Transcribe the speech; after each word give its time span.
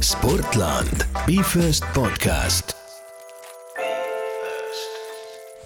Sportland, 0.00 1.04
Be 1.26 1.42
First 1.42 1.84
podcast 1.94 2.76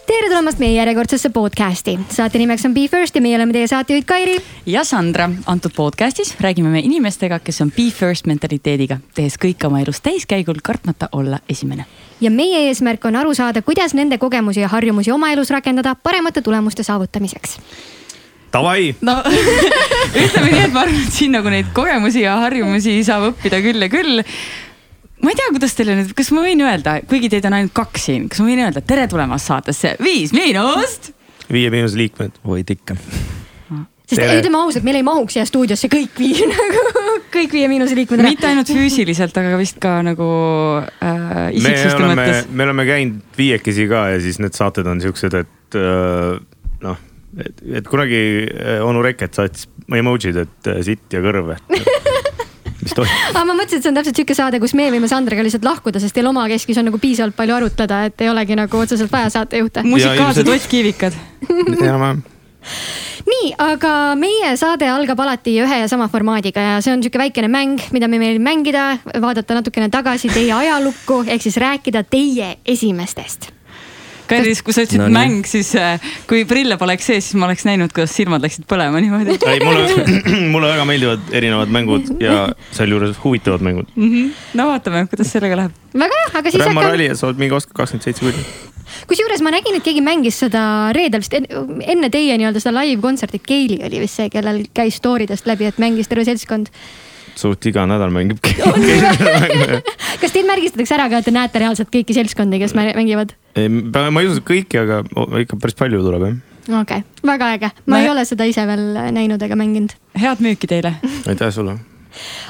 tere 0.08 0.28
tulemast 0.28 0.58
meie 0.58 0.72
järjekordsesse 0.72 1.30
podcasti. 1.30 1.98
saate 2.10 2.38
nimeks 2.38 2.64
on 2.64 2.74
Be 2.74 2.88
First 2.88 3.14
ja 3.14 3.20
meie 3.20 3.36
oleme 3.36 3.52
teie 3.52 3.66
saatejuhid 3.66 4.04
Kairi. 4.04 4.36
ja 4.66 4.84
Sandra. 4.84 5.30
antud 5.46 5.70
podcastis 5.76 6.36
räägime 6.40 6.68
me 6.68 6.80
inimestega, 6.80 7.38
kes 7.38 7.60
on 7.60 7.70
Be 7.70 7.90
First 7.90 8.26
mentaliteediga, 8.26 8.98
tehes 9.14 9.36
kõike 9.36 9.66
oma 9.66 9.80
elus 9.80 10.00
täiskäigul, 10.00 10.60
kartmata 10.62 11.08
olla 11.12 11.38
esimene. 11.48 11.84
ja 12.20 12.30
meie 12.30 12.66
eesmärk 12.68 13.04
on 13.04 13.16
aru 13.16 13.34
saada, 13.34 13.62
kuidas 13.62 13.94
nende 13.94 14.18
kogemusi 14.18 14.60
ja 14.60 14.68
harjumusi 14.68 15.12
oma 15.12 15.32
elus 15.32 15.50
rakendada 15.50 15.94
paremate 15.94 16.42
tulemuste 16.42 16.82
saavutamiseks 16.82 17.58
Davai. 18.52 18.94
no 19.04 19.18
ütleme 20.24 20.48
nii, 20.52 20.62
et 20.64 20.72
ma 20.72 20.86
arvan, 20.86 21.02
et 21.04 21.12
siin 21.14 21.36
nagu 21.36 21.52
neid 21.52 21.68
kogemusi 21.76 22.24
ja 22.24 22.38
harjumusi 22.44 22.96
saab 23.06 23.30
õppida 23.32 23.60
küll 23.64 23.84
ja 23.84 23.90
küll 23.92 24.22
ma 25.22 25.32
ei 25.32 25.38
tea, 25.38 25.50
kuidas 25.54 25.74
teile 25.78 25.96
nüüd, 25.98 26.12
kas 26.16 26.30
ma 26.34 26.44
võin 26.44 26.62
öelda, 26.64 26.98
kuigi 27.10 27.30
teid 27.32 27.48
on 27.48 27.58
ainult 27.58 27.74
kaks 27.76 28.08
siin, 28.10 28.28
kas 28.30 28.42
ma 28.42 28.50
võin 28.50 28.62
öelda 28.66 28.82
tere 28.86 29.08
tulemast 29.10 29.50
saatesse 29.50 29.96
Viis 30.02 30.34
Miinust? 30.36 31.12
Viie 31.52 31.72
Miinuse 31.72 31.98
liikmed. 31.98 32.38
võid 32.46 32.70
ikka. 32.76 32.96
sest 34.08 34.22
ütleme 34.22 34.60
ausalt, 34.62 34.84
meil 34.86 35.00
ei 35.00 35.06
mahuks 35.06 35.36
siia 35.36 35.46
stuudiosse 35.48 35.90
kõik 35.92 36.16
viis 36.20 36.44
nagu 36.54 36.84
kõik 37.34 37.56
Viie 37.56 37.68
Miinuse 37.70 37.98
liikmed. 37.98 38.22
mitte 38.24 38.48
ainult 38.50 38.70
füüsiliselt, 38.72 39.36
aga 39.40 39.58
vist 39.60 39.80
ka 39.82 39.98
nagu 40.06 40.28
äh, 41.02 41.50
isiksuste 41.56 41.98
me 41.98 42.10
oleme, 42.12 42.22
mõttes. 42.22 42.48
me 42.52 42.68
oleme 42.68 42.88
käinud 42.88 43.38
viiekesi 43.38 43.88
ka 43.90 44.06
ja 44.14 44.22
siis 44.22 44.40
need 44.42 44.56
saated 44.56 44.88
on 44.88 45.02
siuksed, 45.04 45.36
et 45.42 45.78
äh, 45.82 46.38
noh, 46.86 47.04
et, 47.44 47.64
et 47.80 47.88
kunagi 47.88 48.20
äh, 48.46 48.78
onu 48.84 49.02
Reket 49.04 49.38
saatis 49.38 49.68
emotsid, 49.94 50.36
et 50.44 50.70
äh, 50.70 50.80
sitt 50.86 51.12
ja 51.14 51.22
kõrv, 51.24 51.54
et 51.56 51.74
mis 52.82 52.94
toimub. 52.96 53.12
aga 53.32 53.44
ma 53.48 53.56
mõtlesin, 53.56 53.80
et 53.80 53.86
see 53.86 53.92
on 53.92 53.98
täpselt 54.00 54.20
sihuke 54.20 54.38
saade, 54.38 54.62
kus 54.62 54.74
me 54.78 54.88
võime 54.94 55.10
Sandriga 55.10 55.44
lihtsalt 55.46 55.66
lahkuda, 55.66 56.02
sest 56.02 56.16
teil 56.16 56.30
omakeskis 56.30 56.80
on 56.80 56.88
nagu 56.90 57.00
piisavalt 57.02 57.36
palju 57.38 57.58
arutleda, 57.58 58.04
et 58.10 58.24
ei 58.24 58.32
olegi 58.32 58.58
nagu 58.58 58.82
otseselt 58.84 59.12
vaja 59.12 59.30
saatejuhte. 59.38 59.86
musikaalsed 59.88 60.54
ottkiivikad 60.56 61.18
enam-vähem 61.48 62.24
nii, 63.28 63.52
aga 63.60 63.92
meie 64.18 64.54
saade 64.60 64.88
algab 64.90 65.20
alati 65.24 65.54
ühe 65.62 65.82
ja 65.82 65.88
sama 65.90 66.08
formaadiga 66.12 66.64
ja 66.64 66.78
see 66.84 66.94
on 66.94 67.04
sihuke 67.04 67.20
väikene 67.20 67.50
mäng, 67.52 67.82
mida 67.94 68.08
me 68.10 68.20
meil 68.20 68.40
mängida, 68.42 68.90
vaadata 69.20 69.58
natukene 69.58 69.90
tagasi 69.92 70.32
teie 70.32 70.52
ajalukku 70.56 71.22
ehk 71.26 71.44
siis 71.44 71.60
rääkida 71.60 72.04
teie 72.08 72.56
esimestest 72.66 73.52
Kallis, 74.28 74.62
kui 74.64 74.76
sa 74.76 74.84
ütlesid 74.84 75.02
no, 75.02 75.08
mäng, 75.14 75.42
siis 75.48 75.70
äh, 75.78 76.04
kui 76.28 76.44
prille 76.48 76.76
poleks 76.80 77.08
sees, 77.10 77.30
siis 77.30 77.38
ma 77.40 77.48
oleks 77.48 77.64
näinud, 77.68 77.92
kuidas 77.96 78.14
silmad 78.16 78.44
läksid 78.44 78.66
põlema 78.70 79.00
niimoodi. 79.02 79.38
ei, 79.48 79.60
mulle, 79.64 80.06
mulle 80.54 80.72
väga 80.74 80.86
meeldivad 80.88 81.34
erinevad 81.40 81.72
mängud 81.74 82.14
ja 82.22 82.48
sealjuures 82.76 83.18
huvitavad 83.24 83.64
mängud 83.64 83.90
mm. 83.94 84.08
-hmm. 84.08 84.32
no 84.60 84.68
vaatame, 84.72 85.06
kuidas 85.10 85.32
sellega 85.32 85.56
läheb. 85.62 85.76
väga 85.94 86.22
hea, 86.22 86.32
aga 86.40 86.50
siis. 86.50 86.64
Rämma 86.64 86.88
ralli, 86.88 87.10
et 87.12 87.18
sa 87.20 87.30
oled 87.30 87.40
mingi 87.40 87.56
oskad 87.56 87.76
kakskümmend 87.80 88.04
seitse 88.04 88.24
kuudi 88.24 88.44
kusjuures 89.08 89.42
ma 89.44 89.52
nägin, 89.52 89.76
et 89.76 89.84
keegi 89.84 90.00
mängis 90.04 90.38
seda 90.44 90.62
reedel 90.96 91.22
vist 91.24 91.34
enne 91.34 92.10
teie 92.12 92.38
nii-öelda 92.40 92.62
seda 92.62 92.80
live-kontserti, 92.80 93.40
Keili 93.44 93.80
oli 93.84 94.00
vist 94.04 94.20
see, 94.20 94.30
kellel 94.32 94.64
käis 94.74 94.98
story 95.00 95.28
dest 95.28 95.46
läbi, 95.48 95.68
et 95.68 95.80
mängis 95.82 96.08
terve 96.08 96.24
seltskond 96.28 96.72
suht 97.38 97.66
iga 97.70 97.86
nädal 97.88 98.12
mängib 98.14 98.40
kas 100.20 100.34
teid 100.34 100.46
märgistatakse 100.48 100.96
ära 100.96 101.08
ka, 101.10 101.20
et 101.20 101.28
te 101.28 101.34
näete 101.34 101.62
reaalselt 101.62 101.90
kõiki 101.92 102.16
seltskondi, 102.16 102.60
kes 102.62 102.74
mängivad? 102.76 103.34
ma 103.56 104.22
ei 104.22 104.30
usu 104.30 104.42
kõiki, 104.46 104.80
aga 104.82 105.02
ikka 105.42 105.58
päris 105.60 105.78
palju 105.78 106.02
tuleb 106.04 106.26
jah. 106.26 106.34
okei 106.80 107.04
okay., 107.04 107.28
väga 107.32 107.52
äge, 107.56 107.70
ma 107.86 108.02
ei 108.02 108.10
ole 108.10 108.24
seda 108.28 108.48
ise 108.48 108.64
veel 108.68 108.84
näinud 109.14 109.42
ega 109.42 109.58
mänginud. 109.58 109.94
head 110.18 110.42
müüki 110.44 110.70
teile. 110.70 110.94
aitäh 111.26 111.52
sulle. 111.54 111.78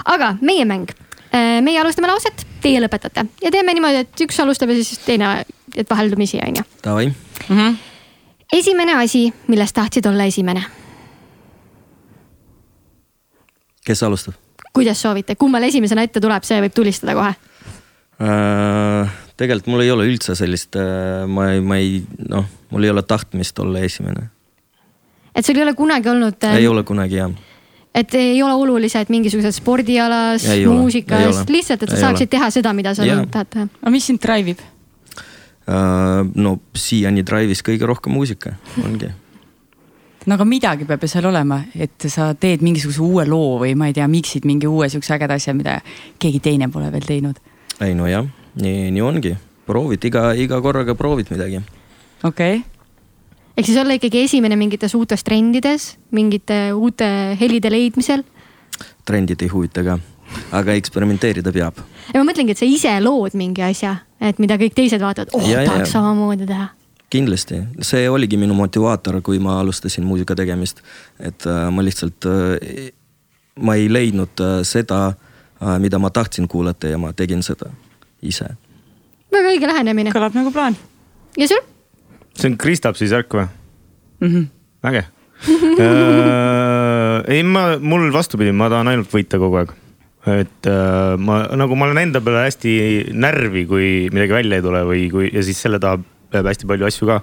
aga 0.05 0.35
meie 0.41 0.65
mäng, 0.69 0.91
äh, 1.33 1.61
meie 1.65 1.81
alustame 1.83 2.11
lauset, 2.11 2.47
teie 2.65 2.81
lõpetate 2.85 3.29
ja 3.45 3.53
teeme 3.55 3.77
niimoodi, 3.77 4.07
et 4.07 4.27
üks 4.27 4.41
alustab 4.45 4.73
ja 4.73 4.81
siis 4.81 5.05
teine, 5.05 5.45
et 5.77 5.91
vaheldumisi 5.91 6.41
on 6.47 6.61
ju. 6.63 6.67
Davai 6.85 7.07
mm. 7.09 7.55
-hmm. 7.55 7.79
esimene 8.53 8.99
asi, 9.03 9.29
millest 9.47 9.77
tahtsid 9.77 10.07
olla 10.07 10.25
esimene. 10.25 10.65
kes 13.85 14.03
alustab? 14.03 14.48
Kuidas 14.79 15.03
soovite, 15.03 15.37
kummal 15.39 15.67
esimesena 15.69 16.07
ette 16.07 16.23
tuleb, 16.23 16.47
see 16.47 16.61
võib 16.65 16.77
tulistada 16.77 17.17
kohe 17.19 17.35
äh,? 18.23 19.19
tegelikult 19.39 19.71
mul 19.71 19.85
ei 19.85 19.93
ole 19.95 20.09
üldse 20.11 20.35
sellist 20.39 20.79
äh,, 20.79 21.27
ma 21.31 21.53
ei, 21.53 21.63
ma 21.63 21.79
ei 21.79 22.01
noh, 22.31 22.47
mul 22.73 22.87
ei 22.87 22.95
ole 22.95 23.05
tahtmist 23.07 23.59
olla 23.63 23.83
esimene. 23.87 24.31
et 25.35 25.47
sul 25.47 25.59
ei 25.59 25.67
ole 25.67 25.77
kunagi 25.79 26.11
olnud 26.15 26.49
äh,? 26.49 26.59
ei 26.63 26.71
ole 26.71 26.85
kunagi 26.89 27.21
jah. 27.21 27.37
et 27.95 28.15
ei 28.19 28.41
ole 28.43 28.57
olulised 28.65 29.13
mingisugused 29.15 29.59
spordialas, 29.59 30.49
muusikas, 30.67 31.45
lihtsalt, 31.51 31.85
et 31.85 31.95
sa 31.95 32.01
ei 32.01 32.07
saaksid 32.07 32.27
ole. 32.27 32.35
teha 32.39 32.51
seda, 32.59 32.75
mida 32.75 32.95
sa 32.99 33.07
ja. 33.07 33.23
tahad 33.31 33.55
teha. 33.55 33.71
aga 33.83 33.95
mis 33.95 34.11
sind 34.11 34.23
drive 34.25 34.57
ib 34.57 34.67
uh,? 34.67 36.27
no 36.35 36.59
siiani 36.75 37.27
drive'is 37.27 37.65
kõige 37.67 37.87
rohkem 37.87 38.15
muusika, 38.19 38.57
ongi 38.83 39.13
no 40.29 40.37
aga 40.37 40.45
midagi 40.45 40.87
peab 40.89 41.03
ju 41.05 41.09
seal 41.11 41.29
olema, 41.31 41.63
et 41.75 42.09
sa 42.13 42.31
teed 42.37 42.63
mingisuguse 42.65 43.01
uue 43.05 43.25
loo 43.29 43.57
või 43.63 43.75
ma 43.79 43.89
ei 43.89 43.97
tea, 43.97 44.09
miksid 44.11 44.47
mingi 44.49 44.69
uue 44.69 44.89
siukse 44.93 45.15
ägeda 45.17 45.39
asja, 45.41 45.55
mida 45.57 45.79
keegi 46.21 46.43
teine 46.45 46.69
pole 46.73 46.91
veel 46.93 47.07
teinud. 47.09 47.39
ei 47.85 47.95
nojah, 47.97 48.27
nii, 48.61 48.91
nii 48.95 49.05
ongi, 49.05 49.33
proovid 49.69 50.05
iga, 50.11 50.33
iga 50.37 50.61
korraga 50.65 50.97
proovid 50.99 51.33
midagi. 51.33 51.63
okei 52.25 52.59
okay. 52.61 52.63
ehk 53.57 53.71
siis 53.71 53.81
olla 53.81 53.97
ikkagi 53.97 54.27
esimene 54.27 54.59
mingites 54.61 54.95
uutes 54.99 55.25
trendides, 55.25 55.95
mingite 56.13 56.61
uute 56.77 57.09
helide 57.41 57.73
leidmisel? 57.73 58.27
trendid 59.09 59.41
ei 59.43 59.53
huvita 59.53 59.85
ka, 59.87 59.99
aga 60.61 60.77
eksperimenteerida 60.77 61.55
peab. 61.57 61.81
ja 62.13 62.21
ma 62.21 62.29
mõtlengi, 62.29 62.53
et 62.53 62.61
sa 62.61 62.69
ise 62.69 62.99
lood 63.01 63.39
mingi 63.39 63.65
asja, 63.65 63.97
et 64.21 64.43
mida 64.43 64.61
kõik 64.61 64.77
teised 64.77 65.01
vaatavad, 65.01 65.33
oh 65.33 65.49
ja, 65.49 65.65
tahaks 65.65 65.89
ja. 65.89 65.95
samamoodi 65.97 66.51
teha 66.51 66.75
kindlasti, 67.11 67.63
see 67.81 68.09
oligi 68.11 68.37
minu 68.41 68.55
motivaator, 68.57 69.21
kui 69.25 69.41
ma 69.43 69.59
alustasin 69.63 70.05
muusika 70.05 70.37
tegemist. 70.37 70.83
et 71.21 71.47
äh, 71.47 71.71
ma 71.73 71.85
lihtsalt 71.85 72.27
äh,, 72.29 72.91
ma 73.61 73.75
ei 73.75 73.89
leidnud 73.93 74.45
äh, 74.45 74.61
seda 74.63 75.15
mida 75.79 75.99
ma 75.99 76.11
tahtsin 76.11 76.49
kuulata 76.49 76.87
ja 76.89 76.99
ma 76.99 77.13
tegin 77.13 77.43
seda 77.43 77.71
ise. 78.23 78.47
väga 79.33 79.55
õige 79.55 79.67
lähenemine. 79.67 80.13
kõlab 80.15 80.37
nagu 80.37 80.53
plaan. 80.53 80.77
ja 81.37 81.49
sul? 81.49 81.65
see 82.37 82.53
on 82.53 82.59
Kristapsi 82.59 83.09
särk 83.09 83.35
või 83.35 83.49
mm? 84.21 84.29
-hmm. 84.29 84.47
äge 84.93 85.05
ei, 87.35 87.43
ma, 87.43 87.79
mul 87.81 88.13
vastupidi, 88.13 88.53
ma 88.53 88.69
tahan 88.69 88.89
ainult 88.91 89.13
võita 89.15 89.39
kogu 89.39 89.63
aeg 89.63 89.75
et 90.29 90.67
äh, 90.69 91.17
ma 91.17 91.47
nagu 91.57 91.77
ma 91.79 91.89
olen 91.89 92.03
enda 92.05 92.21
peale 92.21 92.45
hästi 92.45 92.73
närvi, 93.15 93.65
kui 93.67 93.89
midagi 94.13 94.35
välja 94.35 94.59
ei 94.59 94.63
tule 94.63 94.85
või 94.85 95.09
kui 95.11 95.31
ja 95.33 95.43
siis 95.43 95.61
selle 95.63 95.81
tahab 95.83 96.05
peab 96.05 96.18
hästi 96.33 96.69
palju 96.69 96.89
asju 96.89 97.09
ka. 97.09 97.23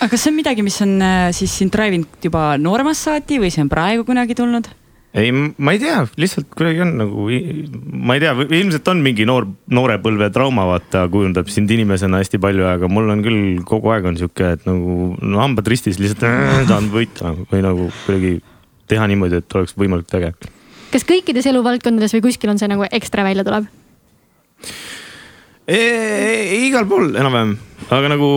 aga 0.00 0.08
kas 0.10 0.22
see 0.22 0.32
on 0.32 0.38
midagi, 0.38 0.64
mis 0.66 0.80
on 0.84 0.96
äh, 1.02 1.28
siis 1.36 1.52
sind 1.58 1.74
drive 1.74 2.00
inud 2.00 2.24
juba 2.24 2.54
nooremast 2.60 3.08
saati 3.08 3.40
või 3.42 3.52
see 3.54 3.64
on 3.64 3.72
praegu 3.72 4.06
kunagi 4.06 4.36
tulnud? 4.38 4.70
ei, 5.14 5.30
ma 5.30 5.74
ei 5.74 5.78
tea, 5.78 6.00
lihtsalt 6.18 6.48
kuidagi 6.58 6.82
on 6.82 6.96
nagu, 6.98 7.26
ma 8.02 8.16
ei 8.16 8.22
tea, 8.24 8.32
ilmselt 8.58 8.88
on 8.90 9.02
mingi 9.04 9.26
noor, 9.28 9.46
noore 9.70 10.00
põlve 10.02 10.26
trauma, 10.34 10.64
vaata, 10.66 11.04
kujundab 11.12 11.50
sind 11.54 11.70
inimesena 11.70 12.18
hästi 12.22 12.40
palju, 12.42 12.66
aga 12.66 12.90
mul 12.90 13.12
on 13.14 13.22
küll 13.22 13.62
kogu 13.68 13.92
aeg 13.94 14.08
on 14.10 14.18
sihuke, 14.18 14.54
et 14.56 14.66
nagu 14.66 15.12
no, 15.14 15.38
hambad 15.42 15.70
ristis 15.70 16.00
lihtsalt 16.02 16.26
äh, 16.26 16.64
tahan 16.70 16.90
võita 16.94 17.36
või 17.52 17.62
nagu 17.64 17.88
kuidagi 18.04 18.34
teha 18.90 19.06
niimoodi, 19.10 19.38
et 19.40 19.58
oleks 19.60 19.78
võimalikult 19.78 20.18
äge. 20.18 20.34
kas 20.92 21.06
kõikides 21.06 21.46
eluvaldkondades 21.50 22.18
või 22.18 22.26
kuskil 22.26 22.52
on 22.52 22.60
see 22.60 22.70
nagu 22.70 22.86
ekstra 22.90 23.26
välja 23.26 23.46
tuleb? 23.46 23.70
Igal 25.64 26.84
pool 26.88 27.14
enam-vähem, 27.16 27.54
aga 27.88 28.08
nagu 28.12 28.30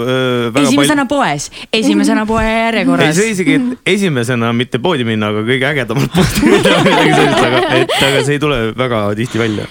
äh,. 0.00 0.62
esimesena 0.62 1.04
pal... 1.04 1.18
poes, 1.20 1.50
esimesena 1.76 2.24
poe 2.28 2.44
järjekorras. 2.44 3.10
ei, 3.10 3.16
see 3.18 3.34
isegi, 3.34 3.56
et 3.58 3.90
esimesena 3.96 4.52
mitte 4.56 4.80
poodi 4.80 5.04
minna, 5.04 5.28
aga 5.28 5.42
kõige 5.44 5.68
ägedamalt 5.68 6.14
poodi 6.14 6.46
minna 6.46 6.78
või 6.78 6.94
midagi 6.94 7.18
sellist, 7.18 7.42
aga, 7.50 7.60
et 7.82 7.92
aga 7.98 8.22
see 8.24 8.38
ei 8.38 8.42
tule 8.46 8.62
väga 8.78 9.02
tihti 9.18 9.42
välja. 9.42 9.66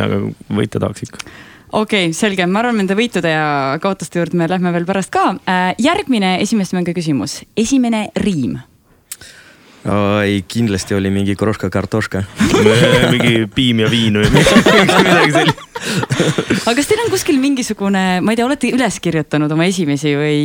aga 0.00 0.18
võita 0.56 0.82
tahaks 0.82 1.06
ikka 1.06 1.22
okei 1.22 2.08
okay,, 2.08 2.16
selge, 2.16 2.46
ma 2.50 2.64
arvan, 2.64 2.80
nende 2.82 2.96
võitude 2.98 3.30
ja 3.30 3.78
kaotuste 3.82 4.18
juurde 4.18 4.38
me 4.40 4.50
lähme 4.50 4.74
veel 4.74 4.88
pärast 4.88 5.12
ka. 5.14 5.28
Äh, 5.46 5.70
järgmine 5.78 6.40
esimest 6.42 6.74
mängu 6.74 6.94
küsimus, 6.96 7.40
esimene 7.54 8.08
riim 8.18 8.58
ei, 10.24 10.42
kindlasti 10.48 10.94
oli 10.94 11.10
mingi 11.12 11.34
kroška 11.38 11.70
kartoška 11.72 12.22
mingi 13.12 13.46
piim 13.54 13.80
ja 13.84 13.90
viin 13.90 14.18
või 14.20 14.28
midagi 14.34 15.32
sellist. 15.32 15.66
aga 16.66 16.74
kas 16.76 16.90
teil 16.90 17.02
on 17.06 17.12
kuskil 17.12 17.40
mingisugune, 17.40 18.04
ma 18.20 18.34
ei 18.34 18.40
tea, 18.40 18.46
olete 18.46 18.72
üles 18.76 19.00
kirjutanud 19.00 19.52
oma 19.56 19.68
esimesi 19.70 20.12
või 20.18 20.40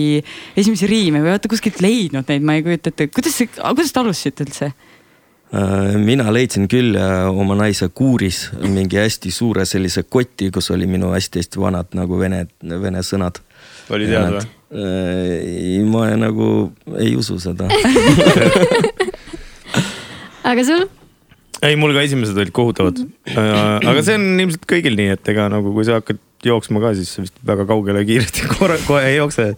esimesi 0.56 0.88
riime 0.90 1.24
või 1.24 1.36
olete 1.36 1.52
kuskilt 1.52 1.84
leidnud 1.84 2.32
neid, 2.32 2.48
ma 2.48 2.56
ei 2.56 2.64
kujuta 2.66 2.94
ette, 2.94 3.10
kuidas 3.12 3.36
see, 3.42 3.52
kuidas 3.52 3.92
te 3.92 4.04
alustasite 4.04 4.48
üldse? 4.48 4.72
Äh, 5.56 5.96
mina 6.02 6.32
leidsin 6.34 6.70
küll 6.72 6.96
äh, 6.98 7.28
oma 7.30 7.56
naise 7.60 7.92
kuuris 7.94 8.48
mingi 8.64 8.98
hästi 8.98 9.32
suure 9.32 9.68
sellise 9.70 10.08
koti, 10.10 10.50
kus 10.52 10.72
oli 10.74 10.88
minu 10.90 11.12
hästi-hästi 11.14 11.62
vanad 11.62 11.94
nagu 11.96 12.20
vene, 12.20 12.46
vene 12.64 13.04
sõnad. 13.06 13.44
oli 13.94 14.08
teada 14.10 14.40
või? 14.40 14.55
Ei, 14.74 15.82
ma 15.86 16.08
nagu 16.18 16.72
ei 16.98 17.14
usu 17.20 17.38
seda 17.42 17.68
aga 20.50 20.66
sul? 20.66 20.88
ei, 21.66 21.76
mul 21.80 21.94
ka 21.96 22.04
esimesed 22.06 22.38
olid 22.38 22.54
kohutavad. 22.56 23.02
aga 23.36 24.06
see 24.06 24.18
on 24.18 24.40
ilmselt 24.44 24.66
kõigil 24.70 24.98
nii, 24.98 25.16
et 25.16 25.34
ega 25.34 25.48
nagu, 25.54 25.74
kui 25.76 25.86
sa 25.88 26.00
hakkad 26.00 26.22
jooksma 26.46 26.82
ka, 26.84 26.92
siis 26.98 27.10
vist 27.18 27.38
väga 27.48 27.66
kaugele 27.70 28.04
kiiresti 28.06 28.48
kohe, 28.54 28.78
kohe 28.88 29.04
ei 29.10 29.18
jookse. 29.18 29.52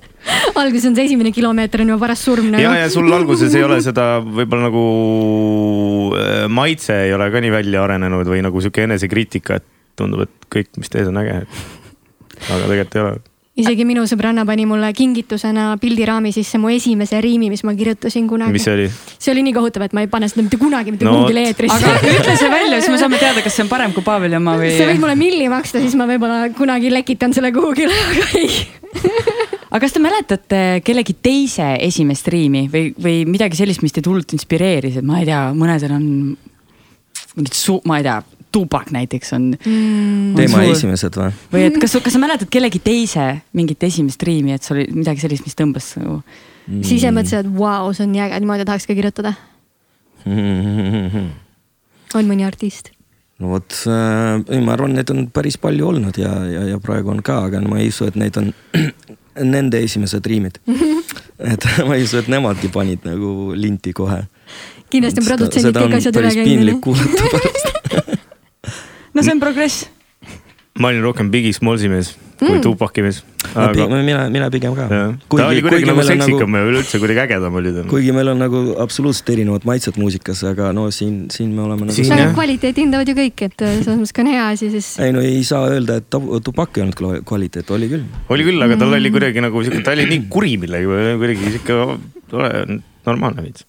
alguses 0.54 0.90
on 0.90 0.98
see 0.98 1.08
esimene 1.10 1.34
kilomeeter 1.36 1.84
on 1.84 1.94
juba 1.94 2.06
paras 2.06 2.24
surm 2.28 2.52
ja, 2.56 2.76
ja 2.84 2.92
sul 2.92 3.12
alguses 3.14 3.56
ei 3.58 3.66
ole 3.66 3.80
seda 3.86 4.18
võib-olla 4.24 4.70
nagu 4.70 4.84
äh, 6.20 6.46
maitse 6.52 7.02
ei 7.08 7.16
ole 7.16 7.32
ka 7.34 7.44
nii 7.44 7.54
välja 7.54 7.84
arenenud 7.88 8.28
või 8.30 8.44
nagu 8.46 8.64
sihuke 8.64 8.86
enesekriitika, 8.88 9.60
et 9.60 9.68
tundub, 9.98 10.28
et 10.28 10.48
kõik, 10.54 10.72
mis 10.78 10.92
teed, 10.94 11.10
on 11.10 11.20
äge. 11.24 11.42
aga 12.48 12.64
tegelikult 12.70 12.96
ei 12.96 13.04
ole. 13.04 13.18
Isegi 13.58 13.86
minu 13.88 14.04
sõbranna 14.10 14.46
pani 14.48 14.68
mulle 14.70 14.90
kingitusena 14.96 15.72
pildiraami 15.82 16.32
sisse 16.36 16.60
mu 16.62 16.70
esimese 16.74 17.20
riimi, 17.24 17.50
mis 17.54 17.64
ma 17.66 17.74
kirjutasin 17.78 18.28
kunagi 18.30 18.56
mis. 18.56 18.66
see 18.68 18.74
oli? 18.76 18.88
see 19.18 19.34
oli 19.34 19.46
nii 19.48 19.56
kohutav, 19.56 19.88
et 19.88 19.96
ma 19.98 20.04
ei 20.06 20.12
pane 20.12 20.30
seda 20.30 20.46
mitte 20.46 20.60
kunagi 20.62 20.94
mitte 20.94 21.08
No 21.08 21.14
no, 21.14 21.24
kuhugile 21.24 21.48
eetrisse. 21.50 21.78
aga 21.78 22.14
ütle 22.14 22.36
see 22.38 22.52
välja, 22.52 22.82
siis 22.82 22.94
me 22.94 23.00
saame 23.02 23.22
teada, 23.22 23.44
kas 23.46 23.58
see 23.58 23.66
on 23.66 23.72
parem 23.72 23.96
kui 23.96 24.06
Paaveli 24.06 24.38
oma 24.38 24.58
või. 24.62 24.74
sa 24.78 24.90
võid 24.90 25.02
mulle 25.02 25.18
milli 25.20 25.50
maksta, 25.52 25.82
siis 25.84 25.98
ma 25.98 26.06
võib-olla 26.10 26.52
kunagi 26.58 26.92
lekitan 26.94 27.34
selle 27.38 27.52
kuhugile, 27.56 27.98
aga 28.12 28.28
ei. 28.38 28.62
aga 29.72 29.82
kas 29.84 29.96
te 29.96 30.04
mäletate 30.04 30.64
kellegi 30.86 31.18
teise 31.24 31.74
esimest 31.88 32.30
riimi 32.34 32.68
või, 32.74 32.92
või 32.94 33.22
midagi 33.30 33.58
sellist, 33.60 33.82
mis 33.86 33.96
teid 33.96 34.10
hullult 34.10 34.38
inspireeris, 34.38 35.02
et 35.02 35.08
ma 35.08 35.22
ei 35.24 35.30
tea, 35.30 35.42
mõnedel 35.58 35.98
on 35.98 36.08
mingid 37.38 37.58
suu-, 37.58 37.82
ma 37.90 38.00
ei 38.02 38.06
tea, 38.06 38.22
tupak 38.58 38.92
näiteks 38.96 39.34
on 39.38 39.48
mm.. 39.54 40.36
teema 40.38 40.66
esimesed 40.72 41.22
või? 41.22 41.32
või 41.54 41.66
et 41.70 41.80
kas, 41.82 41.96
kas 42.04 42.18
sa 42.18 42.22
mäletad 42.22 42.50
kellegi 42.54 42.82
teise 42.84 43.30
mingit 43.58 43.88
esimest 43.88 44.26
riimi, 44.28 44.58
et 44.58 44.66
see 44.66 44.76
oli 44.76 44.86
midagi 44.98 45.24
sellist, 45.24 45.46
mis 45.48 45.58
tõmbas 45.58 45.94
nagu. 46.02 46.20
siis 46.82 46.98
ise 47.00 47.14
mõtlesin, 47.14 47.46
et 47.46 47.50
vau, 47.62 47.94
see 47.94 48.08
on 48.08 48.14
nii 48.16 48.26
äge, 48.28 48.44
niimoodi 48.44 48.68
tahaks 48.68 48.90
ka 48.90 48.98
kirjutada. 48.98 49.32
on 52.18 52.30
mõni 52.30 52.48
artist? 52.48 52.92
no 53.38 53.54
vot 53.54 53.76
äh,, 53.86 54.42
ei 54.56 54.62
ma 54.66 54.74
arvan, 54.74 54.96
neid 54.98 55.12
on 55.14 55.28
päris 55.34 55.60
palju 55.62 55.92
olnud 55.92 56.18
ja, 56.18 56.34
ja, 56.50 56.66
ja 56.74 56.82
praegu 56.82 57.14
on 57.14 57.22
ka, 57.26 57.44
aga 57.50 57.62
ma 57.68 57.82
ei 57.82 57.92
usu, 57.94 58.08
et 58.10 58.18
need 58.20 58.40
on 58.42 58.52
nende 59.58 59.82
esimesed 59.86 60.26
riimid. 60.26 60.58
et 61.54 61.68
ma 61.88 61.98
ei 61.98 62.08
usu, 62.08 62.22
et 62.22 62.32
nemadki 62.32 62.72
panid 62.74 63.06
nagu 63.08 63.54
linti 63.58 63.94
kohe. 63.98 64.24
kindlasti 64.90 65.22
on 65.22 65.30
produtsendid 65.30 65.78
kõik 65.78 66.00
asjad 66.00 66.18
üle 66.18 66.32
päris 66.32 66.48
piinlik 66.48 66.80
käinud. 66.80 66.86
kuulata 66.88 67.34
pärast. 67.36 67.77
No 69.18 69.26
see 69.26 69.34
on 69.34 69.42
progress. 69.42 69.88
ma 70.78 70.94
olin 70.94 71.02
rohkem 71.10 71.34
Biggie 71.34 71.58
Smallsi 71.58 71.90
mees 71.90 72.14
kui 72.38 72.58
Mm. 72.58 72.62
Tupaki 72.62 73.02
mees. 73.02 73.24
aga 73.58 73.88
mina, 73.90 74.28
mina 74.30 74.48
pigem 74.54 74.76
ka. 74.78 74.86
ta 74.90 75.48
oli 75.48 75.62
kuidagi 75.66 75.88
nagu 75.90 76.04
seksikam 76.06 76.54
ja 76.54 76.62
üleüldse 76.70 77.00
kuidagi 77.02 77.22
ägedam 77.24 77.56
oli 77.58 77.72
ta. 77.74 77.86
kuigi 77.90 78.14
meil 78.14 78.30
on 78.34 78.42
nagu 78.44 78.60
absoluutselt 78.84 79.32
erinevad 79.34 79.66
maitsed 79.66 79.98
muusikas, 79.98 80.44
aga 80.46 80.70
no 80.78 80.88
siin, 80.94 81.32
siin 81.34 81.56
me 81.56 81.64
oleme 81.66 81.88
nagu 81.90 81.98
Siin 81.98 82.14
aga 82.14 82.28
jah. 82.28 82.36
kvaliteeti 82.38 82.86
hindavad 82.86 83.10
ju 83.10 83.16
kõik, 83.18 83.46
et 83.50 83.66
äh, 83.66 83.80
selles 83.82 83.98
mõttes, 84.04 84.14
kui 84.14 84.26
on 84.26 84.32
hea 84.36 84.44
asi, 84.54 84.70
siis 84.76 84.92
ei 85.02 85.16
no 85.16 85.24
ei 85.26 85.42
saa 85.48 85.64
öelda, 85.72 85.98
et 86.04 86.10
Tupak 86.46 86.78
ei 86.78 86.86
olnud 86.86 87.26
kvaliteet, 87.26 87.74
oli 87.74 87.90
küll. 87.96 88.06
oli 88.30 88.46
küll, 88.52 88.62
aga 88.68 88.78
tal 88.84 88.94
oli 89.00 89.14
kuidagi 89.16 89.42
nagu 89.48 89.66
sihuke, 89.66 89.82
ta 89.88 89.98
oli 89.98 90.06
nii 90.14 90.28
kuri 90.30 90.58
millegi 90.62 90.92
peale, 90.94 91.18
kuidagi 91.24 91.56
sihuke 91.58 91.82
normaalne 93.08 93.48
veits. 93.48 93.66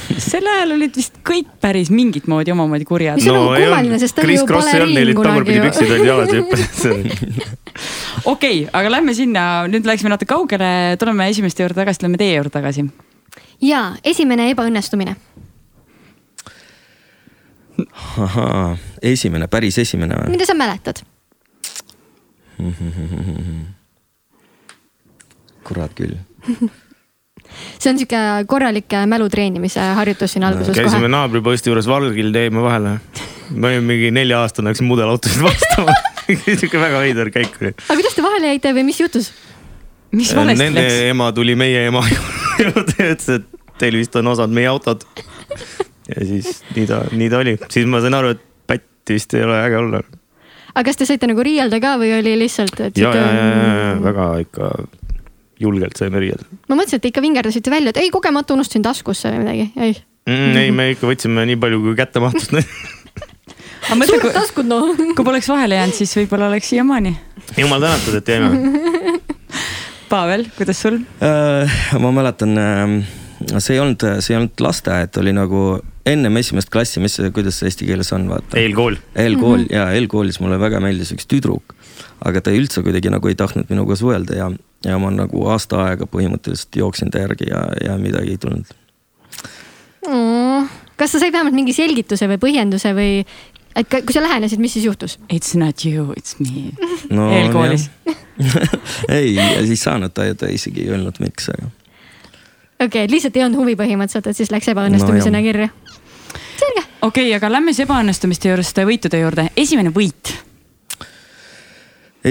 sel 0.30 0.46
ajal 0.50 0.74
olid 0.76 0.96
vist 0.96 1.18
kõik 1.26 1.48
päris 1.62 1.90
mingit 1.92 2.26
moodi 2.30 2.52
omamoodi 2.54 2.86
kurjad 2.88 3.20
Mis 3.20 3.28
on 3.30 3.38
nagu 3.38 3.54
kummaline, 3.54 3.98
sest 4.02 4.16
ta 4.16 4.24
oli 4.26 4.36
ju 4.36 4.46
baleriin 4.48 5.12
tagurpidi 5.16 5.16
kunagi 5.18 5.56
ju. 5.56 5.62
püksid 5.66 5.88
olid 5.94 6.06
jalas 6.06 6.28
ja 6.32 6.38
hüppasid. 6.40 6.96
okei 8.32 8.58
aga 8.72 8.92
lähme 8.96 9.14
sinna, 9.16 9.42
nüüd 9.70 9.88
läksime 9.88 10.12
natuke 10.12 10.30
kaugele, 10.34 10.70
tuleme 11.00 11.28
esimeste 11.32 11.64
juurde 11.64 11.78
tagasi, 11.80 12.02
tuleme 12.02 12.20
teie 12.20 12.36
juurde 12.38 12.52
tagasi. 12.54 12.86
ja 13.64 13.82
esimene 14.04 14.50
ebaõnnestumine. 14.52 15.16
ahaa, 18.16 18.76
esimene, 19.02 19.46
päris 19.52 19.78
esimene 19.84 20.14
või? 20.22 20.36
mida 20.36 20.48
sa 20.48 20.54
mäletad? 20.58 21.04
kurat 25.66 25.92
küll. 25.98 26.14
see 27.78 27.92
on 27.92 28.00
sihuke 28.00 28.20
korralik 28.50 28.92
äh, 28.96 29.06
mälu 29.10 29.28
treenimise 29.32 29.80
harjutus 29.98 30.36
siin 30.36 30.44
alguses 30.48 30.74
käisime 30.76 31.06
kohe. 31.06 31.14
naabriposti 31.16 31.72
juures 31.72 31.88
Valgil 31.90 32.32
teeme 32.34 32.62
vahele. 32.62 32.98
ma 33.50 33.72
olin 33.72 33.84
mingi 33.86 34.10
nelja 34.10 34.42
aastane, 34.42 34.72
hakkasin 34.72 34.90
mudelautosid 34.90 35.42
vastama. 35.46 35.94
sihuke 36.60 36.80
väga 36.80 37.02
veider 37.02 37.30
käik 37.34 37.58
oli. 37.60 37.72
aga 37.76 37.98
kuidas 38.00 38.16
te 38.16 38.24
vahele 38.24 38.50
jäite 38.54 38.72
või 38.76 38.86
mis 38.88 39.00
juhtus? 39.00 39.30
mis 40.16 40.32
valesti 40.34 40.64
Nende 40.64 40.82
läks? 40.82 40.98
ema 41.12 41.30
tuli 41.36 41.56
meie 41.58 41.86
ema 41.90 42.02
juurde 42.62 42.96
ja 42.98 43.14
ütles, 43.14 43.40
et 43.40 43.78
teil 43.80 43.98
vist 44.00 44.16
on 44.18 44.32
osad 44.32 44.52
meie 44.54 44.68
autod. 44.70 45.04
ja 46.08 46.26
siis 46.26 46.62
nii 46.74 46.86
ta, 46.90 47.02
nii 47.12 47.32
ta 47.32 47.42
oli, 47.44 47.56
siis 47.72 47.88
ma 47.90 48.02
sain 48.04 48.16
aru, 48.18 48.34
et 48.36 48.44
pätt 48.66 49.14
vist 49.14 49.34
ei 49.36 49.44
ole 49.46 49.58
äge 49.62 49.80
olla. 49.82 50.02
aga 50.74 50.86
kas 50.88 51.00
te 51.00 51.08
saite 51.08 51.30
nagu 51.30 51.46
riielda 51.46 51.80
ka 51.82 51.96
või 52.02 52.14
oli 52.18 52.36
lihtsalt, 52.42 52.78
et 52.88 53.02
ja, 53.02 53.14
ja, 53.14 53.26
ja, 53.26 53.32
ja, 53.32 53.50
ja 53.50 53.90
sihuke. 53.90 54.06
väga 54.10 54.30
ikka 54.46 54.72
julgelt 55.60 55.96
saime 55.98 56.20
riielda 56.22 56.46
ma 56.68 56.78
mõtlesin, 56.78 57.00
et 57.00 57.06
te 57.06 57.12
ikka 57.12 57.24
vingerdasite 57.24 57.72
välja, 57.72 57.94
et 57.94 58.02
ei 58.02 58.12
kogemata 58.14 58.54
unustasin 58.56 58.84
taskusse 58.86 59.32
või 59.32 59.44
midagi, 59.44 59.66
ei. 59.76 59.96
mm,. 60.28 60.60
ei, 60.62 60.74
me 60.74 60.90
ikka 60.94 61.10
võtsime 61.10 61.46
nii 61.52 61.58
palju, 61.62 61.82
kui 61.84 61.96
kätte 61.98 62.22
mahtus. 62.22 62.50
aga 63.86 63.98
mõtle, 63.98 64.12
suured 64.12 64.24
kui, 64.26 64.34
taskud 64.36 64.70
noh. 64.70 64.94
kui 65.18 65.26
poleks 65.26 65.50
vahele 65.52 65.80
jäänud, 65.80 65.98
siis 65.98 66.14
võib-olla 66.20 66.50
oleks 66.52 66.72
siiamaani. 66.74 67.16
jumal 67.56 67.84
tänatud, 67.84 68.20
et 68.20 68.34
jäime. 68.34 69.20
Pavel, 70.10 70.46
kuidas 70.54 70.80
sul? 70.84 71.00
Äh, 71.24 71.78
ma 71.98 72.12
mäletan, 72.14 72.54
see 73.58 73.74
ei 73.74 73.80
olnud, 73.82 74.04
see 74.22 74.34
ei 74.34 74.38
olnud 74.38 74.62
lasteaed, 74.62 75.18
oli 75.18 75.32
nagu 75.34 75.62
ennem 76.06 76.38
esimest 76.38 76.70
klassi, 76.70 77.02
mis, 77.02 77.18
kuidas 77.34 77.58
see 77.58 77.70
eesti 77.70 77.88
keeles 77.88 78.12
on, 78.14 78.28
vaata. 78.30 78.58
eelkool. 78.60 78.98
eelkool 79.18 79.64
mm 79.64 79.64
-hmm. 79.64 79.74
ja 79.74 79.88
eelkoolis 79.98 80.38
mulle 80.40 80.60
väga 80.62 80.80
meeldis 80.80 81.10
üks 81.16 81.26
tüdruk, 81.26 81.74
aga 82.24 82.40
ta 82.40 82.54
üldse 82.54 82.82
kuidagi 82.86 83.10
nagu 83.10 83.28
ei 83.28 83.34
tahtnud 83.34 83.66
minuga 83.72 83.96
suhelda 83.98 84.38
ja, 84.38 84.50
ja 84.86 84.98
ma 85.02 85.10
nagu 85.14 85.46
aasta 85.50 85.82
aega 85.88 86.08
põhimõtteliselt 86.10 86.78
jooksin 86.78 87.10
ta 87.10 87.24
järgi 87.24 87.50
ja, 87.50 87.66
ja 87.84 87.98
midagi 88.00 88.36
ei 88.36 88.40
tulnud. 88.42 88.72
kas 90.96 91.12
sa 91.12 91.20
said 91.20 91.34
vähemalt 91.34 91.56
mingi 91.56 91.74
selgituse 91.76 92.28
või 92.30 92.38
põhjenduse 92.42 92.92
või, 92.96 93.24
et 93.76 93.90
kui 93.90 94.14
sa 94.14 94.22
lähenesid, 94.22 94.62
mis 94.62 94.76
siis 94.78 94.86
juhtus? 94.86 95.18
It's 95.32 95.56
not 95.58 95.84
you, 95.84 96.12
it's 96.16 96.38
me 96.38 96.70
no. 97.10 97.30
Eelkoolis.. 97.38 97.90
ei, 99.18 99.34
siis 99.66 99.82
saanud 99.82 100.14
ta, 100.14 100.28
ta 100.38 100.52
isegi 100.52 100.86
ei 100.86 100.94
öelnud, 100.94 101.18
miks, 101.24 101.50
aga 101.54 101.72
okei 102.80 103.04
okay,, 103.04 103.10
lihtsalt 103.10 103.36
ei 103.36 103.44
olnud 103.46 103.60
huvi 103.62 103.76
põhimõtteliselt, 103.78 104.30
et 104.30 104.38
siis 104.38 104.52
läks 104.52 104.68
ebaõnnestumisena 104.72 105.40
no, 105.40 105.44
kirja. 105.44 105.68
selge. 106.60 106.84
okei 107.00 107.28
okay,, 107.30 107.32
aga 107.38 107.50
lähme 107.52 107.72
siis 107.72 107.86
ebaõnnestumiste 107.86 108.52
juurest 108.52 108.84
võitude 108.90 109.20
juurde. 109.22 109.48
esimene 109.56 109.92
võit. 109.94 110.34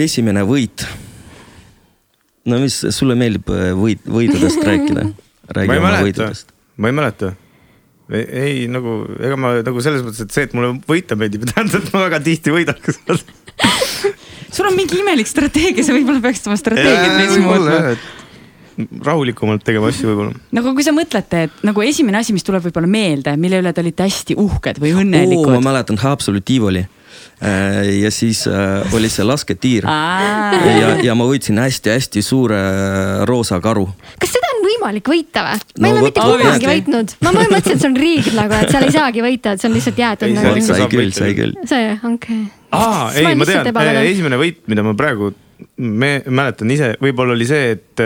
esimene 0.05 0.45
võit. 0.45 0.85
No 2.49 2.59
mis, 2.61 2.77
sulle 2.95 3.17
meeldib 3.19 3.49
äh, 3.53 3.71
võit, 3.77 4.03
võidudest 4.09 4.61
rääkida? 4.65 5.07
ma 5.45 5.57
räägi 5.59 5.73
ei 5.73 5.81
oma 5.81 5.89
mäleta 5.89 6.05
võidudest., 6.09 6.53
ma 6.75 6.91
ei 6.91 6.97
mäleta. 6.99 7.31
ei 8.13 8.65
nagu, 8.69 8.97
ega 9.17 9.37
ma 9.39 9.55
nagu 9.65 9.81
selles 9.83 10.03
mõttes, 10.05 10.25
et 10.25 10.35
see, 10.35 10.45
et 10.49 10.53
mulle 10.57 10.75
võita 10.89 11.17
meeldib, 11.19 11.45
ei 11.45 11.53
tähenda, 11.53 11.81
et 11.81 11.93
ma 11.93 12.03
väga 12.05 12.21
tihti 12.25 12.53
võidaks. 12.53 12.99
sul 14.55 14.69
on 14.69 14.75
mingi 14.77 14.99
imelik 15.01 15.29
strateegia, 15.29 15.85
sa 15.85 15.95
võib-olla 15.95 16.21
peaksid 16.23 16.51
oma 16.51 16.59
strateegiat 16.59 17.17
veits 17.19 17.41
muutma. 17.41 17.95
rahulikumalt 19.07 19.63
tegema 19.65 19.89
asju 19.89 20.11
võib-olla. 20.11 20.35
nagu 20.55 20.75
kui 20.77 20.85
sa 20.85 20.93
mõtlete, 20.95 21.45
et 21.47 21.65
nagu 21.65 21.85
esimene 21.85 22.21
asi, 22.21 22.35
mis 22.35 22.45
tuleb 22.45 22.67
võib-olla 22.67 22.89
meelde, 22.91 23.33
mille 23.41 23.63
üle 23.63 23.73
te 23.73 23.83
olite 23.83 24.05
hästi 24.05 24.37
uhked 24.41 24.81
või 24.83 24.93
oo, 24.93 24.99
ma 24.99 25.07
õnnelikud. 25.07 25.57
mäletan 25.65 26.01
Haapsalu 26.01 26.43
Tivoli. 26.45 26.85
Ja 27.41 28.11
siis 28.11 28.45
äh, 28.47 28.93
oli 28.95 29.09
see 29.11 29.25
lasketiir 29.27 29.83
ja, 29.83 30.91
ja 31.03 31.15
ma 31.19 31.25
võitsin 31.27 31.59
hästi-hästi 31.59 32.21
suure 32.23 32.59
äh, 32.59 33.23
roosa 33.27 33.59
karu. 33.63 33.89
kas 34.21 34.31
seda 34.31 34.51
on 34.53 34.61
võimalik 34.63 35.09
võita 35.11 35.43
või? 35.43 35.59
ma 35.83 35.89
ei 35.89 35.95
ole 35.97 36.03
mitte 36.07 36.23
kunagi 36.23 36.69
võitnud, 36.69 37.15
ma 37.25 37.33
mõtlesin, 37.35 37.73
et 37.75 37.81
see 37.83 37.89
on 37.89 37.97
riig 37.99 38.29
nagu, 38.37 38.59
et 38.59 38.71
seal 38.71 38.87
ei 38.87 38.93
saagi 38.95 39.25
võita, 39.25 39.55
et 39.55 39.63
see 39.63 39.69
on 39.69 39.75
lihtsalt 39.75 39.99
jäetud 39.99 40.35
nagu 40.37 40.53
sai 40.63 40.87
küll, 40.91 41.11
sai 41.15 41.33
küll. 41.35 41.55
küll. 41.57 41.67
see, 41.67 41.89
okei 42.07 42.43
aa, 42.75 43.09
ei, 43.19 43.35
ma 43.35 43.47
tean, 43.49 43.67
ebapädev. 43.71 44.07
esimene 44.13 44.39
võit, 44.39 44.61
mida 44.71 44.85
ma 44.85 44.93
praegu 44.97 45.33
me 45.75 46.11
mäletan 46.27 46.71
ise, 46.71 46.93
võib-olla 47.03 47.35
oli 47.35 47.47
see, 47.47 47.73
et. 47.75 48.05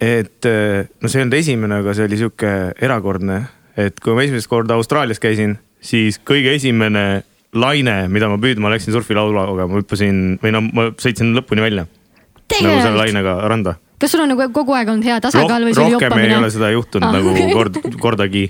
et 0.00 0.46
no 0.46 1.10
see 1.10 1.20
ei 1.20 1.26
olnud 1.26 1.38
esimene, 1.38 1.80
aga 1.82 1.94
see 1.96 2.06
oli 2.06 2.18
sihuke 2.22 2.54
erakordne, 2.82 3.42
et 3.78 3.98
kui 4.02 4.14
ma 4.14 4.26
esimest 4.26 4.50
korda 4.50 4.78
Austraalias 4.78 5.22
käisin, 5.22 5.58
siis 5.80 6.18
kõige 6.26 6.54
esimene 6.56 7.22
laine, 7.56 8.04
mida 8.12 8.28
ma 8.30 8.38
püüdma 8.38 8.70
läksin 8.70 8.94
surfilauluga, 8.94 9.66
ma 9.66 9.80
hüppasin 9.80 10.38
või 10.42 10.52
no 10.54 10.60
ma 10.68 10.90
sõitsin 11.00 11.32
lõpuni 11.36 11.64
välja. 11.64 11.86
nagu 12.60 12.82
selle 12.82 12.98
lainega 12.98 13.36
randa. 13.48 13.76
kas 14.00 14.12
sul 14.14 14.22
on 14.24 14.30
nagu 14.32 14.46
kogu 14.54 14.74
aeg 14.74 14.88
olnud 14.88 15.04
hea 15.04 15.20
tasakaal 15.20 15.66
või 15.66 15.74
see 15.74 15.84
oli 15.84 15.92
rohkem 15.96 16.12
ei 16.12 16.30
joppamine 16.30 16.38
ole? 16.38 16.50
seda 16.50 16.70
juhtunud 16.74 17.08
Ah, 17.08 17.12
nagu 17.18 17.54
kord, 17.54 17.80
kordagi. 18.00 18.44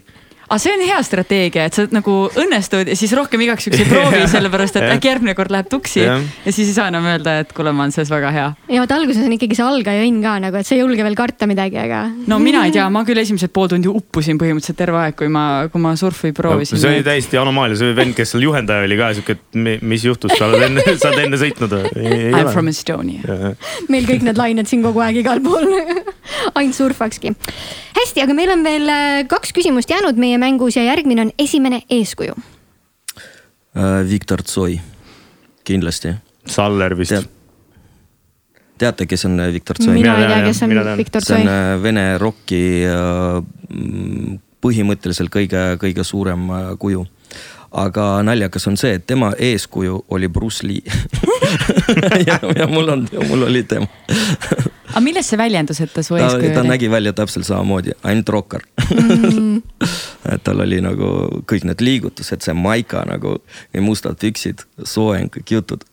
Aga 0.50 0.59
see 0.59 0.73
on 0.75 0.83
hea 0.83 0.99
strateegia, 1.07 1.64
et 1.69 1.76
sa 1.76 1.85
nagu 1.95 2.14
õnnestud 2.42 2.88
ja 2.90 2.97
siis 2.99 3.12
rohkem 3.14 3.42
igaks 3.45 3.69
juhuks 3.69 3.85
ei 3.85 3.87
proovi, 3.87 4.23
sellepärast 4.35 4.80
et 4.80 4.87
äkki 4.97 5.11
järgmine 5.12 5.35
kord 5.38 5.52
läheb 5.54 5.69
tuksi 5.71 6.02
ja. 6.02 6.16
ja 6.19 6.54
siis 6.54 6.73
ei 6.73 6.75
saa 6.75 6.88
enam 6.90 7.07
öelda, 7.07 7.37
et 7.45 7.52
kuule, 7.54 7.71
ma 7.76 7.85
olen 7.85 7.95
selles 7.95 8.11
väga 8.11 8.33
hea. 8.35 8.49
ja 8.75 8.83
vot 8.83 8.95
alguses 8.97 9.23
on 9.23 9.37
ikkagi 9.37 9.59
see 9.59 9.66
algaja 9.66 10.02
õnn 10.09 10.19
ka 10.25 10.35
nagu, 10.42 10.59
et 10.59 10.66
sa 10.66 10.75
ei 10.75 10.83
julge 10.83 11.07
veel 11.07 11.14
karta 11.19 11.47
midagi, 11.50 11.78
aga. 11.78 12.02
no 12.30 12.40
mina 12.42 12.64
ei 12.66 12.75
tea, 12.75 12.88
ma 12.90 13.04
küll 13.07 13.23
esimesed 13.23 13.54
pool 13.54 13.71
tundi 13.71 13.90
uppusin 13.90 14.40
põhimõtteliselt 14.42 14.80
terve 14.80 14.99
aeg, 15.04 15.19
kui 15.21 15.30
ma, 15.30 15.45
kui 15.71 15.83
ma 15.83 15.95
surfi 16.00 16.33
proovisin 16.35 16.80
no,. 16.80 16.83
see 16.83 16.97
oli 16.97 17.07
täiesti 17.07 17.38
anomaalia, 17.38 17.78
see 17.78 17.95
vend, 17.95 18.16
kes 18.19 18.35
seal 18.35 18.49
juhendaja 18.49 18.88
oli 18.88 18.99
ka 18.99 19.12
sihuke, 19.21 19.38
et 19.38 19.83
mis 19.87 20.09
juhtus, 20.09 20.35
sa 20.35 20.50
oled 20.50 20.66
enne, 20.66 20.87
sa 20.97 21.12
oled 21.12 21.28
enne 21.28 21.40
sõitnud 21.45 21.78
või? 21.78 21.95
I 22.11 22.42
m 22.42 22.50
from 22.50 22.73
Estonia. 22.75 23.54
meil 23.92 24.09
kõik 24.09 24.26
need 24.26 24.40
lained 24.40 24.71
siin 24.71 24.83
kogu 24.83 25.07
aeg 25.07 25.23
igal 25.23 25.42
pool 25.47 25.71
ainult 26.54 26.76
surfakski. 26.76 27.34
hästi, 27.96 28.22
aga 28.25 28.37
meil 28.37 28.52
on 28.54 28.64
veel 28.66 28.88
äh, 28.88 29.18
kaks 29.28 29.54
küsimust 29.56 29.90
jäänud 29.90 30.20
meie 30.20 30.38
mängus 30.38 30.76
ja 30.76 30.84
järgmine 30.87 31.28
on 31.28 31.34
esimene 31.38 31.82
eeskuju 31.90 32.34
uh,. 32.37 34.00
Viktor 34.10 34.42
Tsoi, 34.42 34.80
kindlasti. 35.64 36.14
Saller 36.46 36.96
vist 36.99 37.14
Te 37.14 37.22
teate, 38.80 39.06
kes 39.06 39.25
on 39.28 39.40
äh, 39.40 39.52
Viktor 39.52 39.78
Tsoi? 39.78 39.94
mina 39.94 40.16
ei 40.18 40.26
tea, 40.26 40.42
kes 40.49 40.62
on 40.66 40.76
Viktor 40.96 41.22
Tsoi. 41.22 41.42
see 41.42 41.46
on 41.46 41.82
vene 41.82 42.04
rocki 42.18 42.62
uh, 42.88 43.40
põhimõtteliselt 44.60 45.32
kõige, 45.32 45.64
kõige 45.80 46.04
suurem 46.04 46.49
kuju 46.80 47.04
aga 47.71 48.23
naljakas 48.27 48.67
on 48.67 48.77
see, 48.81 48.97
et 48.99 49.07
tema 49.07 49.33
eeskuju 49.39 50.05
oli 50.11 50.29
Bruce 50.29 50.67
Lee 50.67 50.83
ja, 52.29 52.41
ja 52.57 52.67
mul 52.67 52.89
on, 52.89 53.07
mul 53.29 53.47
oli 53.47 53.62
tema 53.62 53.87
aga 54.91 55.03
milles 55.05 55.31
see 55.31 55.39
väljendus, 55.39 55.81
et 55.85 55.93
ta 55.95 56.03
su 56.03 56.19
eeskuju 56.19 56.50
oli? 56.50 56.55
ta 56.55 56.65
nägi 56.67 56.91
välja 56.91 57.12
täpselt 57.12 57.47
samamoodi, 57.47 57.95
ainult 58.03 58.29
rokkar 58.29 58.67
mm. 58.91 59.62
et 60.35 60.43
tal 60.47 60.65
oli 60.67 60.81
nagu 60.85 61.12
kõik 61.50 61.69
need 61.69 61.85
liigutused, 61.85 62.43
see 62.43 62.57
maika 62.57 63.05
nagu, 63.09 63.39
mustad 63.81 64.19
püksid, 64.21 64.67
soeng, 64.85 65.31
kõik 65.39 65.57
jutud 65.59 65.87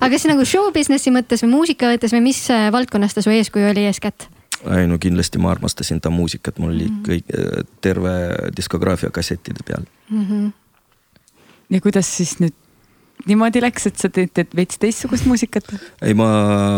aga 0.00 0.10
kas 0.14 0.26
nagu 0.28 0.44
show 0.48 0.70
business'i 0.74 1.12
mõttes 1.12 1.44
või 1.44 1.52
muusika 1.54 1.90
mõttes 1.90 2.14
või 2.16 2.24
mis 2.30 2.42
äh, 2.52 2.68
valdkonnas 2.72 3.16
ta 3.16 3.24
su 3.24 3.32
eeskuju 3.34 3.72
oli 3.74 3.84
eeskätt? 3.90 4.30
ei 4.76 4.88
no 4.88 4.98
kindlasti 5.00 5.40
ma 5.40 5.52
armastasin 5.54 6.00
ta 6.00 6.12
muusikat, 6.12 6.58
mul 6.60 6.74
oli 6.74 6.88
mm. 6.88 7.04
kõik, 7.06 7.28
äh, 7.36 7.68
terve 7.84 8.14
diskograafia 8.56 9.12
kassettide 9.12 9.64
peal 9.66 9.84
mm. 10.08 10.24
-hmm. 10.24 10.50
Ja 11.70 11.80
kuidas 11.80 12.08
siis 12.16 12.38
nüüd 12.40 12.56
niimoodi 13.28 13.60
läks, 13.62 13.86
et 13.90 14.00
sa 14.00 14.08
teed, 14.12 14.32
teed 14.34 14.54
veits 14.56 14.80
teistsugust 14.80 15.26
muusikat? 15.28 15.68
ei, 16.02 16.14
ma, 16.16 16.30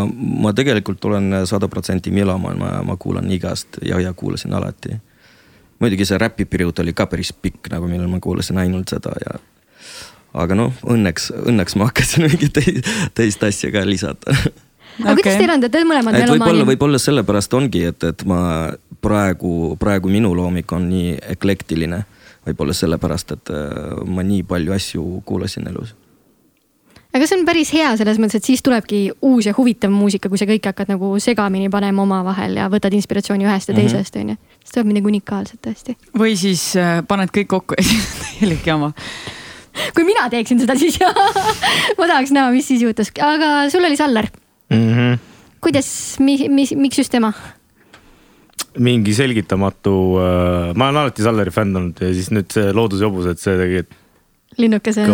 ma 0.08 0.52
tegelikult 0.56 1.04
olen 1.10 1.42
sada 1.48 1.68
protsenti 1.70 2.12
melomaan, 2.14 2.58
ma, 2.58 2.72
ma 2.86 2.98
kuulan 3.00 3.30
igast 3.32 3.80
ja, 3.86 4.00
ja 4.02 4.12
kuulasin 4.12 4.54
alati. 4.58 4.98
muidugi 5.82 6.06
see 6.08 6.18
räpiperiood 6.18 6.82
oli 6.84 6.96
ka 6.96 7.06
päris 7.10 7.32
pikk, 7.32 7.70
nagu 7.72 7.88
millal 7.90 8.10
ma 8.10 8.20
kuulasin 8.20 8.58
ainult 8.62 8.92
seda 8.94 9.14
ja. 9.22 9.38
aga 10.34 10.58
noh, 10.58 10.74
õnneks, 10.82 11.30
õnneks 11.46 11.78
ma 11.78 11.90
hakkasin 11.90 12.26
mingit 12.28 12.52
teist, 12.58 12.92
teist 13.14 13.48
asja 13.48 13.72
ka 13.74 13.86
lisada 13.88 14.36
aga 15.00 15.12
okay. 15.12 15.22
kuidas 15.22 15.38
teil 15.40 15.52
on, 15.54 15.62
te 15.62 15.68
olete 15.68 15.84
mõlemad 15.88 16.16
melomaanid? 16.16 16.34
võib-olla, 16.36 16.66
võib-olla 16.72 17.00
sellepärast 17.00 17.54
ongi, 17.56 17.84
et, 17.92 18.04
et 18.04 18.24
ma 18.28 18.40
praegu, 19.02 19.76
praegu 19.80 20.10
minu 20.12 20.34
loomik 20.36 20.72
on 20.76 20.88
nii 20.90 21.16
eklektiline. 21.34 22.02
Võib-olla 22.46 22.74
sellepärast, 22.76 23.36
et 23.36 23.52
äh, 23.54 23.98
ma 24.06 24.24
nii 24.26 24.42
palju 24.48 24.72
asju 24.78 25.04
kuulasin 25.26 25.68
elus 25.70 25.94
aga 27.12 27.28
see 27.28 27.36
on 27.38 27.44
päris 27.46 27.70
hea 27.76 27.90
selles 28.00 28.18
mõttes, 28.20 28.40
et 28.40 28.48
siis 28.48 28.62
tulebki 28.64 29.02
uus 29.28 29.46
ja 29.48 29.54
huvitav 29.56 29.92
muusika, 29.92 30.30
kui 30.32 30.40
sa 30.40 30.48
kõike 30.48 30.72
hakkad 30.72 30.92
nagu 30.94 31.12
segamini 31.20 31.68
panema 31.72 32.04
omavahel 32.06 32.56
ja 32.60 32.70
võtad 32.72 32.94
inspiratsiooni 32.96 33.46
ühest 33.48 33.68
ja 33.68 33.76
mhm. 33.76 33.82
teisest 33.82 34.16
onju. 34.20 34.38
siis 34.62 34.76
tuleb 34.76 34.90
midagi 34.92 35.12
unikaalset 35.12 35.60
tõesti. 35.66 35.96
või 36.18 36.36
siis 36.40 36.64
äh, 36.80 37.00
paned 37.08 37.32
kõik 37.34 37.50
kokku 37.52 37.78
ja 37.78 37.84
siis 37.88 38.08
on 38.08 38.28
täielik 38.28 38.66
jama 38.66 38.92
kui 39.96 40.06
mina 40.08 40.28
teeksin 40.32 40.60
seda, 40.62 40.76
siis 40.78 40.98
jah 41.00 41.12
ma 41.98 42.08
tahaks 42.08 42.32
näha, 42.34 42.52
mis 42.54 42.68
siis 42.68 42.84
juhtus, 42.84 43.12
aga 43.20 43.68
sul 43.72 43.84
oli 43.84 43.98
Saller 44.00 44.28
mm. 44.72 44.88
-hmm. 44.88 45.18
kuidas, 45.60 45.90
mis, 46.20 46.48
mis, 46.48 46.74
miks 46.76 46.98
just 46.98 47.12
tema? 47.12 47.32
Mingi 48.80 49.14
selgitamatu 49.16 49.96
äh,, 50.20 50.70
ma 50.76 50.88
olen 50.88 51.02
alati 51.04 51.24
Salleri 51.24 51.52
fänn 51.54 51.76
olnud 51.76 52.00
ja 52.00 52.12
siis 52.14 52.30
nüüd 52.32 52.48
see 52.54 52.72
Loodusjobused, 52.76 53.40
see 53.42 53.58
tegi. 53.60 53.84
linnukese. 54.60 55.04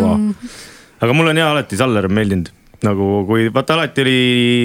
aga 1.00 1.16
mulle 1.16 1.34
on 1.34 1.42
ja 1.42 1.50
alati 1.54 1.78
Saller 1.80 2.08
meeldinud 2.12 2.52
nagu 2.86 3.06
kui 3.26 3.48
vaata 3.54 3.74
alati 3.74 4.02
oli, 4.04 4.18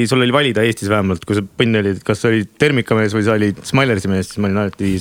sul 0.09 0.21
oli 0.21 0.33
valida 0.33 0.61
Eestis 0.65 0.89
vähemalt, 0.91 1.23
kui 1.25 1.37
sa 1.37 1.41
põnn 1.41 1.79
olid, 1.79 2.03
kas 2.05 2.21
sa 2.21 2.29
olid 2.29 2.51
termikamees 2.61 3.15
või 3.15 3.25
sa 3.25 3.37
olid 3.37 3.63
Smilersi 3.65 4.11
mees, 4.11 4.29
siis 4.29 4.41
ma 4.41 4.51
olin 4.51 4.59
alati, 4.61 4.91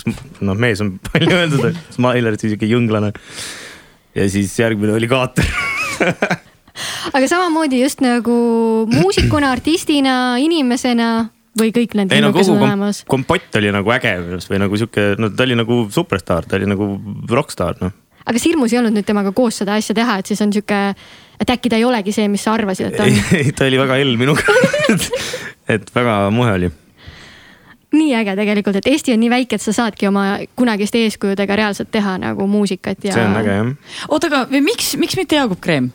noh, 0.49 0.57
mees 0.57 0.81
on 0.85 0.95
palju 1.11 1.37
öeldud, 1.37 1.83
Smilersi 1.93 2.53
sihuke 2.53 2.71
jõnglane. 2.71 3.13
ja 4.17 4.29
siis 4.33 4.55
järgmine 4.61 4.97
oli 4.97 5.11
Kaater 5.13 5.45
aga 7.17 7.29
samamoodi 7.29 7.83
just 7.83 8.01
nagu 8.05 8.35
muusikuna, 8.93 9.53
artistina, 9.53 10.39
inimesena 10.41 11.13
või 11.59 11.73
kõik 11.75 11.97
need 11.99 12.13
ei 12.15 12.23
no 12.25 12.33
kogu 12.35 12.57
kom 12.59 12.87
kompott 13.17 13.59
oli 13.61 13.73
nagu 13.75 13.93
äge 13.95 14.15
minu 14.21 14.39
arust 14.39 14.53
või 14.53 14.63
nagu 14.63 14.79
sihuke, 14.81 15.13
no 15.21 15.33
ta 15.33 15.47
oli 15.47 15.59
nagu 15.59 15.83
superstaar, 15.93 16.49
ta 16.49 16.59
oli 16.61 16.71
nagu 16.71 16.89
rokkstaar 17.29 17.83
noh 17.83 17.99
aga 18.23 18.37
kas 18.37 18.47
hirmus 18.47 18.73
ei 18.73 18.81
olnud 18.81 18.97
nüüd 18.97 19.09
temaga 19.09 19.33
koos 19.37 19.59
seda 19.63 19.77
asja 19.81 19.97
teha, 19.99 20.21
et 20.21 20.31
siis 20.31 20.41
on 20.45 20.53
sihuke, 20.55 20.79
et 21.43 21.57
äkki 21.57 21.73
ta 21.73 21.81
ei 21.81 21.89
olegi 21.89 22.15
see, 22.15 22.29
mis 22.31 22.45
sa 22.45 22.55
arvasid, 22.57 22.93
et 22.93 23.01
ta 23.01 23.09
on? 23.09 23.19
ei, 23.41 23.51
ta 23.57 23.67
oli 23.67 23.81
väga 23.83 23.99
hell 23.99 24.15
minuga 24.21 24.57
et 25.75 25.93
väga 25.95 26.17
muhe 26.35 26.55
oli 26.61 26.71
nii 27.93 28.15
äge 28.17 28.37
tegelikult, 28.39 28.79
et 28.81 28.89
Eesti 28.89 29.13
on 29.13 29.21
nii 29.21 29.29
väike, 29.33 29.59
et 29.59 29.65
sa 29.65 29.75
saadki 29.77 30.09
oma 30.09 30.39
kunagiste 30.57 31.03
eeskujudega 31.05 31.59
reaalselt 31.61 31.91
teha 31.93 32.17
nagu 32.23 32.47
muusikat 32.49 33.05
ja. 33.05 33.19
see 33.19 33.27
on 33.27 33.37
äge 33.43 33.59
jah. 33.59 33.99
oota, 34.09 34.33
aga 34.33 34.63
miks, 34.65 34.95
miks 35.01 35.19
mitte 35.21 35.37
Jaagup 35.37 35.61
Kreem 35.65 35.91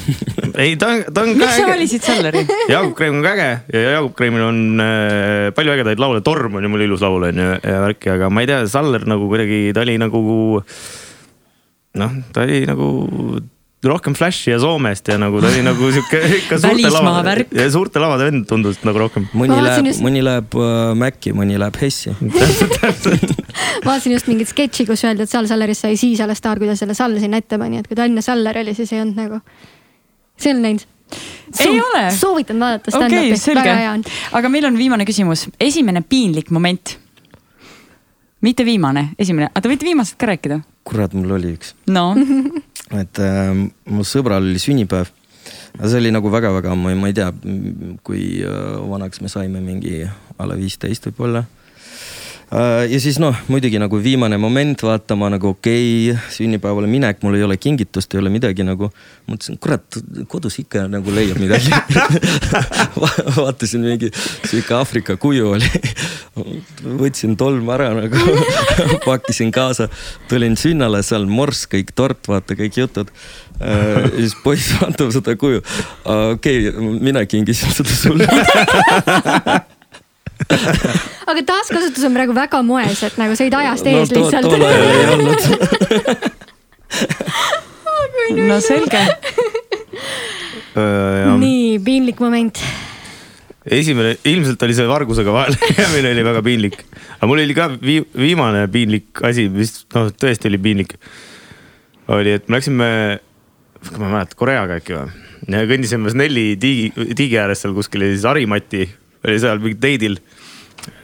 ei, 0.62 0.74
ta 0.80 0.90
on, 0.92 1.04
ta 1.12 1.24
on 1.24 1.34
miks 1.36 1.56
sa 1.58 1.68
valisid 1.68 2.06
Salleri? 2.06 2.44
Jaagup 2.70 2.96
Kreem 2.98 3.18
on 3.18 3.26
ka 3.26 3.34
äge 3.36 3.48
ja 3.74 3.94
Jaagup 3.98 4.16
Kreemil 4.18 4.44
on 4.46 4.82
äh, 4.82 5.48
palju 5.56 5.76
ägedaid 5.76 6.02
laule, 6.02 6.24
Torm 6.26 6.58
on 6.58 6.66
ju 6.66 6.72
mul 6.72 6.86
ilus 6.88 7.04
laul 7.04 7.28
on 7.30 7.42
ju 7.44 7.48
ja 7.56 7.80
värki, 7.86 8.12
aga 8.16 8.30
ma 8.32 8.44
ei 8.44 8.50
tea, 8.50 8.62
Saller 8.72 9.06
nagu 9.08 9.30
kuidagi, 9.30 9.64
ta 9.76 9.86
oli 9.86 9.98
nagu 10.00 10.22
noh, 12.02 12.20
ta 12.32 12.46
oli 12.46 12.62
nagu 12.68 12.92
rohkem 13.82 14.14
Flashi 14.14 14.50
ja 14.50 14.58
Soomest 14.62 15.08
ja 15.08 15.18
nagu 15.18 15.40
ta 15.42 15.48
oli 15.50 15.62
nagu 15.66 15.90
sihuke 15.90 16.20
ikka 16.38 16.58
suurte 16.62 16.90
lavade, 16.94 17.46
ja 17.58 17.66
suurte 17.70 18.02
lavade 18.02 18.28
vend 18.30 18.46
tundus 18.48 18.78
nagu 18.86 19.02
rohkem. 19.02 19.26
mõni 19.34 19.58
läheb 19.58 19.88
just..., 19.90 20.04
mõni 20.04 20.22
läheb 20.22 20.54
äh, 20.54 20.92
Maci, 20.98 21.34
mõni 21.36 21.58
läheb 21.58 21.78
Hessi 21.82 22.14
täpselt, 22.38 22.76
täpselt. 22.78 23.34
vaatasin 23.84 24.14
just 24.14 24.30
mingit 24.30 24.50
sketši, 24.52 24.86
kus 24.88 25.02
öeldi, 25.08 25.26
et 25.26 25.32
Sall 25.32 25.50
Sallerist 25.50 25.86
sai 25.86 25.98
siis 26.00 26.22
alles 26.22 26.38
staar, 26.38 26.62
kui 26.62 26.70
ta 26.70 26.78
selle 26.78 26.94
Sall 26.98 27.18
sinna 27.22 27.42
ette 27.42 27.58
pani, 27.58 27.82
et 27.82 27.90
kui 27.90 27.98
ta 27.98 28.06
enne 28.06 28.22
Saller 28.24 28.62
oli, 28.62 28.76
siis 28.78 28.92
ei 28.94 29.02
olnud 29.02 29.18
nagu, 29.18 29.42
see 30.42 30.56
on 30.56 30.64
läinud. 30.64 30.88
ei 31.60 31.78
ole. 31.80 32.02
soovitan 32.16 32.60
vaadata 32.62 32.94
stand-up'i 32.94 33.36
okay,, 33.36 33.54
väga 33.60 33.78
hea 33.78 33.94
on. 33.98 34.04
aga 34.40 34.52
meil 34.52 34.68
on 34.70 34.80
viimane 34.80 35.06
küsimus, 35.08 35.46
esimene 35.60 36.02
piinlik 36.02 36.50
moment. 36.50 36.98
mitte 38.42 38.66
viimane, 38.66 39.12
esimene, 39.18 39.52
aga 39.52 39.64
te 39.64 39.74
võite 39.74 39.86
viimasest 39.88 40.18
ka 40.20 40.30
rääkida 40.32 40.62
kurat, 40.84 41.14
mul 41.14 41.36
oli 41.38 41.54
üks. 41.56 41.74
no 41.90 42.12
et 43.02 43.22
äh, 43.22 43.50
mu 43.90 44.06
sõbral 44.06 44.44
oli 44.44 44.60
sünnipäev. 44.62 45.10
see 45.80 45.98
oli 45.98 46.12
nagu 46.14 46.30
väga-väga, 46.32 46.74
ma, 46.78 46.94
ma 46.98 47.10
ei 47.10 47.16
tea, 47.16 47.30
kui 48.06 48.42
äh, 48.44 48.78
vanaks 48.90 49.22
me 49.22 49.30
saime, 49.32 49.62
mingi 49.64 50.02
a 50.04 50.48
la 50.48 50.58
viisteist 50.58 51.08
võib-olla. 51.10 51.44
Ja 52.90 53.00
siis 53.00 53.16
noh, 53.22 53.36
muidugi 53.48 53.78
nagu 53.80 53.96
viimane 54.02 54.36
moment, 54.40 54.82
vaata 54.84 55.16
ma 55.16 55.30
nagu 55.32 55.52
okei 55.54 56.10
okay,, 56.12 56.32
sünnipäevale 56.34 56.90
minek, 56.90 57.22
mul 57.24 57.38
ei 57.38 57.46
ole 57.46 57.56
kingitust, 57.56 58.12
ei 58.14 58.20
ole 58.20 58.32
midagi 58.32 58.66
nagu. 58.66 58.90
mõtlesin, 59.30 59.56
kurat, 59.62 60.00
kodus 60.28 60.58
ikka 60.60 60.84
nagu 60.90 61.14
leiab 61.14 61.38
midagi 61.40 61.70
vaatasin 63.38 63.84
mingi 63.86 64.10
sihuke 64.12 64.74
Aafrika 64.74 65.16
kuju 65.16 65.52
oli 65.54 65.70
võtsin 67.00 67.36
tolmu 67.36 67.72
ära 67.74 67.90
nagu 67.96 68.36
pakkisin 69.08 69.52
kaasa, 69.54 69.88
tulin 70.30 70.56
sünnale, 70.60 71.02
seal 71.06 71.26
morss, 71.28 71.66
kõik 71.70 71.92
tort, 71.96 72.28
vaata 72.28 72.56
kõik 72.58 72.78
jutud. 72.80 73.12
Äh, 73.60 74.08
ja 74.08 74.16
siis 74.16 74.36
poiss 74.44 74.72
vaatab 74.80 75.12
seda 75.14 75.36
kuju. 75.40 75.62
okei 76.04 76.68
okay,, 76.68 76.96
mina 77.00 77.26
kingisin 77.28 77.76
seda 77.76 78.00
sulle 78.00 78.28
aga 81.30 81.40
taaskasutus 81.48 82.04
on 82.08 82.14
praegu 82.16 82.34
väga 82.36 82.62
moes, 82.66 83.02
et 83.06 83.18
nagu 83.20 83.32
sõid 83.38 83.54
ajast 83.58 83.86
ees 83.90 84.12
no, 84.12 84.16
lihtsalt. 84.20 84.46
tol 84.48 84.62
ajal 84.68 84.84
ei 84.92 85.06
olnud 85.16 85.40
no 88.48 88.56
selge. 88.64 89.02
nii 91.42 91.78
piinlik 91.84 92.18
moment 92.22 92.56
esimene, 93.70 94.16
ilmselt 94.26 94.62
oli 94.66 94.74
see 94.76 94.86
vargusega 94.90 95.34
vahele 95.34 95.70
jäämine 95.78 96.12
oli 96.16 96.24
väga 96.26 96.42
piinlik. 96.42 96.78
aga 97.18 97.28
mul 97.30 97.42
oli 97.42 97.54
ka 97.56 97.68
vii, 97.82 98.00
viimane 98.18 98.64
piinlik 98.72 99.22
asi, 99.26 99.48
mis 99.52 99.84
noh, 99.94 100.10
tõesti 100.10 100.50
oli 100.50 100.58
piinlik. 100.62 100.96
oli, 102.08 102.38
et 102.38 102.48
me 102.48 102.58
läksime, 102.58 102.88
ma 103.92 104.08
ei 104.08 104.14
mäleta, 104.16 104.38
Koreaga 104.38 104.80
äkki 104.80 104.98
või? 104.98 105.12
kõndisime 105.70 106.10
Snelli 106.12 106.52
tiigi, 106.60 106.92
tiigi 107.18 107.38
ääres 107.38 107.64
seal 107.64 107.74
kuskil 107.74 108.04
ja 108.06 108.12
siis 108.12 108.26
Harimati 108.26 108.86
oli 109.26 109.38
seal 109.42 109.60
mingi 109.62 109.78
teidil. 109.82 110.18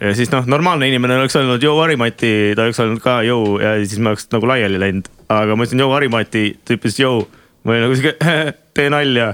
ja 0.01 0.13
siis 0.15 0.31
noh, 0.33 0.47
normaalne 0.49 0.89
inimene 0.91 1.19
oleks 1.19 1.37
öelnud 1.39 1.63
jõu 1.63 1.77
Harimati, 1.79 2.31
ta 2.55 2.65
oleks 2.67 2.81
öelnud 2.83 3.03
ka 3.03 3.19
jõu 3.27 3.59
ja 3.63 3.77
siis 3.83 3.99
me 3.99 4.13
oleks 4.13 4.27
nagu 4.33 4.49
laiali 4.49 4.81
läinud. 4.81 5.11
aga 5.29 5.55
ma 5.55 5.67
ütlesin 5.67 5.85
jõu 5.85 5.93
Harimati, 5.95 6.45
ta 6.63 6.75
ütles 6.77 6.99
jõu. 6.99 7.23
ma 7.63 7.75
olin 7.75 7.87
nagu 7.87 7.99
sihuke, 7.99 8.33
tee 8.75 8.89
nalja. 8.93 9.33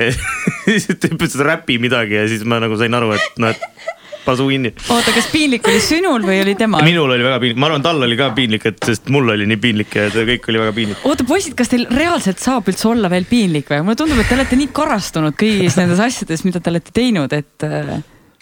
siis 0.64 0.90
ta 0.92 1.10
ütles 1.10 1.40
räpi 1.44 1.80
midagi 1.82 2.16
ja 2.20 2.28
siis 2.28 2.44
ma 2.48 2.60
nagu 2.62 2.78
sain 2.80 2.94
aru, 2.96 3.14
et 3.16 3.42
noh, 3.42 3.54
et 3.54 3.98
pasu 4.24 4.46
kinni. 4.50 4.72
oota, 4.92 5.14
kas 5.14 5.28
piinlik 5.32 5.66
oli 5.70 5.80
sinul 5.84 6.24
või 6.26 6.40
oli 6.44 6.54
temal? 6.58 6.84
minul 6.86 7.10
oli 7.10 7.24
väga 7.26 7.40
piinlik, 7.42 7.60
ma 7.60 7.68
arvan, 7.70 7.84
tal 7.84 8.06
oli 8.06 8.18
ka 8.18 8.30
piinlik, 8.36 8.66
et 8.70 8.90
sest 8.90 9.10
mul 9.12 9.32
oli 9.34 9.48
nii 9.50 9.60
piinlik 9.62 9.96
ja 9.96 10.08
kõik 10.12 10.48
oli 10.52 10.62
väga 10.62 10.76
piinlik. 10.76 11.02
oota, 11.08 11.26
poisid, 11.28 11.56
kas 11.58 11.72
teil 11.72 11.86
reaalselt 11.90 12.42
saab 12.42 12.68
üldse 12.70 12.88
olla 12.90 13.10
veel 13.12 13.26
piinlik 13.30 13.70
või? 13.70 13.82
mulle 13.86 14.00
tundub, 14.00 14.20
et 14.22 14.30
te 14.30 14.38
olete 14.38 14.58
nii 14.60 14.70
karastunud 14.76 15.36
kõigis 15.40 15.78
nendes 15.80 16.02
asjades, 16.04 16.44
mida 16.46 16.60
te 16.60 16.72
olete 16.72 16.94
teinud, 16.96 17.32
et. 17.36 17.66
äh, 17.66 17.92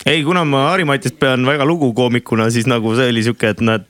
ei, 0.07 0.23
kuna 0.27 0.45
ma 0.49 0.69
Harimatist 0.73 1.19
pean 1.21 1.47
väga 1.47 1.67
lugu 1.69 1.93
koomikuna, 1.97 2.51
siis 2.55 2.69
nagu 2.71 2.95
see 2.99 3.11
oli 3.13 3.25
sihuke, 3.27 3.55
et 3.55 3.65
näed, 3.65 3.87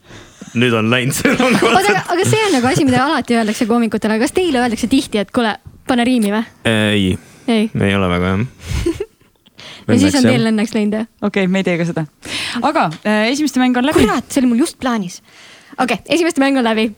nüüd 0.59 0.77
on 0.77 0.93
läinud 0.93 1.17
see 1.17 1.35
oota, 1.35 1.73
aga, 1.73 2.05
aga 2.15 2.29
see 2.29 2.45
on 2.47 2.57
nagu 2.59 2.71
asi, 2.71 2.87
mida 2.89 3.05
alati 3.07 3.39
öeldakse 3.39 3.69
koomikutele, 3.71 4.21
kas 4.23 4.37
teile 4.37 4.63
öeldakse 4.63 4.91
tihti, 4.91 5.23
et 5.25 5.35
kuule, 5.35 5.57
pane 5.89 6.09
riimi 6.09 6.33
või? 6.35 6.47
ei, 6.69 7.13
ei, 7.49 7.69
ei 7.73 7.99
ole 7.99 8.17
väga 8.17 8.35
jah. 8.37 9.05
ja 9.89 10.01
siis 10.03 10.19
on 10.19 10.27
teil 10.29 10.51
õnneks 10.53 10.75
läinud 10.77 10.99
jah? 11.01 11.07
okei 11.21 11.45
okay,, 11.45 11.53
me 11.53 11.63
ei 11.63 11.69
tee 11.69 11.79
ka 11.81 11.87
seda. 11.89 12.05
aga 12.63 12.89
äh, 13.03 13.29
esimeste 13.33 13.63
mäng 13.63 13.79
on 13.79 13.89
läbi. 13.89 14.05
kurat, 14.05 14.29
see 14.33 14.43
oli 14.43 14.53
mul 14.53 14.65
just 14.65 14.79
plaanis. 14.83 15.21
okei 15.77 15.85
okay,, 15.85 16.03
esimeste 16.17 16.43
mäng 16.43 16.61
on 16.61 16.67
läbi 16.67 16.91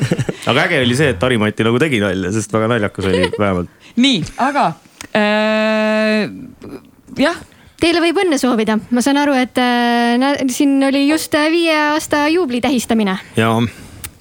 aga 0.50 0.68
äge 0.68 0.80
oli 0.84 0.98
see, 0.98 1.10
et 1.14 1.26
Harimati 1.26 1.66
nagu 1.66 1.82
tegi 1.82 2.00
nalja, 2.02 2.32
sest 2.36 2.54
väga 2.54 2.70
naljakas 2.76 3.10
oli 3.10 3.26
vähemalt. 3.38 3.74
nii, 4.06 4.22
aga 4.48 4.70
äh, 5.12 6.24
jah 7.20 7.44
Teile 7.76 8.00
võib 8.00 8.16
õnne 8.22 8.38
soovida, 8.40 8.78
ma 8.96 9.02
saan 9.04 9.18
aru, 9.20 9.34
et 9.36 9.58
äh, 9.60 10.38
siin 10.48 10.78
oli 10.86 11.02
just 11.10 11.34
äh, 11.36 11.50
viie 11.52 11.74
aasta 11.90 12.22
juubli 12.32 12.62
tähistamine. 12.64 13.18
ja 13.36 13.50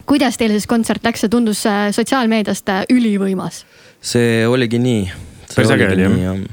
kuidas 0.05 0.37
teil 0.37 0.53
siis 0.53 0.67
kontsert 0.69 1.05
läks, 1.05 1.23
see 1.23 1.31
tundus 1.31 1.63
äh, 1.69 1.87
sotsiaalmeediast 1.95 2.69
äh, 2.71 2.83
ülivõimas. 2.93 3.63
see 4.01 4.43
oligi 4.47 4.79
nii. 4.81 5.07
Päris 5.55 5.71
äge 5.71 5.89
oli, 5.93 6.05
jah. 6.25 6.45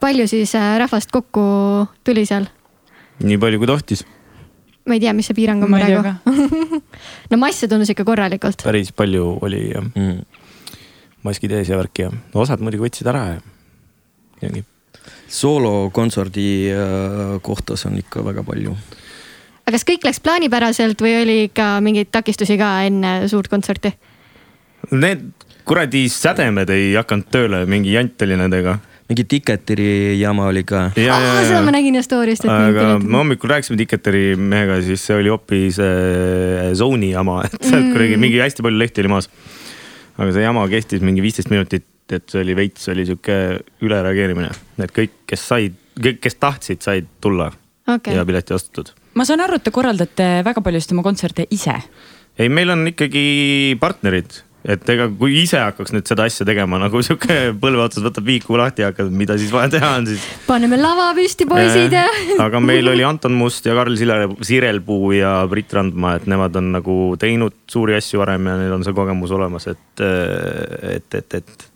Palju 0.00 0.28
siis 0.30 0.54
äh, 0.58 0.76
rahvast 0.82 1.10
kokku 1.14 1.42
tuli 2.04 2.24
seal? 2.28 2.46
nii 3.24 3.38
palju 3.42 3.58
kui 3.58 3.66
tohtis, 3.70 4.04
ma 4.86 4.94
ei 4.96 5.02
tea, 5.02 5.12
mis 5.16 5.26
see 5.30 5.36
piirang 5.36 5.62
on 5.66 5.74
praegu 5.74 6.02
no 7.30 7.40
masse 7.40 7.68
tundus 7.68 7.90
ikka 7.94 8.06
korralikult. 8.08 8.62
päris 8.64 8.92
palju 8.92 9.38
oli 9.42 9.64
jah, 9.72 9.84
Mm. 9.94 10.22
maskid 11.26 11.52
ees 11.52 11.68
ja 11.68 11.78
värki 11.80 12.06
ja 12.06 12.12
no, 12.14 12.40
osad 12.44 12.62
muidugi 12.62 12.86
võtsid 12.86 13.10
ära 13.10 13.24
ja, 13.34 13.40
ja 14.42 14.52
nii. 14.54 14.64
soolokontserdi 15.40 16.48
äh, 16.72 17.34
kohta 17.42 17.76
see 17.76 17.90
on 17.90 17.98
ikka 17.98 18.22
väga 18.24 18.44
palju. 18.46 18.76
aga 19.66 19.74
kas 19.76 19.84
kõik 19.88 20.06
läks 20.06 20.22
plaanipäraselt 20.24 21.02
või 21.02 21.16
oli 21.22 21.38
ikka 21.48 21.72
mingeid 21.84 22.12
takistusi 22.14 22.56
ka 22.60 22.70
enne 22.86 23.18
suurt 23.28 23.50
kontserti? 23.50 23.92
Need 24.94 25.26
kuradi 25.68 26.06
sädemed 26.08 26.70
ei 26.72 26.94
hakanud 26.94 27.26
tööle, 27.34 27.64
mingi 27.68 27.92
jant 27.92 28.22
oli 28.24 28.36
nendega. 28.40 28.78
Mingi 29.08 29.24
Ticketiri 29.24 30.18
jama 30.20 30.46
oli 30.50 30.62
ka. 30.68 30.88
aa, 30.92 31.42
seda 31.48 31.60
ma 31.64 31.72
nägin 31.72 31.96
ju 31.96 32.02
story'st, 32.04 32.44
et 32.44 32.50
aga 32.52 32.98
me 33.00 33.16
hommikul 33.22 33.48
rääkisime 33.54 33.78
Ticketeri 33.80 34.24
mehega, 34.36 34.80
siis 34.84 35.04
see 35.08 35.16
oli 35.16 35.32
hoopis 35.32 35.78
äh, 35.80 36.72
Zone'i 36.76 37.12
jama, 37.14 37.40
et 37.46 37.56
sealt 37.62 37.86
Mm. 37.88 37.92
kuidagi 37.94 38.18
mingi 38.20 38.40
hästi 38.42 38.64
palju 38.66 38.78
lehti 38.82 39.00
oli 39.04 39.12
maas. 39.14 39.30
aga 40.18 40.32
see 40.34 40.42
jama 40.44 40.64
kestis 40.68 41.00
mingi 41.06 41.22
viisteist 41.24 41.48
minutit, 41.52 41.86
et 42.12 42.24
see 42.28 42.40
oli 42.42 42.56
veits, 42.58 42.88
oli 42.92 43.04
sihuke 43.08 43.34
ülereageerimine, 43.84 44.50
et 44.82 44.92
kõik, 44.96 45.14
kes 45.30 45.44
said, 45.52 45.76
kõik, 46.00 46.20
kes 46.24 46.34
tahtsid, 46.40 46.80
said 46.84 47.06
tulla 47.24 47.50
okei 47.88 48.16
ja, 48.16 48.24
pileti 48.28 48.52
ostetud. 48.56 48.92
ma 49.14 49.24
saan 49.28 49.40
aru, 49.44 49.56
et 49.60 49.64
te 49.64 49.72
korraldate 49.74 50.28
väga 50.44 50.60
paljusid 50.64 50.92
oma 50.96 51.04
kontserte 51.06 51.46
ise. 51.54 51.76
ei, 52.38 52.48
meil 52.52 52.70
on 52.74 52.84
ikkagi 52.92 53.76
partnerid, 53.80 54.42
et 54.68 54.90
ega 54.92 55.06
kui 55.08 55.38
ise 55.40 55.60
hakkaks 55.62 55.94
nüüd 55.94 56.08
seda 56.10 56.26
asja 56.28 56.44
tegema 56.48 56.76
nagu 56.80 57.00
sihuke 57.04 57.36
põlve 57.60 57.86
otsas 57.86 58.04
võtab 58.04 58.26
viiku 58.28 58.58
lahti 58.60 58.84
ja 58.84 58.90
hakkab, 58.90 59.08
mida 59.16 59.38
siis 59.40 59.52
vaja 59.54 59.70
teha 59.72 59.92
on 60.00 60.08
siis. 60.10 60.24
paneme 60.44 60.76
lava 60.80 61.06
püsti, 61.16 61.46
poisid 61.48 61.94
ja. 61.96 62.04
aga 62.44 62.60
meil 62.60 62.90
oli 62.92 63.06
Anton 63.06 63.36
Must 63.38 63.64
ja 63.68 63.76
Karl 63.78 63.96
Sile- 63.98 64.34
Sirelpuu 64.44 65.14
ja 65.16 65.32
Brit 65.48 65.72
Randma, 65.72 66.16
et 66.18 66.26
nemad 66.28 66.58
on 66.60 66.68
nagu 66.76 66.98
teinud 67.20 67.56
suuri 67.70 67.96
asju 67.96 68.20
varem 68.20 68.50
ja 68.50 68.58
neil 68.60 68.74
on 68.76 68.84
see 68.84 68.96
kogemus 68.96 69.32
olemas, 69.34 69.70
et, 69.72 70.04
et, 70.04 71.16
et, 71.22 71.38
et. 71.40 71.68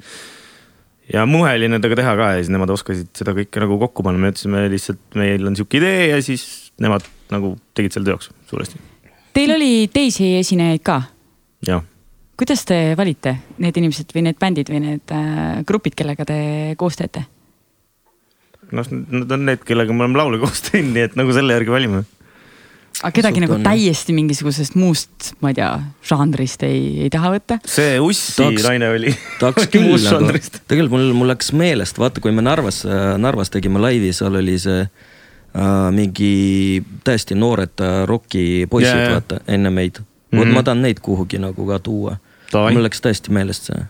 ja 1.15 1.25
muhe 1.29 1.55
oli 1.57 1.71
nendega 1.73 1.97
teha 2.03 2.13
ka 2.19 2.33
ja 2.35 2.43
siis 2.43 2.53
nemad 2.53 2.75
oskasid 2.77 3.09
seda 3.17 3.33
kõike 3.39 3.63
nagu 3.63 3.79
kokku 3.87 4.05
panna, 4.05 4.21
me 4.21 4.35
ütlesime 4.35 4.67
lihtsalt, 4.73 5.01
meil 5.17 5.49
on 5.49 5.57
sihuke 5.57 5.81
idee 5.81 6.11
ja 6.11 6.21
siis 6.25 6.45
nemad 6.83 7.09
nagu 7.33 7.55
tegid 7.73 7.97
selle 7.97 8.13
teoks 8.13 8.35
suuresti, 8.53 8.89
Teil 9.33 9.49
oli 9.55 9.89
teisi 9.89 10.27
esinejaid 10.37 10.83
ka. 10.85 10.99
jah 11.65 11.81
kuidas 12.43 12.65
te 12.67 12.79
valite 12.99 13.37
need 13.63 13.77
inimesed 13.79 14.11
või 14.15 14.25
need 14.27 14.39
bändid 14.41 14.71
või 14.73 14.81
need 14.83 15.13
äh, 15.15 15.61
grupid, 15.67 15.95
kellega 15.99 16.27
te 16.27 16.39
koos 16.81 16.99
teete? 16.99 17.23
noh, 18.73 18.89
need 18.89 19.31
on 19.37 19.47
need, 19.47 19.63
kellega 19.69 19.95
me 19.95 20.07
oleme 20.07 20.19
laule 20.19 20.41
koos 20.43 20.65
teinud, 20.71 20.95
nii 20.97 21.07
et 21.07 21.15
nagu 21.19 21.35
selle 21.37 21.55
järgi 21.55 21.71
valime. 21.75 22.03
aga 22.99 23.13
kedagi 23.15 23.39
Suht 23.39 23.45
nagu 23.45 23.57
on, 23.59 23.67
täiesti 23.67 24.17
mingisugusest 24.17 24.75
muust, 24.81 25.33
ma 25.45 25.53
ei 25.53 25.59
tea, 25.61 25.71
žanrist 26.09 26.67
ei, 26.67 26.83
ei 27.07 27.13
taha 27.15 27.31
võtta? 27.37 27.61
see 27.69 28.01
Ussi 28.03 28.41
Tahaks- 28.41 28.67
naine 28.67 28.91
oli. 28.97 29.15
tahaks 29.39 29.71
küll 29.77 29.95
nagu, 30.03 30.35
tegelikult 30.67 30.97
mul, 30.97 31.09
mul 31.23 31.35
läks 31.35 31.53
meelest, 31.55 32.01
vaata, 32.03 32.25
kui 32.25 32.35
me 32.35 32.43
Narvas, 32.43 32.83
Narvas 33.23 33.55
tegime 33.55 33.83
laivi, 33.83 34.11
seal 34.17 34.41
oli 34.43 34.59
see 34.65 34.83
äh, 34.83 35.71
mingi 35.95 36.33
täiesti 37.07 37.39
noored 37.39 37.87
äh, 37.87 38.01
rokipoisid 38.11 38.91
Jaa, 38.91 39.07
jaa. 39.07 39.21
vaata 39.21 39.45
enne 39.47 39.71
meid 39.71 40.03
mm. 40.03 40.39
-hmm. 40.39 40.47
vot 40.47 40.55
ma 40.55 40.63
tahan 40.63 40.83
neid 40.83 41.01
kuhugi 41.01 41.39
nagu 41.39 41.67
ka 41.67 41.79
tuua. 41.79 42.17
Mul 42.55 42.87
läks 42.87 43.03
täiesti 43.05 43.33
meelest 43.35 43.71
see. 43.71 43.83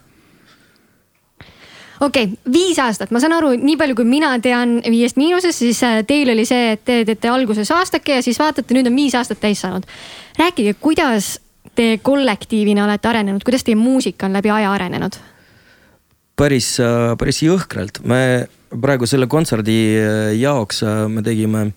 okei 2.00 2.24
okay,, 2.24 2.52
viis 2.52 2.78
aastat, 2.82 3.12
ma 3.14 3.20
saan 3.22 3.36
aru, 3.36 3.54
nii 3.58 3.76
palju 3.80 3.98
kui 4.00 4.08
mina 4.08 4.32
tean 4.42 4.78
Viiest 4.82 5.20
Miinusest, 5.20 5.58
siis 5.64 5.82
äh, 5.86 6.00
teil 6.06 6.30
oli 6.34 6.46
see, 6.48 6.72
et 6.76 6.84
te 6.84 7.02
teete 7.08 7.30
alguses 7.32 7.70
aastake 7.74 8.20
ja 8.20 8.24
siis 8.24 8.40
vaatate, 8.42 8.74
nüüd 8.74 8.90
on 8.90 8.96
viis 8.96 9.14
aastat 9.18 9.40
täis 9.40 9.60
saanud. 9.64 9.86
rääkige, 10.38 10.74
kuidas 10.80 11.38
te 11.74 11.98
kollektiivina 12.02 12.84
olete 12.84 13.08
arenenud, 13.08 13.44
kuidas 13.44 13.64
teie 13.64 13.78
muusika 13.78 14.26
on 14.26 14.38
läbi 14.38 14.50
aja 14.50 14.72
arenenud? 14.72 15.20
päris, 16.36 16.74
päris 17.18 17.42
jõhkralt, 17.44 18.02
me 18.08 18.48
praegu 18.80 19.06
selle 19.08 19.28
kontserdi 19.30 19.78
äh, 19.98 20.32
jaoks 20.38 20.82
äh, 20.86 21.04
me 21.08 21.24
tegime, 21.24 21.70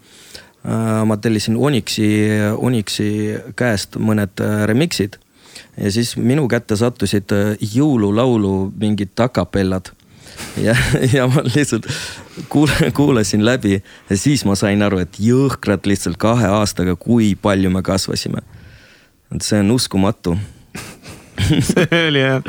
ma 0.65 1.13
tellisin 1.21 1.59
Onyxi, 1.61 2.07
Onyxi 2.57 3.09
käest 3.53 3.99
mõned 4.01 4.41
äh, 4.41 4.63
remix'id 4.65 5.19
ja 5.77 5.91
siis 5.91 6.15
minu 6.17 6.47
kätte 6.51 6.77
sattusid 6.79 7.31
äh, 7.35 7.53
jõululaulu 7.75 8.71
mingid 8.79 9.15
akapellad 9.19 9.91
ja, 10.61 10.75
ja 11.15 11.27
ma 11.31 11.43
lihtsalt 11.47 11.87
kuule, 12.49 12.91
kuulasin 12.95 13.45
läbi 13.45 13.77
ja 14.09 14.17
siis 14.17 14.45
ma 14.45 14.55
sain 14.59 14.81
aru, 14.85 15.01
et 15.03 15.19
jõhkralt 15.19 15.87
lihtsalt 15.89 16.19
kahe 16.21 16.47
aastaga, 16.47 16.95
kui 16.95 17.33
palju 17.35 17.71
me 17.71 17.83
kasvasime. 17.85 18.43
et 19.35 19.41
see 19.41 19.59
on 19.59 19.71
uskumatu 19.75 20.37
see 21.71 21.87
oli 22.07 22.23
jah, 22.23 22.43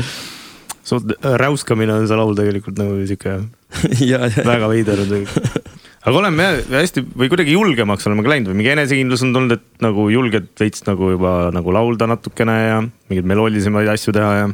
suht 0.87 1.17
räuskamine 1.23 1.99
on 2.01 2.09
see 2.09 2.19
laul 2.19 2.37
tegelikult 2.39 2.79
nagu 2.79 3.03
sihuke 3.07 3.41
väga 4.53 4.71
veider 4.71 5.03
on 5.03 5.12
tegelikult. 5.15 5.83
Aga 6.07 6.21
oleme 6.21 6.47
hästi 6.71 7.03
või 7.19 7.29
kuidagi 7.33 7.57
julgemaks 7.57 8.07
oleme 8.07 8.23
ka 8.23 8.31
läinud 8.31 8.53
või 8.53 8.61
mingi 8.61 8.73
enesekindlus 8.77 9.25
on 9.27 9.35
tulnud, 9.35 9.57
et 9.57 9.83
nagu 9.85 10.07
julged 10.12 10.49
veits 10.61 10.87
nagu 10.87 11.11
juba 11.16 11.35
nagu 11.55 11.75
laulda 11.75 12.09
natukene 12.11 12.57
ja 12.62 12.79
mingeid 12.85 13.27
meloodilisemaid 13.33 13.90
asju 13.90 14.14
teha 14.14 14.31
ja. 14.38 14.47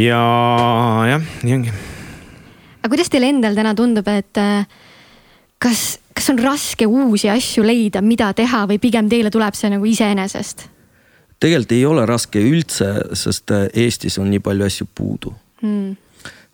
ja 0.00 0.20
jah, 1.12 1.30
nii 1.46 1.56
ongi. 1.60 1.76
aga 2.80 2.92
kuidas 2.96 3.12
teile 3.12 3.30
endal 3.30 3.58
täna 3.58 3.76
tundub, 3.78 4.10
et 4.10 4.42
äh, 4.42 4.66
kas, 5.62 5.86
kas 6.18 6.32
on 6.34 6.42
raske 6.42 6.90
uusi 6.90 7.30
asju 7.30 7.64
leida, 7.66 8.02
mida 8.02 8.32
teha 8.34 8.66
või 8.70 8.82
pigem 8.82 9.08
teile 9.12 9.30
tuleb 9.30 9.54
see 9.58 9.70
nagu 9.70 9.86
iseenesest 9.86 10.66
tegelikult 11.40 11.72
ei 11.72 11.86
ole 11.88 12.04
raske 12.08 12.42
üldse, 12.42 12.90
sest 13.16 13.54
äh, 13.54 13.68
Eestis 13.86 14.18
on 14.20 14.28
nii 14.32 14.42
palju 14.44 14.66
asju 14.66 14.90
puudu. 14.94 15.32
hmm.? 15.62 16.09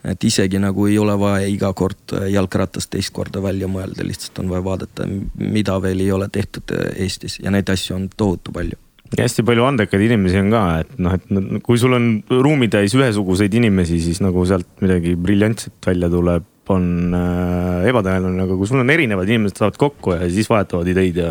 Et 0.07 0.25
isegi 0.29 0.61
nagu 0.63 0.87
ei 0.91 0.99
ole 1.03 1.17
vaja 1.21 1.47
iga 1.51 1.73
kord 1.77 2.17
äh, 2.17 2.29
jalgratast 2.35 2.93
teist 2.93 3.13
korda 3.17 3.43
välja 3.45 3.69
mõelda, 3.71 4.07
lihtsalt 4.07 4.43
on 4.43 4.51
vaja 4.53 4.65
vaadata, 4.67 5.07
mida 5.41 5.79
veel 5.83 6.03
ei 6.05 6.11
ole 6.15 6.29
tehtud 6.33 6.75
äh, 6.77 6.91
Eestis 7.07 7.41
ja 7.43 7.53
neid 7.55 7.71
asju 7.73 7.97
on 7.99 8.09
tohutu 8.17 8.55
palju. 8.55 8.79
ja 9.17 9.23
hästi 9.23 9.45
palju 9.47 9.67
andekaid 9.67 10.07
inimesi 10.09 10.43
on 10.43 10.53
ka, 10.55 10.65
et 10.83 10.99
noh, 10.99 11.17
et 11.17 11.63
kui 11.67 11.79
sul 11.81 11.97
on 11.99 12.11
ruumitäis 12.31 12.95
ühesuguseid 12.99 13.55
inimesi, 13.55 14.01
siis 14.03 14.23
nagu 14.25 14.45
sealt 14.49 14.69
midagi 14.85 15.17
briljantset 15.19 15.79
välja 15.87 16.11
tuleb, 16.13 16.47
on 16.75 17.15
äh, 17.15 17.85
ebatõenäoline, 17.91 18.47
aga 18.47 18.57
kui 18.59 18.71
sul 18.71 18.83
on 18.83 18.91
erinevad 18.91 19.29
inimesed 19.31 19.61
saavad 19.61 19.77
kokku 19.79 20.17
ja 20.17 20.31
siis 20.31 20.49
vahetavad 20.51 20.89
ideid 20.91 21.21
ja 21.23 21.29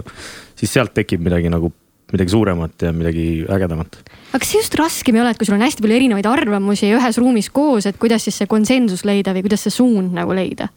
siis 0.55 0.71
sealt 0.71 0.93
tekib 0.95 1.23
midagi 1.25 1.51
nagu 1.51 1.73
midagi 2.15 2.33
suuremat 2.33 2.87
ja 2.87 2.93
midagi 2.95 3.27
ägedamat. 3.51 3.99
aga 4.31 4.39
kas 4.41 4.51
see 4.51 4.61
just 4.61 4.79
raskem 4.79 5.17
ei 5.17 5.23
ole, 5.23 5.35
et 5.35 5.41
kui 5.41 5.47
sul 5.47 5.57
on 5.57 5.65
hästi 5.65 5.83
palju 5.83 5.99
erinevaid 5.99 6.29
arvamusi 6.29 6.89
ühes 6.95 7.19
ruumis 7.21 7.51
koos, 7.53 7.87
et 7.89 7.99
kuidas 8.01 8.25
siis 8.25 8.39
see 8.41 8.49
konsensus 8.51 9.05
leida 9.07 9.35
või 9.35 9.45
kuidas 9.47 9.67
see 9.67 9.75
suund 9.75 10.15
nagu 10.15 10.35
leida? 10.35 10.69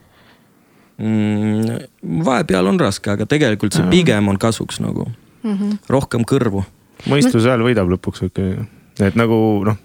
mm,? 0.98 1.88
vahepeal 2.26 2.70
on 2.72 2.80
raske, 2.80 3.10
aga 3.14 3.26
tegelikult 3.30 3.76
see 3.76 3.86
pigem 3.92 4.30
on 4.30 4.38
kasuks 4.40 4.82
nagu 4.84 5.08
mm, 5.08 5.54
-hmm. 5.54 5.76
rohkem 5.88 6.26
kõrvu. 6.28 6.64
mõistuse 7.08 7.48
hääl 7.48 7.62
võidab 7.62 7.90
lõpuks 7.94 8.26
ikkagi, 8.28 8.66
et 9.00 9.18
nagu 9.18 9.38
noh. 9.64 9.84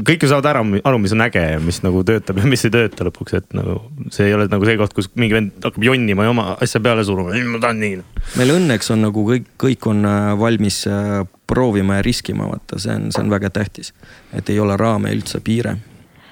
Kõik 0.00 0.24
ju 0.24 0.30
saavad 0.30 0.48
ära, 0.48 0.62
aru, 0.62 1.00
mis 1.02 1.12
on 1.12 1.24
äge 1.24 1.42
ja 1.42 1.60
mis 1.60 1.82
nagu 1.84 2.02
töötab 2.06 2.40
ja 2.40 2.48
mis 2.48 2.64
ei 2.64 2.72
tööta 2.72 3.06
lõpuks, 3.06 3.36
et 3.36 3.56
nagu 3.56 3.78
see 4.14 4.30
ei 4.30 4.36
ole 4.36 4.46
nagu 4.50 4.66
see 4.68 4.78
koht, 4.80 4.94
kus 4.96 5.10
mingi 5.18 5.36
vend 5.36 5.66
hakkab 5.66 5.84
jonnima 5.84 6.26
ja 6.26 6.32
oma 6.32 6.46
asja 6.64 6.80
peale 6.84 7.04
suruma, 7.04 7.36
ma 7.36 7.60
tahan 7.62 7.80
nii. 7.82 8.02
meil 8.40 8.54
õnneks 8.56 8.92
on 8.94 9.04
nagu 9.06 9.24
kõik, 9.28 9.48
kõik 9.60 9.88
on 9.92 10.04
äh, 10.08 10.32
valmis 10.40 10.82
äh, 10.88 11.22
proovima 11.50 11.98
ja 12.00 12.06
riskima, 12.06 12.48
vaata, 12.48 12.80
see 12.80 12.94
on, 12.94 13.10
see 13.12 13.24
on 13.24 13.32
väga 13.32 13.50
tähtis. 13.52 13.92
et 14.32 14.48
ei 14.48 14.60
ole 14.60 14.76
raame 14.80 15.12
üldse 15.12 15.42
piire. 15.44 15.76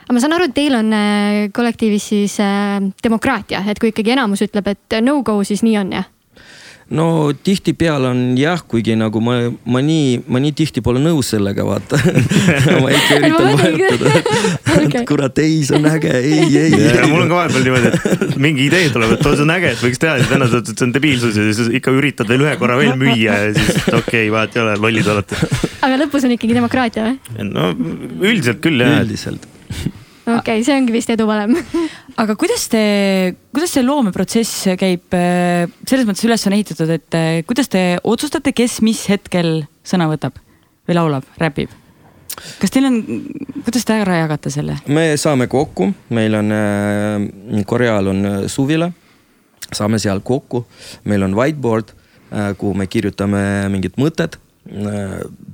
aga 0.06 0.16
ma 0.16 0.22
saan 0.22 0.36
aru, 0.38 0.48
et 0.48 0.56
teil 0.56 0.78
on 0.78 0.94
äh, 0.96 1.42
kollektiivis 1.52 2.08
siis 2.14 2.38
äh, 2.40 2.78
demokraatia, 3.04 3.64
et 3.68 3.82
kui 3.82 3.92
ikkagi 3.92 4.16
enamus 4.16 4.46
ütleb, 4.46 4.72
et 4.72 5.00
no 5.04 5.20
go, 5.26 5.40
siis 5.44 5.66
nii 5.66 5.76
on 5.82 5.92
jah? 5.98 6.08
No 6.90 7.32
tihtipeale 7.44 8.08
on 8.10 8.20
jah, 8.38 8.62
kuigi 8.66 8.96
nagu 8.98 9.20
ma, 9.22 9.36
ma 9.70 9.82
nii, 9.84 10.24
ma 10.30 10.40
nii 10.42 10.54
tihti 10.58 10.82
pole 10.82 11.02
nõus 11.02 11.30
sellega, 11.34 11.62
vaata 11.66 12.00
ma 12.82 12.90
ikka 12.90 13.18
üritan 13.20 13.50
vahetada, 13.60 14.14
et 14.80 14.96
kurat, 15.08 15.38
ei, 15.44 15.60
see 15.66 15.78
on 15.78 15.86
äge, 15.90 16.10
ei, 16.18 16.48
ei, 16.48 16.74
ei. 16.74 17.04
mul 17.12 17.24
on 17.26 17.30
ka 17.30 17.38
vahepeal 17.38 17.66
niimoodi, 17.68 17.92
et 18.26 18.34
mingi 18.42 18.66
idee 18.66 18.90
tuleb, 18.94 19.14
et 19.14 19.22
see 19.28 19.46
on 19.46 19.54
äge, 19.54 19.74
et 19.76 19.84
võiks 19.86 20.02
teha 20.02 20.16
ja 20.18 20.24
siis 20.24 20.32
vennad 20.34 20.50
ütlevad, 20.50 20.72
et 20.74 20.82
see 20.82 20.88
on 20.88 20.96
debiilsus 20.98 21.38
ja 21.38 21.46
siis 21.46 21.72
ikka 21.80 21.94
üritad 21.94 22.30
veel 22.32 22.46
ühe 22.48 22.56
korra 22.60 22.80
veel 22.80 22.98
müüa 22.98 23.38
ja 23.46 23.54
siis 23.54 23.86
okei 23.86 24.02
okay,, 24.02 24.34
vahet 24.34 24.58
ei 24.58 24.64
ole, 24.64 24.76
lollid 24.82 25.14
olete. 25.14 25.38
aga 25.86 26.02
lõpus 26.02 26.26
on 26.26 26.34
ikkagi 26.34 26.58
demokraatia 26.58 27.06
või? 27.06 27.46
no 27.52 27.70
üldiselt 28.18 28.62
küll 28.66 28.82
jah, 28.82 28.98
üldiselt. 29.04 29.46
Okei 30.26 30.38
okay,, 30.38 30.64
see 30.64 30.76
ongi 30.76 30.94
vist 30.94 31.10
edu 31.12 31.26
valem. 31.28 31.54
aga 32.22 32.36
kuidas 32.38 32.66
te, 32.72 32.82
kuidas 33.54 33.74
see 33.74 33.84
loomeprotsess 33.86 34.70
käib 34.80 35.16
äh, 35.16 35.66
selles 35.88 36.08
mõttes 36.08 36.26
üles 36.28 36.46
on 36.48 36.56
ehitatud, 36.56 36.92
et 36.96 37.18
äh, 37.18 37.28
kuidas 37.48 37.70
te 37.72 37.84
otsustate, 38.04 38.54
kes 38.56 38.80
mis 38.86 39.06
hetkel 39.10 39.62
sõna 39.86 40.10
võtab 40.10 40.36
või 40.88 40.98
laulab, 40.98 41.28
räpib? 41.40 41.72
kas 42.60 42.72
teil 42.72 42.86
on, 42.88 43.00
kuidas 43.66 43.84
te 43.86 43.96
ära 44.00 44.20
jagate 44.22 44.52
selle? 44.52 44.78
me 44.88 45.12
saame 45.20 45.48
kokku, 45.50 45.90
meil 46.16 46.36
on 46.38 46.52
äh, 46.56 47.64
Koreal 47.68 48.12
on 48.12 48.26
äh, 48.26 48.38
suvila, 48.52 48.90
saame 49.72 50.00
seal 50.02 50.22
kokku, 50.26 50.64
meil 51.08 51.26
on 51.26 51.36
whiteboard, 51.38 51.96
kuhu 52.30 52.76
me 52.78 52.84
kirjutame 52.86 53.40
mingid 53.72 53.96
mõtted. 53.98 54.36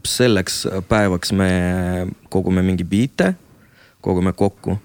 selleks 0.05 0.67
päevaks 0.89 1.31
me 1.33 1.47
kogume 2.29 2.61
mingi 2.63 2.85
biite, 2.85 3.31
kogume 4.07 4.33
kokku 4.37 4.79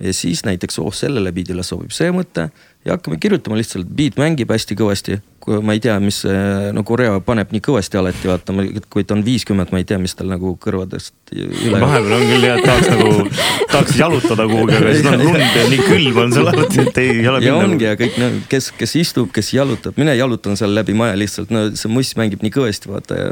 ja 0.00 0.12
siis 0.12 0.42
näiteks 0.44 0.78
oh 0.82 0.94
sellele 0.94 1.32
biidile 1.32 1.62
sobib 1.62 1.92
see 1.94 2.10
mõte 2.12 2.48
ja 2.84 2.96
hakkame 2.96 3.16
kirjutama 3.20 3.56
lihtsalt, 3.56 3.88
beat 3.96 4.18
mängib 4.20 4.50
hästi 4.52 4.76
kõvasti. 4.76 5.20
kui 5.44 5.58
ma 5.60 5.74
ei 5.76 5.80
tea, 5.80 5.98
mis 6.00 6.22
see- 6.24 6.72
no 6.72 6.82
Korea 6.88 7.18
paneb 7.20 7.50
nii 7.52 7.60
kõvasti 7.60 7.98
alati 8.00 8.28
vaata, 8.28 8.52
kui 8.90 9.04
ta 9.04 9.12
on 9.14 9.24
viiskümmend, 9.24 9.72
ma 9.72 9.78
ei 9.82 9.84
tea, 9.84 9.98
mis 10.00 10.14
tal 10.16 10.30
nagu 10.32 10.54
kõrvadest 10.56 11.14
üle. 11.36 11.80
vahepeal 11.80 12.14
on 12.16 12.24
küll 12.30 12.46
jah, 12.48 12.58
et 12.58 12.64
tahaks 12.64 12.88
nagu, 12.88 13.28
tahaks 13.72 13.98
jalutada 13.98 14.46
kuhugi, 14.48 14.76
aga 14.78 14.94
siis 14.94 15.10
on 15.12 15.24
lund 15.28 15.58
ja 15.60 15.66
nii 15.68 15.84
külm 15.88 16.22
on 16.24 16.32
seal 16.32 16.48
alati, 16.52 16.80
et 16.80 17.02
ei 17.04 17.28
ole 17.28 17.44
ja 17.44 17.58
ongi 17.60 17.84
ja 17.84 17.94
kõik, 18.00 18.18
no 18.18 18.30
kes, 18.48 18.70
kes 18.78 18.96
istub, 19.04 19.30
kes 19.36 19.52
jalutab, 19.54 20.00
mina 20.00 20.16
jalutan 20.16 20.56
seal 20.56 20.74
läbi 20.74 20.96
maja 20.96 21.16
lihtsalt, 21.20 21.52
no 21.52 21.68
see 21.76 21.92
muss 21.92 22.16
mängib 22.16 22.42
nii 22.44 22.56
kõvasti 22.56 22.92
vaata 22.92 23.20
ja 23.20 23.30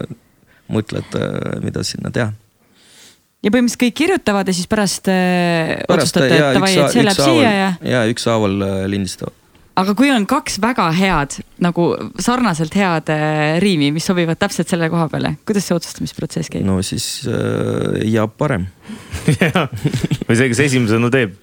mõtled, 0.73 1.17
mida 1.65 1.83
sinna 1.85 2.13
teha. 2.13 2.33
Ja 3.43 3.51
põhimõtteliselt 3.51 3.83
kõik 3.83 3.99
kirjutavad 3.99 4.49
ja 4.49 4.57
siis 4.57 4.71
pärast, 4.71 5.09
äh, 5.11 5.77
pärast 5.89 6.17
otsustate, 6.17 6.35
et 6.39 6.59
davai, 6.59 6.75
et 6.79 6.95
see 6.95 7.07
läheb 7.07 7.23
siia 7.23 7.55
ja. 7.55 7.71
ja 7.95 8.03
ükshaaval 8.11 8.67
äh, 8.67 8.75
lindistavad. 8.93 9.35
aga 9.83 9.95
kui 9.99 10.13
on 10.15 10.27
kaks 10.31 10.61
väga 10.63 10.89
head 10.97 11.39
nagu 11.65 11.89
sarnaselt 12.23 12.77
head 12.79 13.11
äh, 13.15 13.59
riimi, 13.65 13.91
mis 13.95 14.07
sobivad 14.07 14.41
täpselt 14.41 14.71
selle 14.71 14.91
koha 14.93 15.09
peale, 15.13 15.37
kuidas 15.49 15.67
see 15.69 15.79
otsustamisprotsess 15.79 16.53
käib 16.53 16.67
no.? 16.69 16.79
no 16.79 16.87
siis 16.87 17.27
äh, 17.27 18.03
jääb 18.13 18.39
parem. 18.39 18.69
jah, 19.41 19.67
või 20.29 20.39
see, 20.39 20.51
kes 20.53 20.67
esimesena 20.71 21.11
teeb 21.13 21.35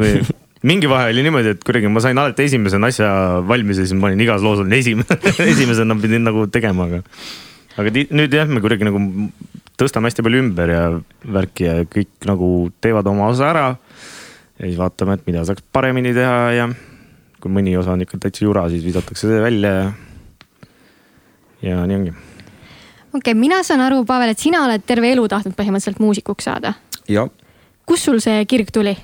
või 0.00 0.20
mingi 0.68 0.90
vahe 0.90 1.10
oli 1.10 1.24
niimoodi, 1.26 1.56
et 1.56 1.64
kuidagi 1.66 1.90
ma 1.90 2.02
sain 2.04 2.18
alati 2.18 2.44
esimesena 2.46 2.90
asja 2.92 3.08
valmis 3.48 3.80
ja 3.80 3.86
siis 3.86 3.98
ma 3.98 4.10
olin 4.10 4.20
igas 4.22 4.44
loos 4.44 4.60
olin 4.62 4.76
esimene, 4.76 5.18
esimesena 5.52 5.96
pidin 6.02 6.28
nagu 6.28 6.46
tegema, 6.52 6.86
aga. 6.90 7.02
aga 7.80 7.94
nüüd 8.04 8.36
jah, 8.36 8.50
me 8.50 8.62
kuidagi 8.62 8.86
nagu 8.86 9.00
tõstame 9.80 10.10
hästi 10.10 10.24
palju 10.24 10.42
ümber 10.44 10.72
ja 10.72 10.82
värki 11.24 11.68
ja 11.68 11.76
kõik 11.88 12.26
nagu 12.28 12.48
teevad 12.84 13.08
oma 13.10 13.28
osa 13.32 13.50
ära. 13.50 13.66
ja 14.58 14.66
siis 14.66 14.78
vaatame, 14.78 15.18
et 15.18 15.26
mida 15.26 15.44
saaks 15.48 15.64
paremini 15.72 16.14
teha 16.14 16.40
ja 16.56 16.68
kui 17.42 17.50
mõni 17.50 17.74
osa 17.78 17.96
on 17.96 18.04
ikka 18.04 18.20
täitsa 18.22 18.44
jura, 18.44 18.68
siis 18.70 18.84
visatakse 18.84 19.26
see 19.26 19.40
välja 19.42 19.72
ja. 19.78 19.92
ja 21.62 21.86
nii 21.86 21.96
ongi. 22.00 22.12
okei 22.12 23.20
okay,, 23.20 23.34
mina 23.34 23.62
saan 23.66 23.84
aru, 23.84 24.04
Pavel, 24.08 24.34
et 24.34 24.42
sina 24.42 24.64
oled 24.66 24.84
terve 24.86 25.10
elu 25.12 25.28
tahtnud 25.28 25.56
põhimõtteliselt 25.58 26.02
muusikuks 26.02 26.50
saada. 26.50 26.76
ja 27.08 27.26
kust 27.86 28.06
sul 28.08 28.20
see 28.22 28.44
kirg 28.46 28.70
tuli? 28.72 28.94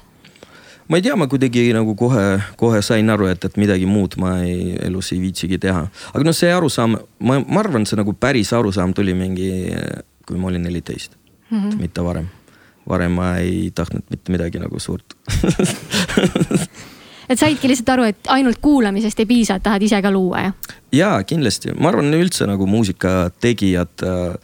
ma 0.89 0.97
ei 0.97 1.05
tea, 1.05 1.17
ma 1.21 1.27
kuidagi 1.29 1.67
nagu 1.77 1.93
kohe, 1.99 2.39
kohe 2.57 2.81
sain 2.83 3.11
aru, 3.13 3.29
et, 3.29 3.43
et 3.45 3.59
midagi 3.61 3.89
muud 3.89 4.17
ma 4.21 4.39
ei, 4.45 4.73
elus 4.87 5.13
ei 5.13 5.21
viitsigi 5.21 5.59
teha. 5.61 5.83
aga 6.15 6.25
noh, 6.25 6.37
see 6.37 6.53
arusaam, 6.55 6.97
ma, 7.21 7.41
ma 7.43 7.61
arvan, 7.65 7.85
see 7.89 7.99
nagu 7.99 8.15
päris 8.17 8.55
arusaam 8.57 8.95
tuli 8.97 9.17
mingi, 9.19 9.51
kui 10.29 10.39
ma 10.39 10.51
olin 10.53 10.63
neliteist 10.63 11.17
mm, 11.51 11.59
-hmm. 11.59 11.81
mitte 11.81 12.05
varem. 12.05 12.29
varem 12.89 13.13
ma 13.13 13.37
ei 13.37 13.71
tahtnud 13.75 14.07
mitte 14.11 14.33
midagi 14.33 14.61
nagu 14.61 14.79
suurt 14.79 15.17
et 17.29 17.39
saidki 17.41 17.69
lihtsalt 17.69 17.93
aru, 17.95 18.09
et 18.09 18.33
ainult 18.33 18.61
kuulamisest 18.65 19.21
ei 19.21 19.29
piisa, 19.29 19.59
et 19.59 19.65
tahad 19.65 19.85
ise 19.85 20.01
ka 20.03 20.13
luua, 20.13 20.49
jah? 20.49 20.75
jaa, 20.93 21.23
kindlasti, 21.29 21.75
ma 21.77 21.93
arvan 21.93 22.13
üldse 22.17 22.49
nagu 22.49 22.67
muusikategijad 22.71 24.05
äh, 24.07 24.35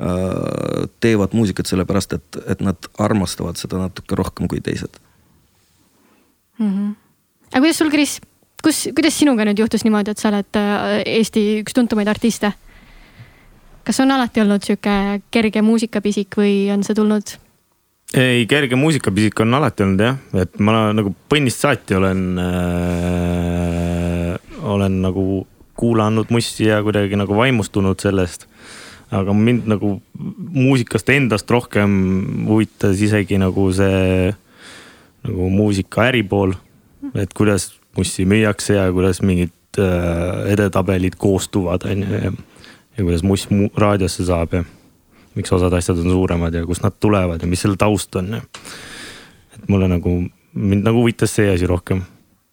äh, 0.00 0.88
teevad 1.04 1.36
muusikat 1.36 1.70
sellepärast, 1.70 2.16
et, 2.18 2.40
et 2.48 2.64
nad 2.64 2.90
armastavad 2.98 3.60
seda 3.60 3.82
natuke 3.82 4.16
rohkem 4.18 4.48
kui 4.48 4.62
teised. 4.64 4.96
aga 6.58 7.60
kuidas 7.60 7.80
sul, 7.82 7.92
Kris, 7.92 8.18
kus, 8.64 8.86
kuidas 8.96 9.18
sinuga 9.18 9.46
nüüd 9.48 9.60
juhtus 9.64 9.84
niimoodi, 9.84 10.14
et 10.14 10.22
sa 10.22 10.32
oled 10.32 10.60
äh, 10.60 11.00
Eesti 11.18 11.46
üks 11.62 11.76
tuntumaid 11.76 12.08
artiste? 12.10 12.54
Kas 13.84 14.00
on 14.00 14.10
alati 14.14 14.40
olnud 14.44 14.64
sihuke 14.64 15.20
kerge 15.34 15.62
muusikapisik 15.62 16.36
või 16.40 16.54
on 16.74 16.84
see 16.86 16.96
tulnud? 16.96 17.36
ei, 18.14 18.46
kerge 18.50 18.76
muusikapisik 18.78 19.40
on 19.44 19.54
alati 19.58 19.82
olnud 19.86 20.04
jah, 20.04 20.16
et 20.44 20.58
ma 20.62 20.92
nagu 20.96 21.14
põnnist 21.30 21.64
saati 21.64 21.96
olen 21.98 22.38
äh,, 22.42 24.34
olen 24.74 25.00
nagu 25.04 25.46
kuulanud 25.74 26.30
mussi 26.30 26.68
ja 26.68 26.82
kuidagi 26.82 27.18
nagu 27.18 27.36
vaimustunud 27.36 28.00
sellest. 28.00 28.46
aga 29.14 29.32
mind 29.36 29.68
nagu 29.70 30.02
muusikast 30.54 31.10
endast 31.12 31.50
rohkem 31.50 31.90
huvitas 32.48 33.00
isegi 33.04 33.38
nagu 33.38 33.68
see 33.72 34.32
nagu 35.24 35.50
muusika 35.50 36.08
äripool, 36.08 36.54
et 37.14 37.32
kuidas 37.36 37.72
mussi 37.96 38.24
müüakse 38.26 38.74
ja 38.74 38.88
kuidas 38.92 39.22
mingid 39.22 39.52
äh, 39.78 40.50
edetabelid 40.52 41.14
koostuvad, 41.20 41.86
on 41.90 42.02
ju, 42.02 42.32
ja, 42.96 43.02
kuidas 43.02 43.22
muss 43.26 43.48
mu- 43.50 43.72
raadiosse 43.76 44.26
saab 44.26 44.58
ja 44.58 44.64
miks 45.34 45.52
osad 45.54 45.74
asjad 45.74 46.00
on 46.02 46.10
suuremad 46.14 46.54
ja 46.54 46.64
kust 46.66 46.84
nad 46.84 46.96
tulevad 47.00 47.42
ja 47.42 47.50
mis 47.50 47.62
selle 47.64 47.78
taust 47.80 48.14
on 48.20 48.38
ja. 48.38 48.42
et 49.56 49.68
mulle 49.68 49.88
nagu, 49.90 50.18
mind 50.54 50.86
nagu 50.86 51.02
huvitas 51.02 51.34
see 51.34 51.48
asi 51.50 51.66
rohkem. 51.70 52.04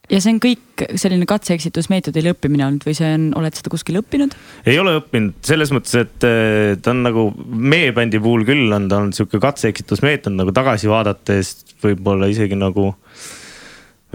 ja 0.10 0.22
see 0.22 0.34
on 0.34 0.40
kõik 0.44 0.86
selline 1.00 1.28
katse-eksitusmeetodil 1.30 2.32
õppimine 2.34 2.66
olnud 2.68 2.88
või 2.88 2.96
see 2.98 3.12
on, 3.18 3.28
oled 3.38 3.58
seda 3.58 3.74
kuskil 3.74 4.02
õppinud? 4.02 4.34
ei 4.66 4.80
ole 4.82 4.96
õppinud 5.02 5.38
selles 5.46 5.74
mõttes, 5.76 5.94
et 6.02 6.28
eh, 6.28 6.74
ta 6.82 6.96
on 6.96 7.06
nagu 7.06 7.28
meie 7.52 7.94
bändi 7.98 8.22
puhul 8.24 8.48
küll 8.48 8.74
on 8.74 8.90
ta 8.90 9.02
olnud 9.02 9.18
sihuke 9.18 9.42
katse-eksitusmeetod 9.44 10.36
nagu 10.38 10.56
tagasi 10.56 10.90
vaadates 10.92 11.54
võib-olla 11.86 12.30
isegi 12.34 12.58
nagu. 12.58 12.92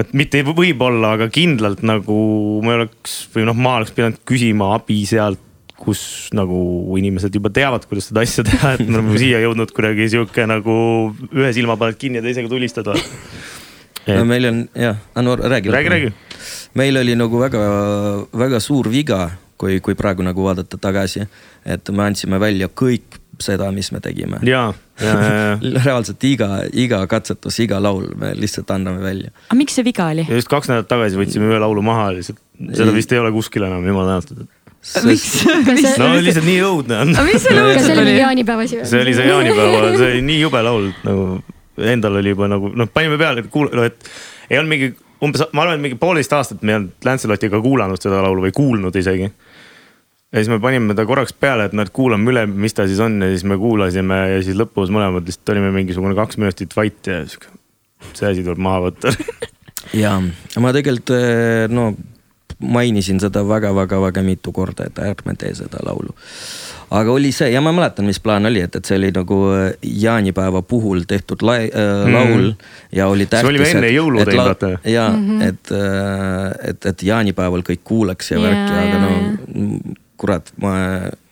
et 0.02 0.12
mitte 0.12 0.42
võib-olla, 0.42 1.14
aga 1.16 1.30
kindlalt 1.32 1.86
nagu 1.86 2.18
ma 2.66 2.80
oleks 2.80 3.26
või 3.34 3.46
noh, 3.46 3.56
ma 3.56 3.78
oleks 3.78 3.94
pidanud 3.94 4.18
küsima 4.28 4.74
abi 4.74 5.04
sealt, 5.08 5.45
kus 5.76 6.28
nagu 6.36 6.58
inimesed 6.98 7.34
juba 7.36 7.50
teavad, 7.52 7.84
kuidas 7.88 8.08
seda 8.10 8.24
asja 8.24 8.44
teha, 8.46 8.74
et 8.76 8.86
me 8.86 8.98
oleme 8.98 9.18
siia 9.20 9.42
jõudnud 9.44 9.72
kuidagi 9.76 10.08
sihuke 10.14 10.46
nagu 10.48 10.76
ühe 11.36 11.50
silma 11.56 11.76
paned 11.80 11.98
kinni 12.00 12.20
ja 12.20 12.24
teisega 12.24 12.50
tulistad. 12.50 12.88
no 14.06 14.22
meil 14.28 14.48
on 14.50 14.62
jah, 14.74 14.96
no 15.20 15.36
räägi. 15.36 15.70
räägi, 15.74 15.92
räägi. 15.92 16.12
meil 16.74 16.96
oli 17.02 17.16
nagu 17.18 17.42
väga-väga 17.42 18.60
suur 18.60 18.88
viga, 18.90 19.28
kui, 19.60 19.80
kui 19.80 19.94
praegu 19.94 20.24
nagu 20.24 20.48
vaadata 20.48 20.80
tagasi, 20.80 21.28
et 21.64 21.92
me 21.92 22.08
andsime 22.08 22.40
välja 22.40 22.68
kõik 22.72 23.20
seda, 23.42 23.68
mis 23.72 23.92
me 23.92 24.00
tegime. 24.00 24.40
ja, 24.42 24.72
ja, 25.00 25.06
ja, 25.12 25.30
ja 25.60 25.82
reaalselt 25.84 26.24
iga, 26.24 26.62
iga 26.72 27.02
katsetus, 27.10 27.58
iga 27.60 27.80
laul 27.82 28.08
me 28.16 28.32
lihtsalt 28.38 28.70
anname 28.72 29.04
välja. 29.04 29.32
aga 29.48 29.58
miks 29.58 29.76
see 29.76 29.84
viga 29.84 30.08
oli? 30.14 30.26
just 30.30 30.48
kaks 30.52 30.72
nädalat 30.72 30.88
tagasi 30.88 31.20
võtsime 31.20 31.50
ühe 31.50 31.60
laulu 31.60 31.84
maha 31.84 32.14
lihtsalt, 32.16 32.40
seda 32.72 32.94
vist 32.96 33.12
ei 33.12 33.20
ole 33.20 33.32
kuskil 33.36 33.68
enam, 33.68 33.84
jumala 33.84 34.16
tänatud. 34.16 34.48
Miks? 35.06 35.26
no 36.02 36.12
lihtsalt 36.20 36.46
nii 36.46 36.62
õudne 36.66 37.02
on. 37.04 37.12
mis 37.28 37.42
selle 37.44 37.66
kas 37.74 37.84
see 37.84 37.92
õudselt 37.92 38.00
oli 38.02 38.12
oli? 38.12 38.20
jaanipäeva 38.22 38.66
asi 38.66 38.80
või? 38.80 38.88
see 38.90 39.02
oli 39.04 39.14
see 39.18 39.28
jaanipäeva, 39.30 39.82
see 40.00 40.08
oli 40.12 40.24
nii 40.30 40.40
jube 40.40 40.62
laul 40.66 40.88
nagu 41.06 41.26
endal 41.76 42.20
oli 42.20 42.32
juba 42.32 42.48
nagu 42.50 42.70
noh, 42.72 42.88
panime 42.92 43.18
peale, 43.20 43.44
et 43.44 43.50
kuula, 43.52 43.86
et 43.86 44.08
ei 44.50 44.60
olnud 44.60 44.72
mingi 44.72 44.92
umbes, 45.24 45.44
ma 45.52 45.64
arvan, 45.64 45.78
et 45.78 45.84
mingi 45.84 45.98
poolteist 46.00 46.32
aastat 46.36 46.62
me 46.62 46.72
ei 46.72 46.78
olnud 46.80 47.08
Lancelotiga 47.08 47.60
kuulanud 47.64 48.00
seda 48.02 48.22
laulu 48.24 48.46
või 48.46 48.54
kuulnud 48.56 48.96
isegi. 48.96 49.28
ja 49.28 50.40
siis 50.40 50.50
me 50.52 50.58
panime 50.62 50.96
ta 50.96 51.06
korraks 51.08 51.36
peale, 51.36 51.68
et 51.68 51.76
noh, 51.76 51.86
et 51.86 51.94
kuulame 51.94 52.32
üle, 52.32 52.46
mis 52.48 52.76
ta 52.76 52.88
siis 52.88 53.00
on 53.04 53.20
ja 53.22 53.30
siis 53.32 53.44
me 53.48 53.58
kuulasime 53.60 54.22
ja 54.34 54.42
siis 54.44 54.58
lõpus 54.58 54.92
mõlemad 54.94 55.28
lihtsalt 55.28 55.54
olime 55.54 55.72
mingisugune 55.76 56.16
kaks 56.18 56.40
minutit 56.40 56.76
vait 56.76 57.12
ja 57.12 57.22
sihuke, 57.28 57.52
see 58.12 58.30
asi 58.30 58.44
tuleb 58.46 58.60
maha 58.62 58.86
võtta. 58.88 59.12
ja 60.02 60.18
ma 60.62 60.74
tegelikult 60.76 61.14
eh, 61.16 61.66
no 61.72 61.92
mainisin 62.58 63.20
seda 63.20 63.42
väga-väga-väga 63.48 64.22
mitu 64.24 64.52
korda, 64.52 64.86
et 64.86 64.98
ärme 64.98 65.34
tee 65.38 65.52
seda 65.54 65.82
laulu. 65.84 66.14
aga 66.90 67.12
oli 67.12 67.32
see 67.34 67.50
ja 67.50 67.60
ma 67.60 67.72
mäletan, 67.74 68.06
mis 68.06 68.20
plaan 68.22 68.46
oli, 68.46 68.60
et, 68.62 68.76
et 68.76 68.84
see 68.84 68.96
oli 68.96 69.10
nagu 69.14 69.40
eh, 69.56 69.74
jaanipäeva 69.82 70.62
puhul 70.62 71.02
tehtud 71.08 71.42
lai, 71.42 71.66
äh, 71.68 72.06
laul 72.12 72.52
ja 72.92 73.08
oli 73.08 73.26
tähtis. 73.26 73.50
Mhm. 73.50 73.60
oli 73.60 73.70
enne 73.70 73.90
jõuludeid, 73.90 74.36
vaata. 74.38 74.72
ja 74.84 75.08
mm, 75.10 75.28
-hmm. 75.28 75.42
et, 75.48 75.72
et, 76.70 76.86
et 76.86 77.02
jaanipäeval 77.02 77.66
kõik 77.66 77.84
kuulaks 77.84 78.30
ja 78.30 78.40
värki, 78.40 78.72
aga 78.72 78.98
jaa, 78.98 79.00
no 79.04 79.94
kurat, 80.16 80.50
ma, 80.62 80.72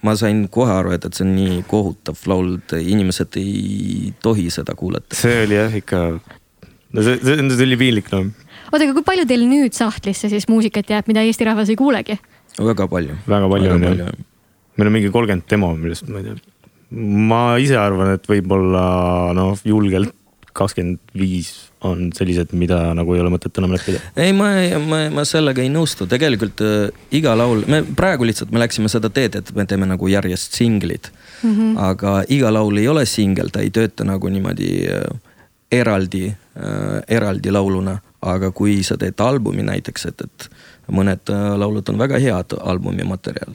ma 0.04 0.14
sain 0.18 0.44
kohe 0.52 0.72
aru, 0.72 0.94
et, 0.96 1.04
et 1.04 1.16
see 1.16 1.24
on 1.26 1.34
nii 1.36 1.60
kohutav 1.68 2.20
laul, 2.30 2.56
et 2.58 2.76
inimesed 2.82 3.38
ei 3.40 4.12
tohi 4.22 4.50
seda 4.52 4.76
kuulata. 4.78 5.16
see 5.16 5.44
oli 5.46 5.58
jah 5.58 5.76
ikka, 5.80 6.02
no 6.92 7.06
see, 7.06 7.20
see, 7.22 7.38
see 7.56 7.68
oli 7.68 7.80
piinlik 7.80 8.10
noh, 8.12 8.28
oota, 8.74 8.88
aga 8.88 8.96
kui 8.96 9.06
palju 9.06 9.26
teil 9.30 9.46
nüüd 9.48 9.76
sahtlisse 9.76 10.30
siis 10.32 10.48
muusikat 10.50 10.90
jääb, 10.90 11.10
mida 11.10 11.24
Eesti 11.24 11.46
rahvas 11.48 11.70
ei 11.72 11.78
kuulegi? 11.78 12.18
väga 12.58 12.88
palju. 12.90 13.20
väga 13.28 13.48
palju 13.50 13.76
on 13.76 13.86
jah. 13.90 14.10
meil 14.76 14.90
on 14.90 14.98
mingi 14.98 15.14
kolmkümmend 15.14 15.48
demo, 15.50 15.72
millest 15.78 16.10
ma 16.10 16.20
ei 16.20 16.28
tea. 16.28 16.36
ma 17.30 17.40
ise 17.62 17.78
arvan, 17.80 18.14
et 18.18 18.28
võib-olla 18.30 18.84
noh, 19.36 19.56
julgelt 19.66 20.14
kakskümmend 20.54 21.00
viis 21.18 21.48
on 21.84 22.08
sellised, 22.14 22.52
mida 22.56 22.78
nagu 22.96 23.16
ei 23.16 23.20
ole 23.20 23.32
mõtet 23.32 23.58
enam 23.58 23.74
leppida. 23.74 23.98
ei, 24.16 24.32
ma, 24.36 24.48
ma, 24.86 25.00
ma 25.12 25.24
sellega 25.28 25.64
ei 25.64 25.70
nõustu, 25.72 26.06
tegelikult 26.10 26.62
äh, 26.64 27.04
iga 27.18 27.34
laul, 27.38 27.64
me 27.70 27.82
praegu 27.98 28.26
lihtsalt 28.28 28.54
me 28.54 28.62
läksime 28.62 28.90
seda 28.92 29.10
teed, 29.14 29.40
et 29.40 29.52
me 29.56 29.66
teeme 29.68 29.88
nagu 29.90 30.08
järjest 30.08 30.54
singlid 30.56 31.10
mm. 31.10 31.50
-hmm. 31.50 31.76
aga 31.90 32.16
iga 32.32 32.54
laul 32.54 32.78
ei 32.78 32.88
ole 32.88 33.06
singel, 33.10 33.50
ta 33.50 33.64
ei 33.66 33.74
tööta 33.74 34.06
nagu 34.06 34.30
niimoodi 34.30 34.70
äh, 34.94 35.34
eraldi 35.72 36.28
äh,, 36.30 37.02
eraldi 37.08 37.50
lauluna. 37.50 37.98
Aga 38.24 38.50
kui 38.56 38.80
sa 38.86 38.96
teed 39.00 39.20
albumi 39.20 39.64
näiteks, 39.66 40.08
et, 40.10 40.24
et 40.24 40.48
mõned 40.92 41.32
äh, 41.32 41.44
laulud 41.60 41.88
on 41.92 42.00
väga 42.00 42.20
head 42.22 42.56
albumi 42.60 43.06
materjal. 43.08 43.54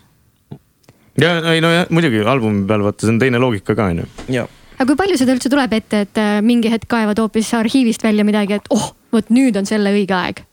ja 1.20 1.36
ei 1.54 1.62
nojah, 1.64 1.90
muidugi 1.94 2.24
albumi 2.24 2.66
peal 2.70 2.86
vaata, 2.86 3.06
see 3.06 3.16
on 3.16 3.22
teine 3.22 3.42
loogika 3.42 3.76
ka 3.76 3.90
on 3.94 4.04
ju. 4.04 4.08
ja, 4.40 4.46
aga 4.78 4.88
kui 4.92 5.00
palju 5.04 5.18
seda 5.22 5.36
üldse 5.38 5.52
tuleb 5.52 5.74
ette, 5.80 6.06
et 6.08 6.22
äh, 6.22 6.38
mingi 6.46 6.72
hetk 6.74 6.90
kaevad 6.92 7.20
hoopis 7.22 7.52
arhiivist 7.58 8.06
välja 8.06 8.28
midagi, 8.28 8.60
et 8.60 8.72
oh, 8.76 8.92
vot 9.14 9.34
nüüd 9.34 9.58
on 9.60 9.70
selle 9.70 9.94
õige 9.96 10.16
aeg. 10.16 10.46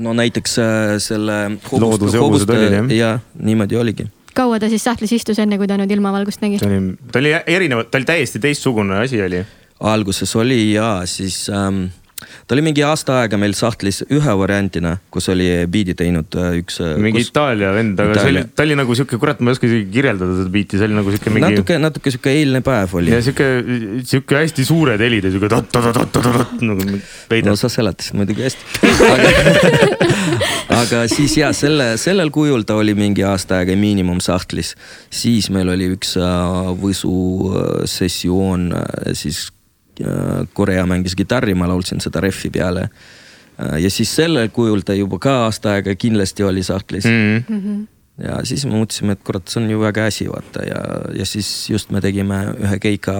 no 0.00 0.14
näiteks 0.16 0.56
äh, 0.62 0.96
selle. 1.02 1.42
Looduse 1.72 2.22
hobused 2.22 2.50
olid, 2.50 2.80
jah? 2.80 2.96
jah, 2.96 3.28
niimoodi 3.40 3.80
oligi 3.80 4.10
kaua 4.34 4.60
ta 4.62 4.68
siis 4.70 4.84
sahtlis 4.86 5.12
istus, 5.12 5.40
enne 5.42 5.58
kui 5.58 5.68
ta 5.68 5.76
nüüd 5.80 5.90
ilmavalgust 5.94 6.42
nägi? 6.44 6.60
ta 6.60 7.18
oli 7.20 7.32
erinev, 7.34 7.84
ta 7.90 7.98
oli 7.98 8.08
täiesti 8.08 8.40
teistsugune 8.42 9.00
asi 9.02 9.22
oli. 9.22 9.42
alguses 9.80 10.36
oli 10.36 10.72
ja 10.72 11.00
siis 11.04 11.48
ähm, 11.50 11.88
ta 12.20 12.56
oli 12.56 12.64
mingi 12.64 12.84
aasta 12.86 13.20
aega 13.22 13.38
meil 13.40 13.54
sahtlis 13.58 14.02
ühe 14.08 14.34
variantina, 14.42 14.96
kus 15.12 15.28
oli 15.32 15.48
biidi 15.70 15.94
teinud 15.98 16.36
äh, 16.40 16.58
üks. 16.60 16.80
mingi 17.00 17.20
kus... 17.20 17.30
Itaalia 17.32 17.72
vend, 17.76 18.00
aga 18.02 18.16
see 18.18 18.32
oli 18.32 18.42
Itaalia., 18.42 18.56
ta 18.56 18.66
oli 18.66 18.78
nagu 18.80 18.96
sihuke, 18.98 19.20
kurat, 19.22 19.42
ma 19.44 19.52
ei 19.52 19.58
oska 19.58 19.68
isegi 19.68 19.86
kirjeldada 19.94 20.38
seda 20.38 20.52
biiti, 20.54 20.80
see 20.80 20.88
oli 20.88 20.98
nagu 20.98 21.14
sihuke 21.14 21.34
mingi. 21.34 21.46
natuke, 21.46 21.78
natuke 21.82 22.14
sihuke 22.14 22.34
eilne 22.34 22.62
päev 22.66 22.96
oli 23.00 23.14
ja. 23.14 23.20
sihuke, 23.24 23.48
sihuke 24.12 24.40
hästi 24.40 24.66
suured 24.68 25.04
helid 25.04 25.28
ja 25.28 25.34
sihuke 25.34 25.50
tot-tot-tot-tot 25.52 26.64
nagu 26.64 26.88
no 26.88 27.00
veidras. 27.30 27.64
sa 27.64 27.72
seletasid 27.72 28.18
muidugi 28.18 28.46
hästi. 28.46 28.90
aga, 29.10 29.30
aga 30.80 31.04
siis 31.12 31.36
ja 31.40 31.52
selle, 31.56 31.92
sellel 32.00 32.32
kujul 32.34 32.66
ta 32.68 32.78
oli 32.80 32.96
mingi 32.98 33.24
aasta 33.26 33.60
aega 33.60 33.76
miinimum 33.78 34.20
sahtlis. 34.24 34.74
siis 35.10 35.50
meil 35.54 35.72
oli 35.72 35.92
üks 35.96 36.16
äh, 36.20 36.74
Võsu 36.80 37.14
äh, 37.50 37.72
sessioon 37.90 38.70
äh,, 38.76 39.14
siis 39.18 39.48
äh, 39.48 39.59
Korea 40.52 40.86
mängis 40.86 41.16
kitarri, 41.18 41.54
ma 41.54 41.68
laulsin 41.70 42.00
seda 42.00 42.22
rehvi 42.24 42.50
peale 42.50 42.88
äh,. 42.88 43.78
ja 43.84 43.90
siis 43.90 44.12
sellel 44.16 44.48
kujul 44.48 44.84
ta 44.86 44.96
juba 44.96 45.18
ka 45.18 45.36
aasta 45.46 45.76
aega 45.76 45.94
kindlasti 45.94 46.44
oli 46.46 46.62
sahtlis 46.62 47.04
mm.. 47.04 47.44
Mm. 47.48 47.86
ja 48.24 48.40
siis 48.44 48.64
me 48.66 48.78
mõtlesime, 48.78 49.16
et 49.16 49.24
kurat, 49.26 49.48
see 49.48 49.62
on 49.62 49.68
ju 49.70 49.82
väga 49.82 50.06
asi, 50.10 50.28
vaata 50.30 50.64
ja, 50.66 50.80
ja 51.20 51.26
siis 51.28 51.50
just 51.70 51.92
me 51.94 52.00
tegime 52.04 52.40
ühe 52.56 52.80
keika 52.82 53.14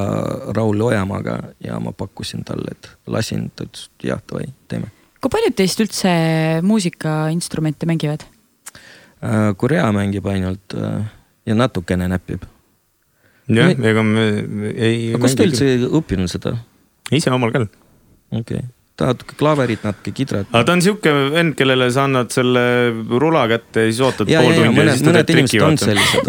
Raul 0.57 0.81
Ojamaaga 0.89 1.39
ja 1.65 1.79
ma 1.81 1.93
pakkusin 1.93 2.45
talle, 2.49 2.77
et 2.77 2.91
lasin, 3.07 3.49
ta 3.55 3.69
ütles, 3.69 3.89
et 3.93 4.11
jah, 4.13 4.25
davai, 4.33 4.51
teeme. 4.69 4.93
kui 5.21 5.33
paljud 5.33 5.57
teist 5.57 5.81
üldse 5.85 6.13
muusikainstrumente 6.65 7.89
mängivad? 7.89 8.27
Äh, 9.21 9.51
Korea 9.57 9.91
mängib 9.93 10.27
ainult 10.33 10.75
äh, 10.75 11.05
ja 11.47 11.55
natukene 11.55 12.09
näpib. 12.09 12.45
jah, 13.51 13.73
ega 13.75 14.03
me 14.07 14.27
ei. 14.73 15.11
aga 15.15 15.25
kus 15.25 15.37
ta 15.37 15.45
üldse 15.49 15.73
õppinud 15.91 16.31
seda? 16.31 16.55
Ise 17.19 17.33
omal 17.35 17.55
käel. 17.55 17.67
okei 18.31 18.61
okay., 18.63 18.69
ta 19.01 19.11
natuke 19.15 19.37
klaverit, 19.41 19.85
natuke 19.87 20.13
kidrat. 20.15 20.49
aga 20.53 20.65
ta 20.69 20.77
on 20.77 20.85
sihuke 20.85 21.13
vend, 21.35 21.57
kellele 21.59 21.91
sa 21.95 22.07
annad 22.09 22.33
selle 22.35 22.63
rula 23.11 23.47
kätte 23.51 23.87
ja 23.87 23.93
siis 23.93 24.03
ootad 24.05 24.31
ja, 24.31 24.43
pool 24.45 24.53
ja, 24.53 24.59
ja 24.59 24.69
tundi 24.69 24.71
ja 24.71 24.85
mõned, 24.85 24.99
siis 24.99 25.07
ta 25.07 25.17
teeb 25.17 25.31
triki 25.31 25.61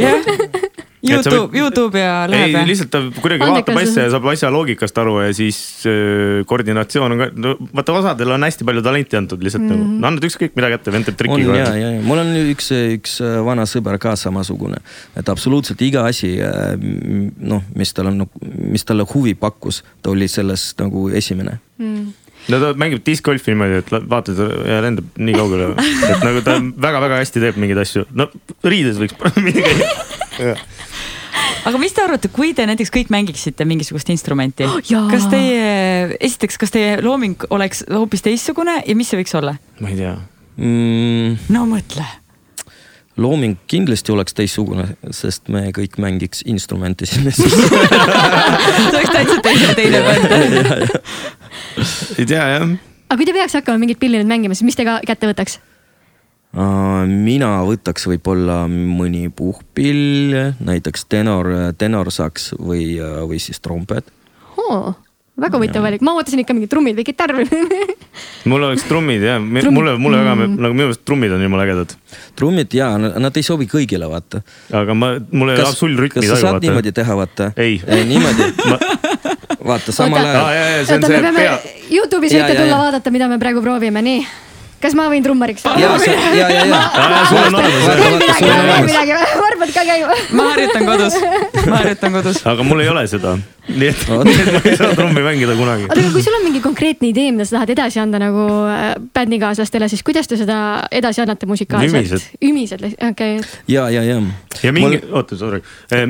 jah, 0.08 0.32
Youtube, 1.02 1.58
Youtube 1.58 1.98
ja 2.00 2.26
ei 2.26 2.32
läheb, 2.32 2.52
jah? 2.54 2.68
lihtsalt 2.70 2.92
ta 2.94 3.00
kuidagi 3.24 3.48
vaatab 3.48 3.80
asja 3.82 4.06
ja 4.06 4.12
saab 4.14 4.28
asja 4.30 4.52
loogikast 4.54 5.00
aru 5.02 5.16
ja 5.24 5.32
siis 5.34 5.58
äh, 5.90 6.44
koordinatsioon 6.50 7.16
on 7.16 7.24
ka, 7.24 7.28
no 7.42 7.56
vaata 7.72 7.96
osadel 7.98 8.36
on 8.36 8.46
hästi 8.46 8.68
palju 8.68 8.84
talenti 8.86 9.18
antud 9.18 9.42
lihtsalt 9.42 9.66
mm 9.66 9.72
-hmm. 9.72 9.88
nagu, 9.88 10.02
no 10.04 10.10
annad 10.12 10.28
ükskõik 10.30 10.54
mida 10.60 10.70
kätte, 10.76 10.94
vend 10.94 11.10
teeb 11.10 11.18
triki 11.18 11.34
on 11.34 11.42
ja, 11.42 11.50
kohe. 11.50 11.80
ja, 11.82 11.92
ja 11.98 12.06
mul 12.06 12.22
on 12.22 12.32
üks, 12.54 12.70
üks 12.98 13.18
vana 13.46 13.66
sõber 13.70 13.98
ka 14.02 14.16
samasugune, 14.20 14.78
et 15.18 15.30
absoluutselt 15.30 15.82
iga 15.82 16.06
asi, 16.10 16.36
noh, 17.40 17.64
mis 17.76 17.94
tal 17.98 18.12
on, 18.12 18.26
mis 18.42 18.86
talle 18.86 19.06
huvi 19.14 19.34
pakkus, 19.34 19.82
ta 20.02 20.14
oli 20.14 20.28
selles 20.32 20.72
nagu 20.80 21.10
esimene. 21.10 21.58
no 22.50 22.60
ta 22.62 22.74
mängib 22.78 23.02
discgolfi 23.06 23.54
niimoodi, 23.54 23.82
et 23.82 23.92
vaatad 24.10 24.38
ja 24.70 24.82
lendab 24.86 25.18
nii 25.18 25.38
kaugele, 25.38 25.74
et 26.14 26.26
nagu 26.26 26.46
ta 26.46 26.60
väga-väga 26.62 27.22
hästi 27.24 27.44
teeb 27.44 27.60
mingeid 27.62 27.82
asju, 27.86 28.06
no 28.14 28.30
riides 28.64 29.02
võiks 29.02 29.18
paremini 29.22 29.66
käia. 29.66 30.56
Aga 31.66 31.82
mis 31.82 31.94
te 31.96 32.04
arvate, 32.04 32.32
kui 32.34 32.54
te 32.58 32.66
näiteks 32.70 32.92
kõik 32.94 33.12
mängiksite 33.14 33.66
mingisugust 33.70 34.10
instrumenti 34.14 34.68
jaa. 34.92 35.06
kas 35.12 35.28
teie, 35.32 36.18
esiteks, 36.20 36.60
kas 36.62 36.74
teie 36.74 36.98
looming 37.04 37.48
oleks 37.54 37.86
hoopis 37.92 38.26
teistsugune 38.26 38.82
ja 38.86 38.98
mis 38.98 39.12
see 39.12 39.22
võiks 39.22 39.38
olla? 39.38 39.56
ma 39.82 39.92
ei 39.92 40.00
tea, 40.00 40.16
mm,. 40.58 41.48
no 41.54 41.66
mõtle. 41.70 42.06
looming 43.22 43.60
kindlasti 43.72 44.14
oleks 44.16 44.38
teistsugune, 44.38 44.92
sest 45.16 45.52
me 45.54 45.68
kõik 45.76 46.00
mängiks 46.02 46.46
instrumente 46.50 47.10
sinna 47.10 47.34
sisse. 47.36 47.66
see 47.72 48.94
oleks 48.94 49.12
täitsa 49.18 49.42
teine, 49.46 49.74
teine 49.78 50.06
bänd. 50.08 50.96
ei 52.18 52.26
tea 52.26 52.46
jah. 52.58 52.70
aga 53.10 53.20
kui 53.20 53.28
te 53.30 53.36
peaks 53.38 53.60
hakkama 53.60 53.84
mingit 53.84 54.02
pilli 54.02 54.22
nüüd 54.22 54.32
mängima, 54.32 54.58
siis 54.58 54.72
mis 54.72 54.80
te 54.80 54.88
ka 54.88 55.02
kätte 55.08 55.30
võtaks? 55.30 55.62
Mina 57.08 57.52
võtaks 57.64 58.08
võib-olla 58.12 58.66
mõni 58.68 59.30
puhkpill, 59.32 60.36
näiteks 60.60 61.06
tenor, 61.08 61.48
tenorsaks 61.80 62.52
või, 62.60 62.98
või 63.00 63.40
siis 63.40 63.60
trompet. 63.64 64.10
väga 65.42 65.58
huvitav 65.58 65.82
valik, 65.86 66.02
ma 66.06 66.14
ootasin 66.20 66.42
ikka 66.44 66.54
mingit 66.54 66.70
trummid 66.70 66.98
või 67.00 67.06
kitarri. 67.08 67.46
mul 68.52 68.66
oleks 68.68 68.84
trummid 68.90 69.24
jah, 69.24 69.40
Trummid. 69.40 69.72
mulle, 69.74 69.96
mulle 69.98 70.20
väga 70.20 70.36
Mm., 70.36 70.60
nagu 70.62 70.76
minu 70.76 70.90
arust 70.90 71.02
trummid 71.06 71.32
on 71.32 71.42
jumala 71.42 71.64
ägedad. 71.66 71.96
trummid 72.36 72.74
ja 72.74 72.92
nad 72.98 73.38
ei 73.38 73.44
sobi 73.44 73.66
kõigile, 73.72 74.10
vaata. 74.12 74.42
aga 74.74 74.94
ma, 74.94 75.14
mul 75.32 75.50
ei 75.54 75.58
ole 75.58 75.66
kas 75.66 75.82
rütmi 75.82 76.26
sa 76.28 76.34
taju 76.36 76.42
saad 76.42 76.54
vaata. 76.54 76.66
niimoodi 76.68 76.92
teha, 76.92 77.16
vaata? 77.16 77.52
Ei. 77.58 77.82
niimoodi, 77.88 78.52
ma, 78.72 78.78
vaata 79.72 79.92
samal 79.96 80.26
ajal. 80.26 80.54
ja, 80.54 80.70
ja 81.48 81.58
Youtube'is 81.92 82.34
Ja, 82.36 82.44
võite 82.44 82.56
ja, 82.56 82.62
tulla 82.62 82.76
ja. 82.76 82.82
vaadata, 82.86 83.12
mida 83.12 83.28
me 83.32 83.40
praegu 83.40 83.62
proovime, 83.64 84.02
nii. 84.02 84.26
Kas 84.82 84.96
ma 84.98 85.08
võin 85.12 85.24
trummariks 85.26 85.64
saada? 85.66 85.80
ja, 85.80 85.90
ja, 86.36 86.48
ja, 86.50 86.66
ja. 86.66 86.82
Sul 87.30 87.40
on 87.40 87.58
olemas, 87.60 87.82
ma 90.32 90.48
harjutan 90.52 90.88
kodus, 90.90 91.18
ma 91.68 91.82
harjutan 91.82 92.16
kodus. 92.18 92.42
aga 92.54 92.66
mul 92.68 92.84
ei 92.84 92.90
ole 92.92 93.06
seda, 93.12 93.36
nii 93.76 93.90
et 93.92 94.04
ma 94.56 94.62
ei 94.66 94.78
saa 94.80 94.92
trummi 94.98 95.24
mängida 95.26 95.56
kunagi. 95.60 95.88
oota, 95.88 96.00
aga 96.00 96.14
kui 96.16 96.26
sul 96.26 96.38
on 96.38 96.46
mingi 96.48 96.62
konkreetne 96.64 97.10
idee, 97.12 97.32
mida 97.36 97.48
sa 97.48 97.58
tahad 97.60 97.74
edasi 97.76 98.02
anda 98.04 98.22
nagu 98.22 98.46
äh, 98.72 98.92
bändikaaslastele, 99.16 99.90
siis 99.92 100.04
kuidas 100.08 100.30
te 100.32 100.40
seda 100.40 100.58
edasi 100.92 101.24
annate 101.24 101.50
musikaalselt 101.50 101.98
Ümised.? 101.98 102.28
ümised, 102.50 102.86
okei 102.92 103.40
okay.. 103.40 103.50
ja, 103.72 103.88
ja, 103.94 104.04
ja. 104.08 104.20
ja 104.64 104.76
mingi, 104.76 105.02
oota, 105.12 105.40
sorry, 105.40 105.62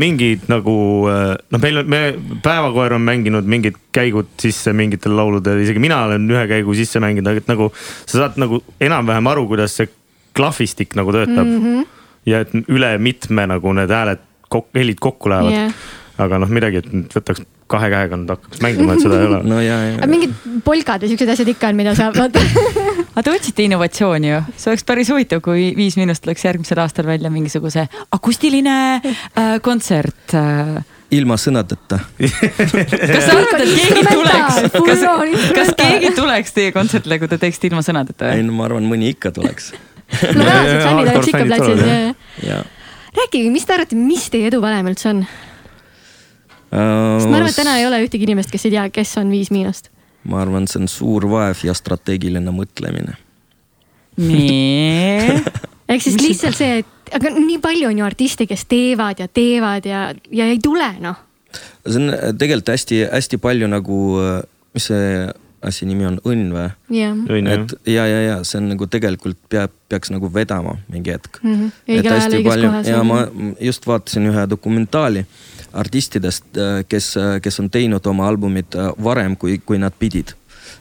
mingid 0.01 0.49
nagu 0.51 0.75
noh, 1.07 1.61
meil 1.61 1.83
on, 1.83 1.89
me 1.91 2.03
Päevakoer 2.41 2.97
on 2.97 3.05
mänginud 3.05 3.47
mingid 3.49 3.77
käigud 3.95 4.29
sisse 4.41 4.73
mingitel 4.75 5.15
lauludel, 5.15 5.61
isegi 5.63 5.81
mina 5.83 6.03
olen 6.07 6.29
ühe 6.31 6.43
käigu 6.49 6.75
sisse 6.77 7.01
mänginud, 7.03 7.27
aga 7.31 7.43
et 7.43 7.49
nagu 7.51 7.71
sa 8.05 8.23
saad 8.23 8.39
nagu 8.41 8.61
enam-vähem 8.81 9.31
aru, 9.33 9.47
kuidas 9.51 9.75
see 9.79 9.89
klahvistik 10.37 10.95
nagu 10.95 11.11
töötab 11.11 11.47
mm. 11.47 11.63
-hmm. 11.63 11.87
ja 12.25 12.43
et 12.45 12.53
üle 12.67 12.97
mitme 12.97 13.47
nagu 13.47 13.73
need 13.73 13.91
hääled, 13.91 14.23
helid 14.75 14.99
kokku 14.99 15.29
lähevad 15.29 15.53
Jah. 15.53 15.73
Aga 16.25 16.39
noh, 16.41 16.51
midagi, 16.51 16.81
et 16.81 16.93
nüüd 16.93 17.15
võtaks 17.15 17.43
kahe 17.71 17.89
käega 17.93 18.19
nüüd 18.19 18.31
hakkaks 18.33 18.61
mängima, 18.63 18.95
et 18.95 19.03
seda 19.05 19.19
ei 19.19 19.27
ole. 19.29 19.41
no 19.47 19.59
ja, 19.63 19.77
ja 19.87 19.97
aga 19.99 20.09
mingid 20.11 20.61
polkad 20.65 21.03
või 21.03 21.13
siuksed 21.13 21.33
asjad 21.35 21.51
ikka 21.53 21.71
on, 21.71 21.79
mida 21.79 21.95
saab 21.97 22.17
vaata. 22.19 22.41
aga 23.13 23.25
te 23.27 23.33
otsite 23.33 23.65
innovatsiooni 23.67 24.31
ju, 24.31 24.39
see 24.55 24.71
oleks 24.73 24.87
päris 24.87 25.11
huvitav, 25.13 25.43
kui 25.45 25.71
Viis 25.77 25.97
Miinust 25.99 26.25
tuleks 26.25 26.47
järgmisel 26.47 26.81
aastal 26.83 27.07
välja 27.09 27.31
mingisuguse 27.33 27.87
akustiline 28.17 28.77
äh, 28.99 29.53
kontsert 29.63 30.35
äh, 30.37 30.81
ilma 31.15 31.37
sõnadeta. 31.39 31.99
kas 32.21 33.25
sa 33.27 33.35
arvad, 33.35 33.63
et 33.63 33.71
keegi 33.75 34.03
tuleks, 34.07 34.59
kas 34.87 35.05
on, 35.11 35.37
kas 35.57 35.71
keegi 35.79 36.11
tuleks 36.17 36.55
teie 36.55 36.75
kontserdile, 36.75 37.19
kui 37.21 37.31
te 37.31 37.39
teeksite 37.41 37.71
ilma 37.71 37.83
sõnadeta 37.85 38.31
ei 38.35 38.45
no 38.47 38.55
ma 38.57 38.67
arvan, 38.69 38.87
mõni 38.87 39.11
ikka 39.15 39.33
tuleks. 39.35 39.71
no 40.35 40.43
reaalselt 40.43 40.83
fännid 40.85 41.13
oleks 41.13 41.31
ikka 41.31 41.37
fännid 41.37 41.55
platsil 41.55 41.79
tulevad,. 41.83 42.27
ja. 42.47 42.59
rääkige, 43.19 43.53
mis 43.53 43.67
te 43.67 43.75
arvate, 43.75 43.99
mis 43.99 44.27
teie 44.31 44.51
eduvalem 44.51 44.91
üldse 44.91 45.11
on? 45.11 45.23
Sest 46.71 47.31
ma 47.31 47.41
arvan, 47.41 47.49
et 47.51 47.57
täna 47.59 47.75
ei 47.79 47.87
ole 47.87 47.99
ühtegi 48.05 48.27
inimest, 48.27 48.51
kes 48.53 48.67
ei 48.69 48.75
tea, 48.77 48.85
kes 48.93 49.17
on 49.21 49.31
Viis 49.33 49.51
Miinust. 49.51 49.91
ma 50.23 50.41
arvan, 50.43 50.67
see 50.69 50.81
on 50.83 50.87
suur 50.91 51.27
vaev 51.31 51.65
ja 51.67 51.75
strateegiline 51.77 52.53
mõtlemine. 52.55 53.17
nii, 54.21 55.41
ehk 55.91 56.07
siis 56.07 56.19
lihtsalt 56.21 56.59
see, 56.59 56.81
et 56.83 57.13
aga 57.15 57.33
nii 57.35 57.59
palju 57.63 57.91
on 57.91 58.01
ju 58.01 58.07
artiste, 58.07 58.47
kes 58.47 58.65
teevad 58.71 59.19
ja 59.23 59.27
teevad 59.27 59.87
ja, 59.87 60.07
ja 60.31 60.47
ei 60.47 60.59
tule 60.63 60.93
noh. 61.03 61.19
see 61.85 61.99
on 61.99 62.15
äh, 62.15 62.31
tegelikult 62.31 62.75
hästi-hästi 62.75 63.41
palju 63.43 63.71
nagu, 63.71 64.01
mis 64.75 64.91
see 64.91 65.29
asi 65.61 65.85
nimi 65.85 66.07
on, 66.09 66.17
õnn 66.25 66.53
või? 66.55 66.69
õnne 67.29 67.53
et 67.53 67.73
ja, 67.91 68.05
ja, 68.09 68.21
ja 68.25 68.37
see 68.47 68.57
on 68.61 68.71
nagu 68.71 68.87
tegelikult 68.89 69.37
peab, 69.51 69.73
peaks 69.91 70.09
nagu 70.13 70.29
vedama 70.33 70.77
mingi 70.89 71.13
hetk. 71.13 71.41
Mhm. 71.43 71.67
et 71.85 71.99
õigel 71.99 72.13
ajal 72.15 72.23
hästi 72.23 72.43
palju 72.47 72.71
ja 72.89 73.03
ma 73.05 73.19
just 73.61 73.85
vaatasin 73.87 74.31
ühe 74.31 74.45
dokumentaali 74.49 75.25
artistidest, 75.73 76.45
kes, 76.89 77.15
kes 77.41 77.59
on 77.59 77.69
teinud 77.69 78.05
oma 78.05 78.27
albumid 78.27 78.75
äh, 78.75 78.91
varem, 79.03 79.35
kui, 79.37 79.59
kui 79.65 79.79
nad 79.79 79.93
pidid. 79.99 80.35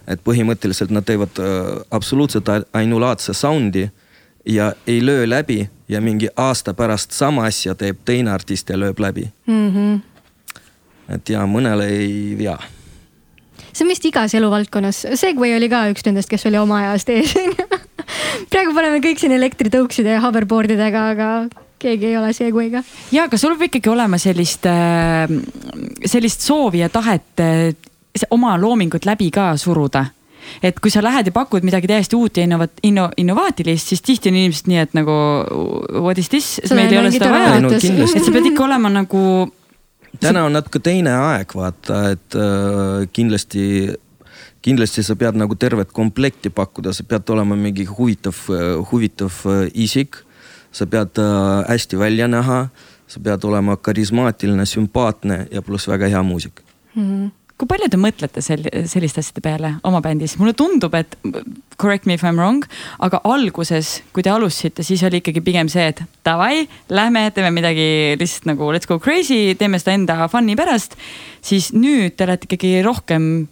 et 0.07 0.21
põhimõtteliselt 0.25 0.91
nad 0.91 1.05
teevad 1.07 1.39
äh, 1.39 1.83
absoluutselt 1.91 2.49
ainulaadse 2.73 3.35
sound'i 3.35 3.91
ja 4.47 4.73
ei 4.87 5.07
löö 5.07 5.29
läbi 5.29 5.69
ja 5.89 6.01
mingi 6.01 6.29
aasta 6.37 6.75
pärast 6.75 7.13
sama 7.13 7.45
asja 7.47 7.75
teeb 7.75 7.99
teine 8.05 8.31
artist 8.31 8.71
ja 8.71 8.79
lööb 8.79 8.99
läbi. 8.99 9.31
Mhm. 9.47 9.97
et 11.09 11.29
ja 11.29 11.47
mõnele 11.47 11.89
ei 11.91 12.37
vea 12.39 12.59
see 13.73 13.85
on 13.85 13.91
vist 13.91 14.05
igas 14.05 14.35
eluvaldkonnas, 14.35 15.07
Segway 15.15 15.57
oli 15.57 15.69
ka 15.69 15.87
üks 15.91 16.07
nendest, 16.07 16.31
kes 16.31 16.47
oli 16.47 16.59
oma 16.59 16.83
ajast 16.85 17.09
ees 17.09 17.35
praegu 18.51 18.75
paneme 18.75 19.01
kõik 19.05 19.21
siin 19.21 19.35
elektritõukside 19.37 20.17
ja 20.17 20.23
hoverboard 20.25 20.75
idega, 20.75 21.11
aga 21.15 21.29
keegi 21.81 22.11
ei 22.11 22.17
ole 22.21 22.33
Segway'ga. 22.37 22.83
ja 23.13 23.27
aga 23.29 23.39
sul 23.41 23.57
peab 23.57 23.71
ikkagi 23.71 23.93
olema 23.93 24.19
sellist, 24.21 24.69
sellist 26.07 26.47
soovi 26.47 26.85
ja 26.85 26.89
tahet 26.93 27.43
äh, 27.45 27.71
oma 28.31 28.57
loomingut 28.61 29.07
läbi 29.09 29.31
ka 29.35 29.53
suruda. 29.57 30.07
Et 30.65 30.79
kui 30.81 30.91
sa 30.91 31.03
lähed 31.05 31.29
ja 31.29 31.33
pakud 31.37 31.63
midagi 31.63 31.87
täiesti 31.87 32.17
uut 32.17 32.39
ja 32.41 32.43
innovat-, 32.47 32.81
inno-, 32.83 33.11
innovaatilist, 33.21 33.93
siis 33.93 34.01
tihti 34.03 34.33
on 34.33 34.39
inimesed 34.41 34.71
nii, 34.71 34.79
et 34.83 34.95
nagu 34.97 35.15
what 36.01 36.19
is 36.19 36.31
this, 36.33 36.49
meil 36.75 36.91
ei 36.91 36.99
ole 36.99 37.13
seda 37.15 37.29
vaja. 37.31 37.59
et 37.61 38.25
sa 38.25 38.33
pead 38.33 38.49
ikka 38.51 38.65
olema 38.65 38.91
nagu 38.91 39.21
täna 40.19 40.45
on 40.49 40.57
natuke 40.57 40.81
teine 40.83 41.13
aeg, 41.15 41.53
vaata, 41.55 42.01
et 42.15 42.39
äh, 42.39 43.05
kindlasti, 43.15 43.93
kindlasti 44.65 45.05
sa 45.07 45.17
pead 45.21 45.39
nagu 45.39 45.55
tervet 45.61 45.93
komplekti 45.95 46.51
pakkuda, 46.55 46.95
sa 46.97 47.07
pead 47.07 47.31
olema 47.37 47.59
mingi 47.59 47.87
huvitav, 47.89 48.43
huvitav 48.91 49.45
äh, 49.47 49.69
isik. 49.87 50.25
Sa 50.73 50.87
pead 50.87 51.19
äh, 51.19 51.65
hästi 51.69 51.99
välja 51.99 52.29
näha, 52.31 52.63
sa 53.11 53.21
pead 53.21 53.45
olema 53.45 53.77
karismaatiline, 53.77 54.67
sümpaatne 54.67 55.47
ja 55.51 55.63
pluss 55.63 55.89
väga 55.91 56.11
hea 56.11 56.23
muusik. 56.23 56.63
kui 57.61 57.69
palju 57.69 57.91
te 57.93 57.99
mõtlete 58.01 58.41
sel-, 58.41 58.71
selliste 58.89 59.21
asjade 59.21 59.43
peale 59.45 59.75
oma 59.85 60.01
bändis, 60.01 60.39
mulle 60.41 60.55
tundub, 60.57 60.95
et 60.97 61.13
correct 61.77 62.07
me 62.09 62.17
if 62.17 62.25
I 62.25 62.31
m 62.33 62.41
wrong, 62.41 62.65
aga 63.05 63.21
alguses, 63.29 63.99
kui 64.17 64.25
te 64.25 64.33
alustasite, 64.33 64.83
siis 64.87 65.03
oli 65.05 65.21
ikkagi 65.21 65.43
pigem 65.45 65.69
see, 65.69 65.91
et 65.93 66.01
davai, 66.25 66.65
lähme 66.89 67.27
teeme 67.37 67.53
midagi 67.53 68.17
lihtsalt 68.21 68.49
nagu 68.49 68.73
let's 68.73 68.89
go 68.89 68.97
crazy, 68.99 69.53
teeme 69.61 69.79
seda 69.83 69.93
enda 69.99 70.17
fun'i 70.33 70.57
pärast. 70.57 70.97
siis 71.45 71.73
nüüd 71.77 72.17
te 72.17 72.25
olete 72.25 72.49
ikkagi 72.49 72.81
rohkem 72.87 73.49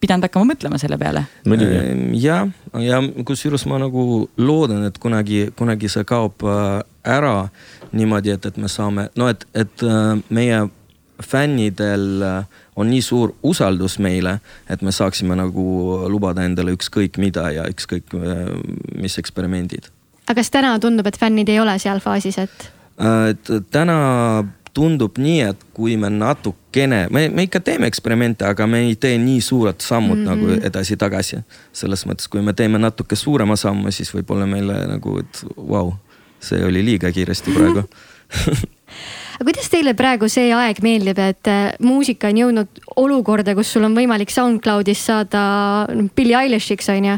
pidanud 0.00 0.26
hakkama 0.28 0.52
mõtlema 0.52 0.78
selle 0.78 0.98
peale. 0.98 1.24
muidugi, 1.48 1.78
ja, 2.22 2.42
ja 2.78 3.00
kusjuures 3.26 3.66
ma 3.70 3.80
nagu 3.82 4.28
loodan, 4.38 4.84
et 4.86 4.98
kunagi, 5.02 5.48
kunagi 5.58 5.90
see 5.90 6.06
kaob 6.08 6.44
äh, 6.46 6.80
ära 7.18 7.48
niimoodi, 7.92 8.34
et, 8.36 8.46
et 8.46 8.60
me 8.60 8.70
saame, 8.70 9.08
no 9.18 9.30
et, 9.32 9.46
et 9.58 9.86
äh, 9.86 10.14
meie 10.30 10.62
fännidel 11.24 12.22
äh, 12.22 12.64
on 12.78 12.90
nii 12.92 13.02
suur 13.02 13.34
usaldus 13.42 13.98
meile, 13.98 14.38
et 14.70 14.82
me 14.86 14.94
saaksime 14.94 15.34
nagu 15.38 15.66
lubada 16.10 16.46
endale 16.46 16.76
ükskõik 16.78 17.18
mida 17.18 17.48
ja 17.56 17.66
ükskõik 17.66 18.14
mis 19.02 19.18
eksperimendid. 19.18 19.90
aga 20.28 20.38
kas 20.38 20.54
täna 20.54 20.76
tundub, 20.78 21.10
et 21.10 21.18
fännid 21.18 21.50
ei 21.50 21.58
ole 21.58 21.78
seal 21.82 22.02
faasis, 22.04 22.38
et 22.38 22.72
et 22.98 23.50
täna 23.70 23.98
tundub 24.78 25.18
nii, 25.18 25.40
et 25.50 25.64
kui 25.74 25.96
me 26.00 26.10
natukene, 26.12 27.04
me, 27.14 27.26
me 27.34 27.46
ikka 27.48 27.60
teeme 27.66 27.90
eksperimente, 27.90 28.46
aga 28.46 28.66
me 28.70 28.84
ei 28.86 28.96
tee 29.00 29.16
nii 29.18 29.40
suured 29.44 29.80
sammud 29.82 30.18
mm 30.18 30.26
-hmm. 30.26 30.50
nagu 30.52 30.66
edasi-tagasi. 30.70 31.42
selles 31.72 32.06
mõttes, 32.06 32.30
kui 32.30 32.42
me 32.42 32.52
teeme 32.52 32.78
natuke 32.78 33.16
suurema 33.16 33.56
sammu, 33.56 33.90
siis 33.90 34.14
võib-olla 34.14 34.46
meile 34.46 34.86
nagu, 34.86 35.18
et 35.18 35.44
vau 35.56 35.88
wow,, 35.88 35.92
see 36.40 36.64
oli 36.64 36.84
liiga 36.84 37.12
kiiresti 37.12 37.50
praegu 37.50 37.82
aga 39.38 39.46
kuidas 39.46 39.70
teile 39.72 39.94
praegu 39.98 40.28
see 40.32 40.50
aeg 40.54 40.80
meeldib, 40.84 41.20
et 41.22 41.50
äh, 41.50 41.76
muusika 41.84 42.30
on 42.32 42.40
jõudnud 42.42 42.82
olukorda, 43.00 43.54
kus 43.58 43.72
sul 43.74 43.86
on 43.88 43.96
võimalik 43.98 44.32
SoundCloudis 44.34 45.04
saada 45.10 45.42
noh, 45.92 46.10
Billie 46.16 46.36
Eilish'iks 46.38 46.90
on 46.94 47.12
ju. 47.12 47.16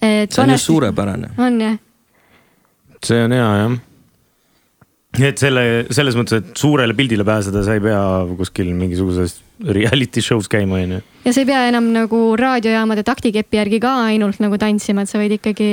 see 0.00 0.42
on 0.42 0.54
ju. 0.54 0.58
suurepärane. 0.58 1.32
on 1.38 1.60
jah, 1.60 1.78
see 3.04 3.22
on 3.24 3.36
hea 3.36 3.52
jah. 3.62 3.78
Et 5.18 5.40
selle, 5.42 5.62
selles 5.90 6.16
mõttes, 6.18 6.38
et 6.38 6.50
suurele 6.58 6.94
pildile 6.96 7.24
pääseda, 7.26 7.64
sa 7.66 7.74
ei 7.74 7.82
pea 7.82 8.02
kuskil 8.38 8.70
mingisuguses 8.76 9.40
reality 9.74 10.22
show's 10.24 10.48
käima, 10.50 10.78
onju. 10.78 11.00
ja 11.24 11.32
sa 11.34 11.42
ei 11.42 11.48
pea 11.48 11.64
enam 11.70 11.90
nagu 11.94 12.20
raadiojaamade 12.38 13.04
taktikepi 13.06 13.58
järgi 13.58 13.80
ka 13.82 13.96
ainult 14.06 14.38
nagu 14.42 14.60
tantsima, 14.60 15.02
et 15.02 15.10
sa 15.10 15.18
võid 15.20 15.34
ikkagi. 15.40 15.72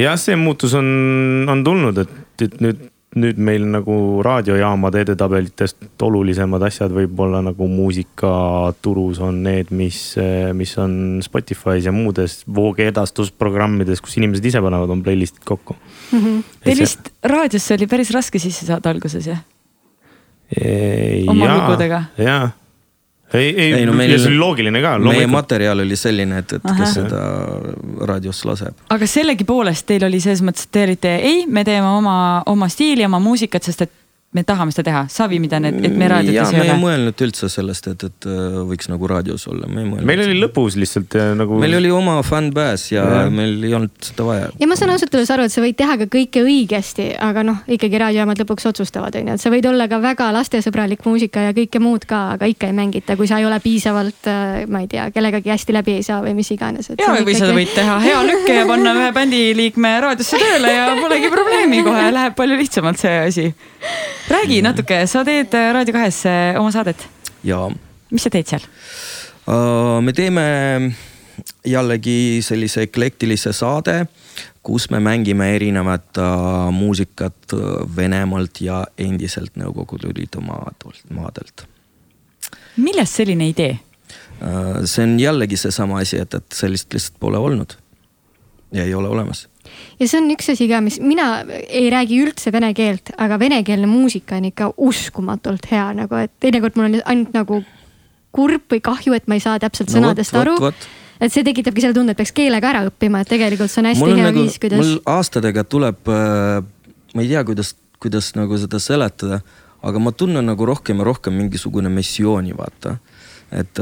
jah, 0.00 0.16
see 0.20 0.38
muutus 0.40 0.74
on, 0.78 0.88
on 1.50 1.66
tulnud, 1.66 2.00
et, 2.00 2.16
et 2.46 2.56
nüüd, 2.64 2.88
nüüd 3.20 3.40
meil 3.42 3.66
nagu 3.68 3.94
raadiojaamade 4.24 5.04
edetabelitest 5.04 6.02
olulisemad 6.06 6.62
asjad 6.64 6.94
võib-olla 6.94 7.42
nagu 7.44 7.66
muusikaturus 7.68 9.20
on 9.26 9.42
need, 9.44 9.72
mis, 9.74 9.98
mis 10.56 10.76
on 10.80 11.18
Spotify's 11.26 11.88
ja 11.88 11.92
muudes 11.94 12.40
voogedastusprogrammides, 12.48 14.00
kus 14.00 14.16
inimesed 14.22 14.46
ise 14.46 14.62
panevad 14.62 14.94
oma 14.94 15.04
playlist'id 15.04 15.44
kokku. 15.44 15.76
Teil 16.10 16.78
vist 16.82 17.10
raadiosse 17.22 17.74
oli 17.78 17.86
päris 17.86 18.10
raske 18.14 18.38
sisse 18.42 18.66
saada 18.66 18.90
alguses 18.90 19.26
jah? 19.26 19.42
Oma 21.30 21.46
jaa, 21.46 21.58
lugudega. 21.60 22.00
jaa, 22.18 22.50
ei, 23.34 23.48
ei, 23.54 23.72
Ei, 23.72 23.84
no 23.86 23.92
ei 23.92 23.98
meil- 23.98 24.10
ja 24.10 24.18
see 24.18 24.32
oli 24.32 24.38
loogiline 24.40 24.80
ka, 24.82 24.96
meie 24.98 25.26
materjal 25.30 25.78
oli 25.84 25.96
selline, 25.96 26.40
et, 26.42 26.52
et 26.58 26.64
Ahah. 26.66 26.80
kes 26.80 26.94
seda 26.98 27.20
raadios 28.10 28.40
laseb. 28.48 28.74
aga 28.90 29.06
sellegipoolest 29.06 29.86
teil 29.86 30.04
oli 30.08 30.18
selles 30.20 30.42
mõttes, 30.42 30.66
et 30.66 30.72
te 30.74 30.82
olite, 30.88 31.14
ei, 31.22 31.44
me 31.46 31.62
teeme 31.64 31.86
oma, 31.86 32.42
oma 32.50 32.68
stiili, 32.68 33.04
oma 33.06 33.20
muusikat, 33.22 33.62
sest 33.62 33.86
et 33.86 33.92
me 34.30 34.44
tahame 34.46 34.70
seda 34.70 34.84
teha, 34.86 35.00
Savi, 35.10 35.40
mida 35.42 35.58
need, 35.58 35.80
et 35.82 35.94
me 35.98 36.06
ja 36.06 36.10
raadiotes 36.12 36.52
me 36.54 36.60
ei 36.60 36.68
ei 36.68 36.70
ole. 36.70 36.78
mõelnud 36.78 37.22
üldse 37.26 37.48
sellest, 37.50 37.88
et, 37.90 38.04
et 38.06 38.26
äh, 38.30 38.58
võiks 38.68 38.86
nagu 38.86 39.08
raadios 39.10 39.42
olla, 39.50 39.66
me 39.66 39.82
ei 39.82 39.88
mõelnud. 39.88 40.06
meil 40.06 40.20
oli 40.22 40.36
lõpus 40.38 40.76
lihtsalt 40.78 41.16
ja 41.18 41.24
nagu. 41.34 41.56
meil 41.58 41.74
oli 41.80 41.90
oma 41.90 42.14
fännbase 42.22 42.94
ja, 42.94 43.06
ja 43.24 43.24
meil 43.34 43.56
ei 43.66 43.74
olnud 43.74 43.96
seda 44.06 44.26
vaja. 44.28 44.52
ja 44.60 44.68
ma 44.70 44.76
saan 44.78 44.92
ausalt 44.94 45.16
öeldes 45.16 45.32
aru, 45.34 45.48
et 45.48 45.54
sa 45.54 45.64
võid 45.64 45.78
teha 45.80 45.96
ka 46.04 46.06
kõike 46.12 46.44
õigesti, 46.46 47.08
aga 47.26 47.42
noh, 47.48 47.58
ikkagi 47.74 48.02
raadiojaamad 48.04 48.44
lõpuks 48.44 48.70
otsustavad, 48.70 49.18
on 49.18 49.32
ju, 49.32 49.34
et 49.34 49.42
sa 49.42 49.50
võid 49.50 49.66
olla 49.72 49.88
ka 49.90 49.98
väga 50.04 50.30
lastesõbralik 50.38 51.02
muusika 51.10 51.48
ja 51.48 51.56
kõike 51.58 51.82
muud 51.82 52.06
ka, 52.06 52.22
aga 52.36 52.52
ikka 52.54 52.70
ei 52.70 52.78
mängita, 52.78 53.18
kui 53.18 53.26
sa 53.26 53.42
ei 53.42 53.50
ole 53.50 53.58
piisavalt, 53.66 54.30
ma 54.70 54.84
ei 54.84 54.88
tea, 54.94 55.08
kellegagi 55.10 55.50
hästi 55.56 55.74
läbi 55.74 55.98
ei 55.98 56.06
saa 56.06 56.20
või 56.22 56.36
mis 56.38 56.52
iganes. 56.54 56.92
ja, 56.94 57.16
või 57.18 57.34
sa 57.34 57.50
võid 57.50 57.74
teha 57.74 57.98
hea 58.06 58.22
lükke 58.30 58.60
ja 58.60 58.70
panna 58.70 58.94
ühe 58.94 59.10
bändiliikme 59.18 59.96
raadiosse 60.06 60.38
tööle 60.38 60.70
ja 60.78 60.88
polegi 61.02 61.34
probleemi, 61.34 61.82
kohe 61.90 62.08
läheb 62.14 62.38
palju 62.38 62.62
lihtsamalt 62.62 63.02
see 63.02 63.18
asi. 63.26 63.50
Räägi 64.30 64.60
natuke, 64.62 65.04
sa 65.10 65.24
teed 65.26 65.54
äh, 65.58 65.70
Raadio 65.74 65.94
kahes 65.96 66.22
äh, 66.28 66.58
oma 66.60 66.72
saadet, 66.74 67.06
ja 67.46 67.64
mis 68.10 68.26
sa 68.26 68.32
teed 68.32 68.50
seal? 68.50 68.66
uh, 69.46 69.98
me 70.04 70.14
teeme 70.16 70.44
jällegi 71.66 72.40
sellise 72.44 72.86
eklektilise 72.88 73.52
saade, 73.56 74.04
kus 74.62 74.90
me 74.92 75.00
mängime 75.02 75.50
erinevat 75.56 76.20
uh, 76.20 76.70
muusikat 76.74 77.56
Venemaalt 77.96 78.60
ja 78.62 78.84
endiselt 78.98 79.56
Nõukogude 79.58 80.12
Liidu 80.14 80.42
maadelt, 80.44 81.04
maadelt 81.10 81.66
millest 82.76 83.20
selline 83.20 83.50
idee? 83.50 83.78
uh,. 84.40 84.84
see 84.84 85.04
on 85.04 85.18
jällegi 85.20 85.58
seesama 85.60 86.00
asi, 86.04 86.20
et, 86.22 86.34
et 86.34 86.52
sellist 86.54 86.92
lihtsalt 86.94 87.18
pole 87.20 87.38
olnud 87.38 87.76
ja 88.74 88.84
ei 88.84 88.94
ole 88.94 89.08
olemas 89.08 89.48
ja 90.00 90.08
see 90.08 90.20
on 90.20 90.30
üks 90.34 90.52
asi 90.54 90.68
ka, 90.70 90.80
mis 90.84 91.00
mina 91.02 91.44
ei 91.68 91.90
räägi 91.92 92.22
üldse 92.24 92.52
vene 92.54 92.72
keelt, 92.76 93.12
aga 93.18 93.38
venekeelne 93.40 93.90
muusika 93.90 94.38
on 94.40 94.48
ikka 94.50 94.72
uskumatult 94.76 95.70
hea 95.70 95.90
nagu, 96.02 96.22
et 96.22 96.32
teinekord 96.40 96.78
mul 96.78 96.90
on 96.90 96.98
ainult 97.04 97.36
nagu 97.36 97.62
kurb 98.34 98.66
või 98.70 98.82
kahju, 98.84 99.14
et 99.16 99.28
ma 99.28 99.38
ei 99.38 99.44
saa 99.44 99.58
täpselt 99.62 99.90
No 99.90 99.98
sõnadest 99.98 100.34
vot, 100.34 100.42
aru 100.42 100.58
vot, 100.58 100.74
vot. 100.74 100.90
et 101.20 101.32
see 101.34 101.46
tekitabki 101.46 101.82
selle 101.82 101.96
tunde, 101.96 102.14
et 102.14 102.20
peaks 102.20 102.34
keele 102.36 102.60
ka 102.62 102.74
ära 102.74 102.84
õppima, 102.88 103.24
et 103.24 103.32
tegelikult 103.32 103.72
see 103.72 103.82
on 103.82 103.90
hästi 103.90 104.06
on 104.06 104.14
hea 104.14 104.28
nagu, 104.28 104.44
viis, 104.44 104.60
kuidas 104.62 104.84
mul 104.84 105.00
aastatega 105.10 105.66
tuleb 105.66 106.12
äh, 106.14 106.60
ma 107.14 107.24
ei 107.24 107.30
tea, 107.30 107.42
kuidas, 107.44 107.74
kuidas 108.02 108.32
nagu 108.38 108.58
seda 108.60 108.80
seletada, 108.82 109.40
aga 109.82 110.02
ma 110.02 110.12
tunnen 110.12 110.46
nagu 110.46 110.66
rohkem 110.68 111.00
ja 111.00 111.08
rohkem 111.08 111.36
mingisugune 111.36 111.90
missiooni, 111.92 112.54
vaata. 112.56 112.96
et, 113.50 113.80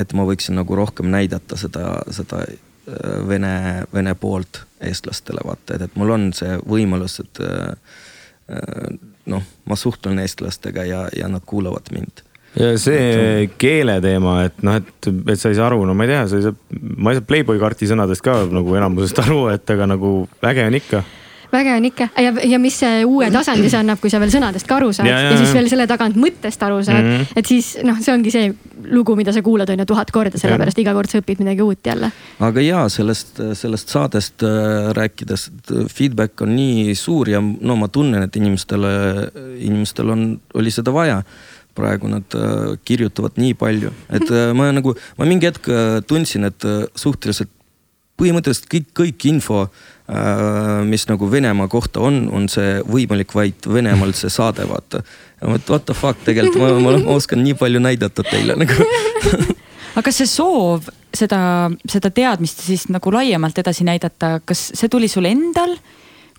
et 0.00 0.12
ma 0.16 0.24
võiksin 0.28 0.56
nagu 0.56 0.76
rohkem 0.78 1.10
näidata 1.12 1.58
seda, 1.60 1.98
seda 2.14 2.44
vene, 3.28 3.52
vene 3.94 4.14
poolt 4.18 4.62
eestlastele, 4.80 5.42
vaata, 5.44 5.76
et, 5.76 5.86
et 5.86 5.98
mul 6.00 6.14
on 6.14 6.30
see 6.36 6.56
võimalus, 6.64 7.20
et 7.22 7.42
noh, 9.30 9.44
ma 9.68 9.76
suhtlen 9.78 10.18
eestlastega 10.22 10.84
ja, 10.88 11.04
ja 11.16 11.28
nad 11.30 11.44
kuulavad 11.46 11.92
mind. 11.94 12.24
Ja 12.58 12.72
see 12.82 13.46
keele 13.62 14.00
teema, 14.02 14.40
et 14.48 14.64
noh, 14.66 14.80
et, 14.80 15.08
et 15.30 15.38
sa 15.38 15.52
ei 15.52 15.58
saa 15.58 15.68
aru, 15.68 15.84
no 15.86 15.94
ma 15.94 16.06
ei 16.06 16.10
tea, 16.10 16.24
sa 16.26 16.40
ei 16.40 16.46
saa, 16.48 16.56
ma 16.96 17.12
ei 17.12 17.20
saa 17.20 17.26
Playboy 17.28 17.60
karti 17.62 17.86
sõnadest 17.86 18.24
ka 18.26 18.40
nagu 18.50 18.74
enamusest 18.74 19.20
aru, 19.24 19.44
et 19.54 19.70
aga 19.70 19.86
nagu 19.92 20.14
äge 20.50 20.66
on 20.66 20.78
ikka 20.80 21.04
väge 21.52 21.74
on 21.76 21.84
ikka. 21.88 22.08
Ja, 22.20 22.32
ja 22.52 22.58
mis 22.62 22.78
see 22.82 23.04
uue 23.04 23.30
tasandi 23.32 23.70
see 23.70 23.80
annab, 23.80 24.00
kui 24.02 24.12
sa 24.12 24.20
veel 24.22 24.32
sõnadest 24.32 24.68
ka 24.68 24.78
aru 24.78 24.90
saad? 24.96 25.08
Ja, 25.10 25.18
ja, 25.24 25.32
ja 25.32 25.38
siis 25.40 25.54
veel 25.56 25.68
selle 25.72 25.86
tagant 25.90 26.18
mõttest 26.20 26.62
aru 26.66 26.80
saad. 26.86 27.04
Mm, 27.04 27.16
-hmm. 27.16 27.38
et 27.40 27.46
siis 27.50 27.70
noh, 27.86 27.98
see 28.02 28.14
ongi 28.14 28.32
see 28.34 28.52
lugu, 28.90 29.16
mida 29.16 29.32
sa 29.32 29.42
kuulad 29.42 29.70
on 29.70 29.82
ju 29.82 29.86
tuhat 29.92 30.10
korda, 30.10 30.38
sellepärast 30.38 30.78
iga 30.78 30.94
kord 30.96 31.10
sa 31.10 31.20
õpid 31.20 31.42
midagi 31.42 31.62
uut 31.62 31.86
jälle. 31.86 32.10
aga 32.40 32.60
ja 32.60 32.88
sellest, 32.88 33.40
sellest 33.54 33.88
saadest 33.88 34.42
äh, 34.42 34.90
rääkides, 34.96 35.48
et 35.48 35.72
feedback 35.92 36.40
on 36.40 36.54
nii 36.56 36.94
suur 36.94 37.28
ja 37.28 37.40
no 37.40 37.76
ma 37.76 37.88
tunnen, 37.88 38.22
et 38.22 38.36
inimestele, 38.36 38.90
inimestel 39.58 40.10
on, 40.10 40.28
oli 40.54 40.70
seda 40.70 40.92
vaja. 40.92 41.22
Praegu 41.74 42.08
nad 42.10 42.34
äh, 42.34 42.74
kirjutavad 42.84 43.36
nii 43.38 43.54
palju, 43.54 43.92
et 44.10 44.30
äh, 44.30 44.50
ma 44.58 44.72
nagu, 44.74 44.94
ma 45.16 45.24
mingi 45.24 45.46
hetk 45.46 45.68
äh, 45.70 46.00
tundsin, 46.02 46.44
et 46.44 46.64
äh, 46.66 46.82
suhteliselt 46.98 47.48
põhimõtteliselt 48.20 48.68
kõik, 48.68 48.88
kõik 49.00 49.26
info 49.30 49.62
äh,, 49.62 49.70
mis 50.90 51.04
nagu 51.06 51.28
Venemaa 51.30 51.68
kohta 51.70 52.00
on, 52.02 52.24
on 52.34 52.48
see 52.50 52.80
võimalik 52.82 53.34
vaid 53.34 53.68
Venemaalt 53.70 54.18
see 54.18 54.32
saade, 54.32 54.66
vaata. 54.66 55.04
ja 55.40 55.46
ma 55.46 55.54
mõtlen, 55.54 55.70
what 55.70 55.86
the 55.86 55.94
fuck, 55.94 56.18
tegelikult 56.26 56.58
ma, 56.58 56.72
ma, 56.82 56.96
ma 57.04 57.14
oskan 57.14 57.42
nii 57.44 57.54
palju 57.60 57.82
näidata 57.82 58.24
teile 58.26 58.56
nagu 58.58 58.88
aga 59.94 60.02
kas 60.08 60.20
see 60.22 60.30
soov 60.30 60.90
seda, 61.14 61.70
seda 61.90 62.10
teadmist 62.14 62.62
siis 62.64 62.88
nagu 62.90 63.12
laiemalt 63.14 63.58
edasi 63.62 63.86
näidata, 63.86 64.38
kas 64.46 64.70
see 64.74 64.90
tuli 64.90 65.08
sul 65.10 65.28
endal 65.30 65.76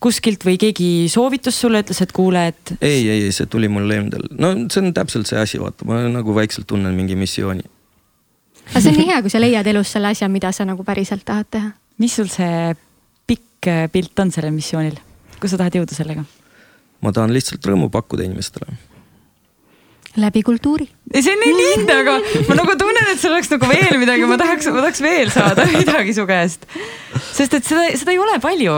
kuskilt 0.01 0.43
või 0.47 0.57
keegi 0.61 1.07
soovitas 1.13 1.59
sulle, 1.61 1.83
ütles, 1.83 1.99
et 2.01 2.13
kuule, 2.15 2.47
et. 2.51 2.73
ei, 2.81 3.03
ei, 3.05 3.27
see 3.35 3.49
tuli 3.51 3.69
mul 3.69 3.91
endal, 3.93 4.25
no 4.33 4.53
see 4.65 4.81
on 4.81 4.95
täpselt 4.97 5.29
see 5.29 5.39
asi, 5.39 5.61
vaata, 5.61 5.85
ma 5.87 6.01
nagu 6.09 6.35
vaikselt 6.35 6.67
tunnen 6.67 6.95
mingi 6.97 7.15
missiooni. 7.19 7.67
aga 8.71 8.81
see 8.81 8.93
on 8.93 8.97
nii 8.97 9.11
hea, 9.11 9.19
kui 9.21 9.33
sa 9.33 9.43
leiad 9.43 9.67
elus 9.71 9.93
selle 9.93 10.09
asja, 10.11 10.31
mida 10.31 10.51
sa 10.55 10.65
nagu 10.67 10.83
päriselt 10.87 11.23
tahad 11.27 11.51
teha. 11.53 11.75
mis 12.01 12.17
sul 12.17 12.31
see 12.33 12.73
pikk 13.61 13.69
äh, 13.69 13.89
pilt 13.91 14.17
on 14.19 14.31
sellel 14.33 14.53
missioonil, 14.55 14.95
kus 15.39 15.53
sa 15.53 15.59
tahad 15.61 15.75
jõuda 15.77 15.93
sellega? 15.93 16.23
ma 17.01 17.11
tahan 17.13 17.33
lihtsalt 17.33 17.65
rõõmu 17.65 17.89
pakkuda 17.93 18.25
inimestele 18.25 18.73
läbi 20.17 20.41
kultuuri. 20.43 20.87
see 21.13 21.33
on 21.33 21.39
nii 21.39 21.53
lihtne, 21.59 21.99
aga 22.01 22.15
ma 22.49 22.57
nagu 22.57 22.73
tunnen, 22.77 23.11
et 23.13 23.21
sul 23.21 23.31
oleks 23.31 23.51
nagu 23.53 23.69
veel 23.69 23.99
midagi, 24.01 24.25
ma 24.25 24.39
tahaks, 24.41 24.67
ma 24.73 24.81
tahaks 24.81 25.03
veel 25.05 25.29
saada 25.31 25.67
midagi 25.77 26.17
su 26.17 26.25
käest. 26.25 26.65
sest 27.31 27.53
et 27.53 27.69
seda, 27.69 27.85
seda 28.01 28.15
ei 28.15 28.19
ole 28.19 28.41
palju, 28.41 28.75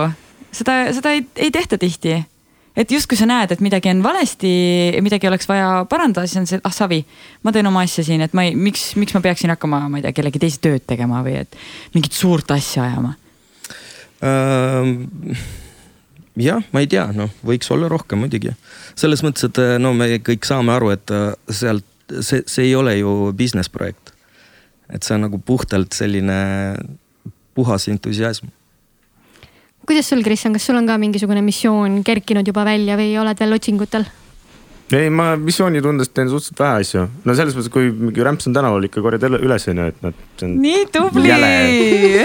seda, 0.51 0.77
seda 0.93 1.15
ei, 1.15 1.23
ei 1.39 1.51
tehta 1.51 1.79
tihti. 1.79 2.19
et 2.75 2.91
justkui 2.91 3.17
sa 3.17 3.25
näed, 3.29 3.55
et 3.55 3.63
midagi 3.63 3.89
on 3.89 4.03
valesti, 4.03 4.53
midagi 5.01 5.31
oleks 5.31 5.47
vaja 5.47 5.87
parandada, 5.89 6.27
siis 6.27 6.43
on 6.43 6.47
see, 6.49 6.59
ah 6.59 6.75
savi, 6.75 7.05
ma 7.43 7.55
teen 7.55 7.71
oma 7.71 7.87
asja 7.87 8.03
siin, 8.03 8.21
et 8.27 8.35
ma 8.35 8.49
ei, 8.49 8.53
miks, 8.59 8.91
miks 8.99 9.15
ma 9.15 9.23
peaksin 9.23 9.55
hakkama, 9.55 9.85
ma 9.87 10.01
ei 10.01 10.05
tea, 10.05 10.19
kellegi 10.19 10.43
teise 10.43 10.61
tööd 10.61 10.85
tegema 10.91 11.23
või 11.23 11.39
et 11.45 11.59
mingit 11.95 12.19
suurt 12.19 12.51
asja 12.51 12.89
ajama 12.91 13.15
jah, 16.39 16.63
ma 16.71 16.81
ei 16.81 16.89
tea, 16.89 17.05
noh, 17.15 17.31
võiks 17.45 17.69
olla 17.73 17.89
rohkem 17.91 18.23
muidugi. 18.23 18.53
selles 18.95 19.23
mõttes, 19.25 19.49
et 19.49 19.61
no 19.81 19.93
me 19.97 20.17
kõik 20.23 20.47
saame 20.47 20.73
aru, 20.73 20.93
et 20.95 21.13
äh, 21.13 21.31
sealt, 21.49 21.85
see, 22.19 22.43
see 22.47 22.69
ei 22.69 22.75
ole 22.75 22.97
ju 22.97 23.33
business 23.37 23.69
projekt. 23.69 24.13
et 24.89 25.03
see 25.03 25.15
on 25.15 25.25
nagu 25.27 25.39
puhtalt 25.39 25.93
selline 25.93 26.77
puhas 27.53 27.87
entusiasm. 27.87 28.47
kuidas 29.85 30.09
sul, 30.09 30.23
Kristjan, 30.23 30.53
kas 30.53 30.65
sul 30.65 30.79
on 30.79 30.87
ka 30.87 30.97
mingisugune 30.97 31.41
missioon 31.41 32.03
kerkinud 32.03 32.47
juba 32.47 32.65
välja 32.65 32.97
või 32.97 33.17
oled 33.19 33.39
veel 33.39 33.59
otsingutel? 33.59 34.07
Ei, 34.91 35.09
ma 35.13 35.33
missioonitundest 35.39 36.11
teen 36.15 36.29
suhteliselt 36.29 36.59
vähe 36.59 36.81
asju. 36.83 37.03
no 37.23 37.35
selles 37.37 37.55
mõttes, 37.55 37.71
kui 37.73 37.89
mingi 37.91 38.25
Rämpson 38.25 38.55
tänaval 38.55 38.83
ikka 38.87 39.03
korjad 39.05 39.25
üles 39.29 39.67
onju, 39.71 39.85
et 39.93 40.01
noh, 40.03 40.17
on. 40.45 40.57
nii 40.63 40.83
tubli. 40.93 41.31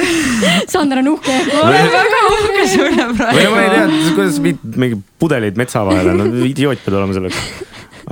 Sander 0.72 1.02
on 1.02 1.12
uhke. 1.14 1.36
ma 1.52 1.62
olen 1.68 1.92
väga 1.94 2.22
uhke 2.32 2.66
sulle 2.72 3.06
praegu. 3.20 3.38
või 3.38 3.46
no 3.46 3.54
ma 3.54 3.62
ei 3.62 3.70
tea, 3.74 3.86
kuidas 4.16 4.34
sa 4.36 4.44
viid 4.48 4.66
mingi 4.84 4.98
pudeleid 5.22 5.60
metsa 5.60 5.84
vahele, 5.86 6.16
no 6.18 6.26
idioot 6.48 6.82
pead 6.84 6.98
olema 6.98 7.16
selleks. 7.16 7.38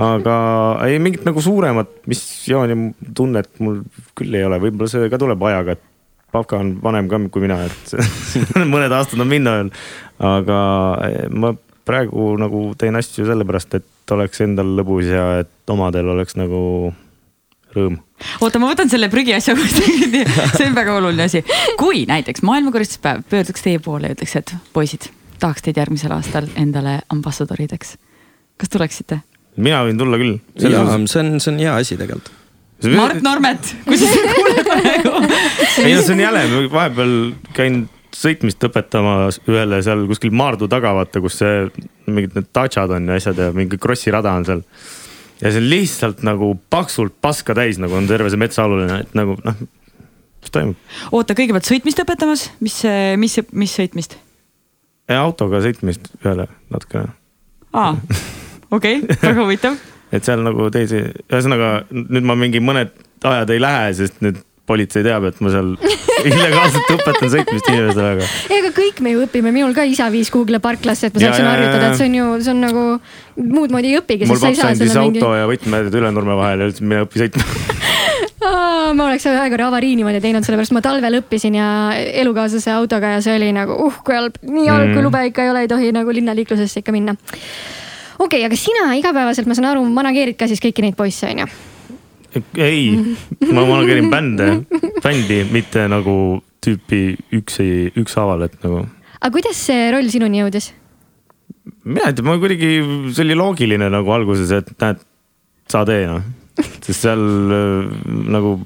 aga 0.07 0.37
ei 0.87 0.97
mingit 1.03 1.27
nagu 1.27 1.43
suuremat 1.43 1.91
missiooni 2.09 2.79
tunnet 3.17 3.51
mul 3.63 3.83
küll 4.17 4.39
ei 4.39 4.47
ole, 4.47 4.61
võib-olla 4.63 4.89
see 4.91 5.11
ka 5.11 5.21
tuleb 5.21 5.43
ajaga, 5.51 5.77
et 5.77 5.85
Pavka 6.27 6.57
on 6.59 6.73
vanem 6.83 7.07
ka 7.07 7.19
kui 7.31 7.45
mina, 7.45 7.61
et 7.63 7.93
mõned 8.73 8.91
aastad 8.91 9.21
on 9.23 9.29
minna 9.31 9.53
veel. 9.61 9.69
aga 10.19 10.57
ma 11.31 11.53
praegu 11.87 12.33
nagu 12.41 12.63
teen 12.79 12.99
asju 12.99 13.27
sellepärast, 13.29 13.77
et 13.79 13.85
oleks 14.15 14.41
endal 14.45 14.75
lõbus 14.77 15.09
ja 15.09 15.25
et 15.41 15.73
omadel 15.73 16.13
oleks 16.13 16.37
nagu 16.39 16.61
rõõm. 17.75 17.99
oota, 18.41 18.61
ma 18.61 18.71
võtan 18.71 18.91
selle 18.91 19.09
prügiasja 19.13 19.55
kinni, 19.57 20.23
see 20.55 20.67
on 20.69 20.75
väga 20.77 20.97
oluline 20.97 21.27
asi. 21.27 21.43
kui 21.79 22.05
näiteks 22.09 22.43
maailmakoristuspäev 22.47 23.25
pöörduks 23.29 23.65
teie 23.65 23.81
poole 23.83 24.11
ja 24.11 24.17
ütleks, 24.17 24.35
et 24.39 24.55
poisid, 24.73 25.09
tahaks 25.41 25.65
teid 25.65 25.79
järgmisel 25.81 26.15
aastal 26.15 26.49
endale 26.55 26.99
ambassadorideks. 27.13 27.97
kas 28.57 28.73
tuleksite? 28.73 29.21
mina 29.57 29.83
võin 29.87 29.99
tulla 29.99 30.19
küll. 30.21 30.39
jaa, 30.61 30.85
see 31.05 31.23
on, 31.23 31.37
see 31.39 31.53
on 31.53 31.61
hea 31.63 31.75
asi 31.83 31.99
tegelikult. 31.99 32.33
Mart 32.93 33.23
Normet, 33.25 33.71
kui 33.87 33.97
sa 33.97 34.05
seda 34.11 34.33
kuuled 34.35 34.67
praegu. 34.67 35.13
ei 35.81 35.95
no 35.95 36.01
see 36.05 36.13
on 36.13 36.21
jäle, 36.21 36.43
vahepeal 36.73 37.15
käin 37.57 37.87
sõitmist 38.17 38.63
õpetamas 38.67 39.41
ühele 39.47 39.79
seal 39.85 40.05
kuskil 40.09 40.33
Maardu 40.35 40.69
taga, 40.71 40.93
vaata, 40.97 41.21
kus 41.23 41.39
see 41.41 41.67
mingid 42.09 42.37
need 42.37 42.49
tatšad 42.55 42.93
on 42.97 43.11
ja 43.11 43.17
asjad 43.19 43.41
ja 43.41 43.49
mingi 43.55 43.79
krossi 43.81 44.13
rada 44.13 44.33
on 44.37 44.47
seal. 44.47 44.63
ja 45.41 45.51
see 45.51 45.61
on 45.61 45.67
lihtsalt 45.69 46.23
nagu 46.25 46.53
paksult 46.73 47.17
paska 47.21 47.55
täis, 47.57 47.81
nagu 47.81 47.97
on 47.97 48.09
terve 48.09 48.31
see 48.33 48.41
metsaaluline, 48.41 49.01
et 49.05 49.17
nagu 49.17 49.37
noh, 49.43 49.59
mis 50.41 50.53
toimub. 50.53 50.95
oota, 51.11 51.37
kõigepealt 51.37 51.69
sõitmist 51.69 52.01
õpetamas, 52.05 52.47
mis, 52.63 52.79
mis, 53.21 53.37
mis 53.51 53.77
sõitmist? 53.81 54.17
autoga 55.17 55.61
sõitmist 55.63 56.09
ühele 56.23 56.49
natukene. 56.73 57.13
aa, 57.73 57.93
okei 58.71 59.03
okay,, 59.03 59.21
väga 59.21 59.43
huvitav 59.43 59.77
et 60.15 60.25
seal 60.25 60.41
nagu 60.45 60.71
teisi, 60.73 61.03
ühesõnaga 61.27 61.71
nüüd 61.91 62.25
ma 62.27 62.37
mingi 62.39 62.63
mõned 62.63 62.95
ajad 63.27 63.53
ei 63.53 63.61
lähe, 63.61 63.93
sest 63.97 64.21
nüüd 64.25 64.41
politsei 64.67 65.05
teab, 65.05 65.27
et 65.29 65.37
ma 65.43 65.51
seal 65.53 65.73
illegaalselt 66.27 66.91
õpetan 66.97 67.31
sõitmist 67.31 67.69
inimestele, 67.71 68.09
aga. 68.17 68.27
ega 68.57 68.71
kõik 68.75 68.99
me 69.05 69.13
ju 69.13 69.23
õpime, 69.27 69.53
minul 69.55 69.75
ka 69.77 69.85
isa 69.87 70.09
viis 70.13 70.31
Google'i 70.33 70.61
parklasse, 70.63 71.09
et 71.09 71.15
ma 71.15 71.23
saaksin 71.23 71.47
harjutada, 71.47 71.91
et 71.91 72.01
see 72.01 72.09
on 72.09 72.17
ju, 72.17 72.27
see 72.43 72.53
on 72.53 72.63
nagu 72.65 72.85
muud 73.37 73.73
moodi 73.73 73.93
ei 73.93 74.01
õpigi. 74.01 74.27
mul 74.29 74.41
paps 74.41 74.63
andis 74.67 74.95
mingi... 74.97 75.21
auto 75.21 75.33
ja 75.37 75.47
võtmed 75.49 75.99
Ülenurme 76.01 76.37
vahele 76.39 76.67
ja 76.67 76.73
ütles, 76.73 76.83
mine 76.83 77.05
õpi 77.05 77.23
sõitma 77.23 77.47
ma 78.97 79.07
oleks 79.07 79.25
ühe 79.29 79.47
korra 79.53 79.69
avarii 79.71 79.95
niimoodi 79.99 80.21
teinud, 80.23 80.45
sellepärast 80.45 80.75
ma 80.75 80.83
talvel 80.85 81.19
õppisin 81.21 81.57
ja 81.57 81.69
elukaaslase 82.23 82.73
autoga 82.75 83.15
ja 83.15 83.23
see 83.23 83.37
oli 83.39 83.49
nagu 83.55 83.77
uh 83.87 84.03
kui 84.05 84.17
halb, 84.17 84.37
nii 84.43 84.67
halb 84.67 84.89
mm., 84.89 84.97
kui 84.97 85.05
lube 85.05 85.23
ikka 85.31 85.47
ei 85.47 85.53
ole, 85.53 85.65
ei 85.65 85.71
tohi 85.71 85.93
nagu 85.95 86.13
linnaliiklusesse 86.13 86.83
ikka 86.83 86.95
minna. 86.95 87.15
okei 88.19 88.43
okay,, 88.43 88.45
aga 88.49 88.59
sina 88.59 88.91
igapäevaselt, 88.99 89.49
ma 89.49 89.57
saan 89.57 89.71
aru, 89.71 89.87
manageerid 89.95 90.39
ka 90.39 90.49
siis 90.49 90.63
kõiki 90.63 90.85
neid 90.85 90.99
poisse, 90.99 91.29
on 91.31 91.45
ju? 91.45 91.49
Ei, 92.61 93.15
ma 93.51 93.65
manageerin 93.67 94.09
bände, 94.11 94.49
bändi, 95.03 95.43
mitte 95.51 95.87
nagu 95.91 96.17
tüüpi 96.63 97.01
üks, 97.37 97.61
ükshaaval, 97.97 98.47
et 98.47 98.57
nagu. 98.65 98.85
aga 99.19 99.33
kuidas 99.33 99.59
see 99.69 99.89
roll 99.93 100.09
sinuni 100.11 100.41
jõudis? 100.43 100.71
mina 101.87 102.09
ei 102.09 102.17
tea, 102.17 102.25
ma 102.25 102.37
kuidagi, 102.41 102.71
see 103.11 103.23
oli 103.25 103.37
loogiline 103.37 103.91
nagu 103.93 104.11
alguses, 104.15 104.51
et 104.55 104.73
näed, 104.81 105.03
sa 105.71 105.83
tee 105.87 106.07
noh, 106.09 106.25
sest 106.57 106.99
seal 107.05 107.23
äh, 107.53 107.95
nagu 108.33 108.57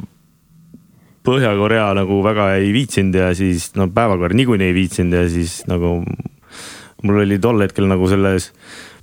Põhja-Korea 1.22 1.91
nagu 1.93 2.15
väga 2.26 2.47
ei 2.57 2.72
viitsinud 2.74 3.13
ja 3.13 3.28
siis 3.38 3.67
no 3.78 3.86
päevakord 3.93 4.34
niikuinii 4.34 4.72
ei 4.72 4.74
viitsinud 4.74 5.19
ja 5.19 5.28
siis 5.30 5.59
nagu 5.69 5.99
mul 7.05 7.19
oli 7.22 7.38
tol 7.41 7.61
hetkel 7.61 7.86
nagu 7.89 8.09
selles 8.09 8.47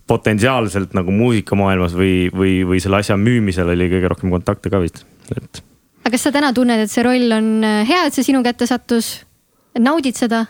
potentsiaalselt 0.08 0.94
nagu 0.96 1.14
muusikamaailmas 1.14 1.96
või, 1.96 2.28
või, 2.34 2.58
või 2.68 2.82
selle 2.82 3.02
asja 3.02 3.18
müümisel 3.20 3.74
oli 3.74 3.90
kõige 3.92 4.12
rohkem 4.14 4.34
kontakte 4.34 4.72
ka 4.72 4.82
vist, 4.82 5.04
et. 5.36 5.62
aga 6.04 6.14
kas 6.16 6.28
sa 6.28 6.34
täna 6.34 6.52
tunned, 6.56 6.84
et 6.84 6.92
see 6.92 7.06
roll 7.06 7.38
on 7.38 7.50
äh, 7.66 7.82
hea, 7.88 8.06
et 8.08 8.16
see 8.16 8.30
sinu 8.30 8.44
kätte 8.46 8.68
sattus? 8.70 9.18
naudid 9.78 10.16
seda? 10.18 10.46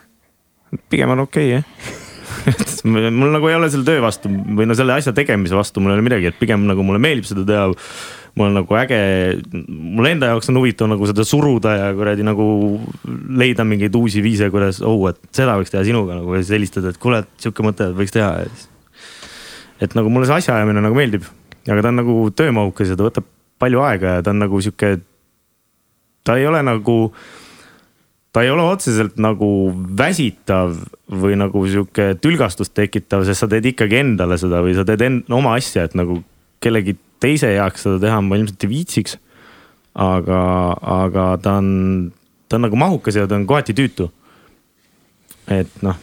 pigem 0.93 1.17
on 1.17 1.27
okei 1.27 1.57
okay, 1.57 1.59
jah 1.59 2.05
mul 2.85 3.33
nagu 3.33 3.49
ei 3.49 3.57
ole 3.57 3.69
selle 3.73 3.87
töö 3.87 4.01
vastu 4.05 4.31
või 4.31 4.69
no 4.69 4.77
selle 4.79 4.95
asja 4.97 5.15
tegemise 5.17 5.57
vastu 5.57 5.83
mul 5.83 5.93
ei 5.93 5.99
ole 5.99 6.07
midagi, 6.07 6.31
et 6.31 6.39
pigem 6.39 6.65
nagu 6.69 6.85
mulle 6.87 7.01
meeldib 7.03 7.27
seda 7.29 7.45
teha. 7.49 7.67
mul 8.39 8.51
on 8.51 8.59
nagu 8.61 8.79
äge, 8.79 8.99
mul 9.67 10.07
enda 10.07 10.31
jaoks 10.33 10.51
on 10.53 10.61
huvitav 10.61 10.91
nagu 10.93 11.09
seda 11.11 11.25
suruda 11.27 11.75
ja 11.75 11.93
kuradi 11.97 12.27
nagu 12.27 12.47
leida 13.41 13.67
mingeid 13.67 13.97
uusi 13.99 14.23
viise, 14.23 14.51
kuidas, 14.55 14.83
oh, 14.87 15.09
et 15.11 15.19
seda 15.35 15.57
võiks 15.59 15.75
teha 15.75 15.85
sinuga 15.89 16.21
nagu 16.21 16.37
ja 16.37 16.43
siis 16.45 16.55
helistada, 16.55 16.93
et 16.93 17.01
kuule, 17.03 17.25
et 17.25 17.43
sihuke 17.43 17.67
mõte 17.67 17.91
võiks 17.99 18.15
teha 18.15 18.31
ja 18.45 18.51
siis. 18.53 18.69
Et 19.81 19.95
nagu 19.99 20.11
mulle 20.13 20.29
see 20.29 20.39
asjaajamine 20.43 20.83
nagu 20.85 20.97
meeldib, 20.99 21.27
aga 21.69 21.83
ta 21.83 21.93
on 21.93 22.01
nagu 22.03 22.17
töömahukas 22.35 22.93
ja 22.93 22.99
ta 22.99 23.09
võtab 23.09 23.29
palju 23.59 23.83
aega 23.85 24.19
ja 24.19 24.25
ta 24.25 24.35
on 24.35 24.43
nagu 24.45 24.61
sihuke, 24.63 24.99
ta 26.25 26.39
ei 26.39 26.47
ole 26.47 26.63
nagu 26.67 26.99
ta 28.33 28.45
ei 28.45 28.51
ole 28.53 28.63
otseselt 28.69 29.17
nagu 29.21 29.49
väsitav 29.99 30.77
või 31.09 31.39
nagu 31.41 31.65
sihuke 31.67 32.13
tülgastust 32.23 32.75
tekitav, 32.77 33.25
sest 33.27 33.45
sa 33.45 33.49
teed 33.51 33.67
ikkagi 33.73 34.03
endale 34.03 34.39
seda 34.41 34.61
või 34.65 34.77
sa 34.77 34.85
teed 34.89 35.03
end, 35.05 35.33
oma 35.33 35.57
asja, 35.59 35.89
et 35.89 35.97
nagu 35.99 36.21
kellegi 36.63 36.97
teise 37.23 37.51
heaks 37.55 37.87
seda 37.87 37.99
teha 38.03 38.21
ma 38.23 38.39
ilmselt 38.39 38.67
ei 38.67 38.73
viitsiks. 38.75 39.19
aga, 39.99 40.41
aga 40.79 41.25
ta 41.43 41.57
on, 41.59 42.13
ta 42.47 42.59
on 42.59 42.69
nagu 42.69 42.79
mahukas 42.79 43.17
ja 43.19 43.27
ta 43.27 43.35
on 43.35 43.47
kohati 43.47 43.75
tüütu. 43.75 44.11
et 45.51 45.83
noh, 45.83 45.97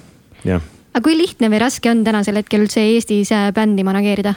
jah. 0.43 0.61
Aga 0.95 1.03
kui 1.03 1.17
lihtne 1.19 1.51
või 1.51 1.59
raske 1.59 1.91
on 1.91 2.03
tänasel 2.07 2.39
hetkel 2.39 2.63
üldse 2.63 2.83
Eestis 2.87 3.31
äh, 3.35 3.49
bändi 3.55 3.83
manageerida? 3.87 4.35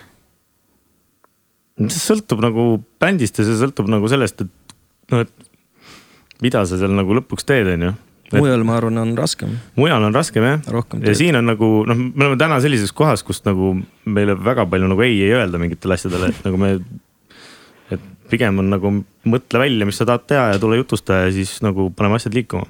see 1.78 2.00
sõltub 2.02 2.42
nagu 2.42 2.64
bändist 2.98 3.38
ja 3.38 3.46
see 3.46 3.59
sõltub 3.61 3.86
nagu 3.90 4.09
sellest, 4.11 4.42
et 4.42 4.74
noh, 5.14 5.22
et 5.22 6.42
mida 6.42 6.64
sa 6.66 6.78
seal 6.80 6.94
nagu 6.94 7.14
lõpuks 7.20 7.46
teed, 7.46 7.70
on 7.76 7.84
ju. 7.86 7.92
mujal, 8.34 8.64
ma 8.66 8.74
arvan, 8.80 8.98
on 8.98 9.12
raskem. 9.18 9.52
mujal 9.78 10.09
on 10.09 10.16
raskem 10.16 10.46
jah. 10.48 10.72
ja 11.06 11.14
siin 11.14 11.38
on 11.38 11.46
nagu 11.46 11.68
noh, 11.86 12.00
me 12.09 12.26
oleme 12.26 12.40
täna 12.40 12.59
sellises 12.64 12.90
kohas, 12.90 13.22
kus 13.26 13.44
nagu 13.46 13.76
meile 14.11 14.34
väga 14.34 14.66
palju 14.66 14.90
nagu 14.90 15.06
ei 15.06 15.20
ei 15.28 15.36
öelda 15.38 15.62
mingitele 15.62 15.94
asjadele, 15.94 16.32
et 16.34 16.42
nagu 16.48 16.59
me. 16.59 16.74
et 17.94 18.11
pigem 18.32 18.59
on 18.59 18.74
nagu 18.74 18.92
mõtle 19.28 19.62
välja, 19.62 19.86
mis 19.86 20.02
sa 20.02 20.09
tahad 20.09 20.26
teha 20.26 20.48
ja 20.54 20.59
tule 20.59 20.82
jutusta 20.82 21.22
ja 21.22 21.30
siis 21.32 21.61
nagu 21.62 21.92
paneme 21.94 22.18
asjad 22.18 22.34
liikuma 22.34 22.66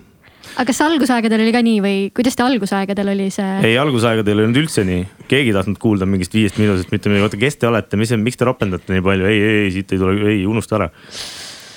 aga 0.59 0.67
kas 0.67 0.81
algusaegadel 0.83 1.45
oli 1.45 1.55
ka 1.55 1.61
nii 1.63 1.83
või 1.83 1.99
kuidas 2.15 2.35
te 2.35 2.43
algusaegadel 2.43 3.13
oli 3.15 3.29
see? 3.35 3.51
ei, 3.69 3.77
algusaegadel 3.79 4.41
ei 4.41 4.49
olnud 4.49 4.63
üldse 4.65 4.83
nii, 4.87 5.05
keegi 5.31 5.53
ei 5.53 5.57
tahtnud 5.57 5.79
kuulda 5.83 6.09
mingist 6.11 6.35
viiest 6.35 6.59
minutist 6.59 6.91
mitte 6.91 7.13
midagi, 7.13 7.29
oota, 7.29 7.39
kes 7.41 7.61
te 7.63 7.69
olete, 7.71 8.01
mis, 8.01 8.15
miks 8.19 8.41
te 8.41 8.49
ropendate 8.49 8.95
nii 8.95 9.05
palju, 9.07 9.29
ei, 9.31 9.39
ei, 9.39 9.61
ei, 9.67 9.75
siit 9.77 9.95
ei 9.95 10.03
tule, 10.03 10.17
ei 10.33 10.43
unusta 10.51 10.81
ära 10.81 10.91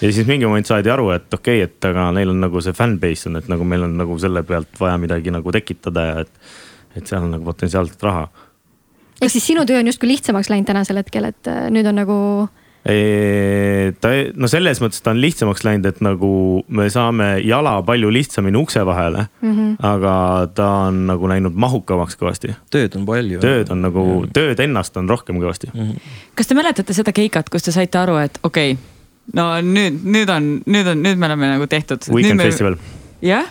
ja 0.01 0.09
siis 0.09 0.25
mingi 0.27 0.49
moment 0.49 0.65
saadi 0.65 0.89
aru, 0.89 1.11
et 1.13 1.33
okei 1.33 1.61
okay,, 1.61 1.69
et 1.69 1.89
aga 1.91 2.07
neil 2.15 2.33
on 2.33 2.41
nagu 2.41 2.61
see 2.65 2.73
fanbase 2.77 3.29
on, 3.29 3.37
et 3.37 3.49
nagu 3.51 3.67
meil 3.67 3.85
on 3.85 3.93
nagu 4.01 4.17
selle 4.21 4.41
pealt 4.47 4.79
vaja 4.81 4.97
midagi 5.01 5.33
nagu 5.33 5.53
tekitada 5.53 6.07
ja 6.07 6.15
et, 6.25 6.31
et 6.97 7.05
seal 7.05 7.27
on 7.27 7.35
nagu 7.35 7.45
potentsiaalselt 7.45 8.01
raha. 8.07 8.25
ehk 9.21 9.33
siis 9.33 9.45
sinu 9.51 9.65
töö 9.69 9.83
on 9.83 9.91
justkui 9.91 10.09
lihtsamaks 10.09 10.49
läinud 10.49 10.71
tänasel 10.71 11.01
hetkel, 11.03 11.29
et 11.29 11.51
äh, 11.51 11.67
nüüd 11.73 11.89
on 11.91 12.01
nagu 12.01 12.17
ta, 12.81 14.11
no 14.41 14.49
selles 14.49 14.79
mõttes 14.81 15.03
ta 15.05 15.11
on 15.13 15.19
lihtsamaks 15.21 15.61
läinud, 15.67 15.85
et 15.85 15.99
nagu 16.01 16.31
me 16.73 16.87
saame 16.89 17.35
jala 17.45 17.75
palju 17.85 18.09
lihtsamini 18.13 18.57
ukse 18.57 18.81
vahele 18.87 19.27
mm. 19.27 19.51
-hmm. 19.51 19.75
aga 19.85 20.13
ta 20.57 20.69
on 20.87 21.05
nagu 21.11 21.29
läinud 21.29 21.53
mahukamaks 21.53 22.17
kõvasti. 22.17 22.55
tööd 22.73 22.97
on 22.97 23.05
palju. 23.05 23.39
tööd 23.39 23.69
on 23.69 23.85
nagu, 23.85 24.05
tööd 24.33 24.59
ennast 24.65 24.97
on 24.97 25.09
rohkem 25.09 25.37
kõvasti 25.37 25.69
mm. 25.73 25.79
-hmm. 25.79 26.17
kas 26.35 26.47
te 26.47 26.57
mäletate 26.57 26.93
seda 26.97 27.13
keikat, 27.13 27.49
kus 27.49 27.63
te 27.63 27.71
saite 27.71 28.01
aru, 28.01 28.17
et 28.17 28.39
okei 28.43 28.73
okay,, 28.73 28.83
no 29.37 29.47
nüüd, 29.61 30.01
nüüd 30.03 30.29
on, 30.29 30.51
nüüd 30.65 30.87
on, 30.87 31.03
nüüd 31.05 31.17
me 31.17 31.29
oleme 31.29 31.53
nagu 31.53 31.67
tehtud. 31.67 32.01
Weekend 32.09 32.41
me... 32.41 32.49
Festival. 32.49 32.77
jah, 33.21 33.45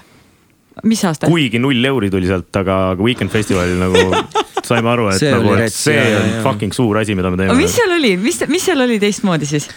mis 0.82 1.04
aasta? 1.04 1.30
kuigi 1.30 1.58
null 1.62 1.84
euri 1.84 2.10
tuli 2.10 2.26
sealt, 2.26 2.50
aga, 2.56 2.90
aga 2.96 3.02
Weekend 3.02 3.30
Festivalil 3.30 3.78
nagu 3.78 4.24
saime 4.68 4.92
aru, 4.92 5.08
et 5.12 5.22
see 5.22 5.32
nagu, 5.34 5.54
et 5.61 5.74
see 5.74 6.00
on 6.00 6.28
jah, 6.28 6.42
fucking 6.46 6.76
suur 6.76 7.00
asi, 7.00 7.16
mida 7.18 7.32
me 7.32 7.40
teeme. 7.40 7.56
mis 7.61 7.78
seal 7.78 7.96
oli, 7.96 8.16
mis, 8.20 8.42
mis 8.50 8.68
seal 8.70 8.86
oli 8.86 9.00
teistmoodi 9.02 9.48
siis? 9.48 9.70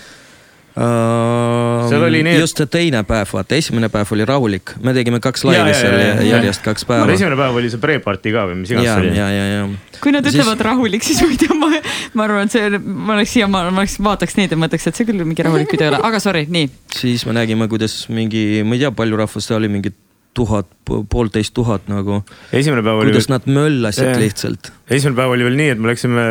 Uh, 0.73 1.85
seal 1.85 2.01
oli 2.01 2.23
nii, 2.25 2.39
just 2.41 2.57
see 2.57 2.69
teine 2.73 3.03
päev, 3.05 3.29
vaata 3.29 3.53
esimene 3.59 3.91
päev 3.93 4.09
oli 4.15 4.25
rahulik, 4.25 4.71
me 4.81 4.95
tegime 4.97 5.19
kaks 5.21 5.43
laivi 5.45 5.75
seal 5.77 6.23
järjest 6.25 6.63
kaks 6.65 6.87
päeva. 6.89 7.05
esimene 7.13 7.37
päev 7.37 7.59
oli 7.59 7.69
see 7.69 7.81
pre-party 7.83 8.33
ka 8.33 8.47
või 8.49 8.57
mis 8.63 8.71
iganes 8.73 8.89
see 8.89 9.03
oli. 9.03 9.11
ja, 9.19 9.27
ja, 9.29 9.43
ja. 9.51 9.99
kui 10.01 10.15
nad 10.15 10.25
ütlevad 10.25 10.57
siis... 10.57 10.63
rahulik, 10.65 11.05
siis 11.05 11.21
ma 11.21 11.29
ei 11.29 11.37
tea, 11.43 11.57
ma, 11.59 11.69
ma 12.17 12.25
arvan, 12.25 12.49
et 12.49 12.55
see, 12.55 12.81
ma 12.81 13.19
oleks 13.19 13.35
siia, 13.37 13.49
ma 13.53 13.67
oleks, 13.69 13.99
vaataks 14.01 14.39
neid 14.39 14.55
ja 14.55 14.57
mõtleks, 14.63 14.89
et 14.89 14.97
see 14.97 15.11
küll 15.11 15.21
mingi 15.21 15.45
rahulik 15.45 15.69
video 15.77 15.91
ei 15.91 15.93
ole, 15.93 16.01
aga 16.09 16.23
sorry, 16.25 16.47
nii. 16.57 16.71
siis 16.97 17.27
me 17.29 17.37
nägime, 17.37 17.69
kuidas 17.69 17.99
mingi, 18.09 18.63
ma 18.65 18.73
ei 18.73 18.81
tea, 18.87 18.93
palju 18.97 19.21
rahvast 19.21 19.53
oli, 19.53 19.69
mingi 19.77 19.93
tuhat, 20.33 20.69
poolteist 21.09 21.53
tuhat 21.53 21.87
nagu. 21.91 22.21
esimene 22.53 22.83
päev 22.85 23.01
oli. 23.03 23.11
kuidas 23.11 23.29
nad 23.31 23.47
möllasid 23.47 24.15
lihtsalt. 24.21 24.71
esimene 24.89 25.17
päev 25.19 25.35
oli 25.35 25.47
veel 25.47 25.59
nii, 25.59 25.73
et 25.75 25.81
me 25.81 25.91
läksime, 25.91 26.27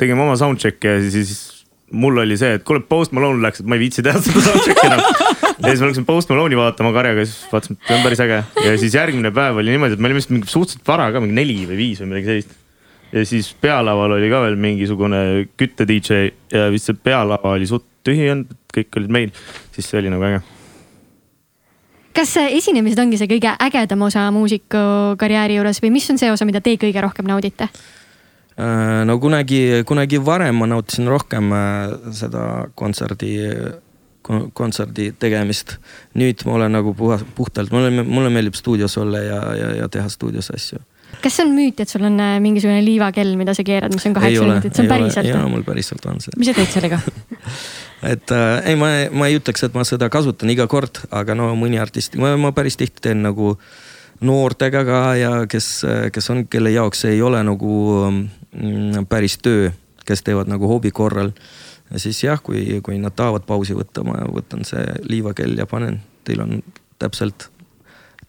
tegime 0.00 0.24
oma 0.26 0.36
soundcheck'i 0.40 0.90
ja 0.90 1.02
siis 1.10 1.34
mul 1.94 2.18
oli 2.24 2.36
see, 2.40 2.56
et 2.58 2.64
kuule, 2.66 2.82
Post 2.88 3.14
Malone 3.16 3.42
läks, 3.44 3.62
et 3.62 3.68
ma 3.70 3.78
ei 3.78 3.84
viitsi 3.84 4.02
teha 4.04 4.20
seda 4.24 4.42
soundcheck'i 4.48 4.88
enam. 4.88 5.04
ja 5.60 5.70
siis 5.70 5.84
ma 5.84 5.90
läksin 5.90 6.08
Post 6.08 6.32
Malone'i 6.32 6.58
vaatama 6.58 6.92
karjaga, 6.96 7.26
siis 7.28 7.46
vaatasin, 7.52 7.78
et 7.78 7.88
see 7.88 7.98
on 7.98 8.04
päris 8.06 8.24
äge. 8.24 8.40
ja 8.64 8.74
siis 8.80 8.98
järgmine 8.98 9.32
päev 9.34 9.60
oli 9.62 9.74
niimoodi, 9.74 9.98
et 9.98 10.02
me 10.02 10.10
olime 10.10 10.22
vist 10.22 10.32
mingi 10.34 10.50
suhteliselt 10.50 10.86
vara 10.88 11.10
ka, 11.14 11.22
mingi 11.22 11.38
neli 11.38 11.60
või 11.68 11.80
viis 11.80 12.02
või 12.02 12.14
midagi 12.14 12.30
sellist. 12.32 12.56
ja 13.12 13.26
siis 13.28 13.52
pealaval 13.60 14.16
oli 14.18 14.32
ka 14.32 14.42
veel 14.46 14.58
mingisugune 14.60 15.22
kütte 15.60 15.86
DJ 15.88 16.32
ja 16.54 16.66
vist 16.74 16.90
see 16.90 16.98
pealava 16.98 17.54
oli 17.54 17.70
suht 17.70 17.86
tühi 18.04 18.26
olnud, 18.32 18.58
kõik 18.74 19.00
olid 19.00 19.16
meil, 19.20 19.46
siis 19.76 19.88
see 19.88 20.02
oli 20.02 20.12
nagu 20.12 20.26
äge 20.32 20.42
kas 22.14 22.36
esinemised 22.44 23.00
ongi 23.02 23.18
see 23.20 23.30
kõige 23.30 23.52
ägedam 23.66 24.06
osa 24.06 24.28
muusikukarjääri 24.34 25.58
juures 25.58 25.82
või 25.82 25.94
mis 25.96 26.08
on 26.12 26.20
see 26.20 26.30
osa, 26.32 26.46
mida 26.48 26.62
te 26.64 26.76
kõige 26.80 27.02
rohkem 27.04 27.28
naudite? 27.28 27.68
Äh, 28.54 29.02
no 29.08 29.18
kunagi, 29.18 29.82
kunagi 29.86 30.20
varem 30.22 30.60
ma 30.62 30.68
nautisin 30.70 31.10
rohkem 31.10 31.50
äh, 31.56 31.94
seda 32.14 32.44
kontserdi, 32.78 33.34
kontserdi 34.54 35.10
tegemist. 35.18 35.78
nüüd 36.14 36.44
ma 36.46 36.54
olen 36.60 36.76
nagu 36.78 36.94
puhas, 36.94 37.24
puhtalt, 37.34 37.74
mulle, 37.74 37.90
mulle 38.06 38.30
meeldib 38.30 38.54
stuudios 38.54 38.94
olla 38.98 39.18
ja, 39.18 39.40
ja, 39.58 39.70
ja 39.82 39.88
teha 39.90 40.08
stuudios 40.08 40.52
asju. 40.54 40.78
kas 41.22 41.34
see 41.34 41.48
on 41.48 41.54
müüt, 41.56 41.82
et 41.82 41.90
sul 41.90 42.06
on 42.06 42.20
äh, 42.22 42.38
mingisugune 42.42 42.78
liivakell, 42.86 43.34
mida 43.40 43.56
sa 43.58 43.66
keerad, 43.66 43.94
mis 43.94 44.06
on 44.06 44.14
kaheksa 44.14 44.46
minutit, 44.46 44.78
see 44.78 44.86
on 44.86 44.92
päriselt? 44.94 45.32
jaa, 45.34 45.48
mul 45.50 45.66
päriselt 45.66 46.06
on 46.06 46.22
see. 46.22 46.38
mis 46.38 46.52
sa 46.52 46.54
teed 46.60 46.70
sellega 46.78 47.02
et 48.04 48.30
äh, 48.34 48.70
ei, 48.70 48.78
ma, 48.80 48.92
ma 49.12 49.30
ei 49.30 49.40
ütleks, 49.40 49.66
et 49.66 49.74
ma 49.74 49.84
seda 49.88 50.10
kasutan 50.12 50.52
iga 50.52 50.68
kord, 50.70 51.02
aga 51.10 51.36
no 51.38 51.50
mõni 51.58 51.80
artist, 51.80 52.18
ma, 52.20 52.36
ma 52.40 52.52
päris 52.56 52.78
tihti 52.80 53.08
teen 53.08 53.24
nagu 53.24 53.54
noortega 54.24 54.84
ka 54.86 55.00
ja 55.18 55.32
kes, 55.50 55.68
kes 56.14 56.30
on, 56.30 56.46
kelle 56.48 56.70
jaoks 56.72 57.02
see 57.04 57.16
ei 57.16 57.22
ole 57.24 57.42
nagu 57.44 57.74
Mm, 58.62 59.06
päris 59.08 59.38
töö, 59.42 59.70
kes 60.06 60.22
teevad 60.22 60.46
nagu 60.46 60.68
hobi 60.68 60.90
korral. 60.90 61.30
ja 61.90 61.98
siis 61.98 62.24
jah, 62.24 62.42
kui, 62.42 62.80
kui 62.82 62.98
nad 62.98 63.12
tahavad 63.16 63.42
pausi 63.46 63.74
võtta, 63.74 64.04
ma 64.06 64.20
võtan 64.30 64.62
see 64.66 64.84
liivakell 65.02 65.58
ja 65.58 65.66
panen, 65.66 66.00
teil 66.24 66.40
on 66.44 66.62
täpselt. 66.98 67.50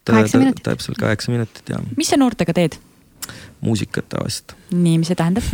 täpselt 0.06 0.98
kaheksa 1.00 1.32
minutit 1.32 1.70
ja. 1.70 1.80
mis 1.98 2.10
sa 2.10 2.18
noortega 2.18 2.54
teed? 2.54 2.80
muusikat 3.62 4.10
tavaliselt. 4.10 4.56
nii, 4.72 4.98
mis 5.02 5.08
see 5.10 5.18
tähendab 5.18 5.46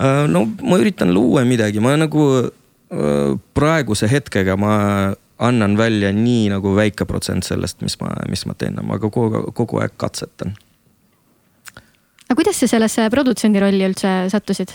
äh, 0.00 0.24
no 0.28 0.46
ma 0.62 0.80
üritan 0.80 1.12
luua 1.14 1.44
midagi, 1.44 1.80
ma 1.80 1.96
nagu 2.00 2.24
praeguse 3.54 4.08
hetkega 4.10 4.56
ma 4.58 4.72
annan 5.38 5.76
välja 5.78 6.10
nii 6.12 6.48
nagu 6.50 6.72
väike 6.74 7.06
protsent 7.06 7.46
sellest, 7.46 7.78
mis 7.86 7.94
ma, 8.00 8.10
mis 8.28 8.42
ma 8.50 8.56
teen, 8.58 8.80
ma 8.82 8.98
kogu, 8.98 9.28
kogu 9.54 9.78
aeg 9.78 9.94
katsetan 9.96 10.56
aga 12.30 12.38
kuidas 12.38 12.60
sa 12.62 12.68
sellesse 12.70 13.08
produtsendi 13.10 13.58
rolli 13.58 13.82
üldse 13.82 14.10
sattusid? 14.30 14.70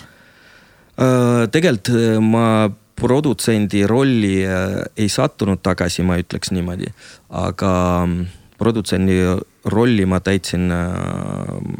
Äh, 1.00 1.46
tegelikult 1.52 1.94
äh, 1.96 2.20
ma 2.20 2.68
produtsendi 3.00 3.86
rolli 3.88 4.42
äh, 4.44 4.82
ei 5.00 5.08
sattunud 5.12 5.64
tagasi, 5.64 6.04
ma 6.04 6.20
ütleks 6.20 6.52
niimoodi, 6.56 6.92
aga 7.32 7.72
mm, 8.04 8.28
produtsendi 8.60 9.18
rolli 9.72 10.06
ma 10.08 10.20
täitsin 10.24 10.68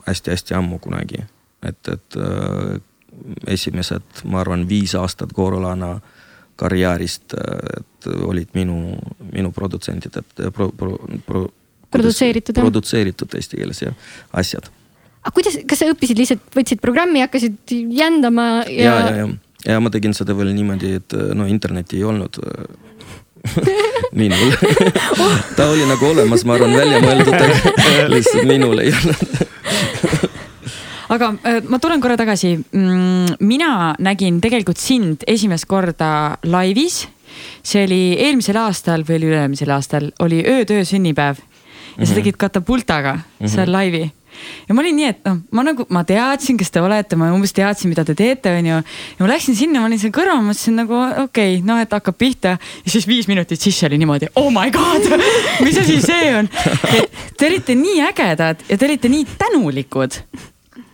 hästi-hästi 0.08 0.56
ammu 0.58 0.80
kunagi. 0.84 1.24
et, 1.66 1.88
et 1.88 2.18
esimesed, 3.48 4.04
ma 4.30 4.42
arvan, 4.42 4.66
viis 4.70 4.96
aastat 5.00 5.32
Gorolana 5.34 5.96
karjäärist, 6.60 7.36
et 7.36 8.10
olid 8.24 8.52
minu, 8.56 8.96
minu 9.34 9.52
produtsendid, 9.56 10.16
et 10.22 10.44
pro, 10.56 10.70
pro, 10.72 10.96
pro, 11.28 11.46
produtseeritud, 11.92 12.58
produtseeritud 12.60 13.38
eesti 13.40 13.60
keeles 13.60 13.82
jah, 13.84 13.96
asjad. 14.34 14.70
Aga 15.26 15.34
kuidas, 15.36 15.58
kas 15.68 15.82
sa 15.82 15.90
õppisid 15.90 16.22
lihtsalt, 16.22 16.46
võtsid 16.54 16.82
programmi, 16.84 17.24
hakkasid 17.26 17.74
jändama 17.98 18.48
ja? 18.70 18.76
ja, 18.76 18.94
ja, 18.94 19.16
ja, 19.24 19.30
ja 19.74 19.80
ma 19.82 19.92
tegin 19.94 20.14
seda 20.18 20.36
veel 20.38 20.54
niimoodi, 20.56 20.96
et 21.02 21.18
no 21.36 21.48
internetti 21.50 21.98
ei 22.00 22.06
olnud 22.08 22.40
minul. 24.22 24.54
Ta 25.58 25.70
oli 25.72 25.86
nagu 25.90 26.12
olemas, 26.12 26.46
ma 26.46 26.60
arvan, 26.60 26.78
välja 26.78 27.02
mõeldud, 27.04 27.36
aga 27.36 28.08
lihtsalt 28.14 28.48
minul 28.50 28.86
ei 28.86 28.94
olnud 28.94 29.36
aga 31.10 31.32
äh, 31.44 31.62
ma 31.70 31.80
tulen 31.80 32.02
korra 32.02 32.18
tagasi. 32.18 32.56
Mm, 32.72 33.38
mina 33.40 33.96
nägin 34.00 34.42
tegelikult 34.42 34.82
sind 34.82 35.26
esimest 35.28 35.68
korda 35.70 36.38
laivis. 36.44 37.08
see 37.64 37.84
oli 37.84 38.16
eelmisel 38.22 38.56
aastal 38.56 39.02
või 39.04 39.18
oli 39.18 39.28
üle-eelmisel 39.28 39.72
aastal, 39.76 40.12
oli 40.24 40.40
öötöö 40.48 40.86
sünnipäev 40.88 41.42
ja 41.98 42.06
sa 42.06 42.14
mhm. 42.14 42.16
tegid 42.16 42.38
katapultaga 42.38 43.18
seal 43.18 43.50
mm 43.50 43.50
-hmm. 43.50 43.72
laivi 43.72 44.12
ja 44.68 44.76
ma 44.76 44.84
olin 44.84 44.96
nii, 45.00 45.10
et 45.14 45.28
noh, 45.28 45.38
ma 45.56 45.64
nagu, 45.66 45.86
ma 45.94 46.04
teadsin, 46.08 46.58
kes 46.60 46.72
te 46.74 46.82
olete, 46.84 47.18
ma 47.20 47.32
umbes 47.36 47.54
teadsin, 47.56 47.92
mida 47.92 48.06
te 48.08 48.16
teete, 48.18 48.56
onju. 48.60 48.80
ja 49.18 49.26
ma 49.26 49.30
läksin 49.32 49.58
sinna, 49.58 49.82
ma 49.82 49.90
olin 49.90 50.02
seal 50.02 50.14
kõrval, 50.16 50.42
mõtlesin 50.46 50.80
nagu 50.82 50.98
okei 51.26 51.58
okay,, 51.58 51.62
noh, 51.68 51.80
et 51.82 51.94
hakkab 51.96 52.18
pihta. 52.18 52.58
ja 52.58 52.96
siis 52.96 53.08
viis 53.08 53.30
minutit 53.32 53.62
sisse 53.62 53.88
oli 53.90 54.00
niimoodi, 54.02 54.32
oh 54.36 54.52
my 54.54 54.72
god, 54.76 55.08
mis 55.66 55.80
asi 55.82 56.02
see 56.04 56.34
on. 56.36 56.50
te 57.38 57.48
olite 57.48 57.78
nii 57.80 58.02
ägedad 58.10 58.68
ja 58.70 58.78
te 58.78 58.90
olite 58.90 59.12
nii 59.12 59.26
tänulikud 59.38 60.22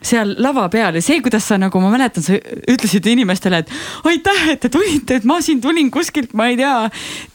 seal 0.02 0.34
lava 0.41 0.66
peal 0.74 0.97
ja 0.97 1.04
see, 1.04 1.20
kuidas 1.22 1.45
sa 1.47 1.58
nagu 1.62 1.82
ma 1.82 1.91
mäletan, 1.93 2.24
sa 2.26 2.38
ütlesid 2.70 3.06
inimestele, 3.12 3.62
et 3.62 3.74
aitäh, 4.10 4.47
et 4.56 4.64
te 4.64 4.72
tulite, 4.74 5.20
et 5.20 5.28
ma 5.30 5.38
siin 5.45 5.62
tulin 5.62 5.91
kuskilt, 5.93 6.34
ma 6.38 6.49
ei 6.49 6.58
tea 6.60 6.74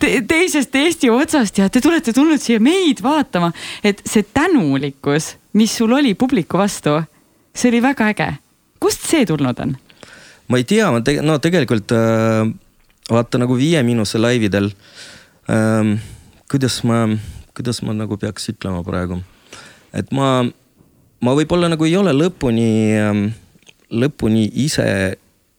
te, 0.02 0.10
teisest 0.26 0.74
Eesti 0.76 1.10
otsast 1.14 1.60
ja 1.62 1.68
te 1.70 1.82
olete 1.86 2.14
tulnud 2.16 2.42
siia 2.42 2.62
meid 2.62 3.02
vaatama. 3.06 3.52
et 3.84 4.02
see 4.06 4.26
tänulikkus, 4.34 5.36
mis 5.54 5.76
sul 5.78 5.94
oli 5.94 6.14
publiku 6.14 6.58
vastu, 6.58 6.98
see 7.54 7.70
oli 7.70 7.82
väga 7.82 8.10
äge. 8.10 8.30
kust 8.82 9.06
see 9.06 9.26
tulnud 9.26 9.62
on? 9.62 9.76
ma 10.48 10.58
ei 10.58 10.66
tea, 10.66 10.90
ma 10.90 11.00
tege-, 11.06 11.22
no 11.22 11.38
tegelikult 11.38 11.94
äh, 11.94 12.50
vaata 13.10 13.38
nagu 13.38 13.56
Viie 13.56 13.82
Miinuse 13.86 14.18
laividel 14.18 14.72
ähm,. 15.50 15.98
kuidas 16.50 16.82
ma, 16.82 17.06
kuidas 17.54 17.82
ma 17.86 17.94
nagu 17.94 18.18
peaks 18.18 18.50
ütlema 18.50 18.82
praegu, 18.86 19.22
et 19.94 20.10
ma 20.10 20.42
ma 21.24 21.34
võib-olla 21.36 21.70
nagu 21.72 21.86
ei 21.86 21.96
ole 21.98 22.12
lõpuni, 22.16 22.70
ähm, 23.00 23.26
lõpuni 23.90 24.46
ise 24.64 25.16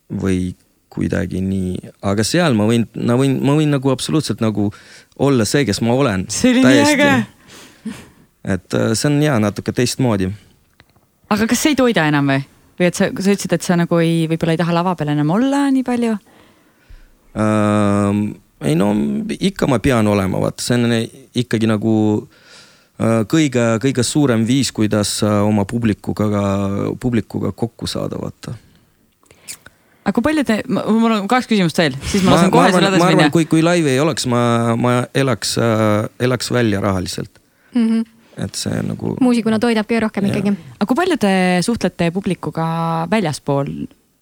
või 0.08 0.56
kuidagi 0.94 1.42
nii, 1.44 1.92
aga 2.10 2.26
seal 2.26 2.56
ma 2.58 2.66
võin, 2.70 2.88
ma 2.96 3.18
võin, 3.20 3.38
ma 3.44 3.58
võin 3.58 3.74
nagu 3.76 3.92
absoluutselt 3.94 4.42
nagu 4.42 4.72
olla 5.22 5.46
see, 5.46 5.66
kes 5.68 5.82
ma 5.86 5.94
olen. 5.98 6.26
see 6.34 6.56
oli 6.56 6.66
nii 6.66 6.84
äge. 6.94 7.12
et 8.48 8.78
äh, 8.78 8.94
see 8.94 9.10
on 9.12 9.22
ja 9.24 9.38
natuke 9.42 9.74
teistmoodi. 9.76 10.32
aga 11.30 11.50
kas 11.50 11.66
see 11.66 11.76
ei 11.76 11.80
toida 11.80 12.08
enam 12.10 12.34
või? 12.34 12.42
või 12.78 12.90
et 12.90 12.98
sa, 12.98 13.10
sa 13.10 13.32
ütlesid, 13.34 13.54
et 13.54 13.66
sa 13.66 13.78
nagu 13.80 14.02
ei, 14.02 14.26
võib-olla 14.30 14.54
ei 14.54 14.64
taha 14.64 14.76
lava 14.76 14.96
peal 14.98 15.14
enam 15.16 15.32
olla 15.34 15.68
nii 15.74 15.86
palju 15.86 16.18
uh,? 17.38 18.26
ei 18.66 18.74
no 18.74 18.90
ikka 19.38 19.68
ma 19.70 19.78
pean 19.78 20.08
olema, 20.10 20.40
vaata, 20.42 20.64
see 20.66 20.78
on 20.80 20.94
ikkagi 21.38 21.68
nagu 21.70 21.94
Äh, 22.26 22.47
kõige, 23.30 23.66
kõige 23.84 24.04
suurem 24.04 24.46
viis, 24.48 24.72
kuidas 24.74 25.20
äh, 25.24 25.42
oma 25.46 25.66
publikuga, 25.70 26.30
publikuga 27.00 27.52
kokku 27.52 27.88
saada, 27.88 28.18
vaata 28.22 28.56
aga 30.08 30.16
kui 30.16 30.24
palju 30.24 30.44
te, 30.48 30.62
mul 30.72 31.12
on 31.12 31.28
kaks 31.30 31.50
küsimust 31.52 31.78
veel, 31.82 31.98
siis 32.08 32.24
ma, 32.24 32.32
ma 32.32 32.38
lasen 32.38 32.54
kohe 32.54 32.70
sulle 32.72 32.92
edasi 32.94 33.10
minna. 33.12 33.32
kui, 33.34 33.48
kui 33.50 33.64
laivi 33.66 33.92
ei 33.94 34.00
oleks, 34.00 34.28
ma, 34.32 34.42
ma 34.80 35.00
elaks 35.18 35.58
äh,, 35.62 36.08
elaks 36.24 36.52
välja 36.56 36.82
rahaliselt 36.84 37.42
mm. 37.76 37.88
-hmm. 37.90 38.06
et 38.46 38.56
see 38.56 38.82
nagu. 38.88 39.16
muusikuna 39.22 39.60
toidab 39.60 39.90
kõige 39.90 40.06
rohkem 40.08 40.30
ja. 40.30 40.34
ikkagi. 40.34 40.56
aga 40.80 40.90
kui 40.90 41.02
palju 41.04 41.18
te 41.22 41.34
suhtlete 41.62 42.12
publikuga 42.16 42.68
väljaspool 43.12 43.74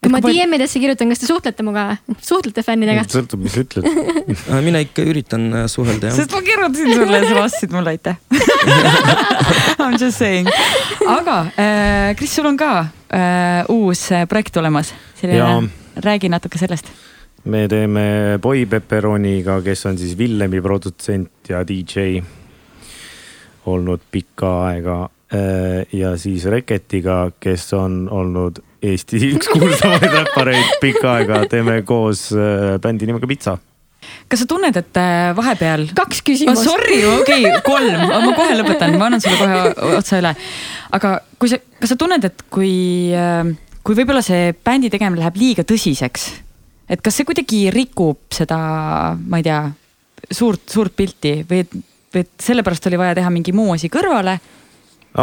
kui 0.05 0.13
ma 0.13 0.21
DM-idesse 0.21 0.79
kirjutan, 0.81 1.09
kas 1.11 1.21
te 1.21 1.29
suhtlete 1.29 1.65
minuga, 1.65 1.97
suhtlete 2.21 2.63
fännidega? 2.65 3.05
sõltub, 3.09 3.41
mis 3.45 3.55
sa 3.55 3.63
ütled 3.65 3.87
äh, 3.89 4.59
mina 4.65 4.81
ikka 4.85 5.05
üritan 5.07 5.47
äh, 5.49 5.65
suhelda 5.71 6.11
jah. 6.11 6.17
sest 6.19 6.35
ma 6.35 6.41
kirjutasin 6.45 6.93
sulle 6.93 7.21
ja 7.21 7.29
sa 7.29 7.39
vastasid 7.39 7.73
mulle 7.75 7.95
aitäh 7.95 8.19
I 9.79 9.87
m 9.87 9.97
just 9.99 10.19
saying, 10.21 10.49
aga 11.09 11.39
äh, 11.57 12.13
Kris, 12.19 12.35
sul 12.37 12.47
on 12.49 12.59
ka 12.59 12.71
äh, 13.09 13.65
uus 13.73 14.07
äh, 14.13 14.27
projekt 14.29 14.57
olemas, 14.61 14.93
selline, 15.19 15.69
räägi 16.05 16.29
natuke 16.29 16.61
sellest. 16.61 16.91
me 17.45 17.65
teeme 17.69 18.05
Boy 18.41 18.65
Pepperoniga, 18.69 19.59
kes 19.65 19.85
on 19.89 19.97
siis 19.97 20.17
Villemi 20.17 20.61
produtsent 20.61 21.49
ja 21.49 21.63
DJ 21.65 22.21
olnud 23.65 24.01
pikka 24.11 24.55
aega 24.69 25.03
ja 25.91 26.11
siis 26.21 26.45
Reketiga, 26.45 27.31
kes 27.41 27.73
on 27.73 28.05
olnud 28.13 28.61
Eesti 28.85 29.21
üks 29.35 29.49
kuulsamaid 29.53 30.11
räppareid 30.11 30.75
pikka 30.83 31.15
aega, 31.19 31.45
teeme 31.51 31.81
koos 31.87 32.27
äh, 32.35 32.75
bändi 32.83 33.09
nimega 33.09 33.29
Pitsa 33.29 33.57
kas 34.29 34.41
sa 34.43 34.47
tunned, 34.49 34.75
et 34.77 34.99
äh, 34.99 35.33
vahepeal? 35.37 35.87
kaks 35.97 36.21
küsimust 36.25 36.63
oh,. 36.65 36.75
Sorry, 36.75 36.99
okei 37.09 37.45
okay,, 37.45 37.61
kolm, 37.65 38.01
ma 38.09 38.33
kohe 38.37 38.57
lõpetan, 38.59 38.97
ma 38.99 39.09
annan 39.09 39.23
sulle 39.23 39.37
kohe 39.39 39.95
otsa 39.99 40.19
üle. 40.21 40.33
aga 40.97 41.13
kui 41.41 41.51
sa, 41.51 41.59
kas 41.81 41.93
sa 41.93 41.99
tunned, 41.99 42.27
et 42.27 42.45
kui, 42.53 42.73
äh, 43.15 43.43
kui 43.85 43.97
võib-olla 43.97 44.23
see 44.25 44.51
bändi 44.65 44.91
tegemine 44.93 45.23
läheb 45.23 45.39
liiga 45.41 45.65
tõsiseks, 45.67 46.27
et 46.89 47.01
kas 47.05 47.17
see 47.19 47.27
kuidagi 47.27 47.65
rikub 47.73 48.25
seda, 48.33 48.59
ma 49.17 49.41
ei 49.41 49.47
tea, 49.47 49.63
suurt, 50.31 50.67
suurt 50.71 50.95
pilti 50.97 51.39
või 51.47 51.63
et, 51.65 51.73
või 52.13 52.25
et 52.25 52.33
sellepärast 52.41 52.89
oli 52.89 53.01
vaja 53.01 53.17
teha 53.19 53.33
mingi 53.33 53.55
muu 53.55 53.75
asi 53.75 53.91
kõrvale? 53.93 54.39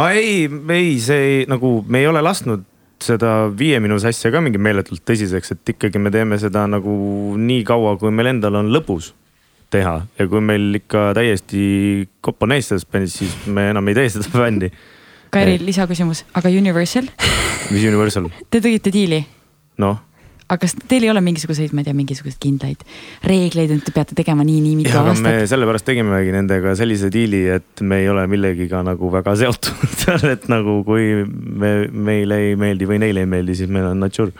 ei, 0.09 0.47
ei, 0.49 0.93
see 1.01 1.25
ei, 1.27 1.41
nagu 1.49 1.81
me 1.87 2.01
ei 2.01 2.07
ole 2.09 2.23
lasknud 2.25 2.63
seda 3.03 3.33
viie 3.59 3.79
miinus 3.83 4.05
asja 4.09 4.31
ka 4.33 4.41
mingi 4.43 4.61
meeletult 4.61 5.03
tõsiseks, 5.07 5.53
et 5.55 5.73
ikkagi 5.75 6.01
me 6.01 6.11
teeme 6.13 6.39
seda 6.41 6.65
nagu 6.69 6.93
nii 7.39 7.65
kaua, 7.67 7.97
kui 8.01 8.13
meil 8.15 8.33
endal 8.33 8.61
on 8.61 8.71
lõbus 8.73 9.11
teha 9.73 9.95
ja 10.19 10.27
kui 10.29 10.41
meil 10.43 10.79
ikka 10.81 11.11
täiesti 11.17 11.63
kopp 12.23 12.45
on 12.45 12.55
ees 12.55 12.71
selles 12.71 12.87
bändis, 12.89 13.17
siis 13.21 13.35
me 13.47 13.69
enam 13.73 13.89
ei 13.89 13.97
tee 13.97 14.09
seda 14.13 14.29
bändi. 14.37 14.71
Kairi, 15.33 15.57
lisaküsimus, 15.65 16.27
aga 16.37 16.49
Universal? 16.53 17.09
mis 17.73 17.85
Universal? 17.89 18.29
Te 18.49 18.61
tegite 18.61 18.93
diili? 18.93 19.23
noh 19.81 19.97
aga 20.53 20.61
kas 20.63 20.75
teil 20.87 21.07
ei 21.07 21.11
ole 21.11 21.21
mingisuguseid, 21.25 21.73
ma 21.73 21.81
ei 21.81 21.87
tea, 21.89 21.97
mingisuguseid 21.97 22.39
kindlaid 22.43 22.83
reegleid, 23.27 23.73
et 23.75 23.85
te 23.87 23.93
peate 23.95 24.17
tegema 24.17 24.45
nii, 24.47 24.61
nii 24.63 24.79
mitu 24.79 24.95
aastat? 24.99 25.23
me 25.25 25.47
sellepärast 25.49 25.87
tegimegi 25.87 26.33
nendega 26.35 26.75
sellise 26.79 27.09
diili, 27.13 27.43
et 27.57 27.83
me 27.85 28.03
ei 28.03 28.09
ole 28.11 28.25
millegiga 28.31 28.83
nagu 28.85 29.11
väga 29.13 29.35
seotud 29.43 29.85
seal, 30.03 30.25
et 30.31 30.49
nagu 30.51 30.79
kui 30.87 31.23
me, 31.27 31.75
meile 31.91 32.41
ei 32.49 32.57
meeldi 32.59 32.89
või 32.89 33.01
neile 33.03 33.25
ei 33.25 33.29
meeldi, 33.35 33.57
siis 33.61 33.71
meil 33.73 33.89
on 33.91 34.03
not 34.03 34.15
sure. 34.15 34.33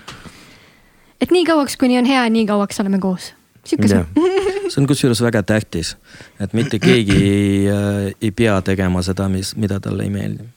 et 1.22 1.34
nii 1.34 1.48
kauaks, 1.50 1.78
kuni 1.82 2.00
on 2.02 2.10
hea, 2.10 2.26
nii 2.34 2.48
kauaks 2.50 2.84
oleme 2.84 3.02
koos 3.04 3.34
sihuke 3.64 3.88
see. 3.88 4.04
see 4.72 4.82
on 4.82 4.90
kusjuures 4.90 5.22
väga 5.24 5.44
tähtis, 5.48 5.96
et 6.44 6.54
mitte 6.58 6.80
keegi 6.84 7.18
ei, 7.20 7.48
äh, 7.72 8.12
ei 8.22 8.32
pea 8.36 8.60
tegema 8.66 9.04
seda, 9.06 9.30
mis, 9.32 9.56
mida 9.60 9.80
talle 9.84 10.08
ei 10.08 10.14
meeldi. 10.14 10.48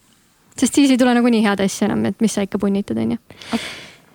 sest 0.59 0.79
siis 0.79 0.93
ei 0.93 1.01
tule 1.01 1.15
nagunii 1.17 1.45
head 1.45 1.65
asja 1.65 1.91
enam, 1.91 2.05
et 2.11 2.21
mis 2.25 2.35
sa 2.35 2.45
ikka 2.47 2.59
punnitad, 2.63 2.99
onju 2.99 3.21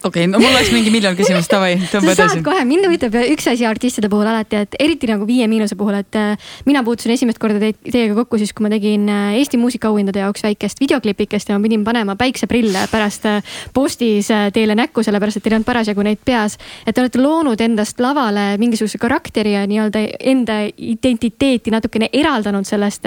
okei 0.03 0.25
okay,, 0.25 0.31
no 0.31 0.39
mul 0.39 0.49
oleks 0.49 0.71
mingi 0.73 0.91
miljon 0.93 1.15
küsimust, 1.17 1.51
davai, 1.51 1.75
tõmba 1.91 2.15
edasi. 2.15 2.41
kohe, 2.45 2.63
mind 2.65 2.87
huvitab 2.87 3.15
üks 3.21 3.47
asi 3.51 3.65
artistide 3.69 4.09
puhul 4.09 4.27
alati, 4.27 4.63
et 4.65 4.77
eriti 4.81 5.09
nagu 5.09 5.27
Viie 5.29 5.47
Miinuse 5.51 5.77
puhul, 5.77 5.99
et 6.01 6.17
äh, 6.17 6.49
mina 6.65 6.81
puutusin 6.85 7.13
esimest 7.13 7.39
korda 7.41 7.61
te 7.61 7.71
teiega 7.85 8.15
kokku 8.17 8.39
siis, 8.41 8.53
kui 8.57 8.65
ma 8.65 8.71
tegin 8.73 9.05
äh, 9.11 9.37
Eesti 9.39 9.59
muusikaauhindade 9.61 10.23
jaoks 10.23 10.45
väikest 10.45 10.81
videoklipikest 10.81 11.51
ja 11.51 11.57
ma 11.57 11.65
pidin 11.67 11.85
panema 11.85 12.17
päikseprille 12.19 12.87
pärast 12.91 13.27
äh, 13.29 13.55
postis 13.73 14.31
teile 14.53 14.77
näkku, 14.77 15.05
sellepärast 15.05 15.37
et 15.37 15.45
teil 15.45 15.55
ei 15.55 15.59
olnud 15.59 15.69
parasjagu 15.69 16.05
neid 16.07 16.21
peas. 16.25 16.57
et 16.85 16.95
te 16.95 17.03
olete 17.03 17.21
loonud 17.21 17.61
endast 17.61 17.99
lavale 18.01 18.55
mingisuguse 18.61 18.97
karakteri 19.01 19.53
ja 19.53 19.65
nii-öelda 19.69 20.05
enda 20.19 20.61
identiteeti 20.77 21.71
natukene 21.71 22.09
eraldanud 22.13 22.65
sellest 22.65 23.05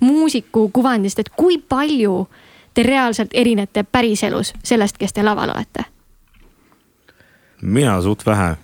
muusiku 0.00 0.68
kuvandist, 0.72 1.18
et 1.18 1.32
kui 1.36 1.58
palju 1.58 2.26
te 2.74 2.82
reaalselt 2.86 3.34
erinete 3.34 3.82
päriselus 3.84 4.54
sellest, 4.62 4.98
kes 4.98 5.12
te 5.12 5.26
laval 5.26 5.50
olete 5.56 5.90
mina 7.62 8.00
suht 8.02 8.26
vähe. 8.26 8.56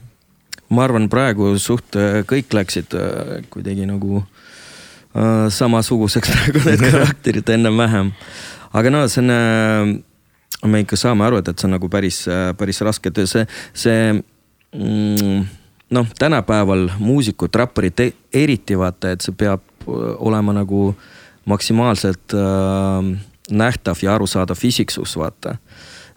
ma 0.69 0.83
arvan, 0.83 1.09
praegu 1.09 1.53
suht 1.63 1.95
äh, 1.95 2.25
kõik 2.27 2.55
läksid 2.57 2.95
äh, 2.99 3.45
kuidagi 3.51 3.87
nagu 3.87 4.23
äh, 5.15 5.47
samasuguseks 5.53 6.33
praegu 6.35 6.65
need 6.67 6.83
karakterid 6.83 7.53
ennem-vähem. 7.55 8.13
aga 8.73 8.91
no 8.91 9.05
see 9.09 9.23
on 9.23 9.31
äh,, 9.31 9.93
me 10.67 10.83
ikka 10.83 10.97
saame 10.99 11.27
aru, 11.27 11.39
et, 11.39 11.49
et 11.49 11.59
see 11.59 11.69
on 11.69 11.77
nagu 11.77 11.91
päris 11.93 12.25
äh,, 12.29 12.51
päris 12.59 12.83
raske 12.83 13.13
töö, 13.15 13.29
see, 13.31 13.47
see 13.75 14.01
mm, 14.75 15.47
noh, 15.95 16.09
tänapäeval 16.19 16.89
muusikud, 16.99 17.55
räpparid 17.55 18.03
eriti 18.35 18.79
vaata, 18.79 19.15
et 19.15 19.23
see 19.23 19.37
peab 19.39 19.63
äh, 19.87 20.11
olema 20.19 20.57
nagu 20.57 20.89
maksimaalselt 21.47 22.35
äh, 22.35 23.13
nähtav 23.51 24.03
ja 24.03 24.17
arusaadav 24.17 24.59
isiksus, 24.67 25.15
vaata 25.17 25.61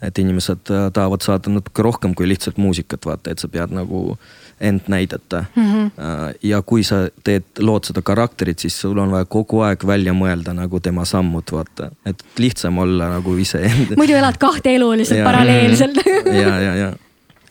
et 0.01 0.19
inimesed 0.19 0.71
äh, 0.71 0.91
tahavad 0.93 1.23
saada 1.25 1.51
natuke 1.51 1.83
rohkem 1.83 2.13
kui 2.15 2.27
lihtsalt 2.29 2.57
muusikat, 2.57 3.05
vaata, 3.05 3.33
et 3.33 3.39
sa 3.39 3.49
pead 3.51 3.73
nagu 3.75 4.17
end 4.59 4.87
näidata 4.87 5.45
mm. 5.55 5.63
-hmm. 5.73 6.35
ja 6.43 6.61
kui 6.61 6.83
sa 6.83 7.07
teed, 7.23 7.43
lood 7.59 7.83
seda 7.83 8.01
karakterit, 8.01 8.59
siis 8.59 8.81
sul 8.81 8.97
on 8.97 9.11
vaja 9.11 9.25
kogu 9.25 9.61
aeg 9.63 9.85
välja 9.87 10.13
mõelda 10.13 10.53
nagu 10.53 10.79
tema 10.79 11.05
sammud, 11.05 11.51
vaata, 11.51 11.91
et 12.05 12.23
lihtsam 12.37 12.77
olla 12.77 13.09
nagu 13.09 13.35
iseenda. 13.37 13.95
muidu 13.97 14.13
elad 14.13 14.37
kahte 14.37 14.75
elu 14.75 14.91
lihtsalt 14.91 15.23
paralleelselt 15.23 16.01
ja, 16.43 16.59
ja, 16.59 16.75
ja. 16.75 16.87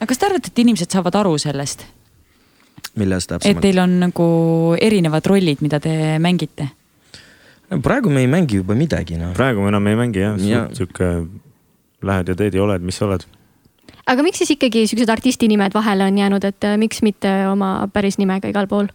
aga 0.00 0.06
kas 0.06 0.18
te 0.18 0.26
arvate, 0.26 0.52
et 0.52 0.58
inimesed 0.58 0.90
saavad 0.90 1.14
aru 1.14 1.38
sellest? 1.38 1.86
millest 2.94 3.28
täpsemalt? 3.28 3.56
et 3.56 3.62
teil 3.62 3.78
on 3.78 4.00
nagu 4.00 4.28
erinevad 4.80 5.26
rollid, 5.26 5.60
mida 5.60 5.80
te 5.80 6.18
mängite? 6.18 6.68
praegu 7.82 8.10
me 8.10 8.20
ei 8.20 8.26
mängi 8.26 8.62
juba 8.62 8.74
midagi 8.74 9.16
noh. 9.16 9.32
praegu 9.36 9.62
me 9.62 9.68
enam 9.68 9.86
ei 9.86 9.96
mängi 9.96 10.24
jah 10.24 10.40
ja., 10.44 10.68
sihuke 10.72 11.28
lähed 12.06 12.30
ja 12.30 12.38
teed 12.38 12.56
ja 12.56 12.64
oled, 12.64 12.84
mis 12.84 12.98
sa 13.00 13.08
oled. 13.08 13.24
aga 14.06 14.24
miks 14.24 14.42
siis 14.42 14.54
ikkagi 14.54 14.86
siuksed 14.90 15.10
artisti 15.12 15.48
nimed 15.50 15.74
vahele 15.74 16.08
on 16.08 16.18
jäänud, 16.18 16.44
et 16.48 16.68
äh, 16.68 16.78
miks 16.80 17.02
mitte 17.06 17.32
oma 17.50 17.88
päris 17.92 18.18
nimega 18.20 18.50
igal 18.50 18.70
pool? 18.70 18.90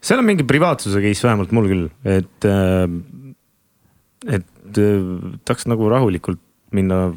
seal 0.00 0.22
on 0.22 0.28
mingi 0.28 0.46
privaatsuse 0.48 1.02
case 1.04 1.26
vähemalt 1.26 1.54
mul 1.54 1.70
küll, 1.70 1.86
et 2.04 2.48
äh, 2.48 2.84
et 4.38 4.78
äh, 4.82 5.08
tahaks 5.44 5.68
nagu 5.70 5.88
rahulikult 5.90 6.42
minna 6.74 7.08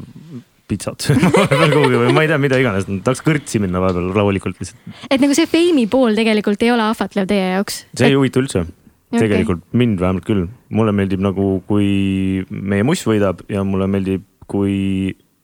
pitsat 0.70 1.02
sööma 1.06 1.32
vahepeal 1.34 1.74
kuhugi 1.74 2.04
või 2.04 2.12
ma 2.16 2.24
ei 2.24 2.30
tea, 2.30 2.38
mida 2.40 2.60
iganes, 2.60 2.86
tahaks 2.88 3.24
kõrtsi 3.26 3.60
minna 3.62 3.82
vahepeal 3.82 4.12
rahulikult 4.16 4.62
lihtsalt. 4.62 4.94
et 5.10 5.20
nagu 5.22 5.36
see 5.36 5.50
feimi 5.50 5.88
pool 5.90 6.16
tegelikult 6.18 6.62
ei 6.64 6.72
ole 6.74 6.86
ahvatlev 6.86 7.28
teie 7.30 7.50
jaoks? 7.56 7.82
see 7.98 8.12
ei 8.12 8.16
huvita 8.18 8.40
üldse 8.42 8.64
okay., 9.12 9.26
tegelikult 9.26 9.64
mind 9.76 10.00
vähemalt 10.00 10.26
küll, 10.26 10.46
mulle 10.72 10.94
meeldib 10.96 11.22
nagu, 11.24 11.54
kui 11.68 12.44
meie 12.48 12.86
muss 12.86 13.04
võidab 13.06 13.42
ja 13.52 13.64
mulle 13.66 13.88
meeldib, 13.90 14.24
kui 14.52 14.76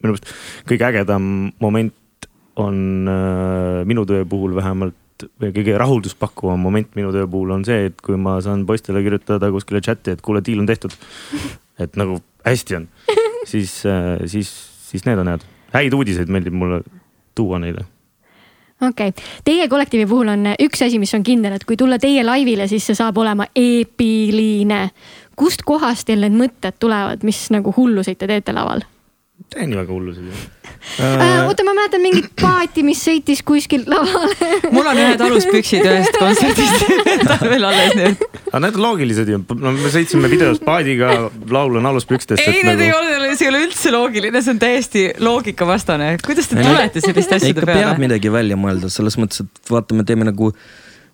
minu 0.02 0.14
meelest 0.14 0.30
kõige 0.68 0.88
ägedam 0.92 1.26
moment 1.62 2.28
on 2.58 3.08
äh, 3.10 3.82
minu 3.88 4.04
töö 4.06 4.26
puhul 4.28 4.56
vähemalt 4.58 5.26
või 5.42 5.50
kõige 5.54 5.74
rahulduspakkuvam 5.80 6.60
moment 6.62 6.94
minu 6.98 7.10
töö 7.14 7.26
puhul 7.30 7.56
on 7.56 7.66
see, 7.66 7.88
et 7.90 8.00
kui 8.04 8.18
ma 8.20 8.36
saan 8.44 8.64
poistele 8.68 9.02
kirjutada 9.02 9.50
kuskile 9.54 9.82
chati, 9.82 10.14
et 10.14 10.22
kuule, 10.22 10.42
diil 10.46 10.62
on 10.62 10.68
tehtud. 10.68 10.94
et 11.82 11.98
nagu 11.98 12.20
hästi 12.46 12.78
on, 12.78 12.88
siis 13.46 13.80
äh,, 13.86 14.18
siis 14.30 14.50
siis 14.88 15.04
need 15.04 15.18
on 15.18 15.28
head. 15.28 15.44
häid 15.74 15.94
uudiseid 15.94 16.30
meeldib 16.32 16.56
mulle 16.56 16.80
tuua 17.34 17.58
neile 17.62 17.84
okei 18.80 19.08
okay., 19.08 19.24
teie 19.44 19.68
kollektiivi 19.68 20.06
puhul 20.08 20.32
on 20.32 20.52
üks 20.64 20.82
asi, 20.86 20.98
mis 20.98 21.14
on 21.14 21.24
kindel, 21.26 21.56
et 21.58 21.66
kui 21.68 21.76
tulla 21.76 21.98
teie 21.98 22.24
laivile, 22.24 22.68
siis 22.70 22.86
see 22.86 22.98
saab 22.98 23.18
olema 23.18 23.48
eepiline. 23.56 24.88
kust 25.36 25.62
kohast 25.66 26.06
teil 26.06 26.22
need 26.24 26.38
mõtted 26.38 26.78
tulevad, 26.80 27.26
mis 27.26 27.48
nagu 27.54 27.74
hulluseid 27.76 28.18
te 28.18 28.30
teete 28.30 28.54
laval? 28.54 28.86
Tee 29.52 29.66
nii 29.66 29.78
väga 29.78 29.92
hullusid 29.94 30.26
ju 30.28 30.34
äh,. 31.04 31.46
oota, 31.46 31.64
ma 31.66 31.74
mäletan 31.76 32.02
mingit 32.02 32.28
paati, 32.40 32.82
mis 32.86 33.00
sõitis 33.04 33.42
kuskilt 33.46 33.88
lavale 33.90 34.48
mul 34.74 34.88
on 34.90 35.00
ühed 35.02 35.22
aluspüksid 35.28 35.86
ühest 35.86 36.18
kontserdist 36.18 36.88
veel 37.52 37.68
alles 37.68 37.94
nüüd. 37.98 38.26
aga 38.50 38.62
need 38.64 38.80
on 38.80 38.84
loogilised 38.84 39.30
ju, 39.32 39.40
no 39.62 39.74
me 39.76 39.92
sõitsime 39.94 40.30
videos 40.32 40.60
paadiga, 40.64 41.14
laul 41.54 41.78
on 41.80 41.90
aluspükstest. 41.92 42.42
ei, 42.44 42.64
need 42.66 42.82
nagu... 42.82 42.88
ei 42.88 42.96
ole, 42.96 43.30
see 43.38 43.48
ei 43.48 43.54
ole 43.54 43.62
üldse 43.68 43.94
loogiline, 43.94 44.42
see 44.44 44.56
on 44.56 44.60
täiesti 44.62 45.06
loogikavastane. 45.22 46.10
kuidas 46.24 46.50
te 46.50 46.58
tulete 46.60 47.04
selliste 47.04 47.40
asjade 47.40 47.64
peale? 47.64 47.86
peab 47.86 48.04
midagi 48.04 48.34
välja 48.34 48.58
mõelda, 48.60 48.92
selles 48.92 49.18
mõttes, 49.20 49.46
et 49.46 49.72
vaata, 49.72 49.96
me 49.98 50.06
teeme 50.08 50.28
nagu 50.28 50.52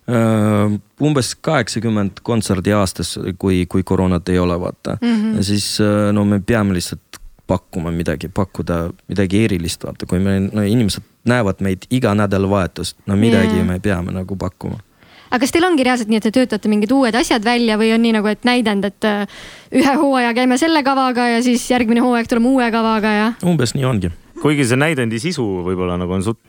Uh, 0.05 0.75
umbes 1.01 1.31
kaheksakümmend 1.41 2.19
kontserdi 2.21 2.69
aastas, 2.77 3.15
kui, 3.41 3.63
kui 3.65 3.81
koroonat 3.81 4.29
ei 4.29 4.37
ole, 4.37 4.53
vaata 4.61 4.99
mm. 5.01 5.15
-hmm. 5.15 5.37
ja 5.39 5.43
siis 5.47 5.79
uh, 5.81 6.11
no 6.13 6.21
me 6.29 6.37
peame 6.45 6.77
lihtsalt 6.77 7.14
pakkuma 7.47 7.91
midagi, 7.93 8.29
pakkuda 8.33 8.89
midagi 9.11 9.43
erilist, 9.45 9.85
vaata, 9.85 10.07
kui 10.09 10.19
me, 10.23 10.39
no 10.47 10.65
inimesed 10.65 11.05
näevad 11.29 11.61
meid 11.65 11.85
iga 11.93 12.13
nädalavahetust, 12.17 12.97
no 13.09 13.17
midagi 13.19 13.59
yeah. 13.59 13.67
me 13.67 13.79
peame 13.83 14.13
nagu 14.15 14.37
pakkuma 14.39 14.81
aga 15.29 15.41
kas 15.43 15.53
teil 15.53 15.65
ongi 15.67 15.85
reaalselt 15.85 16.11
nii, 16.11 16.19
et 16.21 16.27
te 16.27 16.33
töötate 16.35 16.69
mingid 16.71 16.91
uued 16.95 17.15
asjad 17.17 17.43
välja 17.45 17.79
või 17.81 17.91
on 17.95 18.03
nii 18.05 18.13
nagu, 18.17 18.29
et 18.31 18.45
näidend, 18.47 18.85
et 18.87 19.07
äh, 19.09 19.39
ühe 19.75 19.95
hooaja 19.99 20.33
käime 20.37 20.59
selle 20.61 20.83
kavaga 20.85 21.27
ja 21.33 21.41
siis 21.45 21.65
järgmine 21.71 22.03
hooaeg 22.05 22.29
tuleme 22.31 22.51
uue 22.53 22.69
kavaga 22.73 23.13
ja? 23.15 23.31
umbes 23.47 23.75
nii 23.75 23.87
ongi. 23.89 24.11
kuigi 24.41 24.67
see 24.69 24.79
näidendi 24.79 25.19
sisu 25.21 25.45
võib-olla 25.65 25.97
nagu 26.01 26.15
on 26.15 26.23
suht 26.25 26.39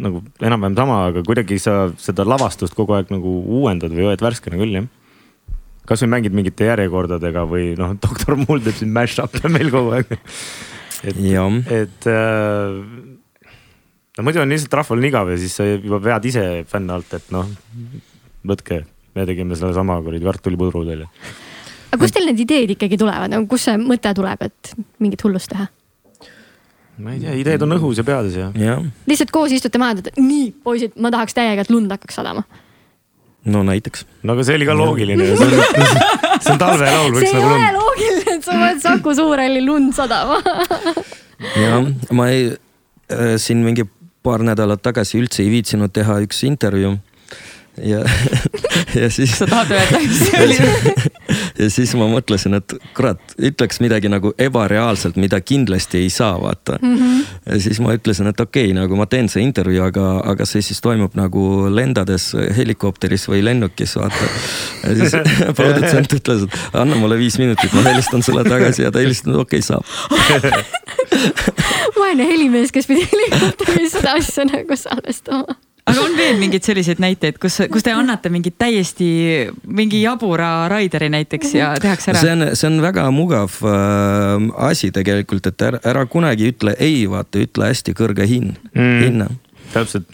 nagu 0.00 0.20
enam-vähem 0.44 0.76
sama, 0.76 1.00
aga 1.10 1.22
kuidagi 1.26 1.58
sa 1.60 1.86
seda 2.00 2.26
lavastust 2.28 2.76
kogu 2.76 2.96
aeg 2.96 3.10
nagu 3.12 3.40
uuendad 3.60 3.92
või 3.92 4.10
hoiad 4.10 4.24
värskena 4.24 4.60
küll 4.60 4.80
jah 4.80 4.88
kasvõi 5.88 6.10
mängid 6.16 6.34
mingite 6.36 6.70
järjekordadega 6.70 7.44
või 7.48 7.74
noh, 7.78 7.94
doktor 8.04 8.38
Mull 8.40 8.64
teeb 8.64 8.78
siin 8.80 8.92
mash-up'e 8.94 9.50
meil 9.52 9.70
kogu 9.74 9.94
aeg. 9.96 10.16
et, 11.06 11.20
et 11.76 12.08
äh, 12.10 13.54
no 14.16 14.26
muidu 14.26 14.42
on 14.42 14.52
lihtsalt 14.52 14.76
rahval 14.80 15.00
on 15.00 15.08
igav 15.10 15.32
ja 15.32 15.38
siis 15.40 15.56
sa 15.58 15.66
juba 15.68 16.00
vead 16.02 16.28
ise 16.28 16.44
fänne 16.70 16.96
alt, 16.96 17.16
et 17.18 17.32
noh, 17.34 17.48
võtke, 18.46 18.82
me 19.16 19.26
tegime 19.28 19.58
sellesama 19.58 19.98
kuradi 20.04 20.24
kartulipudru 20.26 20.84
teile. 20.88 21.08
aga 21.90 22.02
kust 22.02 22.16
teil 22.16 22.28
need 22.30 22.44
ideed 22.46 22.76
ikkagi 22.76 22.98
tulevad, 23.00 23.32
nagu 23.32 23.48
kust 23.50 23.70
see 23.70 23.80
mõte 23.80 24.12
tuleb, 24.16 24.46
et 24.48 24.76
mingit 25.02 25.26
hullust 25.26 25.52
teha? 25.52 25.68
ma 26.96 27.12
ei 27.12 27.20
tea, 27.20 27.34
ideed 27.42 27.64
on 27.66 27.76
õhus 27.76 27.98
ja 28.00 28.06
peades 28.08 28.38
ja, 28.38 28.50
ja.. 28.56 28.78
lihtsalt 29.08 29.32
koos 29.34 29.52
istute 29.52 29.80
maha, 29.80 30.00
et 30.00 30.16
nii 30.16 30.48
poisid, 30.64 30.96
ma 30.96 31.12
tahaks 31.12 31.36
täiega, 31.36 31.66
et 31.66 31.72
lund 31.72 31.92
hakkaks 31.92 32.16
sadama 32.22 32.46
no 33.46 33.62
näiteks. 33.66 34.06
no 34.22 34.36
aga 34.36 34.46
see 34.46 34.58
oli 34.58 34.68
ka 34.68 34.76
loogiline 34.78 35.26
see 35.40 35.46
on, 35.46 35.58
see 36.40 36.52
on 36.52 36.62
talvelaul. 36.62 37.18
see 37.18 37.30
ei 37.30 37.34
nagu 37.34 37.50
ole 37.50 37.58
lund... 37.58 37.80
loogiline, 37.80 38.36
et 38.36 38.46
sa 38.46 38.60
paned 38.60 38.84
Saku 38.84 39.16
Suurhalli 39.18 39.64
lund 39.66 39.92
sadama 39.96 40.40
jah, 41.64 41.90
ma 42.12 42.30
ei 42.34 42.48
äh,, 42.52 43.36
siin 43.42 43.62
mingi 43.66 43.86
paar 44.26 44.42
nädalat 44.46 44.82
tagasi 44.82 45.20
üldse 45.22 45.44
ei 45.44 45.52
viitsinud 45.52 45.94
teha 45.94 46.18
üks 46.26 46.42
intervjuu 46.48 46.96
ja, 47.82 48.02
ja 49.00 49.10
siis. 49.10 49.38
sa 49.38 49.46
tahad 49.46 49.70
öelda, 49.70 50.00
mis 50.02 50.18
see 50.26 50.44
oli? 50.44 50.56
Ja 51.58 51.70
siis 51.70 51.94
ma 51.98 52.06
mõtlesin, 52.10 52.56
et 52.58 52.74
kurat, 52.96 53.20
ütleks 53.38 53.80
midagi 53.82 54.10
nagu 54.12 54.32
ebareaalselt, 54.38 55.16
mida 55.20 55.40
kindlasti 55.40 55.98
ei 56.04 56.10
saa 56.12 56.36
vaata 56.40 56.78
mm. 56.82 56.96
-hmm. 56.96 57.24
ja 57.52 57.60
siis 57.60 57.80
ma 57.80 57.94
ütlesin, 57.96 58.26
et 58.30 58.40
okei 58.40 58.70
okay,, 58.70 58.76
nagu 58.76 58.96
ma 58.96 59.06
teen 59.06 59.28
see 59.32 59.42
intervjuu, 59.42 59.84
aga, 59.86 60.06
aga 60.32 60.46
see 60.48 60.62
siis 60.62 60.80
toimub 60.84 61.14
nagu 61.18 61.44
lendades 61.72 62.32
helikopteris 62.56 63.28
või 63.28 63.44
lennukis 63.44 63.96
vaata. 63.96 64.30
ja 64.84 64.96
siis 64.96 65.16
produtsent 65.60 66.12
ütles, 66.18 66.46
et 66.46 66.58
anna 66.72 66.96
mulle 66.96 67.18
viis 67.18 67.38
minutit, 67.38 67.72
ma 67.72 67.86
helistan 67.88 68.22
sulle 68.22 68.44
tagasi 68.44 68.82
ja 68.82 68.92
ta 68.92 69.04
helistas, 69.04 69.34
okei 69.34 69.58
okay, 69.58 69.62
saab 69.62 69.84
vaene 72.00 72.26
helimees, 72.28 72.72
kes 72.72 72.86
pidi 72.86 73.08
helikopteris 73.12 73.96
seda 73.96 74.18
asja 74.20 74.44
nagu 74.48 74.76
salvestama 74.76 75.56
aga 75.86 76.02
on 76.02 76.16
veel 76.18 76.38
mingeid 76.40 76.66
selliseid 76.66 77.00
näiteid, 77.02 77.38
kus, 77.42 77.60
kus 77.72 77.84
te 77.86 77.94
annate 77.94 78.30
mingit 78.32 78.56
täiesti 78.58 79.08
mingi 79.66 80.02
jabura 80.02 80.68
raideri 80.72 81.08
näiteks 81.14 81.54
ja 81.56 81.72
tehakse 81.82 82.12
ära? 82.12 82.22
see 82.22 82.34
on, 82.34 82.46
see 82.58 82.70
on 82.70 82.80
väga 82.84 83.06
mugav 83.14 83.58
äh, 83.62 84.48
asi 84.68 84.90
tegelikult, 84.94 85.46
et 85.52 85.66
ära, 85.68 85.82
ära 85.86 86.06
kunagi 86.10 86.50
ütle 86.52 86.76
ei, 86.82 87.04
vaata, 87.10 87.42
ütle 87.46 87.70
hästi 87.70 87.94
kõrge 87.98 88.26
hind 88.28 88.56
mm., 88.74 89.02
hinna. 89.04 89.30
täpselt 89.74 90.10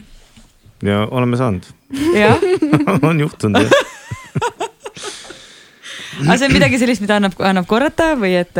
ja 0.83 1.05
oleme 1.11 1.39
saanud. 1.39 1.69
on 3.09 3.21
juhtunud 3.21 3.65
jah 3.65 3.81
aga 6.23 6.37
see 6.37 6.49
on 6.49 6.55
midagi 6.55 6.79
sellist, 6.81 7.03
mida 7.05 7.17
annab, 7.19 7.37
annab 7.43 7.69
korrata 7.71 8.13
või 8.21 8.35
et 8.41 8.59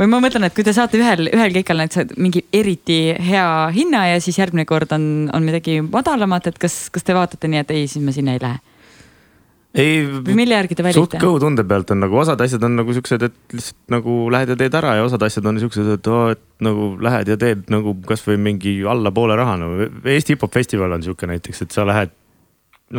või 0.00 0.08
ma 0.08 0.20
mõtlen, 0.24 0.46
et 0.48 0.56
kui 0.56 0.64
te 0.64 0.72
saate 0.76 0.98
ühel, 1.00 1.28
ühel 1.28 1.54
keikal 1.54 1.82
näiteks 1.82 2.16
mingi 2.20 2.42
eriti 2.56 2.98
hea 3.20 3.46
hinna 3.74 4.06
ja 4.14 4.20
siis 4.24 4.38
järgmine 4.40 4.64
kord 4.68 4.92
on, 4.96 5.04
on 5.36 5.44
midagi 5.44 5.80
madalamat, 5.84 6.50
et 6.50 6.60
kas, 6.60 6.82
kas 6.92 7.04
te 7.06 7.16
vaatate 7.16 7.50
nii, 7.50 7.64
et 7.64 7.72
ei, 7.76 7.86
siis 7.90 8.04
me 8.04 8.14
sinna 8.16 8.36
ei 8.36 8.42
lähe? 8.42 8.60
ei. 9.78 10.00
suht 10.96 11.14
kõhutunde 11.22 11.62
pealt 11.68 11.92
on 11.94 12.00
nagu 12.02 12.16
osad 12.18 12.40
asjad 12.42 12.64
on 12.66 12.78
nagu 12.80 12.94
siuksed, 12.96 13.22
et 13.28 13.54
lihtsalt 13.54 13.92
nagu 13.94 14.14
lähed 14.34 14.50
ja 14.50 14.56
teed 14.58 14.78
ära 14.80 14.96
ja 14.98 15.04
osad 15.06 15.22
asjad 15.26 15.46
on 15.46 15.60
siuksed, 15.62 15.92
et 15.94 16.10
oo, 16.10 16.24
et 16.34 16.42
nagu 16.64 16.88
lähed 16.98 17.30
ja 17.30 17.36
teed 17.38 17.68
nagu 17.70 17.94
kasvõi 18.08 18.40
mingi 18.40 18.80
allapoole 18.88 19.36
raha 19.38 19.58
nagu. 19.60 19.90
Eesti 20.02 20.34
hip-hop 20.34 20.56
festival 20.58 20.96
on 20.96 21.06
sihuke 21.06 21.28
näiteks, 21.30 21.62
et 21.66 21.76
sa 21.76 21.86
lähed 21.86 22.16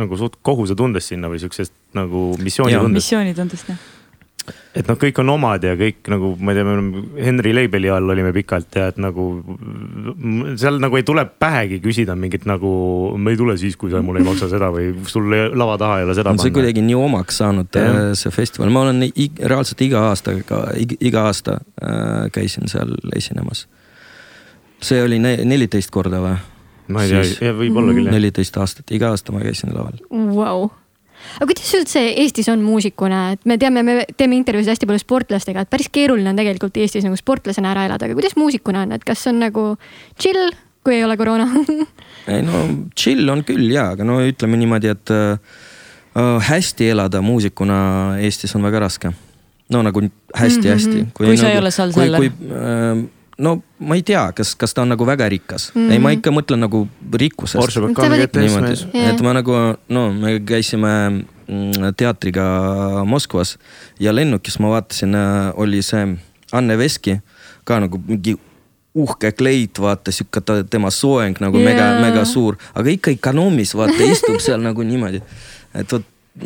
nagu 0.00 0.16
suht 0.16 0.38
kohusetundes 0.40 1.12
sinna 1.12 1.28
või 1.28 1.42
siuksest 1.42 1.74
nagu 1.98 2.30
missioonitundest. 2.40 3.04
missioonitundest 3.04 3.74
jah 3.74 3.90
et 4.74 4.88
noh, 4.88 4.96
kõik 4.98 5.18
on 5.22 5.30
omad 5.34 5.64
ja 5.66 5.74
kõik 5.78 6.08
nagu 6.10 6.32
ma 6.40 6.52
ei 6.52 6.58
tea, 6.58 6.66
me 6.66 6.74
oleme 6.74 7.02
Henry 7.22 7.52
label'i 7.54 7.90
all 7.92 8.12
olime 8.14 8.32
pikalt 8.34 8.78
ja 8.78 8.88
et 8.90 8.98
nagu 9.02 9.26
seal 10.60 10.80
nagu 10.82 10.98
ei 10.98 11.06
tule 11.06 11.24
pähegi 11.26 11.78
küsida 11.84 12.16
mingit 12.18 12.46
nagu. 12.48 12.72
me 13.18 13.34
ei 13.34 13.38
tule 13.38 13.56
siis, 13.60 13.76
kui 13.78 13.92
sa 13.92 14.02
mulle 14.02 14.22
ei 14.22 14.26
maksa 14.26 14.48
seda 14.50 14.72
või 14.74 14.90
sul 15.10 15.30
lava 15.30 15.76
taha 15.80 16.00
ei 16.00 16.08
ole 16.08 16.16
seda 16.18 16.34
see 16.42 16.54
kuidagi 16.54 16.84
nii 16.84 16.98
omaks 16.98 17.42
saanud 17.42 17.78
ja. 17.78 17.86
Äh, 17.92 18.00
see 18.18 18.34
festival, 18.34 18.72
ma 18.74 18.86
olen 18.88 19.06
reaalselt 19.52 19.86
iga 19.86 20.08
aasta, 20.10 20.34
iga 20.98 21.26
aasta 21.28 21.58
äh, 21.60 22.26
käisin 22.34 22.70
seal 22.72 22.96
esinemas. 23.16 23.66
see 24.82 25.02
oli 25.02 25.20
neliteist 25.22 25.92
korda 25.94 26.22
või? 26.24 26.36
ma 26.92 27.06
ei 27.06 27.14
tea, 27.38 27.54
võib-olla 27.54 27.94
küll 27.94 28.08
jah. 28.08 28.18
neliteist 28.18 28.56
aastat, 28.58 28.90
iga 28.96 29.12
aasta 29.14 29.34
ma 29.34 29.44
käisin 29.44 29.74
laval 29.76 30.00
wow 30.10 30.70
aga 31.38 31.48
kuidas 31.50 31.72
üldse 31.78 32.02
Eestis 32.22 32.48
on 32.52 32.62
muusikuna, 32.64 33.22
et 33.36 33.46
me 33.48 33.58
teame, 33.60 33.84
me 33.86 33.96
teeme 34.16 34.38
intervjuusid 34.38 34.74
hästi 34.74 34.88
palju 34.90 35.02
sportlastega, 35.02 35.64
et 35.64 35.72
päris 35.72 35.90
keeruline 35.92 36.32
on 36.32 36.38
tegelikult 36.38 36.76
Eestis 36.82 37.06
nagu 37.06 37.18
sportlasena 37.18 37.72
ära 37.74 37.86
elada, 37.88 38.08
aga 38.08 38.18
kuidas 38.18 38.36
muusikuna 38.40 38.86
on, 38.86 38.94
et 38.96 39.06
kas 39.06 39.24
on 39.30 39.40
nagu 39.42 39.66
chill, 40.20 40.52
kui 40.82 40.96
ei 40.98 41.04
ole 41.06 41.16
koroona 41.20 41.46
ei 42.32 42.42
no 42.46 42.64
chill 42.98 43.28
on 43.32 43.44
küll 43.46 43.70
ja, 43.72 43.92
aga 43.96 44.06
no 44.06 44.20
ütleme 44.24 44.58
niimoodi, 44.60 44.92
et 44.92 45.14
äh, 45.14 45.58
hästi 46.48 46.92
elada 46.92 47.22
muusikuna 47.24 47.78
Eestis 48.22 48.56
on 48.58 48.66
väga 48.66 48.86
raske. 48.86 49.12
no 49.72 49.82
nagu 49.82 50.02
hästi-hästi 50.36 50.94
mm. 50.94 51.00
-hmm. 51.00 51.12
kui, 51.14 51.26
kui 51.26 51.36
sa 51.36 51.44
nagu, 51.46 51.52
ei 51.52 51.58
ole 51.58 51.70
seal 51.70 51.92
selle. 51.92 52.18
kui, 52.18 52.30
kui 52.30 52.56
äh, 52.56 53.08
no 53.42 53.56
ma 53.82 53.98
ei 53.98 54.04
tea, 54.06 54.22
kas, 54.36 54.54
kas 54.58 54.74
ta 54.74 54.84
on 54.84 54.92
nagu 54.94 55.06
väga 55.06 55.28
rikas. 55.28 55.70
Mm, 55.74 55.80
-hmm. 55.80 55.92
ei, 55.92 55.98
ma 55.98 56.12
ikka 56.14 56.30
mõtlen 56.34 56.62
nagu 56.62 56.84
rikkusest. 57.12 57.76
et 58.92 59.22
ma 59.22 59.34
nagu 59.34 59.58
no 59.88 60.04
me 60.12 60.38
käisime 60.46 60.92
mm, 61.10 61.92
teatriga 61.96 62.46
Moskvas 63.06 63.58
ja 64.00 64.14
lennukis 64.14 64.58
ma 64.58 64.70
vaatasin, 64.76 65.14
äh, 65.14 65.52
oli 65.56 65.82
see 65.82 66.16
Anne 66.52 66.78
Veski 66.78 67.18
ka 67.64 67.80
nagu 67.80 68.00
mingi 68.06 68.36
uhke 68.94 69.32
kleit, 69.32 69.80
vaata 69.80 70.12
sihuke 70.12 70.40
ta, 70.40 70.64
tema 70.64 70.90
soeng 70.90 71.36
nagu 71.40 71.58
yeah. 71.58 71.70
mega, 71.72 72.00
mega 72.00 72.24
suur, 72.28 72.56
aga 72.74 72.90
ikka 72.90 73.10
ekonoomis 73.10 73.74
vaata 73.74 74.04
istub 74.04 74.40
seal 74.40 74.60
nagu 74.60 74.84
niimoodi, 74.84 75.22
et 75.74 75.92
vot 75.92 76.04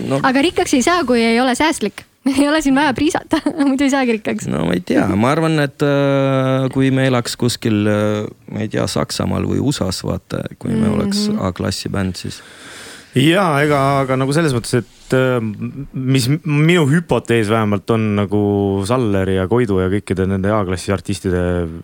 no.. 0.09 0.21
aga 0.23 0.43
rikkaks 0.43 0.75
ei 0.79 0.83
saa, 0.87 1.05
kui 1.05 1.23
ei 1.23 1.41
ole 1.41 1.55
säästlik 1.59 2.05
ei 2.39 2.49
ole 2.49 2.61
siin 2.65 2.77
vaja 2.77 2.95
priisata, 2.97 3.41
muidu 3.69 3.87
ei 3.87 3.93
saagi 3.93 4.17
rikkaks. 4.19 4.49
no 4.53 4.65
ma 4.69 4.77
ei 4.77 4.83
tea, 4.87 5.07
ma 5.19 5.33
arvan, 5.35 5.59
et 5.63 5.83
äh, 5.87 6.67
kui 6.75 6.91
me 6.95 7.07
elaks 7.11 7.37
kuskil, 7.41 7.87
ma 8.53 8.65
ei 8.65 8.71
tea, 8.73 8.87
Saksamaal 8.91 9.47
või 9.49 9.61
USA-s 9.63 10.05
vaata, 10.07 10.45
kui 10.63 10.75
me 10.75 10.91
oleks 10.93 11.29
A-klassi 11.49 11.93
bänd, 11.93 12.19
siis. 12.21 12.41
ja 13.19 13.49
ega, 13.65 13.83
aga 14.05 14.19
nagu 14.21 14.35
selles 14.37 14.55
mõttes, 14.57 14.83
et 14.83 15.17
äh, 15.17 15.39
mis 15.93 16.31
minu 16.45 16.87
hüpotees 16.91 17.51
vähemalt 17.53 17.91
on 17.95 18.15
nagu 18.23 18.47
Salleri 18.89 19.39
ja 19.39 19.47
Koidu 19.51 19.81
ja 19.83 19.91
kõikide 19.93 20.29
nende 20.31 20.55
A-klassi 20.55 20.95
artistide 20.95 21.45
äh, 21.65 21.77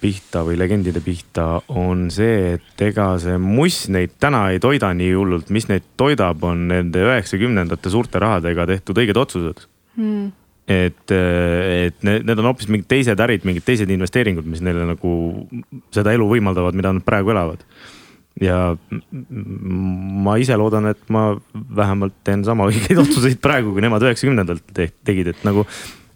pihta 0.00 0.40
või 0.46 0.56
legendide 0.56 1.00
pihta 1.04 1.60
on 1.68 2.06
see, 2.14 2.54
et 2.56 2.84
ega 2.86 3.10
see 3.20 3.36
muss 3.40 3.82
neid 3.92 4.14
täna 4.22 4.46
ei 4.54 4.60
toida 4.62 4.92
nii 4.96 5.10
hullult, 5.12 5.50
mis 5.52 5.68
neid 5.68 5.84
toidab, 6.00 6.40
on 6.48 6.62
nende 6.70 7.02
üheksakümnendate 7.04 7.92
suurte 7.92 8.22
rahadega 8.22 8.66
tehtud 8.74 9.02
õiged 9.04 9.20
otsused 9.20 9.66
Hmm. 9.94 10.32
et, 10.66 11.12
et 11.12 12.00
need, 12.02 12.24
need 12.26 12.40
on 12.40 12.48
hoopis 12.48 12.66
mingid 12.66 12.88
teised 12.90 13.20
ärid, 13.22 13.44
mingid 13.46 13.62
teised 13.62 13.90
investeeringud, 13.94 14.46
mis 14.50 14.58
neile 14.64 14.82
nagu 14.88 15.10
seda 15.94 16.10
elu 16.16 16.26
võimaldavad, 16.32 16.74
mida 16.74 16.90
nad 16.96 17.04
praegu 17.06 17.30
elavad. 17.30 17.60
ja 18.42 18.72
ma 19.14 20.34
ise 20.42 20.56
loodan, 20.58 20.88
et 20.90 21.04
ma 21.14 21.28
vähemalt 21.54 22.16
teen 22.26 22.42
sama 22.42 22.66
õigeid 22.72 22.98
otsuseid 23.04 23.38
praegu, 23.44 23.70
kui 23.76 23.84
nemad 23.84 24.02
üheksakümnendalt 24.02 24.64
te- 24.74 24.90
tegid, 25.06 25.30
et 25.30 25.44
nagu. 25.46 25.62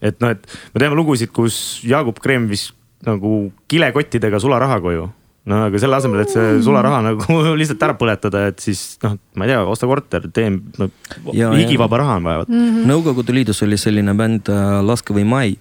et 0.03 0.18
noh, 0.22 0.34
et 0.34 0.59
me 0.74 0.82
teame 0.82 0.99
lugusid, 0.99 1.30
kus 1.30 1.78
Jaagup 1.86 2.18
Kreem 2.22 2.49
viis 2.51 2.72
nagu 3.07 3.53
kilekottidega 3.70 4.40
sularaha 4.42 4.80
koju 4.82 5.09
no 5.49 5.62
aga 5.68 5.80
selle 5.80 5.96
asemel, 5.99 6.22
et 6.24 6.32
see 6.32 6.59
sularaha 6.64 7.01
nagu 7.07 7.38
lihtsalt 7.61 7.84
ära 7.86 7.96
põletada, 7.99 8.44
et 8.51 8.61
siis 8.62 8.82
noh, 9.05 9.16
ma 9.38 9.46
ei 9.46 9.53
tea, 9.53 9.62
osta 9.72 9.88
korter, 9.90 10.28
tee 10.34 10.51
no,, 10.53 10.90
Ja- 11.36 11.51
igivaba 11.59 12.01
raha 12.03 12.18
on 12.18 12.28
vaja. 12.28 12.44
Nõukogude 12.88 13.34
Liidus 13.36 13.62
oli 13.66 13.78
selline 13.80 14.14
bänd 14.18 14.51
äh, 14.53 14.78
Laske 14.84 15.16
või 15.16 15.24
Mai 15.28 15.57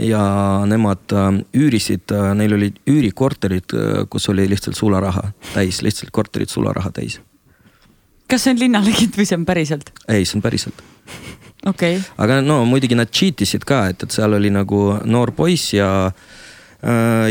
ja 0.00 0.22
nemad 0.70 1.14
äh, 1.14 1.28
üürisid, 1.56 2.14
neil 2.38 2.56
olid 2.56 2.80
üürikorterid, 2.90 3.76
kus 4.10 4.30
oli 4.32 4.46
lihtsalt 4.50 4.78
sularaha 4.78 5.28
täis, 5.52 5.82
lihtsalt 5.86 6.14
korterid 6.14 6.52
sularaha 6.52 6.92
täis. 6.94 7.20
kas 8.30 8.46
see 8.46 8.54
on 8.54 8.60
linnalegend 8.62 9.18
või 9.18 9.28
see 9.28 9.38
on 9.38 9.46
päriselt? 9.48 9.90
ei, 10.08 10.24
see 10.24 10.38
on 10.38 10.46
päriselt. 10.46 10.78
okei 11.66 11.98
okay., 11.98 12.00
aga 12.18 12.40
no 12.44 12.62
muidugi 12.68 12.98
nad 12.98 13.10
cheat 13.10 13.42
isid 13.46 13.66
ka, 13.66 13.86
et, 13.92 14.02
et 14.06 14.14
seal 14.14 14.38
oli 14.38 14.50
nagu 14.54 14.86
noor 15.04 15.34
poiss 15.36 15.74
ja, 15.74 16.10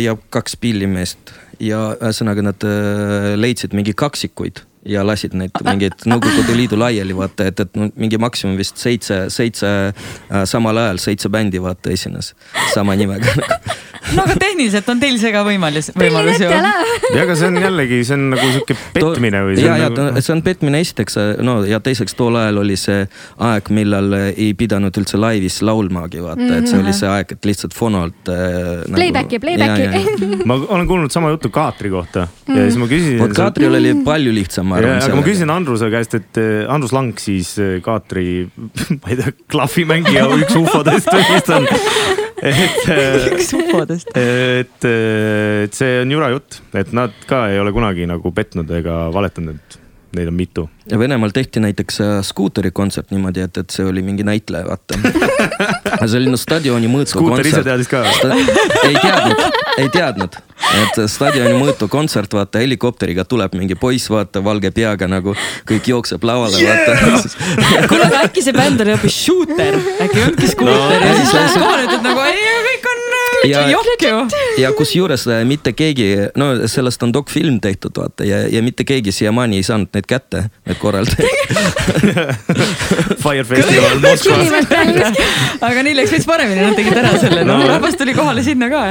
ja 0.02 0.16
kaks 0.34 0.56
pillimeest. 0.58 1.34
Ja 1.62 1.94
ühesõnaga 2.00 2.44
nad 2.44 2.64
äh, 2.66 3.34
leidsid 3.38 3.76
mingi 3.78 3.94
kaksikuid 3.94 4.64
ja 4.86 5.04
lasid 5.06 5.36
neid 5.38 5.56
mingeid 5.64 6.06
Nõukogude 6.10 6.56
Liidu 6.58 6.80
laiali 6.80 7.16
vaata, 7.16 7.48
et, 7.52 7.60
et 7.64 7.80
no, 7.80 7.90
mingi 8.00 8.20
maksimum 8.22 8.58
vist 8.60 8.82
seitse, 8.82 9.26
seitse 9.34 9.70
äh, 9.94 10.44
samal 10.50 10.78
ajal 10.82 11.00
seitse 11.04 11.32
bändi 11.34 11.62
vaata 11.64 11.94
esines 11.94 12.34
sama 12.74 12.98
nimega. 13.00 13.32
no 14.16 14.26
aga 14.26 14.36
tehniliselt 14.40 14.90
on 14.92 15.00
teil 15.00 15.18
see 15.22 15.32
ka 15.34 15.44
võimalus, 15.48 15.90
võimalus 15.96 16.42
ju 16.42 16.50
ja 16.50 17.24
aga 17.24 17.36
see 17.40 17.48
on 17.50 17.60
jällegi, 17.62 18.00
see 18.08 18.18
on 18.18 18.26
nagu 18.34 18.50
sihuke 18.56 18.78
petmine 18.98 19.44
või 19.48 19.58
see 19.58 19.68
ja, 19.68 19.78
ja 19.80 19.90
on 19.90 19.98
nagu... 20.00 20.24
see 20.26 20.36
on 20.36 20.44
petmine 20.46 20.82
esiteks, 20.84 21.18
no 21.46 21.56
ja 21.68 21.80
teiseks 21.84 22.18
tol 22.20 22.36
ajal 22.40 22.60
oli 22.64 22.78
see 22.80 23.06
aeg, 23.48 23.72
millal 23.76 24.18
ei 24.20 24.52
pidanud 24.60 25.00
üldse 25.00 25.20
laivis 25.22 25.62
laulmagi 25.66 26.24
vaata 26.24 26.42
mm, 26.42 26.50
-hmm. 26.50 26.60
et 26.60 26.74
see 26.74 26.84
oli 26.84 26.96
see 26.98 27.12
aeg, 27.14 27.36
et 27.38 27.50
lihtsalt 27.50 27.78
fonolt 27.78 28.32
äh,. 28.34 28.84
Playback'i, 28.94 29.40
playback'i. 29.40 30.44
ma 30.50 30.60
olen 30.60 30.88
kuulnud 30.90 31.14
sama 31.14 31.32
juttu 31.34 31.50
Kaatri 31.54 31.94
kohta 31.94 32.28
ja 32.48 32.68
siis 32.68 32.80
ma 32.82 32.90
küsisin. 32.92 33.20
vot 33.22 33.36
Kaatriol 33.38 33.80
oli 33.80 33.96
palju 34.06 34.34
lihtsam, 34.36 34.73
ma 34.74 34.80
arvan. 34.82 35.04
aga 35.06 35.20
ma 35.20 35.26
küsisin 35.26 35.54
Andruse 35.54 35.90
käest, 35.94 36.16
et 36.18 36.40
eh, 36.42 36.64
Andrus 36.72 36.94
Lang 36.96 37.14
siis 37.22 37.54
eh, 37.62 37.78
Kaatri, 37.86 38.26
ma 39.02 39.14
ei 39.14 39.20
tea, 39.20 39.36
klahvimängija 39.54 40.26
või 40.32 40.48
üks 40.48 40.58
ufodest 40.60 41.12
või 41.14 41.28
mis 41.30 41.48
ta 41.48 41.60
on. 41.60 41.70
et, 42.42 42.82
üks 43.36 43.54
ufodest. 43.60 44.12
et, 44.18 44.90
et 44.90 45.80
see 45.80 46.02
on 46.02 46.18
jura 46.18 46.34
jutt, 46.34 46.60
et 46.80 46.92
nad 46.96 47.16
ka 47.30 47.46
ei 47.54 47.62
ole 47.62 47.76
kunagi 47.76 48.10
nagu 48.10 48.34
petnud 48.36 48.74
ega 48.82 49.08
valetanud, 49.14 49.62
et 49.62 49.80
neid 50.18 50.30
on 50.30 50.38
mitu. 50.38 50.68
ja 50.90 51.00
Venemaal 51.02 51.34
tehti 51.36 51.64
näiteks 51.64 52.02
skuuteri 52.28 52.74
kontsert 52.76 53.14
niimoodi, 53.14 53.46
et, 53.46 53.64
et 53.64 53.74
see 53.74 53.86
oli 53.88 54.06
mingi 54.06 54.26
näitleja, 54.28 54.70
vaata. 54.70 55.00
see 56.02 56.20
oli 56.20 56.32
no 56.34 56.40
stadioni 56.40 56.90
mõõtu 56.92 57.16
skuuter 57.16 57.48
ise 57.48 57.62
kontsert. 57.62 57.68
teadis 57.70 57.90
ka. 57.92 58.04
ei 58.88 58.98
teadnud, 59.02 59.44
ei 59.84 59.90
teadnud, 59.94 60.38
et 60.82 61.00
stadioni 61.12 61.54
mõõtu 61.60 61.90
kontsert, 61.92 62.34
vaata 62.34 62.64
helikopteriga 62.64 63.26
tuleb 63.30 63.56
mingi 63.60 63.78
poiss, 63.80 64.10
vaata 64.14 64.44
valge 64.46 64.74
peaga 64.76 65.10
nagu 65.12 65.36
kõik 65.70 65.92
jookseb 65.94 66.24
lavale 66.28 66.62
yeah! 66.64 66.84
vaata. 66.88 67.88
kuule, 67.92 68.10
aga 68.10 68.26
äkki 68.28 68.46
see 68.46 68.56
bänd 68.56 68.82
oli 68.86 68.96
hoopis 68.96 69.20
shooter, 69.26 69.80
äkki 70.00 70.20
ei 70.20 70.28
olnudki 70.28 70.52
skuuter 70.56 70.72
No, 70.74 71.08
ja 71.08 71.16
siis 71.20 71.34
lähed 71.36 71.58
kohale, 71.60 71.88
ütled 71.88 72.06
nagu 72.08 72.28
ei, 72.30 72.44
kõik 72.70 72.92
on 72.92 73.04
Ja- 73.44 73.60
äh, 73.60 73.72
ju. 73.72 74.28
ja 74.58 74.72
kusjuures 74.72 75.28
äh, 75.28 75.46
mitte 75.46 75.74
keegi, 75.74 76.16
no 76.36 76.68
sellest 76.68 77.04
on 77.04 77.12
dokfilm 77.14 77.60
tehtud, 77.62 77.92
vaata 77.98 78.24
ja, 78.24 78.48
ja 78.48 78.62
mitte 78.64 78.84
keegi 78.88 79.12
siiamaani 79.12 79.60
ei 79.60 79.64
saanud 79.68 79.92
neid 79.94 80.08
kätte, 80.08 80.46
need 80.68 80.80
korraldajad. 80.80 81.28
Fire 83.24 83.44
Festival 83.44 84.00
Moskvas. 84.00 84.48
aga 85.68 85.83
neil 85.86 85.98
läks 86.02 86.12
veits 86.16 86.28
paremini, 86.30 86.62
nad 86.66 86.76
tegid 86.80 86.98
ära 87.04 87.14
selle, 87.22 87.44
no 87.48 87.58
No. 87.62 87.68
rahvas 87.76 87.96
tuli 88.00 88.14
kohale 88.18 88.44
sinna 88.44 88.70
ka. 88.72 88.84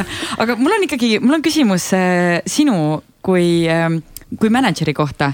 aga 0.45 0.57
mul 0.57 0.77
on 0.79 0.89
ikkagi, 0.89 1.17
mul 1.21 1.39
on 1.41 1.45
küsimus 1.45 1.91
äh, 1.97 2.41
sinu 2.47 3.01
kui, 3.23 3.67
kui 4.39 4.51
mänedžeri 4.51 4.95
kohta 4.97 5.33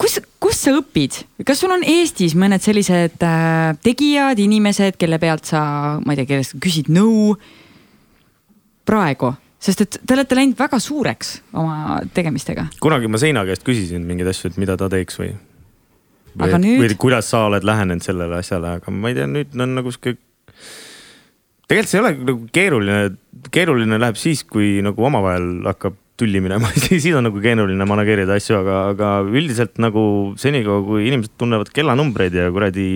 kus, 0.00 0.18
kus 0.40 0.56
sa 0.64 0.72
õpid, 0.78 1.18
kas 1.46 1.60
sul 1.60 1.72
on 1.74 1.82
Eestis 1.84 2.32
mõned 2.38 2.62
sellised 2.64 3.20
äh, 3.26 3.74
tegijad, 3.84 4.40
inimesed, 4.40 4.96
kelle 5.00 5.18
pealt 5.20 5.44
sa, 5.50 5.62
ma 6.04 6.14
ei 6.14 6.22
tea, 6.22 6.28
kellest 6.32 6.56
küsid 6.62 6.88
nõu 6.92 7.34
praegu, 8.88 9.34
sest 9.60 9.84
et 9.84 10.00
te 10.06 10.16
olete 10.16 10.38
läinud 10.38 10.58
väga 10.58 10.80
suureks 10.82 11.34
oma 11.52 12.00
tegemistega. 12.16 12.66
kunagi 12.80 13.10
ma 13.12 13.20
seina 13.20 13.44
käest 13.48 13.66
küsisin 13.66 14.06
mingeid 14.08 14.32
asju, 14.32 14.50
et 14.50 14.58
mida 14.62 14.76
ta 14.80 14.88
teeks 14.92 15.20
või. 15.20 15.34
Aga 16.38 16.56
või, 16.56 16.62
nüüd? 16.64 16.80
või 16.84 16.96
kuidas 17.04 17.28
sa 17.32 17.44
oled 17.50 17.64
lähenenud 17.66 18.04
sellele 18.06 18.38
asjale, 18.40 18.76
aga 18.80 18.92
ma 18.94 19.10
ei 19.10 19.18
tea, 19.18 19.26
nüüd 19.30 19.54
on 19.58 19.76
nagu 19.80 19.92
sihuke. 19.92 20.16
Tegelikult 21.70 21.90
see 21.90 21.98
ei 22.00 22.04
ole 22.04 22.14
nagu 22.18 22.46
keeruline, 22.54 23.00
keeruline 23.54 23.98
läheb 24.02 24.18
siis, 24.18 24.42
kui 24.48 24.78
nagu 24.84 25.06
omavahel 25.06 25.52
hakkab 25.70 25.98
tülli 26.20 26.42
minema, 26.44 26.70
siis 26.88 27.06
on 27.16 27.28
nagu 27.28 27.40
keeruline 27.42 27.86
manageerida 27.88 28.36
asju, 28.36 28.58
aga, 28.60 28.80
aga 28.94 29.12
üldiselt 29.30 29.78
nagu 29.82 30.02
senikaua, 30.40 30.82
kui 30.86 31.06
inimesed 31.08 31.36
tunnevad 31.40 31.70
kellanumbreid 31.74 32.36
ja 32.36 32.50
kuradi 32.52 32.88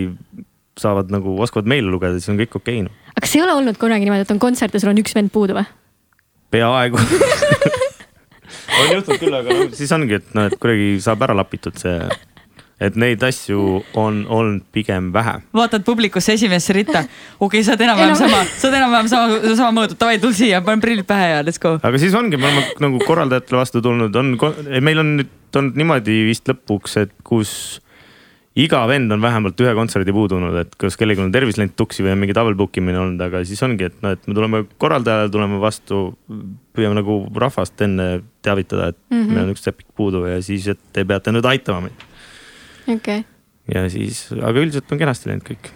saavad 0.80 1.12
nagu, 1.14 1.36
oskavad 1.42 1.70
meile 1.70 1.86
lugeda, 1.86 2.18
siis 2.18 2.32
on 2.32 2.40
kõik 2.40 2.58
okei 2.58 2.82
okay, 2.82 2.88
no.. 2.88 2.92
aga 3.14 3.22
kas 3.22 3.36
ei 3.38 3.44
ole 3.44 3.54
olnud 3.54 3.78
kunagi 3.80 4.08
niimoodi, 4.08 4.26
et 4.26 4.34
on 4.34 4.42
kontsert 4.42 4.74
ja 4.74 4.82
sul 4.82 4.90
on 4.90 5.00
üks 5.04 5.14
vend 5.16 5.30
puudu 5.34 5.56
või? 5.56 5.66
peaaegu 6.54 6.98
on 8.80 8.90
juhtunud 8.90 9.20
küll, 9.22 9.38
aga 9.38 9.54
no, 9.54 9.68
siis 9.78 9.94
ongi, 9.94 10.18
et 10.18 10.34
noh, 10.36 10.50
et 10.50 10.58
kuidagi 10.58 10.96
saab 11.04 11.22
ära 11.26 11.36
lapitud 11.38 11.78
see, 11.78 11.94
et 12.80 12.96
neid 12.98 13.22
asju 13.22 13.84
on 14.00 14.24
olnud 14.28 14.64
pigem 14.74 15.12
vähe. 15.14 15.36
vaatad 15.54 15.84
publikusse 15.86 16.34
esimesse 16.34 16.72
ritta, 16.72 17.04
okei 17.38 17.60
okay,, 17.60 17.62
sa 17.62 17.76
oled 17.76 17.86
enam-vähem 17.86 18.14
Enam- 18.14 18.22
sama, 18.24 18.42
sa 18.58 18.68
oled 18.68 18.78
enam-vähem 18.80 19.08
sama, 19.08 19.54
sama 19.54 19.70
mõõdud, 19.80 20.00
davai, 20.00 20.18
tule 20.22 20.34
siia, 20.34 20.62
panen 20.64 20.82
prillid 20.82 21.06
pähe 21.06 21.30
ja 21.36 21.46
let's 21.46 21.62
go. 21.62 21.78
aga 21.82 22.02
siis 22.02 22.14
ongi, 22.18 22.40
me 22.40 22.50
oleme 22.50 22.66
nagu 22.88 23.00
korraldajatele 23.06 23.62
vastu 23.62 23.82
tulnud, 23.84 24.16
on, 24.16 24.36
meil 24.82 25.02
on 25.04 25.16
nüüd 25.20 25.40
olnud 25.54 25.78
niimoodi 25.78 26.24
vist 26.26 26.48
lõpuks, 26.50 26.96
et 27.04 27.12
kus 27.26 27.54
iga 28.58 28.84
vend 28.86 29.10
on 29.10 29.22
vähemalt 29.22 29.58
ühe 29.64 29.72
kontserdi 29.74 30.14
puudunud, 30.14 30.54
et 30.60 30.76
kas 30.78 30.96
kellelgi 30.98 31.24
on 31.24 31.32
tervis 31.34 31.58
läinud 31.58 31.74
tuksi 31.78 32.04
või 32.06 32.14
on 32.14 32.20
mingi 32.22 32.36
double 32.36 32.54
book 32.58 32.76
imine 32.78 33.00
olnud, 33.02 33.22
aga 33.26 33.42
siis 33.46 33.62
ongi, 33.66 33.88
et 33.90 33.96
noh, 34.04 34.14
et 34.14 34.28
me 34.30 34.36
tuleme 34.36 34.62
korraldajale, 34.82 35.30
tuleme 35.34 35.58
vastu, 35.62 36.02
püüame 36.76 37.00
nagu 37.00 37.18
rahvast 37.44 37.82
enne 37.86 38.08
teavitada, 38.46 38.92
et 38.92 38.98
mm 39.10 39.20
-hmm. 39.20 39.32
meil 39.32 39.44
on 39.48 39.54
üks 39.56 39.66
sepik 39.66 39.88
puudu 39.96 40.24
ja 40.26 40.42
siis, 40.42 40.68
et 40.70 40.78
te 40.92 41.04
peate 41.04 41.34
nüüd 41.34 41.46
aitama 41.50 41.88
meid. 41.88 42.06
Okei 42.86 42.96
okay.. 42.96 43.24
ja 43.74 43.86
siis, 43.92 44.26
aga 44.34 44.60
üldiselt 44.60 44.92
on 44.92 45.00
kenasti 45.00 45.30
läinud 45.30 45.46
kõik. 45.46 45.70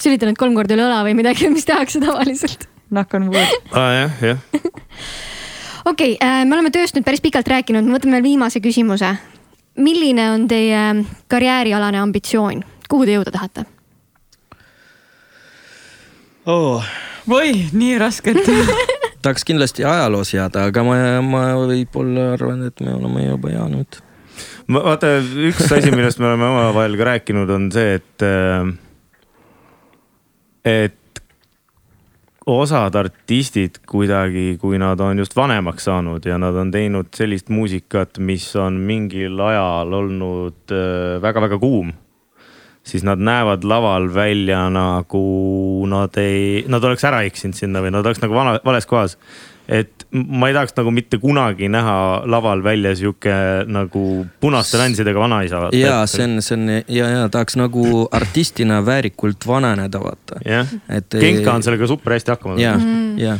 sülitanud 0.00 0.38
kolm 0.40 0.56
korda 0.58 0.76
üle 0.76 0.86
õla 0.88 1.02
või 1.06 1.16
midagi, 1.18 1.50
mis 1.52 1.68
tehakse 1.68 2.00
tavaliselt. 2.02 2.68
nahk 2.90 3.14
on 3.18 3.28
wood. 3.32 3.60
aa 3.76 3.92
jah, 3.96 4.24
jah. 4.32 4.40
okei 5.92 6.16
okay,, 6.16 6.46
me 6.46 6.56
oleme 6.56 6.72
tööst 6.74 6.96
nüüd 6.96 7.06
päris 7.08 7.24
pikalt 7.24 7.48
rääkinud, 7.52 7.86
ma 7.86 7.98
võtan 7.98 8.16
veel 8.16 8.26
viimase 8.26 8.62
küsimuse. 8.64 9.14
milline 9.76 10.30
on 10.34 10.48
teie 10.48 10.82
karjäärialane 11.32 12.00
ambitsioon, 12.02 12.64
kuhu 12.88 13.08
te 13.08 13.16
jõuda 13.18 13.34
tahate? 13.34 13.68
Oh. 16.46 16.82
oi, 17.30 17.68
nii 17.72 17.98
raske, 18.02 18.34
et 18.34 18.48
tahaks 19.22 19.44
kindlasti 19.46 19.84
ajaloos 19.86 20.32
jääda, 20.34 20.66
aga 20.70 20.82
ma, 20.86 20.96
ma 21.22 21.42
võib-olla 21.60 22.32
arvan, 22.34 22.64
et 22.66 22.82
me 22.82 22.94
oleme 22.96 23.28
juba 23.28 23.52
jäänud. 23.52 24.00
vaata, 24.68 25.16
üks 25.48 25.70
asi, 25.72 25.90
millest 25.94 26.20
me 26.22 26.30
oleme 26.30 26.48
omavahel 26.50 26.96
ka 27.00 27.08
rääkinud, 27.12 27.50
on 27.50 27.70
see, 27.74 27.98
et, 27.98 28.26
et 30.68 31.22
osad 32.46 32.94
artistid 32.98 33.80
kuidagi, 33.86 34.56
kui 34.60 34.78
nad 34.82 35.00
on 35.00 35.22
just 35.22 35.36
vanemaks 35.36 35.86
saanud 35.86 36.24
ja 36.26 36.38
nad 36.42 36.56
on 36.58 36.72
teinud 36.74 37.12
sellist 37.14 37.52
muusikat, 37.54 38.18
mis 38.18 38.48
on 38.58 38.80
mingil 38.82 39.38
ajal 39.40 39.92
olnud 40.02 40.74
väga-väga 41.22 41.58
kuum. 41.62 41.92
siis 42.82 43.04
nad 43.06 43.18
näevad 43.18 43.62
laval 43.64 44.08
välja 44.14 44.64
nagu 44.70 45.86
nad 45.86 46.16
ei, 46.18 46.64
nad 46.66 46.82
oleks 46.84 47.04
ära 47.04 47.20
eksinud 47.22 47.54
sinna 47.54 47.78
või 47.78 47.92
nad 47.94 48.06
oleks 48.06 48.18
nagu 48.22 48.34
vana, 48.34 48.58
vales 48.64 48.86
kohas. 48.90 49.18
Et 49.68 50.06
ma 50.10 50.48
ei 50.50 50.56
tahaks 50.56 50.74
nagu 50.76 50.90
mitte 50.94 51.18
kunagi 51.22 51.68
näha 51.70 51.94
laval 52.26 52.64
välja 52.64 52.94
sihuke 52.98 53.32
nagu 53.70 54.26
punaste 54.40 54.78
länssidega 54.80 55.20
vanaisa. 55.20 55.68
ja 55.76 56.02
see 56.10 56.26
on, 56.26 56.42
see 56.42 56.58
on 56.58 56.68
ja, 56.88 57.08
ja 57.08 57.28
tahaks 57.28 57.56
nagu 57.60 58.08
artistina 58.10 58.82
väärikult 58.86 59.46
vananeda, 59.46 60.02
vaata. 60.02 60.42
jah, 60.44 60.76
Genka 61.18 61.54
on 61.54 61.62
sellega 61.62 61.86
super 61.86 62.18
hästi 62.18 62.34
hakkama 62.34 62.58
saanud. 62.58 63.18
ja, 63.20 63.32
ja 63.32 63.38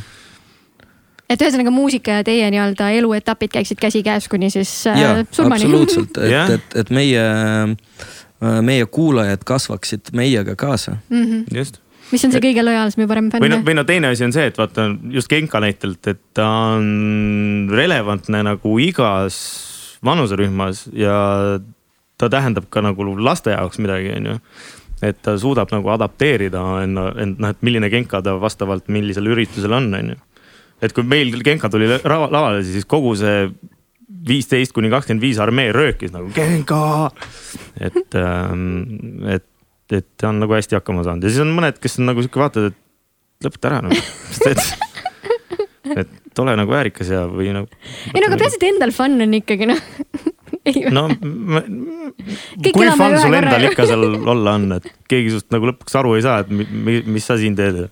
et 1.32 1.40
ühesõnaga 1.40 1.72
muusika 1.72 2.20
ja 2.20 2.24
teie 2.24 2.48
nii-öelda 2.52 2.90
eluetapid 2.92 3.52
käiksid 3.54 3.80
käsikäes 3.80 4.28
kuni 4.28 4.50
siis 4.52 4.72
äh, 4.86 5.00
ja, 5.00 5.12
surmani. 5.30 5.64
absoluutselt, 5.64 6.18
et, 6.20 6.56
et, 6.58 6.80
et 6.84 6.90
meie 6.92 7.22
Äh, 8.42 8.58
meie 8.62 8.86
kuulajad 8.90 9.44
kasvaksid 9.46 10.00
meiega 10.12 10.56
kaasa 10.56 10.96
mm. 11.08 11.24
-hmm. 11.24 11.58
just 11.58 11.78
mis 12.12 12.24
on 12.26 12.34
see 12.34 12.42
kõige 12.44 12.64
lojaalsem 12.64 13.04
ja 13.04 13.10
parem 13.10 13.30
fänn? 13.32 13.44
või 13.44 13.52
noh, 13.52 13.64
või 13.66 13.76
no 13.78 13.84
teine 13.88 14.12
asi 14.12 14.26
on 14.26 14.34
see, 14.34 14.46
et 14.50 14.58
vaata 14.60 14.88
just 15.12 15.30
Genka 15.32 15.60
näitelt, 15.64 16.00
et 16.10 16.22
ta 16.36 16.48
on 16.76 17.70
relevantne 17.72 18.42
nagu 18.46 18.76
igas 18.82 19.38
vanuserühmas 20.04 20.86
ja 20.96 21.16
ta 22.20 22.30
tähendab 22.30 22.68
ka 22.70 22.82
nagu 22.84 23.06
laste 23.18 23.54
jaoks 23.54 23.80
midagi, 23.82 24.14
on 24.16 24.32
ju. 24.32 24.38
et 25.02 25.18
ta 25.22 25.34
suudab 25.38 25.72
nagu 25.74 25.90
adapteerida 25.90 26.62
enna, 26.84 27.08
end 27.22 27.42
noh, 27.42 27.54
et 27.54 27.62
milline 27.66 27.90
Genka 27.90 28.22
ta 28.22 28.36
vastavalt 28.40 28.90
millisel 28.92 29.30
üritusel 29.32 29.74
on, 29.78 29.90
on 29.98 30.14
ju. 30.14 30.18
et 30.82 30.94
kui 30.94 31.06
meil 31.06 31.34
Genka 31.42 31.70
tuli 31.72 31.90
lavale, 31.90 32.62
siis 32.66 32.86
kogu 32.88 33.16
see 33.18 33.46
viisteist 34.22 34.74
kuni 34.74 34.90
kakskümmend 34.92 35.24
viis 35.24 35.40
armee 35.42 35.72
röökis 35.74 36.12
nagu 36.14 36.30
Genka. 36.34 37.10
et, 37.80 38.14
ähm, 38.14 39.24
et, 39.26 39.46
et 39.98 40.08
ta 40.20 40.30
on 40.30 40.40
nagu 40.42 40.54
hästi 40.56 40.78
hakkama 40.78 41.04
saanud. 41.06 41.26
Ja 41.26 41.32
siis 41.32 41.44
on 41.44 41.52
mõned, 41.56 41.78
kes 41.82 41.98
on 42.00 42.08
nagu 42.10 42.24
sihuke 42.24 42.42
vaatad, 42.42 42.72
et 42.72 43.46
lõpeta 43.46 43.70
ära 43.70 43.80
nagu, 43.84 44.02
sest 44.32 44.76
et, 45.92 46.04
et 46.04 46.42
ole 46.42 46.54
nagu 46.58 46.72
väärikas 46.72 47.10
ja, 47.12 47.24
või 47.28 47.50
nagu. 47.54 47.68
ei 48.12 48.22
no 48.22 48.28
aga 48.30 48.38
peaasi, 48.40 48.60
et 48.60 48.68
endal 48.70 48.94
fun 48.96 49.18
on 49.26 49.40
ikkagi 49.40 49.68
noh. 49.70 49.82
No 50.94 51.08
kui 52.62 52.86
fun 52.94 53.16
sul 53.18 53.34
endal 53.34 53.64
ikka 53.66 53.86
seal 53.88 54.04
olla 54.34 54.52
on, 54.60 54.68
et 54.76 54.86
keegi 55.10 55.32
sinust 55.32 55.50
nagu 55.54 55.66
lõpuks 55.72 55.96
aru 55.98 56.12
ei 56.14 56.22
saa, 56.22 56.44
et 56.44 56.52
mi, 56.54 57.00
mis 57.02 57.26
sa 57.26 57.34
siin 57.40 57.56
teed. 57.58 57.88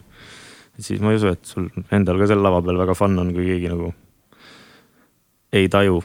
siis 0.78 1.02
ma 1.02 1.10
ei 1.10 1.18
usu, 1.18 1.32
et 1.34 1.42
sul 1.48 1.66
endal 1.90 2.20
ka 2.20 2.30
seal 2.30 2.44
lava 2.44 2.62
peal 2.62 2.78
väga 2.78 2.94
fun 2.94 3.18
on, 3.18 3.34
kui 3.34 3.48
keegi 3.48 3.72
nagu 3.72 3.90
ei 5.56 5.66
taju 5.72 5.98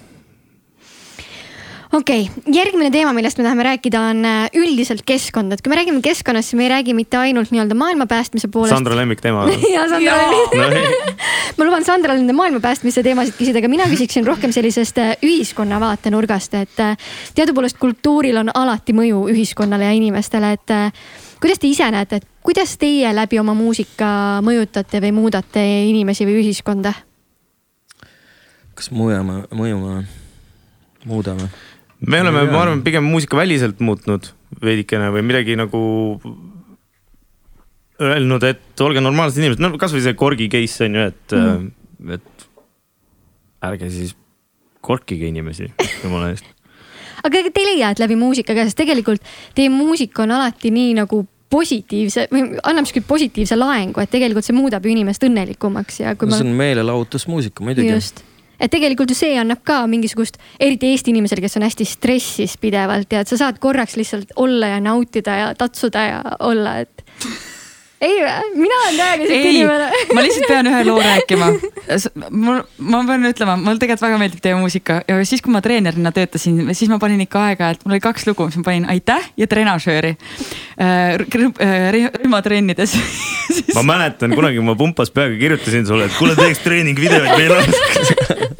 okei 1.95 2.25
okay., 2.29 2.53
järgmine 2.53 2.91
teema, 2.91 3.13
millest 3.15 3.39
me 3.39 3.45
tahame 3.45 3.63
rääkida, 3.65 4.01
on 4.11 4.25
äh, 4.27 4.57
üldiselt 4.59 5.03
keskkond, 5.07 5.53
et 5.55 5.63
kui 5.63 5.71
me 5.71 5.79
räägime 5.79 6.01
keskkonnast, 6.03 6.51
siis 6.51 6.59
me 6.59 6.65
ei 6.67 6.71
räägi 6.73 6.95
mitte 6.97 7.17
ainult 7.17 7.53
nii-öelda 7.53 7.77
maailma 7.77 8.07
päästmise 8.11 8.49
poolest. 8.51 8.75
Sandra 8.75 8.97
lemmikteema 8.99 9.45
ja 9.75 9.87
Sandra 9.89 10.17
lemmik 10.27 11.23
ma 11.57 11.67
luban 11.67 11.87
Sandral 11.87 12.19
nende 12.19 12.35
maailma 12.35 12.59
päästmise 12.63 13.03
teemasid 13.05 13.37
küsida, 13.39 13.61
aga 13.63 13.71
mina 13.71 13.87
küsiksin 13.91 14.27
rohkem 14.27 14.53
sellisest 14.55 14.99
äh, 15.01 15.13
ühiskonna 15.23 15.79
vaatenurgast, 15.83 16.57
et 16.59 16.83
äh, 16.83 16.95
teadupoolest 17.37 17.79
kultuuril 17.81 18.43
on 18.43 18.51
alati 18.53 18.95
mõju 18.95 19.25
ühiskonnale 19.33 19.89
ja 19.89 19.95
inimestele, 19.95 20.53
et 20.57 20.75
kuidas 21.41 21.61
te 21.61 21.69
ise 21.71 21.87
näete, 21.91 22.19
et 22.21 22.27
kuidas 22.45 22.77
teie 22.81 23.11
läbi 23.15 23.39
oma 23.39 23.55
muusika 23.57 24.41
mõjutate 24.45 25.01
või 25.03 25.13
muudate 25.15 25.63
inimesi 25.89 26.27
või 26.27 26.41
ühiskonda? 26.43 26.93
kas 28.75 28.89
mõjame, 28.91 29.45
mõjume, 29.55 30.01
muudame? 31.07 31.47
Me 32.07 32.21
oleme, 32.21 32.43
ma 32.51 32.61
arvan, 32.63 32.83
pigem 32.85 33.05
muusikaväliselt 33.09 33.81
muutnud 33.83 34.29
veidikene 34.63 35.09
või 35.13 35.23
midagi 35.25 35.57
nagu 35.59 35.81
öelnud, 38.01 38.43
et 38.43 38.83
olge 38.83 39.01
normaalsed 39.03 39.39
inimesed, 39.41 39.63
no 39.63 39.71
kasvõi 39.79 40.03
see 40.03 40.17
korgi 40.19 40.49
case 40.51 40.87
on 40.87 40.99
ju, 40.99 41.05
et 41.11 41.37
mm., 41.37 41.69
et 42.15 42.47
ärge 43.65 43.89
siis 43.93 44.11
korkige 44.85 45.29
inimesi, 45.31 45.71
jumala 46.03 46.33
eest. 46.33 46.47
aga 47.23 47.39
ega 47.39 47.53
te 47.53 47.63
ei 47.63 47.71
leia, 47.71 47.93
et 47.95 48.03
läbi 48.03 48.17
muusika 48.19 48.53
ka, 48.53 48.67
sest 48.67 48.77
tegelikult 48.81 49.23
teie 49.57 49.71
muusika 49.73 50.25
on 50.25 50.35
alati 50.35 50.73
nii 50.75 50.93
nagu 50.99 51.23
positiivse 51.55 52.27
või 52.33 52.59
annab 52.67 52.89
sihuke 52.89 53.05
positiivse 53.07 53.57
laengu, 53.57 54.01
et 54.03 54.11
tegelikult 54.11 54.45
see 54.45 54.57
muudab 54.57 54.85
ju 54.85 54.91
inimest 54.91 55.23
õnnelikumaks 55.25 56.01
ja 56.03 56.15
kui 56.19 56.27
no, 56.27 56.35
ma. 56.35 56.41
see 56.41 56.49
on 56.49 56.55
meelelahutusmuusika 56.59 57.65
muidugi. 57.65 57.93
just 57.95 58.23
et 58.59 58.71
tegelikult 58.71 59.11
ju 59.11 59.17
see 59.17 59.35
annab 59.39 59.63
ka 59.63 59.81
mingisugust, 59.89 60.39
eriti 60.59 60.91
Eesti 60.93 61.13
inimesele, 61.13 61.43
kes 61.45 61.57
on 61.59 61.65
hästi 61.67 61.87
stressis 61.89 62.57
pidevalt 62.61 63.11
ja 63.11 63.23
et 63.23 63.31
sa 63.31 63.39
saad 63.39 63.59
korraks 63.63 63.97
lihtsalt 63.99 64.35
olla 64.35 64.75
ja 64.75 64.79
nautida 64.83 65.39
ja 65.41 65.51
tatsuda 65.57 66.05
ja 66.05 66.21
olla, 66.39 66.77
et 66.85 67.05
ei, 68.01 68.15
mina 68.55 68.77
olen 68.81 68.97
täiega 68.97 69.27
siuke 69.27 69.49
inimene. 69.49 69.89
ma 70.13 70.23
lihtsalt 70.25 70.47
pean 70.49 70.69
ühe 70.69 70.81
loo 70.87 70.97
rääkima. 71.01 71.47
mul, 72.29 72.61
ma 72.91 73.01
pean 73.07 73.29
ütlema, 73.29 73.55
mulle 73.61 73.81
tegelikult 73.81 74.05
väga 74.07 74.19
meeldib 74.21 74.43
teie 74.43 74.57
muusika 74.59 74.99
ja 75.07 75.17
siis, 75.27 75.43
kui 75.45 75.53
ma 75.53 75.61
treenerina 75.65 76.11
töötasin, 76.15 76.59
siis 76.73 76.91
ma 76.91 76.99
panin 77.01 77.23
ikka 77.25 77.45
aeg-ajalt, 77.49 77.85
mul 77.85 77.97
oli 77.97 78.03
kaks 78.03 78.27
lugu, 78.29 78.49
mis 78.49 78.59
ma 78.59 78.67
panin 78.67 78.89
aitäh 78.91 79.31
ja 79.39 79.47
trenažööri 79.51 80.15
äh, 80.15 81.15
äh, 81.15 81.87
rühmatrennides 81.95 82.97
ma 83.77 83.85
mäletan 83.95 84.35
kunagi 84.35 84.63
ma 84.65 84.77
pumpas 84.79 85.13
peaga 85.15 85.37
kirjutasin 85.39 85.87
sulle, 85.87 86.09
et 86.09 86.19
kuule 86.19 86.35
teeks 86.39 86.63
treeningvideoid 86.65 87.31
meile 87.37 87.61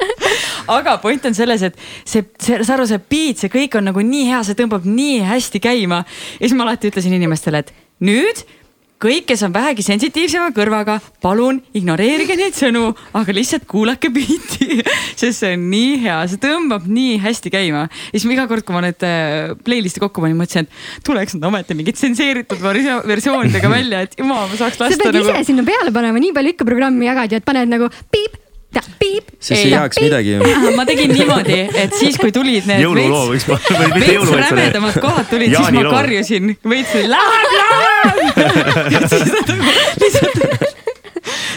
aga 0.78 0.96
point 1.02 1.24
on 1.28 1.34
selles, 1.36 1.62
et 1.62 1.76
see, 2.04 2.24
see, 2.42 2.60
sa 2.64 2.76
aru, 2.76 2.86
see 2.88 3.00
beat, 3.10 3.42
see 3.42 3.52
kõik 3.52 3.78
on 3.78 3.90
nagu 3.90 4.02
nii 4.02 4.28
hea, 4.30 4.42
see 4.46 4.58
tõmbab 4.58 4.86
nii 4.88 5.20
hästi 5.26 5.62
käima. 5.62 6.02
ja 6.38 6.44
siis 6.44 6.56
ma 6.56 6.66
alati 6.66 6.90
ütlesin 6.90 7.14
inimestele, 7.16 7.62
et 7.62 7.74
nüüd 8.04 8.42
kõik, 9.02 9.26
kes 9.28 9.42
on 9.46 9.52
vähegi 9.54 9.84
sensitiivsema 9.84 10.50
kõrvaga, 10.56 10.98
palun 11.24 11.58
ignoreerige 11.76 12.36
neid 12.38 12.56
sõnu, 12.56 12.88
aga 13.16 13.34
lihtsalt 13.36 13.66
kuulake 13.68 14.10
biiti, 14.12 14.80
sest 15.20 15.42
see 15.42 15.52
on 15.56 15.66
nii 15.72 15.98
hea, 16.06 16.16
see 16.30 16.40
tõmbab 16.42 16.86
nii 16.88 17.18
hästi 17.24 17.52
käima. 17.52 17.86
ja 17.90 18.14
siis 18.14 18.26
ma 18.28 18.36
iga 18.36 18.46
kord, 18.50 18.64
kui 18.66 18.76
ma 18.76 18.84
need 18.86 19.06
äh, 19.06 19.52
playlist'i 19.66 20.02
kokku 20.02 20.24
panin, 20.24 20.38
mõtlesin, 20.40 20.68
et 20.68 21.04
tuleks 21.06 21.36
nad 21.36 21.50
ometi 21.50 21.76
mingid 21.76 22.00
tsenseeritud 22.00 22.64
versioonidega 22.64 23.72
välja, 23.72 24.06
et 24.06 24.16
jumal, 24.20 24.48
ma 24.48 24.58
saaks 24.58 24.80
lasta. 24.80 24.96
sa 24.96 25.04
pead 25.04 25.20
nagu... 25.20 25.28
ise 25.28 25.52
sinna 25.52 25.66
peale 25.66 25.92
panema, 25.94 26.22
nii 26.22 26.34
palju 26.36 26.56
ikka 26.56 26.68
programmi 26.68 27.10
jagad 27.10 27.32
ju, 27.32 27.42
et 27.42 27.48
paned 27.48 27.72
nagu 27.76 27.92
piip. 28.12 28.40
Siis 29.40 29.64
ei 29.64 29.70
jääks 29.70 30.00
midagi 30.00 30.32
ju. 30.32 30.40
ma 30.76 30.86
tegin 30.86 31.12
niimoodi, 31.12 31.58
et 31.74 31.94
siis 31.98 32.16
kui 32.20 32.32
tulid 32.32 32.66
need 32.68 32.82
jõululoo 32.84 33.26
võiks 33.32 33.46
panna 33.48 33.82
või 33.82 33.90
mitte 33.94 34.14
jõululoo. 34.16 34.38
veits 34.38 34.54
rämedamad 34.54 34.98
kohad 35.02 35.28
tulid, 35.30 35.54
siis 35.56 35.76
ma 35.76 35.84
karjusin 35.90 36.56
veits 36.68 36.94
läheb, 37.12 37.46
läheb. 37.58 38.16
lihtsalt, 40.02 40.36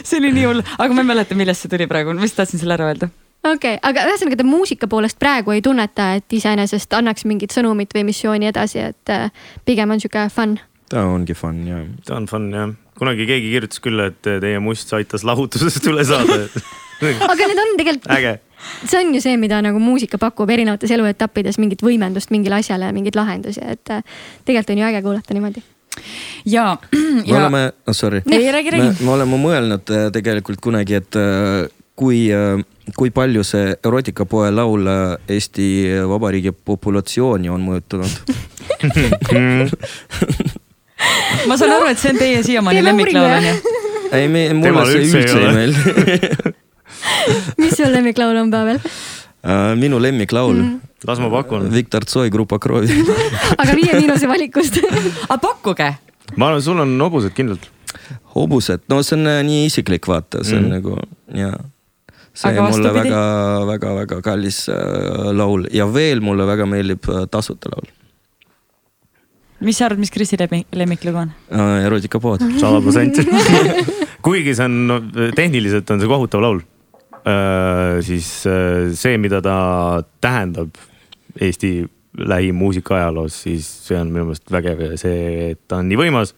see 0.03 0.19
oli 0.21 0.33
nii 0.35 0.45
hull, 0.49 0.63
aga 0.77 0.93
ma 0.93 1.05
ei 1.05 1.09
mäleta, 1.13 1.37
millest 1.39 1.65
see 1.65 1.73
tuli 1.73 1.89
praegu, 1.89 2.13
ma 2.13 2.25
lihtsalt 2.25 2.45
tahtsin 2.45 2.63
selle 2.63 2.77
ära 2.77 2.91
öelda 2.91 3.09
okei 3.43 3.75
okay,, 3.75 3.79
aga 3.91 4.07
ühesõnaga 4.09 4.41
te 4.41 4.47
muusika 4.47 4.89
poolest 4.91 5.19
praegu 5.21 5.55
ei 5.55 5.63
tunneta, 5.65 6.13
et 6.19 6.37
iseenesest 6.39 6.93
annaks 6.97 7.25
mingit 7.29 7.55
sõnumit 7.55 7.95
või 7.95 8.09
missiooni 8.11 8.51
edasi, 8.51 8.83
et 8.91 9.13
äh, 9.13 9.31
pigem 9.65 9.95
on 9.95 10.03
sihuke 10.03 10.27
fun? 10.33 10.59
ta 10.89 11.05
ongi 11.07 11.37
fun 11.37 11.63
jah. 11.67 11.87
ta 12.05 12.19
on 12.19 12.27
fun 12.29 12.51
jah, 12.53 12.75
kunagi 12.99 13.27
keegi 13.29 13.55
kirjutas 13.55 13.81
küll, 13.83 14.05
et 14.09 14.21
teie 14.21 14.59
must 14.63 14.93
aitas 14.97 15.25
lahutusest 15.27 15.89
üle 15.91 16.05
saada 16.07 16.45
aga 17.01 17.47
need 17.47 17.63
on 17.63 17.75
tegelikult, 17.79 18.39
see 18.85 18.99
on 18.99 19.13
ju 19.15 19.21
see, 19.23 19.37
mida 19.39 19.61
nagu 19.63 19.79
muusika 19.79 20.19
pakub 20.21 20.49
erinevates 20.51 20.91
eluetappides 20.91 21.59
mingit 21.61 21.83
võimendust 21.85 22.33
mingile 22.33 22.59
asjale, 22.59 22.91
mingeid 22.95 23.17
lahendusi, 23.19 23.63
et 23.63 23.93
äh, 23.93 24.03
tegelikult 24.45 24.75
on 24.75 24.81
ju 24.81 24.87
äge 24.89 25.01
kuulata 25.05 25.37
niimoodi 25.37 25.63
ja, 26.45 26.65
ja. 26.75 26.77
me 27.27 27.37
oleme 27.37 27.63
oh,, 27.87 27.93
sorry. 27.95 28.21
ei, 28.31 28.51
räägi, 28.51 28.75
räägi. 28.75 29.03
me 29.03 29.11
oleme 29.15 29.39
mõelnud 29.39 29.95
äh, 29.95 30.07
tegelikult 30.15 30.61
kunagi, 30.63 30.99
et 30.99 31.19
äh, 31.19 31.67
kui, 31.99 32.19
kui 32.95 33.09
palju 33.11 33.43
see 33.43 33.73
erootikapoe 33.75 34.51
laul 34.55 34.87
Eesti 35.27 35.65
Vabariigi 36.07 36.53
populatsiooni 36.55 37.51
on 37.51 37.65
mõjutanud 37.65 38.13
ma 41.49 41.57
saan 41.59 41.75
aru, 41.75 41.91
et 41.91 41.99
see 41.99 42.13
on 42.13 42.19
teie 42.21 42.39
siiamaani 42.47 42.85
lemmiklaul 42.85 43.35
on 43.35 43.49
ju? 43.49 43.75
ei, 44.15 44.31
me, 44.31 44.47
mulle 44.57 44.87
see 44.87 45.03
üldse 45.03 45.43
ei 45.43 45.53
meeldi 45.57 46.55
mis 47.61 47.77
su 47.77 47.87
lemmiklaul 47.87 48.37
on, 48.43 48.51
Pavel 48.51 48.79
uh,? 48.79 49.75
minu 49.79 49.99
lemmiklaul 50.01 50.55
mm. 50.55 50.79
las 51.07 51.19
ma 51.19 51.29
pakun. 51.31 51.69
Viktor 51.71 52.05
Tsoi 52.05 52.29
Grupa 52.29 52.59
Krovi 52.59 52.91
aga 53.61 53.75
Viie 53.75 53.95
Miinuse 53.95 54.27
valikust 54.27 54.79
aga 55.29 55.39
pakkuge. 55.39 55.89
ma 56.35 56.49
arvan, 56.49 56.63
sul 56.63 56.79
on 56.79 56.95
hobused 56.99 57.35
kindlalt. 57.37 57.69
hobused, 58.35 58.85
no 58.89 59.01
see 59.03 59.17
on 59.17 59.27
äh, 59.27 59.43
nii 59.47 59.67
isiklik, 59.69 60.07
vaata, 60.07 60.43
see 60.43 60.57
on 60.59 60.67
mm. 60.67 60.73
nagu 60.77 60.97
ja 61.35 61.53
see 62.33 62.51
aga 62.51 62.67
mulle 62.67 62.91
väga-väga-väga 62.97 64.19
kallis 64.25 64.65
äh, 64.73 65.31
laul 65.35 65.69
ja 65.73 65.87
veel 65.93 66.21
mulle 66.25 66.47
väga 66.49 66.67
meeldib 66.69 67.09
äh, 67.09 67.23
tasuta 67.31 67.71
laul. 67.73 67.87
mis 69.63 69.79
sa 69.79 69.87
arvad, 69.87 70.03
mis 70.03 70.11
Krisi 70.11 70.37
lemmiklugu 70.39 71.23
on 71.23 71.31
äh,? 71.51 71.85
erootikapood. 71.87 72.43
sada 72.59 72.83
protsenti. 72.83 73.25
kuigi 74.25 74.53
see 74.55 74.67
on 74.67 74.83
no,, 74.91 74.99
tehniliselt 75.35 75.89
on 75.95 76.03
see 76.03 76.11
kohutav 76.11 76.43
laul 76.43 76.61
Äh, 76.61 76.68
siis 78.05 78.27
äh, 78.49 78.89
see, 78.97 79.17
mida 79.21 79.41
ta 79.45 79.57
tähendab 80.21 80.77
Eesti 81.39 81.87
lähimuusika 82.17 82.95
ajaloos, 82.95 83.35
siis 83.43 83.67
see 83.87 83.97
on 83.99 84.09
minu 84.11 84.25
meelest 84.27 84.51
vägev 84.51 84.81
ja 84.83 84.97
see, 84.99 85.51
et 85.51 85.61
ta 85.69 85.79
on 85.79 85.87
nii 85.89 85.99
võimas, 85.99 86.33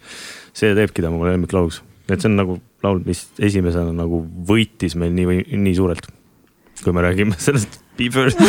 see 0.57 0.73
teebki 0.77 1.03
ta 1.03 1.09
mu 1.13 1.23
lemmiklauluks. 1.25 1.81
et 2.11 2.19
see 2.19 2.29
on 2.29 2.37
nagu 2.37 2.57
laul, 2.83 3.01
mis 3.05 3.23
esimesena 3.39 3.93
nagu 3.95 4.21
võitis 4.47 4.97
meil 4.99 5.13
nii 5.15 5.27
või 5.29 5.41
nii 5.47 5.75
suurelt. 5.77 6.07
kui 6.83 6.93
me 6.93 7.01
räägime 7.05 7.37
sellest 7.45 7.79
Be 7.97 8.09
First. 8.13 8.39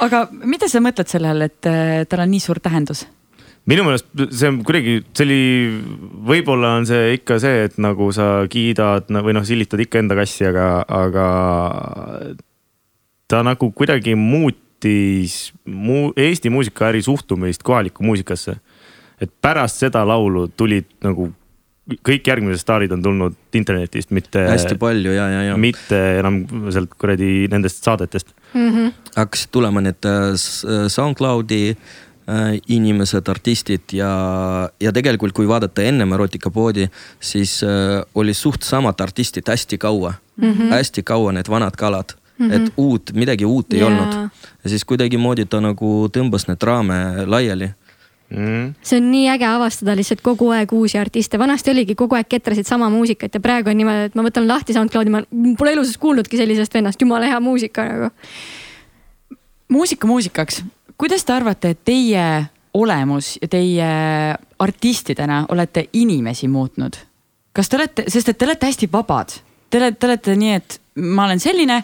aga 0.00 0.26
mida 0.32 0.68
sa 0.68 0.80
mõtled 0.80 1.10
selle 1.10 1.30
all, 1.30 1.48
et 1.48 1.70
äh, 1.70 2.04
tal 2.08 2.24
on 2.24 2.32
nii 2.32 2.42
suur 2.42 2.60
tähendus? 2.62 3.06
Minu 3.70 3.84
meelest 3.86 4.08
see 4.34 4.50
on 4.50 4.60
kuidagi, 4.66 4.96
see 5.14 5.26
oli, 5.26 5.42
võib-olla 6.30 6.76
on 6.80 6.86
see 6.88 7.12
ikka 7.18 7.38
see, 7.42 7.66
et 7.68 7.76
nagu 7.82 8.08
sa 8.14 8.46
kiidad 8.50 9.10
või 9.22 9.36
noh, 9.36 9.46
silitad 9.46 9.82
ikka 9.84 10.02
enda 10.02 10.18
kassi, 10.18 10.48
aga, 10.48 10.66
aga 10.88 11.26
ta 13.30 13.42
nagu 13.46 13.70
kuidagi 13.76 14.16
muutis 14.18 15.52
mu, 15.64 16.10
Eesti 16.18 16.50
muusikaäri 16.50 17.04
suhtumist 17.06 17.62
kohalikku 17.62 18.04
muusikasse. 18.04 18.58
et 19.22 19.30
pärast 19.40 19.78
seda 19.78 20.02
laulu 20.06 20.48
tulid 20.48 20.88
nagu 21.04 21.30
kõik 22.06 22.26
järgmised 22.26 22.62
staarid 22.62 22.92
on 22.94 23.02
tulnud 23.02 23.34
internetist, 23.58 24.10
mitte, 24.14 24.42
hästi 24.46 24.76
palju 24.78 25.14
ja, 25.14 25.26
ja, 25.30 25.42
ja 25.50 25.56
mitte 25.58 25.98
enam 26.18 26.42
sealt 26.70 26.94
kuradi 26.98 27.48
nendest 27.50 27.84
saadetest. 27.84 28.34
hakkasid 29.16 29.50
tulema 29.54 29.80
need 29.80 30.06
äh, 30.06 30.34
SoundCloudi 30.90 31.62
äh, 31.70 31.92
inimesed, 32.68 33.28
artistid 33.28 33.92
ja, 33.92 34.10
ja 34.80 34.92
tegelikult, 34.92 35.34
kui 35.34 35.48
vaadata 35.48 35.82
ennem 35.82 36.12
erotikapoodi, 36.12 36.88
siis 37.20 37.60
äh, 37.66 38.00
oli 38.14 38.34
suht 38.34 38.62
samad 38.62 39.00
artistid 39.00 39.48
hästi 39.48 39.78
kaua 39.78 40.14
mm, 40.36 40.52
-hmm. 40.52 40.70
hästi 40.70 41.02
kaua 41.02 41.32
need 41.32 41.50
vanad 41.50 41.76
kalad 41.76 42.14
mm, 42.38 42.50
-hmm. 42.50 42.54
et 42.54 42.72
uut, 42.76 43.12
midagi 43.14 43.44
uut 43.44 43.72
ei 43.72 43.80
Jaa. 43.80 43.86
olnud. 43.86 44.28
ja 44.64 44.70
siis 44.70 44.84
kuidagimoodi 44.84 45.44
ta 45.44 45.60
nagu 45.60 46.08
tõmbas 46.16 46.48
need 46.48 46.62
raame 46.62 47.26
laiali. 47.26 47.70
Mm. 48.30 48.74
see 48.82 48.96
on 48.96 49.10
nii 49.10 49.28
äge 49.28 49.44
avastada 49.44 49.92
lihtsalt 49.96 50.20
kogu 50.24 50.48
aeg 50.50 50.72
uusi 50.72 50.98
artiste, 50.98 51.38
vanasti 51.38 51.70
oligi 51.70 51.94
kogu 51.94 52.16
aeg 52.16 52.28
ketrasid 52.28 52.64
sama 52.64 52.88
muusikat 52.90 53.34
ja 53.34 53.40
praegu 53.40 53.68
on 53.68 53.76
niimoodi, 53.76 54.06
et 54.08 54.14
ma 54.14 54.22
võtan 54.22 54.48
lahti 54.48 54.72
SoundCloudi, 54.72 55.10
ma 55.10 55.20
pole 55.58 55.72
elu 55.72 55.84
sees 55.84 55.98
kuulnudki 55.98 56.40
sellisest 56.40 56.74
vennast, 56.74 57.00
jumala 57.00 57.28
hea 57.28 57.40
muusika 57.40 57.84
nagu. 57.84 58.08
muusika 59.68 60.06
muusikaks, 60.06 60.62
kuidas 61.02 61.24
te 61.26 61.34
arvate, 61.34 61.72
et 61.74 61.80
teie 61.84 62.26
olemus 62.78 63.34
ja 63.42 63.48
teie 63.50 63.86
artistidena 64.62 65.46
olete 65.50 65.88
inimesi 65.98 66.48
muutnud? 66.48 66.98
kas 67.52 67.68
te 67.68 67.76
olete, 67.76 68.04
sest 68.08 68.30
et 68.30 68.38
te 68.38 68.46
olete 68.46 68.68
hästi 68.70 68.86
vabad, 68.92 69.34
te 69.68 69.80
olete, 69.80 69.98
te 69.98 70.08
olete 70.08 70.36
nii, 70.38 70.52
et 70.60 70.76
ma 71.02 71.26
olen 71.26 71.42
selline, 71.42 71.80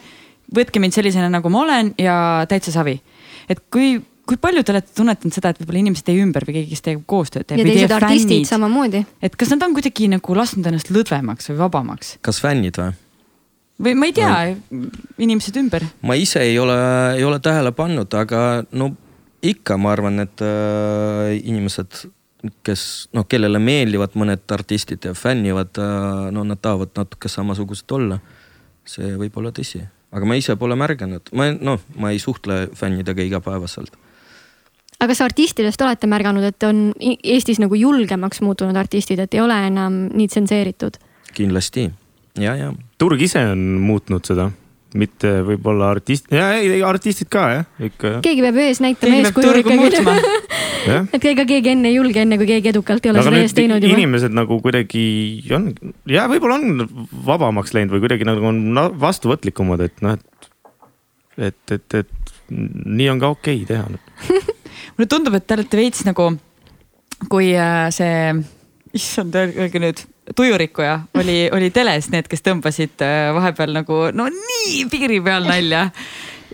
võtke 0.55 0.81
mind 0.81 0.95
sellisena, 0.97 1.27
nagu 1.33 1.51
ma 1.53 1.65
olen 1.65 1.91
ja 2.01 2.15
täitsa 2.49 2.73
savi. 2.73 2.95
et 3.51 3.61
kui, 3.75 3.99
kui 4.29 4.39
palju 4.41 4.63
te 4.63 4.73
olete 4.73 4.95
tunnetanud 4.97 5.35
seda, 5.35 5.51
et 5.51 5.59
võib-olla 5.61 5.83
inimesed 5.83 6.07
teie 6.07 6.23
ümber 6.23 6.47
või 6.47 6.61
keegi, 6.61 6.71
kes 6.77 6.87
teiega 6.87 7.03
koostööd 7.11 7.49
teeb 7.51 7.61
ja 7.61 7.67
või 7.67 7.75
teie 7.75 7.83
teised 7.83 7.97
artistid 7.99 8.49
samamoodi. 8.49 9.03
et 9.21 9.37
kas 9.37 9.51
nad 9.53 9.67
on 9.67 9.75
kuidagi 9.77 10.09
nagu 10.15 10.39
lasknud 10.39 10.71
ennast 10.71 10.95
lõdvemaks 10.95 11.51
või 11.51 11.59
vabamaks 11.65 12.15
kas 12.23 12.39
fännid 12.45 12.79
või? 12.79 12.95
või 13.83 13.99
ma 13.99 14.09
ei 14.09 14.17
tea, 14.17 14.33
inimesed 15.27 15.59
ümber 15.59 15.85
ma 16.07 16.17
ise 16.17 16.47
ei 16.47 16.57
ole, 16.63 16.79
ei 17.19 17.29
ole 17.29 17.43
tähele 17.45 17.75
pannud, 17.77 18.15
aga 18.15 18.63
no 18.73 18.95
ikka 19.43 19.77
ma 19.79 19.93
arvan, 19.95 20.23
et 20.25 20.43
äh, 20.45 21.37
inimesed, 21.39 22.09
kes 22.67 22.83
noh, 23.17 23.27
kellele 23.29 23.61
meeldivad 23.63 24.15
mõned 24.19 24.45
artistid 24.55 25.07
ja 25.09 25.15
fännivad 25.19 25.79
äh,, 25.83 26.29
no 26.35 26.45
nad 26.47 26.61
tahavad 26.63 26.95
natuke 26.99 27.31
samasugused 27.31 27.97
olla. 27.97 28.21
see 28.89 29.11
võib 29.21 29.35
olla 29.37 29.51
tõsi, 29.53 29.83
aga 30.17 30.25
ma 30.25 30.39
ise 30.39 30.55
pole 30.57 30.73
märganud, 30.81 31.29
ma 31.37 31.51
noh, 31.53 31.83
ma 32.01 32.09
ei 32.15 32.19
suhtle 32.23 32.71
fännidega 32.75 33.27
igapäevaselt. 33.27 33.93
aga 34.99 35.11
kas 35.11 35.21
artistidest 35.27 35.83
olete 35.85 36.09
märganud, 36.09 36.45
et 36.45 36.63
on 36.65 36.93
Eestis 36.99 37.61
nagu 37.61 37.75
julgemaks 37.77 38.41
muutunud 38.41 38.77
artistid, 38.77 39.21
et 39.21 39.35
ei 39.35 39.45
ole 39.45 39.59
enam 39.67 40.07
nii 40.15 40.29
tsenseeritud? 40.29 40.97
kindlasti 41.35 41.91
ja, 42.41 42.55
ja 42.57 42.73
turg 42.99 43.21
ise 43.23 43.43
on 43.53 43.61
muutnud 43.85 44.25
seda, 44.27 44.49
mitte 44.97 45.31
võib-olla 45.45 45.91
artist, 45.93 46.31
ja 46.33 46.53
ei, 46.57 46.69
ei 46.79 46.83
artistid 46.87 47.29
ka 47.33 47.45
jah, 47.53 47.67
ikka 47.91 48.13
jah 48.15 48.23
keegi 48.25 48.45
peab 48.47 48.61
ees 48.63 48.81
näitama 48.81 49.19
eeskuju 49.21 49.55
ikkagi. 49.61 50.15
et 51.17 51.27
ega 51.33 51.45
keegi 51.49 51.75
enne 51.75 51.91
ei 51.91 51.99
julge, 51.99 52.23
enne 52.25 52.39
kui 52.41 52.49
keegi 52.49 52.73
edukalt 52.73 53.05
ei 53.05 53.13
ole 53.13 53.25
seda 53.27 53.43
ees 53.43 53.57
teinud 53.57 53.85
juba. 53.85 53.99
inimesed 53.99 54.37
nagu 54.37 54.61
kuidagi 54.65 55.05
on 55.55 55.71
ja 56.09 56.25
võib-olla 56.31 56.57
on 56.61 57.09
vabamaks 57.29 57.77
läinud 57.77 57.93
või 57.97 58.07
kuidagi 58.07 58.29
nagu 58.29 58.49
on 58.49 58.85
vastuvõtlikumad, 59.01 59.85
et 59.85 60.05
noh, 60.05 60.17
et, 60.17 61.51
et, 61.51 61.77
et, 61.77 62.01
et 62.01 62.49
nii 62.51 63.11
on 63.13 63.21
ka 63.21 63.33
okei 63.37 63.65
okay 63.65 63.69
teha. 63.69 64.39
mulle 64.97 65.11
tundub, 65.11 65.37
et 65.37 65.47
te 65.47 65.59
olete 65.59 65.81
veits 65.81 66.05
nagu, 66.09 66.31
kui 67.29 67.53
äh, 67.57 67.89
see, 67.95 68.33
issand, 68.97 69.37
öelge 69.37 69.83
nüüd, 69.83 70.05
tujurikkuja 70.37 71.01
oli, 71.21 71.39
oli 71.53 71.71
teles 71.75 72.11
need, 72.13 72.29
kes 72.29 72.45
tõmbasid 72.45 73.05
äh, 73.05 73.31
vahepeal 73.37 73.73
nagu 73.77 74.09
no 74.17 74.29
nii 74.33 74.85
piiri 74.93 75.21
peal 75.25 75.49
nalja. 75.49 75.89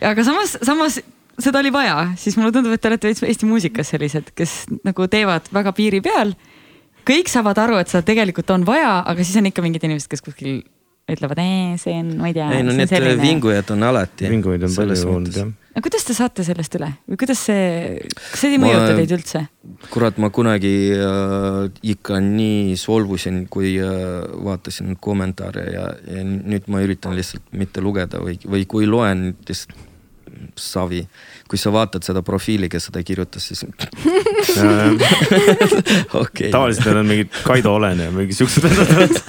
aga 0.03 0.25
samas, 0.27 0.57
samas 0.63 1.01
seda 1.41 1.59
oli 1.59 1.73
vaja, 1.75 2.13
siis 2.17 2.37
mulle 2.39 2.53
tundub, 2.55 2.75
et 2.75 2.83
te 2.83 2.91
olete 2.91 3.11
veits 3.11 3.25
Eesti 3.27 3.49
muusikas 3.49 3.91
sellised, 3.95 4.31
kes 4.39 4.65
nagu 4.87 5.09
teevad 5.11 5.49
väga 5.55 5.75
piiri 5.77 6.01
peal. 6.05 6.35
kõik 7.05 7.29
saavad 7.29 7.59
aru, 7.67 7.81
et 7.83 7.91
seda 7.91 8.05
tegelikult 8.07 8.51
on 8.55 8.65
vaja, 8.67 9.03
aga 9.07 9.25
siis 9.25 9.37
on 9.41 9.51
ikka 9.51 9.65
mingid 9.65 9.85
inimesed, 9.85 10.09
kes 10.11 10.25
kuskil 10.25 10.63
ütlevad, 11.11 11.41
see 11.83 11.99
on, 12.01 12.15
ma 12.21 12.31
ei 12.31 12.37
tea. 12.37 12.49
ei 12.57 12.65
no 12.65 12.73
need 12.73 12.95
vingujad 13.21 13.75
on 13.75 13.83
alati. 13.91 14.31
vinguid 14.31 14.65
on 14.65 14.77
palju 14.79 15.11
olnud 15.17 15.37
jah. 15.37 15.53
Aga 15.75 15.83
kuidas 15.83 16.05
te 16.07 16.15
saate 16.15 16.45
sellest 16.47 16.77
üle 16.79 16.89
või 17.11 17.19
kuidas 17.21 17.41
see, 17.49 17.97
kas 18.15 18.45
see 18.45 18.55
ei 18.55 18.61
Ma- 18.63 18.71
mõjuta 18.71 18.93
teid 18.99 19.15
üldse? 19.17 19.43
kurat, 19.91 20.21
ma 20.23 20.31
kunagi 20.35 20.75
äh, 20.95 21.65
ikka 21.95 22.21
nii 22.23 22.77
solvusin, 22.79 23.45
kui 23.53 23.75
äh, 23.83 23.89
vaatasin 24.47 24.95
kommentaare 25.03 25.67
ja, 25.75 25.89
ja 26.15 26.23
nüüd 26.25 26.71
ma 26.71 26.85
üritan 26.85 27.17
lihtsalt 27.19 27.51
mitte 27.59 27.83
lugeda 27.85 28.23
või, 28.23 28.39
või 28.47 28.69
kui 28.71 28.87
loen, 28.87 29.33
lihtsalt 29.49 29.75
savi. 30.59 31.03
kui 31.49 31.59
sa 31.61 31.71
vaatad 31.75 32.03
seda 32.07 32.23
profiili, 32.27 32.69
kes 32.73 32.89
seda 32.89 33.03
kirjutas, 33.07 33.47
siis 33.51 33.65
okei. 36.25 36.51
tavaliselt 36.51 36.87
need 36.89 37.01
on 37.03 37.11
mingid 37.11 37.31
Kaido 37.45 37.71
Olen 37.79 37.99
ja 38.07 38.11
mingi 38.15 38.35
siuksed 38.37 38.63
vennad. 38.67 39.15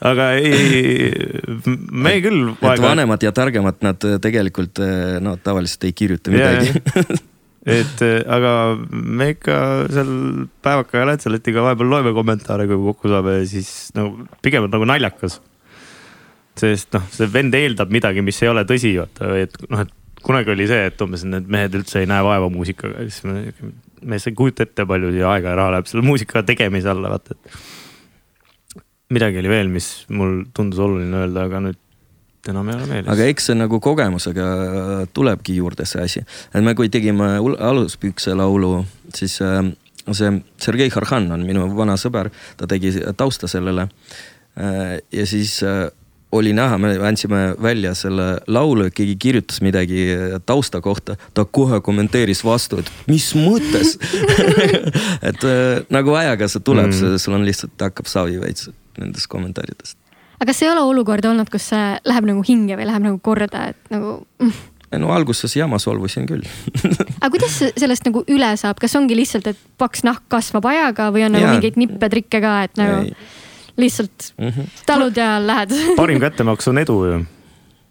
aga 0.00 0.30
ei, 0.40 1.10
me 1.92 2.14
küll 2.24 2.54
et. 2.54 2.82
vanemad 2.82 3.24
ja 3.24 3.32
targemad, 3.36 3.80
nad 3.84 4.06
äh, 4.08 4.16
tegelikult 4.22 4.80
äh, 4.84 5.18
no 5.22 5.36
tavaliselt 5.42 5.84
ei 5.88 5.96
kirjuta 5.96 6.32
midagi. 6.32 6.72
et 7.78 8.02
eh, 8.06 8.18
aga 8.24 8.52
me 8.90 9.30
ikka 9.34 9.56
seal 9.92 10.12
päevaka 10.64 11.02
ja 11.02 11.08
Lätsaletiga 11.10 11.64
vahepeal 11.66 11.92
loeme 11.92 12.14
kommentaare, 12.16 12.64
kui 12.70 12.80
kokku 12.88 13.12
saame 13.12 13.40
siis 13.50 13.90
nagu 13.96 14.24
pigem 14.44 14.64
on 14.64 14.72
nagu 14.72 14.88
naljakas. 14.88 15.40
sest 16.60 16.92
noh, 16.96 17.04
see 17.12 17.28
vend 17.32 17.54
eeldab 17.56 17.92
midagi, 17.92 18.24
mis 18.24 18.40
ei 18.42 18.50
ole 18.50 18.64
tõsi, 18.68 18.94
vaata, 18.98 19.28
et 19.40 19.54
noh, 19.68 19.84
et 19.84 20.24
kunagi 20.24 20.52
oli 20.52 20.66
see, 20.68 20.88
et 20.90 21.04
umbes 21.04 21.22
need 21.28 21.46
mehed 21.52 21.76
üldse 21.78 22.02
ei 22.02 22.08
näe 22.08 22.24
vaeva 22.24 22.50
muusikaga 22.52 23.06
siis 23.06 23.22
me, 23.24 23.52
me 24.04 24.18
ei 24.20 24.34
kujuta 24.36 24.66
ette, 24.66 24.84
palju 24.88 25.12
siia 25.14 25.30
aega 25.34 25.52
ja 25.52 25.60
raha 25.60 25.76
läheb 25.76 25.88
selle 25.88 26.04
muusika 26.04 26.42
tegemise 26.46 26.90
alla, 26.92 27.12
vaata, 27.14 27.36
et. 27.36 27.60
Midagi 29.10 29.40
oli 29.42 29.50
veel, 29.50 29.70
mis 29.72 29.90
mul 30.14 30.44
tundus 30.54 30.80
oluline 30.82 31.24
öelda, 31.24 31.46
aga 31.48 31.62
nüüd 31.66 31.80
enam 32.48 32.70
ei 32.70 32.78
ole 32.78 32.88
meeles. 32.88 33.10
aga 33.12 33.28
eks 33.30 33.50
see 33.50 33.58
nagu 33.58 33.80
kogemusega 33.84 34.48
tulebki 35.16 35.58
juurde 35.58 35.86
see 35.88 36.02
asi, 36.06 36.24
et 36.54 36.64
me, 36.64 36.74
kui 36.78 36.90
tegime 36.92 37.34
aluspükse 37.40 38.34
laulu, 38.38 38.84
siis 39.16 39.38
äh, 39.44 39.62
see 40.08 40.34
Sergei 40.62 40.90
Harhan 40.94 41.30
on 41.36 41.46
minu 41.46 41.68
vana 41.76 41.98
sõber, 42.00 42.32
ta 42.56 42.70
tegi 42.70 42.94
tausta 43.18 43.50
sellele 43.50 43.88
äh,. 44.56 45.00
ja 45.12 45.26
siis 45.28 45.58
äh, 45.66 45.88
oli 46.32 46.52
näha, 46.54 46.78
me 46.78 46.92
andsime 47.02 47.56
välja 47.62 47.90
selle 47.98 48.36
laulu, 48.46 48.86
keegi 48.94 49.16
kirjutas 49.18 49.58
midagi 49.66 50.04
tausta 50.46 50.78
kohta, 50.80 51.16
ta 51.34 51.44
kohe 51.44 51.80
kommenteeris 51.82 52.44
vastu, 52.46 52.78
et 52.78 52.92
mis 53.10 53.32
mõttes 53.34 53.96
et 55.28 55.48
nagu 55.90 56.14
ajaga 56.14 56.46
see 56.48 56.62
tuleb 56.62 56.92
mm., 56.94 57.18
sul 57.18 57.34
on 57.34 57.48
lihtsalt 57.48 57.82
hakkab 57.82 58.06
savi 58.10 58.38
veits 58.38 58.70
nendest 59.00 59.30
kommentaaridest. 59.32 59.98
aga 60.38 60.50
kas 60.50 60.62
ei 60.64 60.70
ole 60.72 60.84
olukorda 60.88 61.32
olnud, 61.32 61.50
kus 61.52 61.70
see 61.72 61.86
läheb 62.08 62.28
nagu 62.30 62.44
hinge 62.46 62.78
või 62.78 62.88
läheb 62.90 63.08
nagu 63.08 63.18
korda, 63.24 63.70
et 63.74 63.92
nagu 63.92 64.20
mm. 64.42 64.54
no 65.02 65.12
alguses 65.16 65.56
jama 65.56 65.80
solvusin 65.82 66.28
küll 66.30 66.46
aga 67.20 67.32
kuidas 67.32 67.58
sellest 67.80 68.08
nagu 68.08 68.24
üle 68.28 68.54
saab, 68.60 68.80
kas 68.82 68.96
ongi 69.00 69.18
lihtsalt, 69.18 69.50
et 69.52 69.60
paks 69.80 70.04
nahk 70.06 70.26
kasvab 70.32 70.70
ajaga 70.72 71.10
või 71.14 71.26
on 71.28 71.36
nagu 71.36 71.48
Jaa. 71.48 71.58
mingeid 71.58 71.80
nippe, 71.80 72.12
trikke 72.12 72.42
ka, 72.44 72.54
et 72.68 72.80
nagu 72.80 73.04
Ei. 73.08 73.14
lihtsalt 73.80 74.32
mm. 74.38 74.48
-hmm. 74.48 74.80
talud 74.86 75.16
ja 75.16 75.36
lähed 75.42 75.76
parim 76.00 76.22
kättemaks 76.22 76.68
on 76.68 76.82
edu 76.84 77.04
ju. 77.10 77.20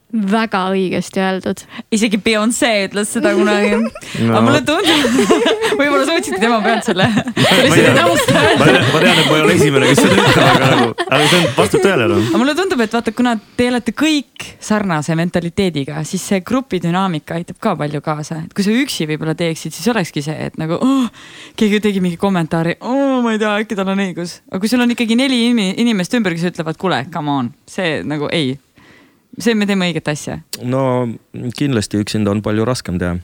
Väga 0.10 0.64
õigesti 0.74 1.22
öeldud. 1.22 1.60
isegi 1.94 2.18
Beyonce 2.18 2.70
ütles 2.88 3.12
seda 3.14 3.30
kunagi 3.38 3.76
no.. 3.78 3.90
Aga 4.32 4.40
mulle 4.42 4.62
tundub, 4.66 5.18
võib-olla 5.80 6.06
sa 6.08 6.16
võtsidki 6.16 6.40
tema 6.42 6.58
pealt 6.64 6.88
selle? 6.88 7.06
ma 7.14 8.64
tean, 8.66 8.80
et 8.82 9.28
ma 9.30 9.36
ei 9.38 9.44
ole 9.44 9.54
esimene, 9.54 9.90
kes 9.92 10.02
seda 10.02 10.16
ütleb, 10.16 10.40
aga 10.42 10.70
nagu, 10.72 10.88
aga 11.06 11.20
see 11.22 11.42
on, 11.42 11.46
vastab 11.60 11.84
tõele 11.86 12.08
noh. 12.10 12.24
aga 12.26 12.42
mulle 12.42 12.56
tundub, 12.58 12.82
et 12.86 12.96
vaata, 12.98 13.14
kuna 13.20 13.36
te 13.60 13.68
olete 13.70 13.94
kõik 14.02 14.48
sarnase 14.70 15.18
mentaliteediga, 15.20 16.02
siis 16.10 16.26
see 16.32 16.42
grupi 16.46 16.80
dünaamika 16.82 17.38
aitab 17.38 17.60
ka 17.62 17.76
palju 17.78 18.02
kaasa, 18.06 18.40
et 18.48 18.56
kui 18.58 18.66
sa 18.66 18.74
üksi 18.74 19.06
võib-olla 19.12 19.36
teeksid, 19.38 19.76
siis 19.78 19.92
olekski 19.94 20.24
see, 20.26 20.38
et 20.50 20.58
nagu 20.62 20.80
oh, 20.82 21.28
keegi 21.60 21.84
tegi 21.86 22.02
mingi 22.02 22.18
kommentaari 22.22 22.80
oh,, 22.82 23.20
ma 23.22 23.36
ei 23.36 23.44
tea, 23.44 23.54
äkki 23.62 23.78
tal 23.78 23.94
on 23.94 24.02
õigus. 24.08 24.40
aga 24.50 24.64
kui 24.64 24.74
sul 24.74 24.82
on 24.82 24.98
ikkagi 24.98 25.20
neli 25.20 25.44
inimest 25.54 26.18
ümber, 26.18 26.34
kes 26.34 26.50
ütlevad, 26.50 26.82
kuule, 26.82 27.04
come 27.14 27.36
on, 27.36 27.54
see 27.70 28.00
nagu 28.10 28.32
ei 28.34 28.56
see, 29.38 29.56
me 29.56 29.68
teeme 29.70 29.90
õiget 29.90 30.10
asja. 30.12 30.40
no 30.64 30.82
kindlasti 31.58 32.02
üksinda 32.02 32.34
on 32.34 32.44
palju 32.46 32.66
raskem 32.68 33.00
teha, 33.02 33.18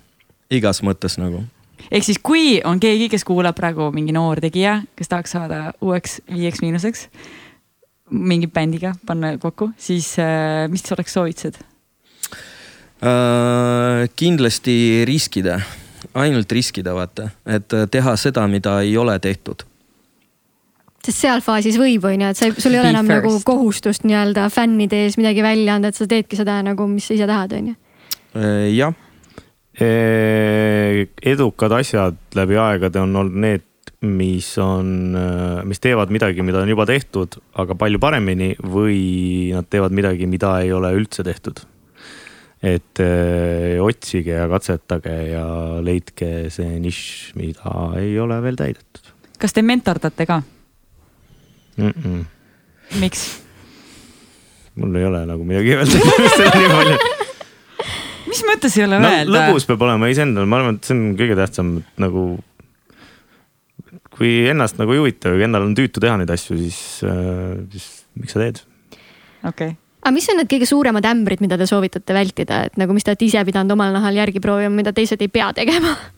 igas 0.53 0.81
mõttes 0.85 1.17
nagu. 1.21 1.43
ehk 1.89 2.07
siis, 2.07 2.19
kui 2.21 2.59
on 2.65 2.81
keegi, 2.83 3.09
kes 3.13 3.25
kuulab 3.27 3.57
praegu 3.57 3.89
mingi 3.95 4.15
noor 4.15 4.41
tegija, 4.43 4.81
kes 4.97 5.11
tahaks 5.11 5.35
saada 5.37 5.61
uueks 5.81 6.19
Viieks 6.31 6.63
Miinuseks, 6.65 7.07
mingi 8.11 8.47
bändiga 8.51 8.93
panna 9.05 9.35
kokku, 9.41 9.71
siis 9.77 10.13
äh, 10.21 10.65
mis 10.71 10.85
oleks 10.95 11.17
soovitused 11.17 11.61
äh,? 13.01 14.05
kindlasti 14.15 15.05
riskida, 15.07 15.59
ainult 16.13 16.51
riskida, 16.51 16.93
vaata, 16.95 17.31
et 17.45 17.79
teha 17.91 18.15
seda, 18.19 18.45
mida 18.51 18.79
ei 18.85 18.97
ole 18.97 19.17
tehtud 19.19 19.65
sest 21.05 21.21
seal 21.21 21.43
faasis 21.45 21.77
võib, 21.79 22.05
on 22.09 22.25
ju, 22.25 22.31
et 22.33 22.39
sa, 22.39 22.49
sul 22.57 22.75
ei 22.75 22.81
ole 22.81 22.91
enam 22.93 23.07
first. 23.09 23.21
nagu 23.21 23.41
kohustust 23.45 24.05
nii-öelda 24.07 24.47
fännide 24.53 25.05
ees 25.05 25.19
midagi 25.21 25.43
välja 25.45 25.77
anda, 25.77 25.91
et 25.91 25.99
sa 25.99 26.07
teedki 26.09 26.39
seda 26.39 26.59
nagu, 26.65 26.87
mis 26.89 27.07
sa 27.09 27.17
ise 27.17 27.27
tahad, 27.29 27.53
on 27.57 27.71
ju. 27.71 27.77
Äh, 28.35 28.67
jah. 28.75 28.95
edukad 31.35 31.73
asjad 31.75 32.15
läbi 32.35 32.55
aegade 32.55 33.01
on 33.01 33.15
olnud 33.19 33.41
need, 33.43 33.65
mis 34.05 34.47
on, 34.61 35.17
mis 35.67 35.81
teevad 35.83 36.13
midagi, 36.13 36.43
mida 36.45 36.61
on 36.61 36.69
juba 36.71 36.85
tehtud, 36.87 37.35
aga 37.59 37.75
palju 37.79 37.99
paremini 37.99 38.53
või 38.61 39.51
nad 39.51 39.67
teevad 39.71 39.95
midagi, 39.95 40.29
mida 40.31 40.53
ei 40.63 40.71
ole 40.75 40.93
üldse 40.95 41.25
tehtud. 41.27 41.63
et 42.65 42.99
öö, 42.99 43.81
otsige 43.83 44.31
ja 44.31 44.47
katsetage 44.49 45.15
ja 45.29 45.45
leidke 45.83 46.49
see 46.49 46.79
nišš, 46.81 47.35
mida 47.35 47.73
ei 47.99 48.15
ole 48.19 48.39
veel 48.41 48.55
täidetud. 48.55 49.11
kas 49.37 49.53
te 49.53 49.61
mentordate 49.61 50.25
ka? 50.25 50.41
Mm. 51.77 51.91
-mm. 51.91 52.25
miks? 53.01 53.25
mul 54.75 54.95
ei 54.99 55.05
ole 55.07 55.23
nagu 55.25 55.43
midagi 55.47 55.77
öelda 55.77 56.97
mis 58.29 58.43
mõttes 58.47 58.75
ei 58.79 58.85
ole 58.87 58.99
no, 58.99 59.11
öelda? 59.11 59.37
lõbus 59.37 59.67
peab 59.69 59.87
olema 59.87 60.09
iseendal, 60.11 60.49
ma 60.49 60.59
arvan, 60.59 60.79
et 60.79 60.89
see 60.89 60.97
on 60.97 61.15
kõige 61.19 61.37
tähtsam, 61.39 61.77
et 61.81 62.03
nagu. 62.03 62.25
kui 64.15 64.47
ennast 64.47 64.77
nagu 64.79 64.95
ei 64.95 65.01
huvita 65.03 65.33
või 65.33 65.43
endal 65.47 65.65
on 65.67 65.73
tüütu 65.75 66.03
teha 66.03 66.15
neid 66.19 66.31
asju, 66.31 66.57
siis 66.59 66.79
äh,, 67.03 67.57
siis 67.71 68.05
miks 68.19 68.35
sa 68.35 68.43
teed? 68.43 68.61
okei 69.43 69.73
okay 69.73 69.73
aga 70.05 70.13
mis 70.13 70.27
on 70.29 70.37
need 70.37 70.49
kõige 70.51 70.67
suuremad 70.69 71.05
ämbrid, 71.09 71.41
mida 71.41 71.57
te 71.57 71.65
soovitate 71.65 72.13
vältida, 72.13 72.59
et 72.67 72.75
nagu, 72.77 72.93
mis 72.93 73.05
te 73.05 73.09
olete 73.09 73.25
ise 73.25 73.41
pidanud 73.47 73.73
omal 73.73 73.95
nahal 73.95 74.13
järgi 74.19 74.37
proovima, 74.43 74.69
mida 74.77 74.93
teised 74.93 75.21
ei 75.25 75.31
pea 75.33 75.49
tegema? 75.57 75.95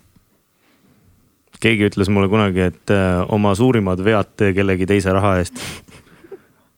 keegi 1.64 1.88
ütles 1.90 2.10
mulle 2.14 2.30
kunagi, 2.32 2.70
et 2.72 2.94
äh, 2.94 3.24
oma 3.34 3.56
suurimad 3.58 4.02
vead 4.06 4.36
tee 4.38 4.54
kellegi 4.58 4.88
teise 4.90 5.14
raha 5.16 5.38
eest 5.42 5.62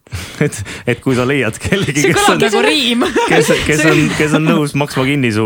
et, 0.45 0.59
et 0.89 1.01
kui 1.03 1.17
sa 1.17 1.25
leiad 1.27 1.57
kellegi, 1.61 2.03
kes 2.09 2.29
on 2.33 2.39
nagu 2.41 2.61
riim. 2.65 3.03
kes, 3.29 3.51
kes 3.67 3.83
on, 3.89 3.99
kes 4.19 4.37
on 4.37 4.47
nõus 4.47 4.75
maksma 4.79 5.05
kinni 5.09 5.31
su 5.35 5.45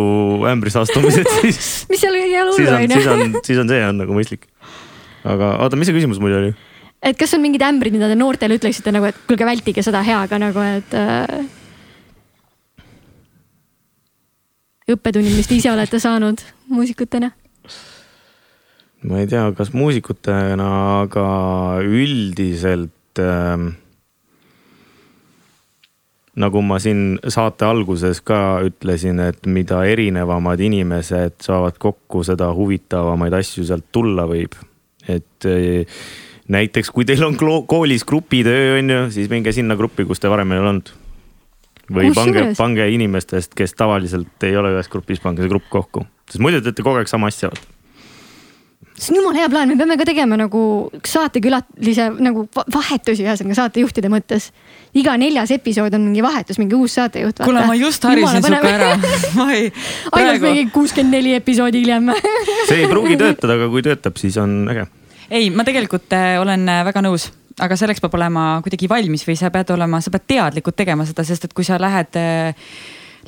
ämbrist 0.50 0.80
astumised, 0.84 1.28
siis. 1.42 1.72
mis 1.92 2.04
seal 2.04 2.20
ei 2.20 2.36
ole 2.40 2.56
hullu 2.56 2.78
on 2.78 2.86
ju. 2.86 3.00
siis 3.00 3.10
on, 3.16 3.36
siis 3.50 3.64
on 3.64 3.74
see 3.74 3.82
on 3.88 4.00
nagu 4.04 4.16
mõistlik. 4.16 4.48
aga 5.24 5.58
oota, 5.66 5.80
mis 5.80 5.92
see 5.92 5.98
küsimus 5.98 6.22
muidu 6.24 6.40
oli? 6.40 6.54
et 7.04 7.20
kas 7.20 7.36
on 7.36 7.44
mingid 7.44 7.66
ämbrid, 7.66 7.96
mida 7.96 8.12
te 8.12 8.18
noortele 8.20 8.60
ütleksite 8.60 8.96
nagu, 8.96 9.10
et 9.12 9.20
kuulge, 9.28 9.48
vältige 9.48 9.84
seda 9.86 10.04
heaga 10.06 10.40
nagu, 10.42 10.64
et 10.80 10.98
äh.... 10.98 11.44
õppetunnid, 14.94 15.36
mis 15.36 15.50
te 15.50 15.60
ise 15.60 15.72
olete 15.74 16.00
saanud 16.04 16.44
muusikutena 16.72 17.34
ma 19.04 19.20
ei 19.20 19.28
tea, 19.28 19.46
kas 19.58 19.74
muusikutena, 19.76 20.68
aga 21.04 21.28
üldiselt 21.84 23.20
äh, 23.20 23.66
nagu 26.40 26.64
ma 26.66 26.80
siin 26.82 27.20
saate 27.22 27.68
alguses 27.68 28.24
ka 28.26 28.64
ütlesin, 28.66 29.22
et 29.22 29.46
mida 29.46 29.84
erinevamad 29.90 30.62
inimesed 30.64 31.38
saavad 31.46 31.78
kokku, 31.82 32.24
seda 32.26 32.50
huvitavamaid 32.56 33.36
asju 33.38 33.68
sealt 33.68 33.92
tulla 33.92 34.26
võib. 34.30 34.56
et 35.08 35.50
äh, 35.52 36.00
näiteks, 36.48 36.92
kui 36.92 37.06
teil 37.06 37.24
on 37.28 37.36
koolis 37.38 38.06
grupitöö, 38.08 38.80
on 38.80 38.90
ju, 38.90 39.06
siis 39.12 39.30
minge 39.32 39.52
sinna 39.52 39.76
gruppi, 39.80 40.08
kus 40.08 40.24
te 40.24 40.32
varem 40.32 40.52
ei 40.52 40.64
olnud. 40.64 40.94
või 41.92 42.14
pange, 42.16 42.48
pange 42.58 42.88
inimestest, 42.96 43.52
kes 43.56 43.76
tavaliselt 43.76 44.48
ei 44.48 44.56
ole 44.58 44.72
ühes 44.78 44.88
grupis, 44.90 45.20
pange 45.20 45.44
see 45.44 45.52
grupp 45.52 45.68
kokku, 45.70 46.08
sest 46.32 46.40
muidu 46.40 46.64
teete 46.64 46.86
kogu 46.86 47.04
aeg 47.04 47.12
sama 47.12 47.28
asja 47.28 47.52
see 49.04 49.14
on 49.14 49.20
jumala 49.20 49.42
hea 49.42 49.50
plaan, 49.52 49.72
me 49.72 49.78
peame 49.80 49.98
ka 50.00 50.08
tegema 50.08 50.38
nagu 50.40 50.62
saatekülalise 51.08 52.08
nagu 52.24 52.46
vahetusi, 52.54 53.26
ühesõnaga 53.26 53.58
saatejuhtide 53.60 54.12
mõttes. 54.14 54.50
iga 54.98 55.16
neljas 55.18 55.52
episood 55.56 55.94
on 55.98 56.06
mingi 56.08 56.24
vahetus, 56.24 56.60
mingi 56.62 56.78
uus 56.78 56.96
saatejuht. 57.00 57.44
kuule, 57.44 57.66
ma 57.68 57.76
just 57.76 58.04
harisin 58.08 58.44
sinuga 58.46 58.74
ära 58.74 58.90
ma 59.40 59.48
ei. 59.54 59.70
ainult 60.16 60.48
mingi 60.48 60.66
kuuskümmend 60.74 61.18
neli 61.18 61.36
episoodi 61.38 61.84
hiljem 61.84 62.12
see 62.70 62.84
ei 62.84 62.90
pruugi 62.92 63.20
töötada, 63.20 63.58
aga 63.60 63.70
kui 63.74 63.86
töötab, 63.86 64.20
siis 64.22 64.38
on 64.42 64.64
äge. 64.74 64.88
ei, 65.30 65.50
ma 65.50 65.68
tegelikult 65.68 66.14
äh, 66.18 66.36
olen 66.42 66.68
äh, 66.70 66.84
väga 66.90 67.06
nõus 67.06 67.30
aga 67.62 67.78
selleks 67.78 68.02
peab 68.02 68.16
olema 68.18 68.48
kuidagi 68.66 68.90
valmis 68.90 69.28
või 69.28 69.38
sa 69.38 69.52
pead 69.54 69.70
olema, 69.76 70.02
sa 70.02 70.14
pead 70.14 70.26
teadlikult 70.36 70.78
tegema 70.80 71.06
seda, 71.06 71.26
sest 71.28 71.50
et 71.50 71.54
kui 71.54 71.66
sa 71.68 71.78
lähed 71.82 72.18
äh, 72.20 72.70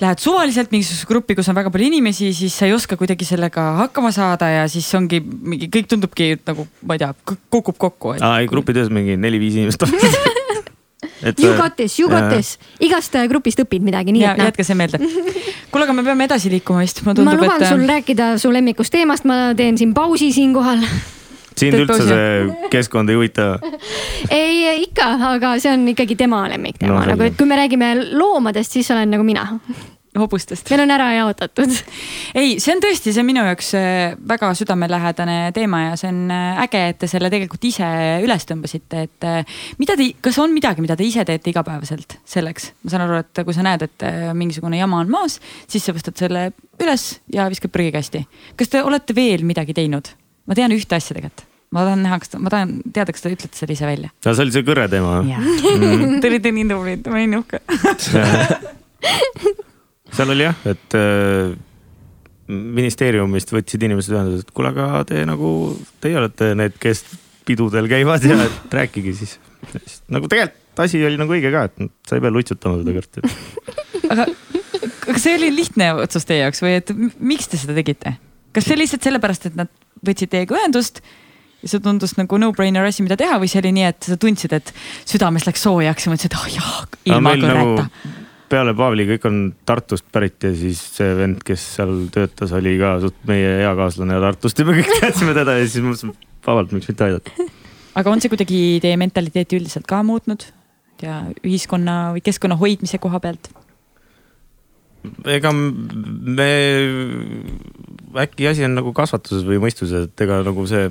lähed 0.02 0.20
suvaliselt 0.20 0.74
mingisugusesse 0.74 1.08
gruppi, 1.08 1.38
kus 1.38 1.50
on 1.52 1.58
väga 1.58 1.72
palju 1.72 1.88
inimesi, 1.88 2.32
siis 2.36 2.56
sa 2.58 2.68
ei 2.68 2.76
oska 2.76 2.98
kuidagi 3.00 3.28
sellega 3.28 3.68
hakkama 3.84 4.12
saada 4.16 4.50
ja 4.52 4.68
siis 4.72 4.88
ongi 4.98 5.22
mingi, 5.24 5.70
kõik 5.72 5.88
tundubki 5.92 6.34
nagu, 6.48 6.68
ma 6.84 6.98
ei 6.98 7.04
tea, 7.06 7.14
kukub 7.54 7.80
kokku 7.80 8.16
aa 8.20 8.40
ei, 8.44 8.50
grupitöös 8.52 8.92
mingi 8.94 9.16
neli-viis 9.20 9.60
inimest 9.62 9.88
on 9.88 9.96
et. 11.26 11.40
You 11.40 11.56
got 11.58 11.76
this, 11.76 12.00
you 12.00 12.10
got 12.10 12.30
this, 12.30 12.56
igast 12.80 13.16
äh, 13.16 13.28
grupist 13.32 13.60
õpid 13.64 13.86
midagi, 13.86 14.14
nii 14.16 14.24
ja, 14.24 14.34
et 14.36 14.42
noh. 14.42 14.50
jätke 14.52 14.66
see 14.68 14.78
meelde. 14.78 15.00
kuule, 15.72 15.88
aga 15.88 15.96
me 15.98 16.06
peame 16.06 16.28
edasi 16.28 16.52
liikuma 16.54 16.84
vist, 16.84 17.02
mulle 17.06 17.18
tundub, 17.22 17.34
et. 17.34 17.40
ma 17.40 17.56
luban 17.56 17.66
et... 17.66 17.72
sul 17.72 17.86
rääkida 17.90 18.32
su 18.42 18.52
lemmikust 18.54 18.94
teemast, 18.94 19.28
ma 19.30 19.54
teen 19.58 19.80
siin 19.82 19.94
pausi 19.98 20.32
siinkohal 20.36 20.84
sind 21.60 21.80
üldse 21.80 22.02
see 22.07 22.69
keskkond 22.73 23.11
ei 23.11 23.19
huvita? 23.19 23.49
ei, 24.40 24.86
ikka, 24.86 25.11
aga 25.34 25.56
see 25.61 25.73
on 25.73 25.88
ikkagi 25.95 26.18
tema 26.19 26.45
lemmikteema 26.52 27.02
no,, 27.02 27.11
nagu 27.14 27.27
et 27.27 27.38
kui 27.40 27.49
me 27.49 27.60
räägime 27.60 27.91
loomadest, 28.15 28.77
siis 28.77 28.91
olen 28.95 29.15
nagu 29.15 29.27
mina 29.27 29.48
hobustest. 30.19 30.69
meil 30.69 30.84
on 30.86 30.94
ära 30.95 31.07
jaotatud. 31.15 31.72
ei, 32.40 32.56
see 32.64 32.73
on 32.76 32.82
tõesti, 32.84 33.14
see 33.14 33.22
on 33.22 33.27
minu 33.27 33.44
jaoks 33.45 33.72
äh, 33.77 34.15
väga 34.27 34.52
südamelähedane 34.57 35.38
teema 35.56 35.82
ja 35.86 35.99
see 35.99 36.11
on 36.11 36.34
äh, 36.34 36.64
äge, 36.65 36.82
et 36.91 36.99
te 37.03 37.10
selle 37.11 37.32
tegelikult 37.34 37.68
ise 37.68 37.88
üles 38.23 38.48
tõmbasite, 38.49 39.06
et 39.07 39.27
äh, 39.27 39.61
mida 39.82 39.98
te, 39.99 40.10
kas 40.23 40.40
on 40.44 40.53
midagi, 40.56 40.84
mida 40.86 40.98
te 40.98 41.07
ise 41.07 41.26
teete 41.27 41.52
igapäevaselt 41.52 42.19
selleks? 42.27 42.72
ma 42.84 42.94
saan 42.94 43.07
aru, 43.07 43.22
et 43.23 43.45
kui 43.45 43.56
sa 43.56 43.65
näed, 43.65 43.88
et 43.88 44.06
mingisugune 44.38 44.80
jama 44.80 45.02
on 45.03 45.11
maas, 45.11 45.40
siis 45.72 45.86
sa 45.86 45.95
võtad 45.95 46.18
selle 46.19 46.49
üles 46.82 47.07
ja 47.34 47.49
viskad 47.52 47.73
prügikasti. 47.73 48.26
kas 48.60 48.72
te 48.72 48.84
olete 48.84 49.15
veel 49.18 49.45
midagi 49.48 49.76
teinud? 49.76 50.15
Ma 50.46 50.58
tean 50.58 50.74
ühte 50.76 50.98
asja 50.98 51.18
tegelikult 51.18 51.46
ma 51.76 51.84
tahan 51.84 52.04
näha, 52.06 52.20
kas 52.22 52.32
ta, 52.32 52.40
ma 52.40 52.52
tahan 52.54 52.78
teada, 52.94 53.14
kas 53.16 53.24
te 53.26 53.34
ütlete 53.34 53.60
selle 53.60 53.76
ise 53.76 53.88
välja. 53.88 54.12
see 54.24 54.44
oli 54.46 54.56
see 54.56 54.66
kõre 54.68 54.88
teema 54.92 55.20
mm.. 55.24 56.20
Te 56.24 56.32
olite 56.32 56.54
nii 56.56 56.68
tublid, 56.72 57.08
ma 57.12 57.20
olin 57.20 57.40
uhke 57.42 57.62
seal 60.16 60.32
oli 60.32 60.46
jah, 60.46 60.58
et 60.72 60.98
äh, 60.98 61.56
ministeeriumist 62.48 63.52
võtsid 63.54 63.84
inimesed 63.88 64.16
ühendust, 64.16 64.48
et 64.48 64.56
kuule, 64.56 64.72
aga 64.72 65.04
te 65.10 65.24
nagu, 65.28 65.50
teie 66.04 66.20
olete 66.20 66.54
need, 66.58 66.78
kes 66.82 67.04
pidudel 67.46 67.90
käivad 67.92 68.26
ja 68.26 68.38
et 68.46 68.72
rääkige 68.80 69.16
siis. 69.18 69.38
nagu 70.12 70.30
tegelikult 70.32 70.86
asi 70.86 71.00
oli 71.08 71.20
nagu 71.20 71.32
õige 71.32 71.52
ka, 71.54 71.68
et 71.70 72.08
sa 72.08 72.18
ei 72.18 72.24
pea 72.24 72.34
lutsutama 72.34 72.82
seda 72.82 72.96
kõrti 72.96 73.24
aga 74.12 74.28
kas 75.06 75.24
see 75.24 75.36
oli 75.38 75.52
lihtne 75.56 75.92
otsus 76.04 76.28
teie 76.28 76.44
jaoks 76.44 76.62
või 76.64 76.78
et 76.80 76.92
miks 77.20 77.50
te 77.52 77.60
seda 77.60 77.76
tegite? 77.78 78.18
kas 78.56 78.68
see 78.70 78.78
lihtsalt 78.80 79.04
sellepärast, 79.04 79.50
et 79.50 79.58
nad 79.60 79.72
võtsid 80.07 80.32
teiega 80.34 80.57
ühendust 80.57 81.02
ja 81.61 81.72
see 81.72 81.82
tundus 81.84 82.15
nagu 82.19 82.38
no-brainer 82.41 82.86
asi, 82.86 83.06
mida 83.06 83.18
teha 83.19 83.40
või 83.41 83.49
see 83.52 83.64
oli 83.64 83.73
nii, 83.80 83.88
et 83.94 84.11
sa 84.11 84.19
tundsid, 84.22 84.53
et 84.57 84.69
südames 85.07 85.48
läks 85.48 85.65
soojaks 85.65 86.06
ja 86.06 86.14
mõtlesid, 86.14 86.38
oh 86.38 86.48
jah, 86.53 86.77
ilma 87.10 87.36
kõreta 87.40 87.57
nagu 87.88 88.23
peale 88.49 88.76
Paavli 88.77 89.06
kõik 89.10 89.26
on 89.30 89.40
Tartust 89.68 90.06
pärit 90.14 90.44
ja 90.45 90.52
siis 90.56 90.80
see 90.95 91.14
vend, 91.18 91.41
kes 91.45 91.64
seal 91.77 91.94
töötas, 92.14 92.53
oli 92.56 92.76
ka 92.82 92.95
suht 93.03 93.18
meie 93.30 93.56
eakaaslane 93.65 94.19
Tartust 94.22 94.61
ja 94.61 94.68
me 94.68 94.77
kõik 94.77 94.91
teadsime 95.02 95.36
teda 95.38 95.57
ja 95.60 95.65
siis 95.68 95.86
mõtlesime, 95.86 96.15
vabalt, 96.45 96.76
miks 96.76 96.90
mitte 96.91 97.07
aidata. 97.07 97.49
aga 97.98 98.14
on 98.14 98.22
see 98.22 98.32
kuidagi 98.34 98.61
teie 98.84 98.99
mentaliteeti 99.02 99.60
üldiselt 99.60 99.90
ka 99.90 100.03
muutnud 100.06 100.45
ja 101.03 101.23
ühiskonna 101.44 102.15
või 102.15 102.23
keskkonna 102.26 102.60
hoidmise 102.61 103.02
koha 103.02 103.22
pealt? 103.23 103.49
Ega 105.32 105.52
me, 105.56 106.49
äkki 108.26 108.48
asi 108.52 108.65
on 108.68 108.77
nagu 108.80 108.94
kasvatuses 108.95 109.45
või 109.48 109.60
mõistuses, 109.64 110.07
et 110.10 110.26
ega 110.26 110.41
nagu 110.45 110.65
see 110.69 110.90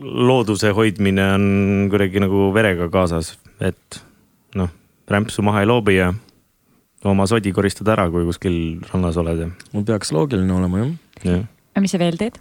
looduse 0.00 0.72
hoidmine 0.76 1.24
on 1.36 1.46
kuidagi 1.92 2.20
nagu 2.22 2.50
verega 2.54 2.88
kaasas, 2.92 3.34
et 3.64 4.00
noh, 4.58 4.70
rämpsu 5.08 5.44
maha 5.46 5.64
ei 5.64 5.70
loobi 5.70 5.96
ja 5.98 6.12
oma 7.06 7.26
sodi 7.30 7.52
koristad 7.54 7.88
ära, 7.92 8.08
kui 8.12 8.26
kuskil 8.28 8.56
rannas 8.90 9.18
oled 9.20 9.44
ja, 9.44 9.52
mul 9.72 9.86
peaks 9.88 10.12
loogiline 10.16 10.52
olema 10.52 10.82
jah. 10.82 10.92
jah. 11.24 11.46
aga 11.74 11.84
mis 11.84 11.94
sa 11.94 12.02
veel 12.02 12.18
teed? 12.20 12.40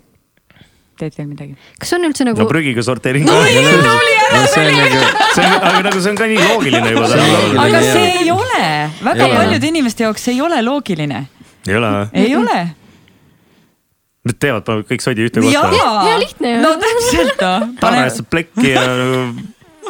Teed 1.00 1.18
veel 1.18 1.28
midagi? 1.30 1.56
kas 1.82 1.94
on 1.98 2.08
üldse 2.08 2.28
nagu 2.28 2.40
no 2.42 2.48
prügiga 2.50 2.84
sorteerin 2.86 3.28
no 3.28 3.38
ei, 3.44 3.60
tuli 3.60 4.16
ära! 4.20 4.42
nagu, 4.46 5.02
on, 5.02 5.58
aga 5.70 5.84
nagu 5.90 6.02
see 6.02 6.14
on 6.14 6.20
ka 6.20 6.30
nii 6.32 6.48
loogiline 6.50 6.94
juba 6.96 7.10
tänapäeval. 7.12 7.60
aga 7.66 7.84
see 7.86 8.08
ei 8.22 8.32
ole, 8.34 8.64
väga 9.10 9.28
ole. 9.28 9.36
paljude 9.36 9.72
inimeste 9.74 10.08
jaoks 10.08 10.28
see 10.28 10.38
ei 10.38 10.44
ole 10.46 10.62
loogiline. 10.66 11.26
ei 11.68 11.80
ole 11.80 11.94
või? 11.98 12.10
ei 12.24 12.36
ole. 12.40 12.60
Nad 14.26 14.40
teevad, 14.42 14.64
panevad 14.66 14.88
kõik 14.90 15.04
sodi 15.06 15.22
ühte 15.22 15.38
kohta. 15.38 15.82
Hea 16.08 16.16
lihtne 16.18 16.56
ju. 16.56 16.62
no 16.64 16.72
täpselt 16.82 17.44
noh. 17.44 17.68
parajasti 17.82 18.26
plekki 18.32 18.72
ja 18.72 18.88
nagu 18.90 19.20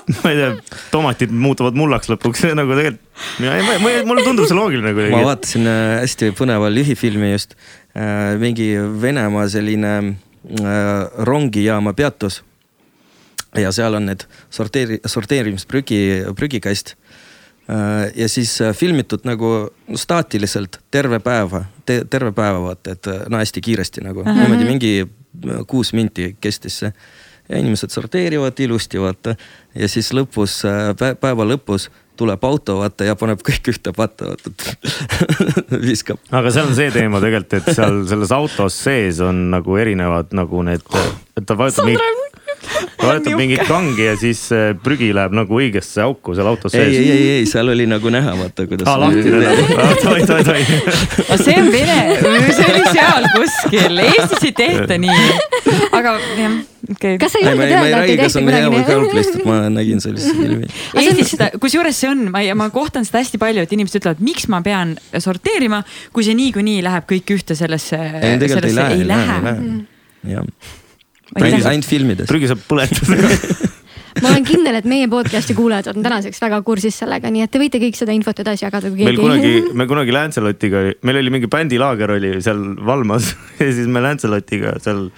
ma 0.05 0.31
ei 0.33 0.37
tea, 0.37 0.49
tomatid 0.91 1.31
muutuvad 1.31 1.77
mullaks 1.79 2.11
lõpuks, 2.11 2.43
nagu 2.57 2.75
tegelikult, 2.77 4.03
mulle 4.09 4.25
tundub 4.25 4.45
see 4.45 4.57
loogiline 4.57 4.91
ma 4.91 4.97
kuidagi. 4.97 5.23
vaatasin 5.29 5.71
äh, 5.71 5.79
hästi 6.03 6.29
põneva 6.37 6.69
lühifilmi 6.73 7.31
just, 7.31 7.55
mingi 8.41 8.67
Venemaa 9.01 9.47
selline 9.49 9.93
äh, 9.95 10.11
rongijaama 11.17 11.93
peatus. 11.93 12.43
ja 13.55 13.71
seal 13.71 13.93
on 13.93 14.05
need 14.05 14.25
sorteeri-, 14.51 14.99
sorteerimisprügi, 15.05 16.25
prügikast. 16.35 16.95
ja 18.15 18.29
siis 18.29 18.61
äh, 18.61 18.75
filmitud 18.75 19.23
nagu 19.25 19.69
staatiliselt 19.95 20.79
terve 20.91 21.19
päeva 21.19 21.63
te,, 21.85 22.03
terve 22.09 22.31
päeva 22.31 22.61
vaata, 22.61 22.91
et 22.91 23.07
äh, 23.07 23.23
no 23.29 23.37
hästi 23.37 23.61
kiiresti 23.61 24.01
nagu 24.05 24.19
uh, 24.19 24.27
-huh. 24.27 24.41
niimoodi 24.41 24.65
mingi 24.65 24.91
äh, 25.01 25.65
kuus 25.67 25.93
minti 25.93 26.35
kestis 26.41 26.79
see. 26.79 26.93
ja 27.49 27.57
inimesed 27.57 27.89
sorteerivad 27.89 28.59
ilusti 28.59 29.01
vaata 29.01 29.35
ja 29.75 29.87
siis 29.87 30.13
lõpus, 30.13 30.61
päeva 31.19 31.45
lõpus 31.45 31.89
tuleb 32.17 32.43
auto 32.47 32.79
vaata 32.79 33.07
ja 33.07 33.15
paneb 33.19 33.41
kõik 33.45 33.71
ühte 33.73 33.93
patta 33.95 34.31
vaata 34.31 34.53
viskab. 35.87 36.21
aga 36.31 36.53
seal 36.53 36.69
on 36.71 36.77
see 36.77 36.91
teema 36.95 37.21
tegelikult, 37.23 37.57
et 37.59 37.77
seal 37.77 38.03
selles 38.09 38.33
autos 38.35 38.77
sees 38.87 39.21
on 39.23 39.45
nagu 39.53 39.77
erinevad 39.81 40.33
nagu 40.37 40.63
need, 40.67 40.83
et 41.35 41.45
ta 41.47 41.57
vajutab 41.59 41.89
mingi, 41.89 42.25
ta 43.05 43.07
vajutab 43.07 43.37
mingit 43.39 43.63
kangi 43.67 44.05
ja 44.07 44.15
siis 44.19 44.41
see 44.49 44.73
prügi 44.83 45.11
läheb 45.15 45.35
nagu 45.37 45.57
õigesse 45.59 46.03
auku 46.03 46.35
seal 46.37 46.49
autos 46.49 46.75
ei, 46.75 46.83
sees. 46.83 46.97
ei, 46.99 47.09
ei, 47.11 47.31
ei, 47.39 47.49
seal 47.49 47.69
oli 47.71 47.87
nagu 47.89 48.11
näha, 48.13 48.35
vaata 48.39 48.67
kuidas. 48.69 48.89
aa, 48.89 48.99
lahti 49.03 49.23
teda, 49.25 49.53
oi, 50.11 50.21
oi, 50.21 50.45
oi. 50.53 50.63
aga 51.25 51.39
see 51.41 51.57
on 51.61 51.71
vene, 51.73 51.97
see 52.59 52.69
oli 52.71 52.85
seal 52.91 53.27
kuskil, 53.35 53.99
Eestis 54.05 54.47
ei 54.49 54.53
tehta 54.57 54.99
nii. 55.01 55.27
aga 55.99 56.15
jah, 56.37 56.55
okei 56.91 56.95
okay. 56.95 57.17
kas 57.21 57.35
sa 57.35 57.41
ei, 57.41 57.49
julged 57.49 57.65
ei, 57.65 57.73
ei 57.73 57.79
öelda, 57.79 57.89
et 57.89 57.97
räägi, 57.99 58.15
ei 58.15 58.35
või 58.35 58.45
midagi 58.49 59.19
lihtsalt 59.19 59.49
ma 59.49 59.59
nägin 59.73 60.03
sellist 60.03 60.31
filmi. 60.39 60.71
Eestis 61.01 61.35
seda, 61.35 61.49
kusjuures 61.61 61.99
see 62.03 62.11
on, 62.11 62.25
ma, 62.33 62.45
ma 62.57 62.69
kohtan 62.75 63.07
seda 63.07 63.23
hästi 63.23 63.41
palju, 63.41 63.65
et 63.65 63.75
inimesed 63.75 64.01
ütlevad, 64.01 64.23
miks 64.25 64.49
ma 64.51 64.61
pean 64.65 64.95
sorteerima, 65.13 65.83
kui 66.15 66.25
see 66.27 66.37
niikuinii 66.37 66.81
läheb 66.85 67.09
kõik 67.11 67.37
ühte 67.37 67.57
sellesse. 67.57 67.99
ei, 67.99 68.39
tegelikult 68.41 68.71
ei 68.71 68.79
lähe, 68.79 68.97
ei 68.99 69.07
lähe, 69.11 69.37
ei 69.37 69.45
lähe. 69.49 70.35
jah, 70.35 70.81
ainult, 71.39 71.69
ainult 71.71 71.89
filmides. 71.89 72.29
prügi 72.31 72.49
saab 72.51 72.63
põletada 72.69 73.19
ma 74.23 74.31
olen 74.31 74.45
kindel, 74.47 74.77
et 74.79 74.87
meie 74.87 75.07
podcast'i 75.11 75.55
kuulajad 75.57 75.91
on 75.91 76.03
tänaseks 76.05 76.39
väga 76.43 76.61
kursis 76.67 76.99
sellega, 77.01 77.31
nii 77.33 77.45
et 77.45 77.51
te 77.51 77.59
võite 77.59 77.81
kõik 77.81 77.97
seda 77.99 78.15
infot 78.15 78.37
edasi 78.45 78.63
jagada, 78.63 78.91
kui 78.91 79.03
meil 79.03 79.17
keegi 79.17 79.23
kunagi, 79.23 79.55
me 79.75 79.87
kunagi 79.89 80.15
Lancelotiga, 80.15 80.83
meil 81.07 81.19
oli 81.21 81.33
mingi 81.35 81.49
bändilaager 81.51 82.15
oli 82.15 82.35
seal 82.45 82.61
Valmas 82.87 83.33
ja 83.61 83.67
siis 83.67 83.89
me 83.91 84.03
Lancelotiga 84.05 84.77
seal 84.83 85.09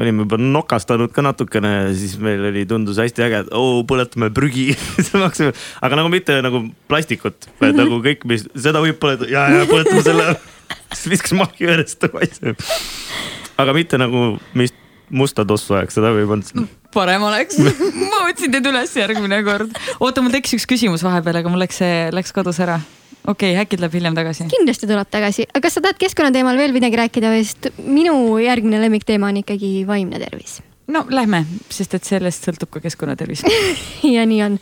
olime 0.00 0.24
juba 0.24 0.38
nokastanud 0.38 1.12
ka 1.12 1.24
natukene 1.26 1.70
ja 1.74 1.86
siis 1.98 2.14
meil 2.22 2.46
oli, 2.48 2.64
tundus 2.68 3.00
hästi 3.02 3.26
äge, 3.26 3.42
et 3.44 3.54
oo 3.56 3.82
põletame 3.88 4.30
prügi 4.32 4.70
aga 5.84 5.98
nagu 5.98 6.12
mitte 6.12 6.38
nagu 6.46 6.64
plastikut, 6.88 7.50
vaid 7.60 7.76
nagu 7.76 8.00
kõik, 8.04 8.24
mis, 8.30 8.46
seda 8.54 8.80
võib 8.84 9.00
põletada 9.02 9.28
ja, 9.32 9.48
ja 9.60 9.68
põletame 9.68 10.04
selle. 10.06 10.36
siis 10.94 11.10
viskasime 11.16 11.44
ahju 11.44 11.72
järjest 11.74 12.00
tagasi. 12.00 12.54
aga 13.60 13.74
mitte 13.76 13.98
nagu, 14.00 14.38
mis 14.56 14.72
musta 15.10 15.44
tossu 15.46 15.74
ajaks, 15.76 15.98
seda 15.98 16.12
võib 16.14 16.32
olnud. 16.36 16.70
parem 16.94 17.24
oleks, 17.26 17.58
ma 18.10 18.24
otsin 18.28 18.54
teid 18.54 18.66
üles 18.70 18.94
järgmine 18.96 19.42
kord. 19.46 19.76
oota, 19.98 20.22
mul 20.22 20.34
tekkis 20.34 20.58
üks 20.58 20.66
küsimus 20.70 21.04
vahepeal, 21.06 21.40
aga 21.42 21.52
mul 21.52 21.62
läks 21.62 21.80
see, 21.82 22.08
läks 22.14 22.34
kadus 22.36 22.60
ära. 22.62 22.78
okei 23.26 23.54
okay,, 23.54 23.64
äkki 23.64 23.80
tuleb 23.80 23.98
hiljem 23.98 24.18
tagasi. 24.18 24.48
kindlasti 24.52 24.88
tuleb 24.90 25.10
tagasi, 25.10 25.46
aga 25.50 25.64
kas 25.66 25.78
sa 25.78 25.84
tahad 25.84 26.00
keskkonnateemal 26.00 26.58
veel 26.60 26.74
midagi 26.76 27.00
rääkida 27.02 27.34
või, 27.34 27.46
sest 27.46 27.70
minu 27.84 28.16
järgmine 28.42 28.82
lemmikteema 28.86 29.32
on 29.32 29.42
ikkagi 29.42 29.72
vaimne 29.88 30.22
tervis. 30.22 30.60
no 30.90 31.04
lähme, 31.10 31.44
sest 31.70 31.98
et 31.98 32.06
sellest 32.06 32.46
sõltub 32.46 32.72
ka 32.74 32.84
keskkonnatervis 32.86 33.44
ja 34.16 34.26
nii 34.26 34.44
on. 34.46 34.60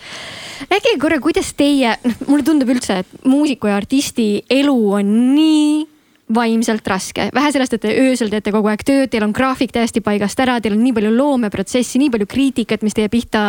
rääkige 0.71 0.97
korra, 1.03 1.21
kuidas 1.25 1.53
teie, 1.59 1.99
noh 2.05 2.27
mulle 2.27 2.49
tundub 2.49 2.73
üldse, 2.77 3.03
et 3.05 3.29
muusiku 3.29 3.71
ja 3.71 3.79
artisti 3.81 4.33
elu 4.61 4.81
on 5.01 5.15
nii 5.37 5.87
vaimselt 6.35 6.87
raske, 6.89 7.29
vähe 7.35 7.53
sellest, 7.53 7.77
et 7.77 7.83
te 7.85 7.93
öösel 8.03 8.31
teete 8.33 8.53
kogu 8.53 8.69
aeg 8.69 8.85
tööd, 8.87 9.11
teil 9.13 9.25
on 9.25 9.35
graafik 9.37 9.73
täiesti 9.73 10.03
paigast 10.05 10.41
ära, 10.45 10.59
teil 10.61 10.77
on 10.77 10.83
nii 10.85 10.95
palju 10.97 11.13
loomeprotsessi, 11.17 12.01
nii 12.03 12.13
palju 12.15 12.29
kriitikat, 12.29 12.85
mis 12.85 12.97
teie 12.97 13.09
pihta 13.13 13.45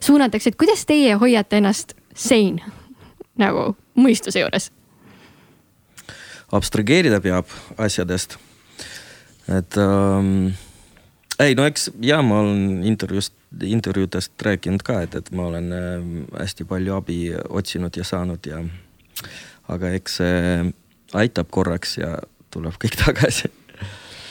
suunatakse, 0.00 0.52
et 0.52 0.60
kuidas 0.60 0.86
teie 0.88 1.16
hoiate 1.20 1.60
ennast 1.60 1.96
sein 2.14 2.60
nagu 3.40 3.72
mõistuse 3.98 4.42
juures? 4.42 4.70
abstrageerida 6.52 7.20
peab 7.24 7.48
asjadest. 7.80 8.36
et 9.48 9.76
ähm, 9.80 10.52
ei 11.40 11.56
no 11.56 11.64
eks 11.64 11.90
ja 12.04 12.20
ma 12.22 12.42
olen 12.42 12.84
intervjuust, 12.84 13.34
intervjuudest 13.64 14.42
rääkinud 14.42 14.84
ka, 14.84 15.00
et, 15.06 15.14
et 15.14 15.30
ma 15.32 15.48
olen 15.48 15.72
äh, 15.72 16.04
hästi 16.40 16.68
palju 16.68 16.94
abi 16.96 17.18
otsinud 17.48 17.96
ja 17.96 18.04
saanud 18.04 18.46
ja 18.46 18.60
aga 19.72 19.94
eks 19.96 20.20
see 20.20 20.72
aitab 21.18 21.50
korraks 21.50 21.98
ja 21.98 22.16
tuleb 22.52 22.76
kõik 22.80 22.96
tagasi. 23.04 23.50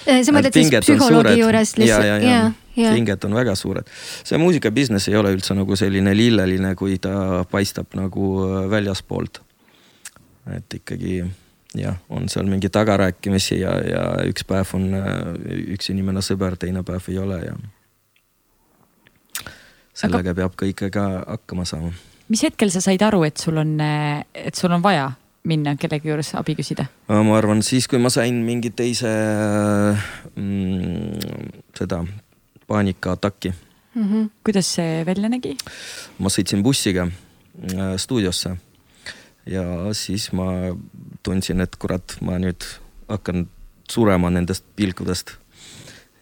sa 0.06 0.34
mõtled 0.34 0.56
siis 0.56 0.74
psühholoogi 0.86 1.38
juures 1.40 1.76
ja, 1.78 1.84
ja, 1.84 1.86
lihtsalt, 1.86 2.08
ja, 2.08 2.18
ja, 2.26 2.42
ja. 2.84 2.94
pinged 2.96 3.28
on 3.28 3.38
väga 3.38 3.56
suured. 3.56 3.90
see 4.24 4.40
muusikabusiness 4.42 5.12
ei 5.12 5.20
ole 5.20 5.34
üldse 5.36 5.58
nagu 5.58 5.78
selline 5.78 6.16
lilleline, 6.18 6.74
kui 6.80 6.98
ta 7.02 7.44
paistab 7.52 7.94
nagu 7.98 8.32
äh, 8.48 8.66
väljaspoolt. 8.72 9.42
et 10.58 10.80
ikkagi 10.82 11.22
jah, 11.78 12.00
on 12.10 12.30
seal 12.30 12.50
mingi 12.50 12.70
tagarääkimisi 12.70 13.60
ja, 13.62 13.76
ja 13.86 14.08
üks 14.30 14.48
päev 14.48 14.74
on 14.78 14.90
äh, 14.98 15.14
üks 15.78 15.94
inimene 15.94 16.24
sõber, 16.26 16.58
teine 16.60 16.84
päev 16.88 17.10
ei 17.14 17.22
ole 17.22 17.42
ja. 17.46 17.58
sellega 19.94 20.32
Aga... 20.32 20.40
peab 20.44 20.58
ka 20.58 20.70
ikka 20.70 21.08
hakkama 21.28 21.66
saama. 21.66 21.94
mis 22.32 22.44
hetkel 22.48 22.74
sa 22.74 22.82
said 22.82 23.02
aru, 23.06 23.26
et 23.28 23.38
sul 23.38 23.58
on, 23.62 23.78
et 23.82 24.56
sul 24.56 24.72
on 24.72 24.84
vaja 24.84 25.12
minna 25.48 25.76
kellegi 25.80 26.12
juures 26.12 26.34
abi 26.38 26.56
küsida? 26.60 26.88
ma 27.08 27.38
arvan 27.38 27.64
siis, 27.66 27.88
kui 27.88 28.00
ma 28.02 28.10
sain 28.14 28.44
mingi 28.46 28.72
teise 28.76 29.12
mm, 30.36 31.62
seda 31.78 32.04
paanikaataki. 32.68 33.54
Mm 33.96 34.08
-hmm. 34.08 34.30
kuidas 34.44 34.76
see 34.76 35.06
välja 35.06 35.30
nägi? 35.30 35.58
ma 36.20 36.30
sõitsin 36.30 36.64
bussiga 36.64 37.08
äh, 37.08 37.98
stuudiosse 37.98 38.56
ja 39.46 39.94
siis 39.94 40.32
ma 40.32 40.46
tundsin, 41.24 41.62
et 41.62 41.76
kurat, 41.76 42.18
ma 42.22 42.38
nüüd 42.40 42.66
hakkan 43.10 43.48
surema 43.90 44.30
nendest 44.30 44.66
pilkudest. 44.76 45.32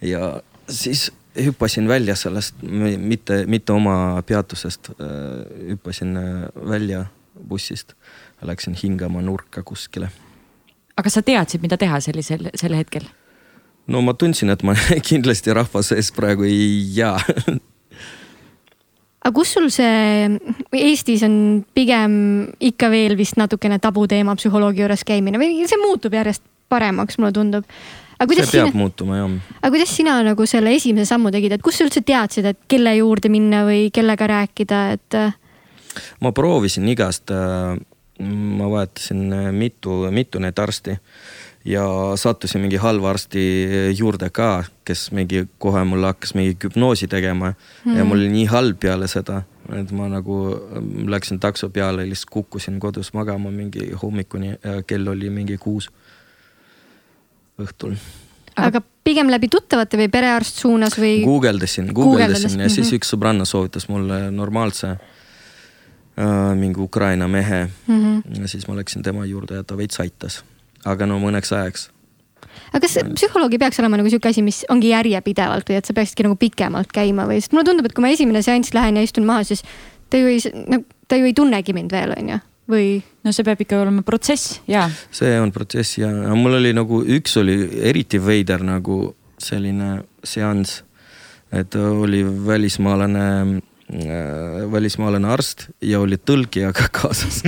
ja 0.02 0.42
siis 0.70 1.12
hüppasin 1.36 1.88
välja 1.88 2.16
sellest, 2.16 2.56
mitte, 2.98 3.44
mitte 3.48 3.74
oma 3.74 4.22
peatusest, 4.26 4.90
hüppasin 5.70 6.18
äh, 6.18 6.50
välja 6.70 7.06
bussist, 7.48 7.94
läksin 8.42 8.78
hingama 8.84 9.22
nurka 9.22 9.64
kuskile 9.64 10.10
aga 11.00 11.12
sa 11.12 11.24
teadsid, 11.26 11.64
mida 11.64 11.80
teha 11.80 12.00
sellisel, 12.04 12.52
sel 12.60 12.76
hetkel? 12.78 13.08
no 13.90 14.04
ma 14.06 14.14
tundsin, 14.14 14.52
et 14.54 14.64
ma 14.68 14.76
kindlasti 15.10 15.56
rahva 15.56 15.84
sees 15.86 16.12
praegu 16.16 16.48
ei 16.48 16.84
jää 16.98 17.20
aga 19.20 19.36
kus 19.36 19.56
sul 19.58 19.70
see, 19.74 20.28
Eestis 20.80 21.24
on 21.28 21.40
pigem 21.76 22.14
ikka 22.72 22.92
veel 22.92 23.18
vist 23.20 23.40
natukene 23.40 23.80
tabuteema 23.82 24.36
psühholoogi 24.40 24.86
juures 24.86 25.06
käimine 25.08 25.42
või 25.42 25.66
see 25.70 25.82
muutub 25.82 26.16
järjest 26.16 26.46
paremaks, 26.70 27.18
mulle 27.18 27.34
tundub. 27.34 27.66
aga 28.20 28.28
see 28.28 28.30
kuidas 28.30 28.54
peab 28.54 28.72
sina, 28.72 28.80
muutuma 28.80 29.20
jah. 29.20 29.36
aga 29.60 29.74
kuidas 29.76 29.94
sina 29.96 30.20
nagu 30.26 30.48
selle 30.50 30.76
esimese 30.78 31.10
sammu 31.10 31.34
tegid, 31.36 31.58
et 31.58 31.66
kust 31.66 31.82
sa 31.82 31.88
üldse 31.88 32.04
teadsid, 32.06 32.50
et 32.52 32.60
kelle 32.72 32.96
juurde 33.00 33.32
minna 33.34 33.66
või 33.68 33.88
kellega 33.94 34.30
rääkida, 34.30 34.82
et 34.96 35.20
ma 36.24 36.32
proovisin 36.36 36.88
igast, 36.92 37.34
ma 38.20 38.68
vahetasin 38.72 39.36
mitu, 39.56 40.02
mitu 40.12 40.40
neid 40.44 40.60
arsti 40.60 40.98
ja 41.66 41.84
sattusin 42.16 42.62
mingi 42.62 42.78
halva 42.80 43.10
arsti 43.10 43.42
juurde 43.98 44.30
ka, 44.30 44.64
kes 44.88 45.10
mingi 45.12 45.46
kohe 45.58 45.84
mulle 45.88 46.12
hakkas 46.14 46.34
mingi 46.38 46.56
hüpnoosi 46.64 47.08
tegema 47.08 47.54
mm. 47.54 47.98
ja 47.98 48.06
mul 48.06 48.20
oli 48.20 48.30
nii 48.34 48.46
halb 48.52 48.80
peale 48.80 49.10
seda, 49.12 49.42
et 49.76 49.92
ma 49.96 50.08
nagu 50.12 50.40
läksin 51.12 51.40
takso 51.40 51.70
peale, 51.70 52.08
lihtsalt 52.10 52.32
kukkusin 52.34 52.80
kodus 52.80 53.14
magama 53.14 53.52
mingi 53.52 53.92
hommikuni 54.02 54.56
ja 54.56 54.80
kell 54.88 55.08
oli 55.08 55.30
mingi 55.30 55.58
kuus 55.58 55.90
õhtul. 57.60 57.98
aga 58.56 58.82
pigem 59.04 59.30
läbi 59.32 59.52
tuttavate 59.52 60.00
või 60.00 60.10
perearst 60.12 60.64
suunas 60.64 60.96
või? 61.00 61.20
guugeldasin, 61.28 61.92
guugeldasin 61.94 62.60
ja 62.66 62.70
siis 62.70 62.88
mhm. 62.88 63.02
üks 63.02 63.16
sõbranna 63.16 63.46
soovitas 63.46 63.90
mulle 63.92 64.30
normaalse 64.32 64.96
äh, 64.96 65.19
mingi 66.56 66.82
Ukraina 66.84 67.28
mehe 67.28 67.70
mm. 67.88 68.00
-hmm. 68.00 68.42
ja 68.42 68.48
siis 68.48 68.68
ma 68.68 68.76
läksin 68.76 69.04
tema 69.04 69.26
juurde 69.26 69.56
ja 69.56 69.64
ta 69.64 69.78
veits 69.78 70.00
aitas, 70.00 70.44
aga 70.86 71.06
no 71.06 71.20
mõneks 71.20 71.54
ajaks 71.56 71.90
aga 72.74 72.82
kas 72.86 72.98
psühholoog 73.14 73.54
ei 73.54 73.62
peaks 73.62 73.80
olema 73.80 74.00
nagu 74.00 74.10
sihuke 74.10 74.30
asi, 74.30 74.44
mis 74.46 74.66
ongi 74.70 74.92
järjepidevalt 74.92 75.70
või 75.70 75.80
et 75.80 75.86
sa 75.86 75.96
peaksidki 75.98 76.26
nagu 76.28 76.36
pikemalt 76.40 76.92
käima 76.96 77.28
või, 77.30 77.40
sest 77.42 77.54
mulle 77.54 77.70
tundub, 77.70 77.86
et 77.86 77.96
kui 77.96 78.06
ma 78.06 78.12
esimene 78.14 78.42
seanss 78.46 78.74
lähen 78.74 79.00
ja 79.00 79.06
istun 79.06 79.28
maha, 79.30 79.44
siis 79.48 79.64
ta 80.10 80.18
ju 80.22 80.28
ei, 80.28 80.42
no 80.68 80.82
ta 81.08 81.20
ju 81.20 81.30
ei 81.30 81.34
tunnegi 81.38 81.74
mind 81.74 81.96
veel, 81.96 82.16
on 82.18 82.34
ju 82.34 82.42
või? 82.70 82.90
no 83.24 83.34
see 83.36 83.48
peab 83.48 83.64
ikka 83.66 83.80
olema 83.82 84.04
protsess 84.06 84.60
ja. 84.70 84.90
see 85.12 85.40
on 85.40 85.54
protsess 85.56 85.98
ja, 86.02 86.12
mul 86.36 86.60
oli 86.60 86.74
nagu 86.76 87.02
üks 87.18 87.38
oli 87.42 87.58
eriti 87.92 88.22
veider 88.22 88.64
nagu 88.66 89.02
selline 89.40 90.04
seanss. 90.24 90.84
et 91.52 91.76
oli 91.76 92.24
välismaalane 92.46 93.26
Äh, 93.30 93.69
välismaalane 94.72 95.28
arst 95.34 95.64
ja 95.82 96.00
oli 96.00 96.20
tõlgijaga 96.22 96.86
kaasas 96.98 97.40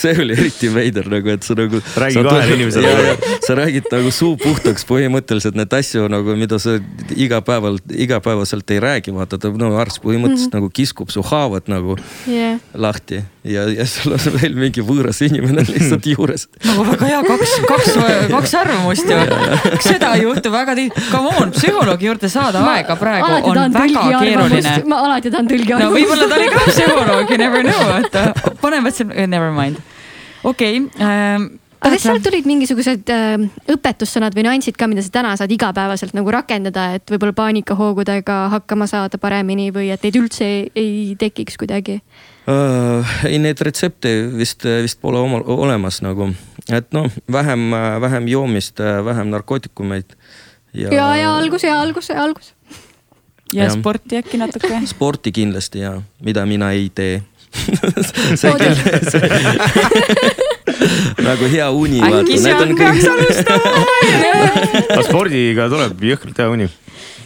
see 0.00 0.14
oli 0.18 0.34
eriti 0.34 0.70
veider 0.74 1.06
nagu, 1.12 1.30
et 1.30 1.46
sa 1.46 1.54
nagu. 1.58 1.78
räägi 1.96 2.24
kahele 2.26 2.56
inimesele. 2.56 3.14
sa 3.46 3.54
räägid 3.54 3.86
nagu 3.92 4.10
suu 4.14 4.34
puhtaks 4.40 4.86
põhimõtteliselt 4.88 5.58
neid 5.58 5.78
asju 5.78 6.08
nagu, 6.10 6.34
mida 6.38 6.58
sa 6.58 6.78
igapäeval, 7.14 7.78
igapäevaselt 7.94 8.74
ei 8.74 8.82
räägi, 8.82 9.14
vaata 9.14 9.38
ta 9.38 9.52
no 9.54 9.70
arst 9.78 10.02
põhimõtteliselt 10.02 10.50
mm 10.50 10.58
-hmm. 10.58 10.66
nagu 10.66 10.74
kiskub 10.74 11.14
su 11.14 11.22
haavad 11.22 11.70
nagu 11.70 11.96
yeah. 12.26 12.58
lahti 12.74 13.22
ja, 13.48 13.64
ja 13.72 13.86
sul 13.88 14.14
on 14.16 14.22
veel 14.36 14.56
mingi 14.58 14.82
võõras 14.84 15.20
inimene 15.26 15.64
lihtsalt 15.72 16.06
juures. 16.08 16.46
nagu 16.66 16.86
väga 16.88 17.10
hea, 17.10 17.20
kaks, 17.26 17.54
kaks, 17.68 17.92
kaks 18.34 18.56
arvamust 18.60 19.12
ju. 19.12 19.20
seda 19.88 20.14
ei 20.16 20.24
juhtu 20.26 20.52
väga 20.54 20.76
tihti, 20.78 21.04
come 21.12 21.34
on, 21.42 21.54
psühholoogi 21.56 22.10
juurde 22.10 22.32
saada 22.32 22.64
ma, 22.64 22.78
aega 22.78 22.98
praegu 23.00 23.52
on 23.52 23.78
väga 23.78 24.08
keeruline. 24.22 24.74
ma 24.88 25.04
alati 25.06 25.30
ja 25.30 25.36
ta 25.36 25.44
on 25.44 25.52
tõlgi 25.52 25.78
no 25.84 25.92
võib-olla 25.94 26.28
ta 26.28 26.40
oli 26.40 26.50
ka 26.54 26.66
psühholoog, 26.68 27.32
you 27.32 27.40
never 27.40 27.64
know, 27.66 27.86
vaata. 27.94 28.52
paneme 28.62 28.92
selle, 28.94 29.26
never 29.30 29.54
mind. 29.54 29.80
okei 30.44 30.84
okay, 30.84 31.08
ähm, 31.08 31.50
aga 31.78 31.94
kas 31.94 32.06
sealt 32.08 32.24
tulid 32.26 32.46
mingisugused 32.48 33.12
äh, 33.14 33.36
õpetussõnad 33.74 34.34
või 34.36 34.48
nüansid 34.48 34.78
ka, 34.78 34.88
mida 34.90 35.04
sa 35.04 35.12
täna 35.20 35.34
saad 35.38 35.52
igapäevaselt 35.54 36.16
nagu 36.16 36.32
rakendada, 36.34 36.90
et 36.98 37.06
võib-olla 37.12 37.36
paanikahoogudega 37.38 38.40
hakkama 38.56 38.88
saada 38.90 39.20
paremini 39.22 39.70
või 39.74 39.92
et 39.94 40.02
neid 40.06 40.18
üldse 40.18 40.48
ei, 40.48 40.66
ei 40.74 40.98
tekiks 41.20 41.58
kuidagi? 41.60 42.00
Ei, 43.28 43.38
neid 43.42 43.60
retsepte 43.60 44.12
vist, 44.38 44.64
vist 44.64 45.00
pole 45.02 45.20
oma, 45.20 45.40
olemas 45.52 46.00
nagu, 46.04 46.30
et 46.72 46.88
noh, 46.96 47.08
vähem, 47.32 47.70
vähem 48.00 48.28
joomist, 48.32 48.80
vähem 49.04 49.32
narkootikumeid. 49.34 50.16
ja, 50.72 50.92
ja, 50.92 51.08
ja 51.16 51.34
algus 51.36 51.64
ja 51.64 51.80
algus 51.80 52.08
ja 52.08 52.22
algus 52.22 52.54
ja, 53.52 53.70
sporti 53.72 54.16
äkki 54.20 54.38
natuke? 54.40 54.80
sporti 54.86 55.32
kindlasti 55.32 55.78
ja, 55.84 55.98
mida 56.24 56.46
mina 56.46 56.70
ei 56.76 56.90
tee 56.94 57.22
nagu 61.28 61.48
hea 61.50 61.70
uni. 61.70 62.00
äkki 62.04 62.38
sealt 62.42 62.74
peaks 62.78 63.06
alustama 63.12 63.72
aga 64.92 65.02
spordiga 65.06 65.68
tuleb 65.72 66.04
jõhkralt 66.10 66.42
hea 66.42 66.48
uni. 66.52 66.68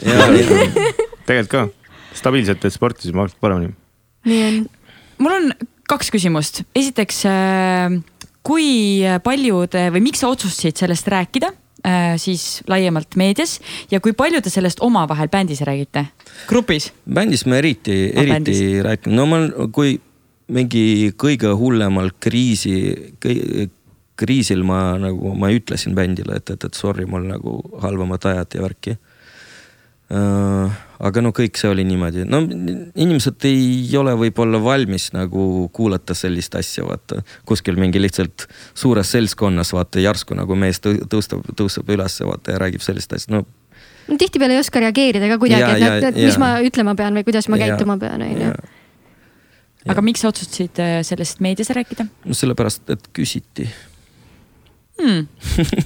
tegelikult 0.03 1.51
ka, 1.51 1.67
stabiilselt 2.19 2.63
teed 2.63 2.75
sporti, 2.75 3.07
siis 3.07 3.17
maksad 3.17 3.39
paremini. 3.43 3.75
nii 4.29 4.43
on. 4.49 4.57
Mul 5.23 5.37
on 5.39 5.51
kaks 5.91 6.13
küsimust, 6.15 6.63
esiteks 6.79 7.25
äh, 7.29 7.97
kui 8.47 9.03
palju 9.25 9.67
te 9.71 9.89
või 9.95 10.07
miks 10.09 10.23
sa 10.23 10.31
otsustasid 10.33 10.81
sellest 10.83 11.09
rääkida 11.13 11.53
äh, 11.87 12.15
siis 12.23 12.63
laiemalt 12.71 13.17
meedias 13.21 13.59
ja 13.93 14.01
kui 14.03 14.17
palju 14.17 14.43
te 14.43 14.53
sellest 14.53 14.83
omavahel 14.85 15.31
bändis 15.33 15.63
räägite, 15.67 16.07
grupis? 16.51 16.91
bändis 17.07 17.47
me 17.47 17.61
eriti, 17.63 17.99
eriti 18.15 18.57
ah, 18.79 18.89
rääkinud, 18.89 19.19
no 19.19 19.29
ma, 19.31 19.43
kui 19.75 19.97
mingi 20.53 21.13
kõige 21.17 21.53
hullemal 21.57 22.11
kriisi, 22.21 22.75
kriisil 24.19 24.67
ma 24.67 24.99
nagu, 25.01 25.33
ma 25.39 25.53
ütlesin 25.55 25.95
bändile, 25.97 26.41
et, 26.43 26.51
et, 26.53 26.67
et 26.69 26.79
sorry, 26.79 27.07
mul 27.09 27.25
nagu 27.31 27.61
halvemad 27.83 28.27
ajad 28.33 28.59
ja 28.59 28.67
värki 28.67 28.97
aga 30.13 31.23
no 31.25 31.33
kõik 31.35 31.57
see 31.59 31.71
oli 31.73 31.85
niimoodi, 31.89 32.27
no 32.29 32.43
inimesed 32.45 33.47
ei 33.49 33.87
ole 33.99 34.13
võib-olla 34.19 34.61
valmis 34.63 35.09
nagu 35.15 35.69
kuulata 35.75 36.17
sellist 36.17 36.55
asja, 36.59 36.85
vaata. 36.87 37.23
kuskil 37.49 37.79
mingi 37.81 38.03
lihtsalt 38.03 38.47
suures 38.75 39.15
seltskonnas 39.15 39.73
vaata 39.75 40.03
järsku 40.03 40.37
nagu 40.39 40.59
mees 40.59 40.83
tõustab, 40.83 41.47
tõuseb 41.59 41.91
ülesse 41.97 42.29
vaata 42.29 42.55
ja 42.55 42.63
räägib 42.63 42.85
sellist 42.85 43.15
asja, 43.17 43.39
no. 43.39 43.47
no 44.09 44.19
tihtipeale 44.21 44.59
ei 44.59 44.63
oska 44.63 44.83
reageerida 44.85 45.31
ka 45.33 45.41
kuidagi, 45.43 45.89
et, 45.89 46.09
et 46.13 46.21
mis 46.21 46.37
ja. 46.37 46.43
ma 46.43 46.53
ütlema 46.67 46.97
pean 46.99 47.17
või 47.19 47.27
kuidas 47.31 47.49
ma 47.49 47.61
ja, 47.61 47.73
käituma 47.73 47.97
pean, 48.03 48.27
on 48.27 48.45
ju. 48.47 48.53
aga 49.95 50.05
miks 50.05 50.23
sa 50.23 50.35
otsustasid 50.35 50.83
äh, 50.83 50.99
sellest 51.09 51.41
meedias 51.45 51.73
rääkida? 51.73 52.07
no 52.29 52.37
sellepärast, 52.37 52.85
et 52.93 53.09
küsiti 53.17 53.71
hmm. 55.03 55.27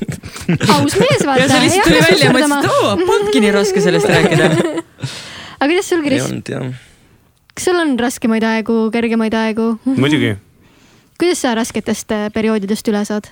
aus 0.77 0.99
mees 1.01 1.25
vaata. 1.27 1.43
ja 1.43 1.49
see 1.51 1.63
lihtsalt 1.65 1.89
tuli 1.89 2.03
välja 2.05 2.29
ja 2.29 2.35
mõtlesin, 2.37 2.59
et 2.59 2.71
oo, 2.73 2.93
polnudki 3.07 3.43
nii 3.45 3.55
raske 3.57 3.85
sellest 3.85 4.11
rääkida 4.13 4.51
aga 5.61 5.71
kuidas 5.71 5.89
sul, 5.91 6.05
Kris? 6.05 6.21
ei 6.21 6.27
olnud 6.29 6.53
jah. 6.53 6.69
kas 7.55 7.69
sul 7.71 7.81
on 7.81 7.97
raskemaid 8.01 8.47
aegu, 8.47 8.79
kergemaid 8.95 9.37
aegu? 9.39 9.73
muidugi. 9.97 10.37
kuidas 11.21 11.45
sa 11.45 11.57
rasketest 11.59 12.13
äh, 12.17 12.29
perioodidest 12.35 12.93
üle 12.93 13.05
saad? 13.09 13.31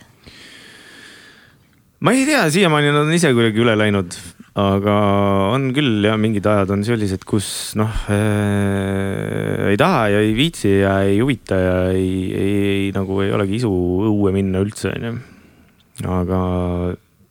ma 2.04 2.14
ei 2.16 2.24
tea, 2.28 2.46
siiamaani 2.52 2.92
nad 2.92 3.04
on 3.06 3.12
ise 3.16 3.32
kuidagi 3.36 3.62
üle 3.64 3.76
läinud, 3.80 4.16
aga 4.60 4.96
on 5.54 5.70
küll 5.76 6.04
ja 6.04 6.16
mingid 6.20 6.46
ajad 6.48 6.72
on 6.74 6.84
sellised, 6.86 7.24
kus 7.28 7.46
noh 7.80 8.08
äh, 8.12 9.70
ei 9.70 9.78
taha 9.80 10.08
ja 10.14 10.24
ei 10.24 10.34
viitsi 10.36 10.78
ja 10.82 10.98
ei 11.04 11.20
huvita 11.20 11.60
ja 11.60 11.76
ei, 11.92 12.10
ei, 12.32 12.58
ei 12.72 12.90
nagu 12.96 13.20
ei 13.24 13.32
olegi 13.36 13.60
isu 13.60 13.70
õue 14.10 14.34
minna 14.36 14.64
üldse 14.64 14.92
onju. 14.94 15.14
Aga 16.02 16.40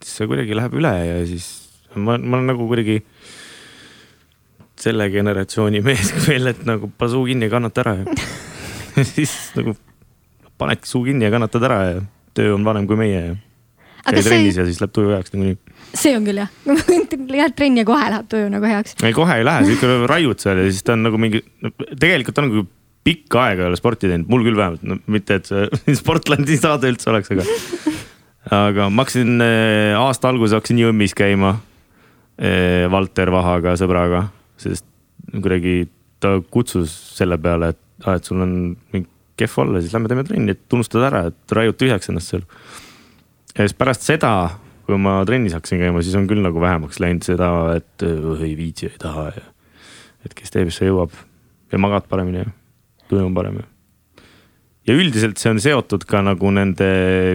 see 0.04 0.28
kuidagi 0.30 0.56
läheb 0.56 0.76
üle 0.80 0.94
ja 1.04 1.18
siis 1.28 1.48
ma, 1.96 2.18
ma 2.18 2.38
olen 2.38 2.52
nagu 2.54 2.68
kuidagi 2.70 3.02
selle 4.84 5.10
generatsiooni 5.12 5.82
mees 5.86 6.14
veel, 6.28 6.52
et 6.54 6.64
nagu 6.68 6.90
pane 6.98 7.12
suu 7.12 7.26
kinni 7.28 7.50
ja 7.50 7.54
kannata 7.54 7.84
ära 7.84 7.98
ja 8.02 9.04
siis 9.16 9.34
nagu 9.58 9.76
panedki 10.60 10.90
suu 10.90 11.04
kinni 11.08 11.28
ja 11.28 11.34
kannatad 11.34 11.66
ära 11.68 11.80
ja 11.88 12.04
töö 12.38 12.54
on 12.58 12.66
vanem 12.66 12.88
kui 12.90 13.00
meie 13.00 13.20
ja. 13.20 13.34
käid 14.06 14.24
trennis 14.26 14.56
see... 14.56 14.62
ja 14.62 14.68
siis 14.70 14.82
läheb 14.84 14.94
tuju 14.96 15.12
heaks 15.16 15.34
niikuinii. 15.34 15.58
see 15.98 16.14
on 16.18 16.28
küll 16.28 16.44
jah, 16.44 16.54
lähed 17.36 17.58
trenni 17.58 17.84
ja 17.84 17.90
kohe 17.90 18.06
läheb 18.16 18.30
tuju 18.32 18.52
nagu 18.54 18.70
heaks. 18.70 18.96
ei, 19.02 19.16
kohe 19.18 19.40
ei 19.40 19.48
lähe, 19.48 19.66
sa 19.68 19.76
ikka 19.76 19.98
raiud 20.12 20.44
seal 20.44 20.64
ja 20.64 20.70
siis 20.70 20.86
ta 20.86 20.96
on 20.98 21.06
nagu 21.10 21.20
mingi, 21.22 21.44
tegelikult 22.00 22.42
on 22.42 22.50
nagu 22.50 22.66
pikka 23.04 23.42
aega 23.50 23.66
ei 23.66 23.74
ole 23.74 23.80
sporti 23.80 24.08
teinud, 24.08 24.30
mul 24.32 24.46
küll 24.46 24.56
vähemalt, 24.56 24.84
no 24.88 24.96
mitte, 25.12 25.42
et 25.42 25.50
see 25.50 25.98
sportlandi 26.00 26.56
saade 26.60 26.88
üldse 26.92 27.12
oleks, 27.12 27.34
aga. 27.36 27.48
Aga 28.52 28.90
ma 28.90 29.04
hakkasin 29.04 29.44
äh, 29.44 29.94
aasta 30.00 30.32
alguses 30.32 30.56
hakkasin 30.58 30.82
jõmmis 30.84 31.16
käima. 31.18 31.58
Äh, 32.42 32.90
Valter 32.92 33.30
Vahaga, 33.32 33.76
sõbraga 33.78 34.28
sest 34.64 34.86
kuidagi 35.34 35.88
ta 36.24 36.38
kutsus 36.54 36.94
selle 37.18 37.38
peale, 37.42 37.74
et 37.74 37.80
ah,, 38.06 38.18
et 38.18 38.28
sul 38.28 38.42
on 38.44 38.54
mingi 38.94 39.10
kehv 39.40 39.58
olla, 39.64 39.82
siis 39.82 39.94
lähme 39.96 40.12
teeme 40.12 40.26
trenni, 40.28 40.54
et 40.54 40.76
unustad 40.76 41.06
ära, 41.08 41.26
et 41.32 41.56
raiud 41.58 41.78
tühjaks 41.80 42.12
ennast 42.12 42.34
seal. 42.34 42.46
ja 43.54 43.66
siis 43.66 43.76
pärast 43.78 44.06
seda, 44.06 44.34
kui 44.88 45.00
ma 45.02 45.20
trennis 45.28 45.56
hakkasin 45.58 45.82
käima, 45.82 46.04
siis 46.06 46.18
on 46.20 46.30
küll 46.30 46.44
nagu 46.44 46.62
vähemaks 46.62 47.02
läinud 47.04 47.26
seda, 47.26 47.50
et 47.80 48.06
oh, 48.08 48.40
ei 48.40 48.56
viitsi, 48.60 48.92
ei 48.92 49.02
taha 49.02 49.30
ja. 49.34 49.46
et 50.28 50.36
kes 50.38 50.54
teeb, 50.54 50.72
see 50.74 50.90
jõuab 50.90 51.16
ja 51.74 51.82
magad 51.82 52.08
paremini 52.10 52.44
ja 52.44 52.50
tuju 53.10 53.26
on 53.26 53.38
parem 53.38 53.62
ja. 53.62 53.70
Ja 54.88 54.98
üldiselt 54.98 55.40
see 55.42 55.54
on 55.54 55.62
seotud 55.64 56.06
ka 56.10 56.24
nagu 56.26 56.52
nende 56.54 56.90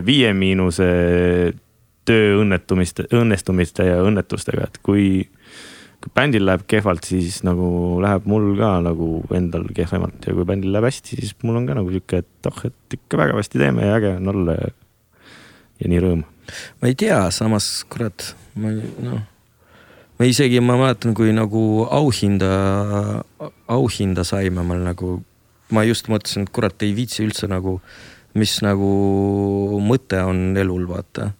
Viie 0.06 0.34
Miinuse 0.36 0.88
tööõnnetumiste, 2.08 3.08
õnnestumiste 3.12 3.86
ja 3.88 3.98
õnnetustega, 4.04 4.68
et 4.68 4.80
kui 4.84 5.08
kui 5.98 6.12
bändil 6.14 6.44
läheb 6.46 6.62
kehvalt, 6.70 7.06
siis 7.08 7.40
nagu 7.46 7.98
läheb 8.02 8.26
mul 8.30 8.52
ka 8.58 8.76
nagu 8.84 9.22
endal 9.34 9.64
kehvemalt 9.74 10.28
ja 10.28 10.34
kui 10.36 10.46
bändil 10.46 10.70
läheb 10.74 10.86
hästi, 10.86 11.18
siis 11.18 11.32
mul 11.42 11.58
on 11.58 11.66
ka 11.66 11.74
nagu 11.74 11.90
sihuke, 11.90 12.20
et 12.22 12.50
oh, 12.50 12.60
et 12.68 12.98
ikka 12.98 13.18
väga 13.18 13.38
hästi 13.38 13.62
teeme 13.64 13.86
ja 13.86 13.96
äge 13.98 14.12
on 14.20 14.30
olla 14.34 14.54
ja, 14.60 14.68
ja 15.82 15.90
nii 15.90 16.04
rõõm. 16.04 16.22
ma 16.78 16.92
ei 16.92 16.94
tea, 16.98 17.18
samas 17.34 17.66
kurat, 17.90 18.30
ma 18.54 18.70
noh, 18.78 19.24
ma 20.18 20.28
isegi, 20.30 20.62
ma 20.62 20.78
mäletan, 20.78 21.16
kui 21.18 21.34
nagu 21.34 21.62
auhinda, 21.90 22.52
auhinda 23.66 24.24
saime, 24.26 24.62
ma 24.66 24.78
nagu, 24.78 25.18
ma 25.74 25.84
just 25.84 26.08
mõtlesin, 26.08 26.46
et 26.46 26.54
kurat, 26.54 26.82
ei 26.82 26.94
viitsi 26.96 27.24
üldse 27.26 27.48
nagu, 27.50 27.78
mis 28.38 28.58
nagu 28.64 28.88
mõte 29.84 30.22
on 30.24 30.56
elul, 30.58 30.88
vaata 30.88 31.32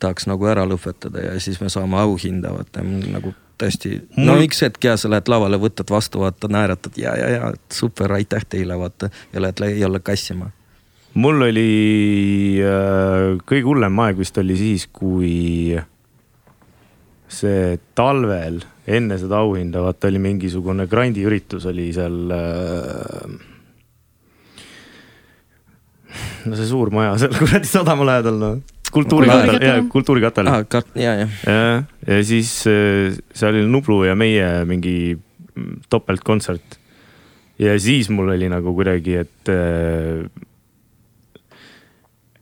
tahaks 0.00 0.26
nagu 0.26 0.46
ära 0.48 0.64
lõpetada 0.66 1.22
ja 1.22 1.34
siis 1.42 1.60
me 1.60 1.68
saame 1.72 1.98
auhinda, 2.00 2.52
vaata 2.56 2.82
nagu 2.82 3.32
tõesti 3.60 3.96
Mul..., 4.16 4.28
no 4.28 4.36
üks 4.44 4.62
hetk 4.64 4.84
ja 4.88 4.96
sa 5.00 5.10
lähed 5.12 5.28
lavale, 5.30 5.58
võtad 5.60 5.90
vastu, 5.92 6.22
vaata, 6.24 6.50
naeratad 6.52 6.96
ja, 7.00 7.14
ja, 7.18 7.32
ja 7.36 7.50
super, 7.72 8.16
aitäh 8.16 8.44
teile, 8.48 8.78
vaata 8.80 9.10
ja 9.32 9.42
lähed 9.42 9.62
jälle 9.80 10.00
kassima. 10.04 10.50
mul 11.14 11.48
oli 11.48 11.68
äh, 12.64 13.36
kõige 13.44 13.68
hullem 13.68 14.00
aeg 14.04 14.18
vist 14.20 14.38
oli 14.38 14.56
siis, 14.58 14.88
kui 14.92 15.76
see 17.28 17.78
talvel 17.94 18.62
enne 18.86 19.18
seda 19.18 19.40
auhinda, 19.42 19.82
vaata 19.82 20.08
oli 20.10 20.20
mingisugune 20.22 20.86
grandiüritus 20.90 21.66
oli 21.66 21.88
seal 21.94 22.32
äh, 22.34 23.36
no 26.46 26.56
see 26.58 26.68
suur 26.70 26.92
maja 26.94 27.16
seal 27.20 27.34
kuradi 27.40 27.68
sadama 27.68 28.06
lähedal 28.06 28.40
noh. 28.40 28.56
kultuurikatal, 28.94 29.60
jaa, 29.62 29.82
kultuurikatal 29.92 30.50
ah,. 30.52 30.64
kat-, 30.70 30.94
ja, 30.94 31.16
ja. 31.24 31.28
ja, 31.46 31.82
ja 32.06 32.18
siis 32.26 32.52
äh, 32.70 33.16
seal 33.34 33.56
oli 33.56 33.66
Nublu 33.70 34.04
ja 34.06 34.14
meie 34.18 34.64
mingi 34.68 35.16
topeltkontsert. 35.90 36.78
ja 37.58 37.78
siis 37.80 38.10
mul 38.12 38.34
oli 38.36 38.50
nagu 38.52 38.74
kuidagi, 38.76 39.18
et 39.24 39.50
äh, 39.50 40.26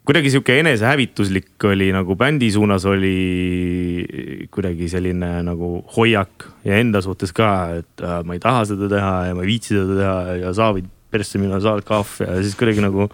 kuidagi 0.05 0.33
sihuke 0.35 0.59
enesehävituslik 0.61 1.65
oli 1.65 1.89
nagu 1.95 2.17
bändi 2.21 2.51
suunas 2.53 2.85
oli 2.89 4.49
kuidagi 4.53 4.89
selline 4.93 5.31
nagu 5.47 5.79
hoiak 5.97 6.49
ja 6.67 6.81
enda 6.81 7.01
suhtes 7.05 7.33
ka, 7.37 7.51
et 7.81 8.05
äh, 8.05 8.21
ma 8.27 8.37
ei 8.37 8.43
taha 8.43 8.67
seda 8.69 8.91
teha 8.93 9.15
ja 9.31 9.37
ma 9.37 9.45
ei 9.45 9.55
viitsi 9.55 9.73
seda 9.73 9.97
teha 10.01 10.37
ja 10.43 10.53
saavid 10.57 10.91
persse 11.15 11.41
minna, 11.41 11.61
saad 11.63 11.85
kahv 11.89 12.19
ja 12.21 12.37
siis 12.43 12.57
kuidagi 12.59 12.85
nagu. 12.85 13.09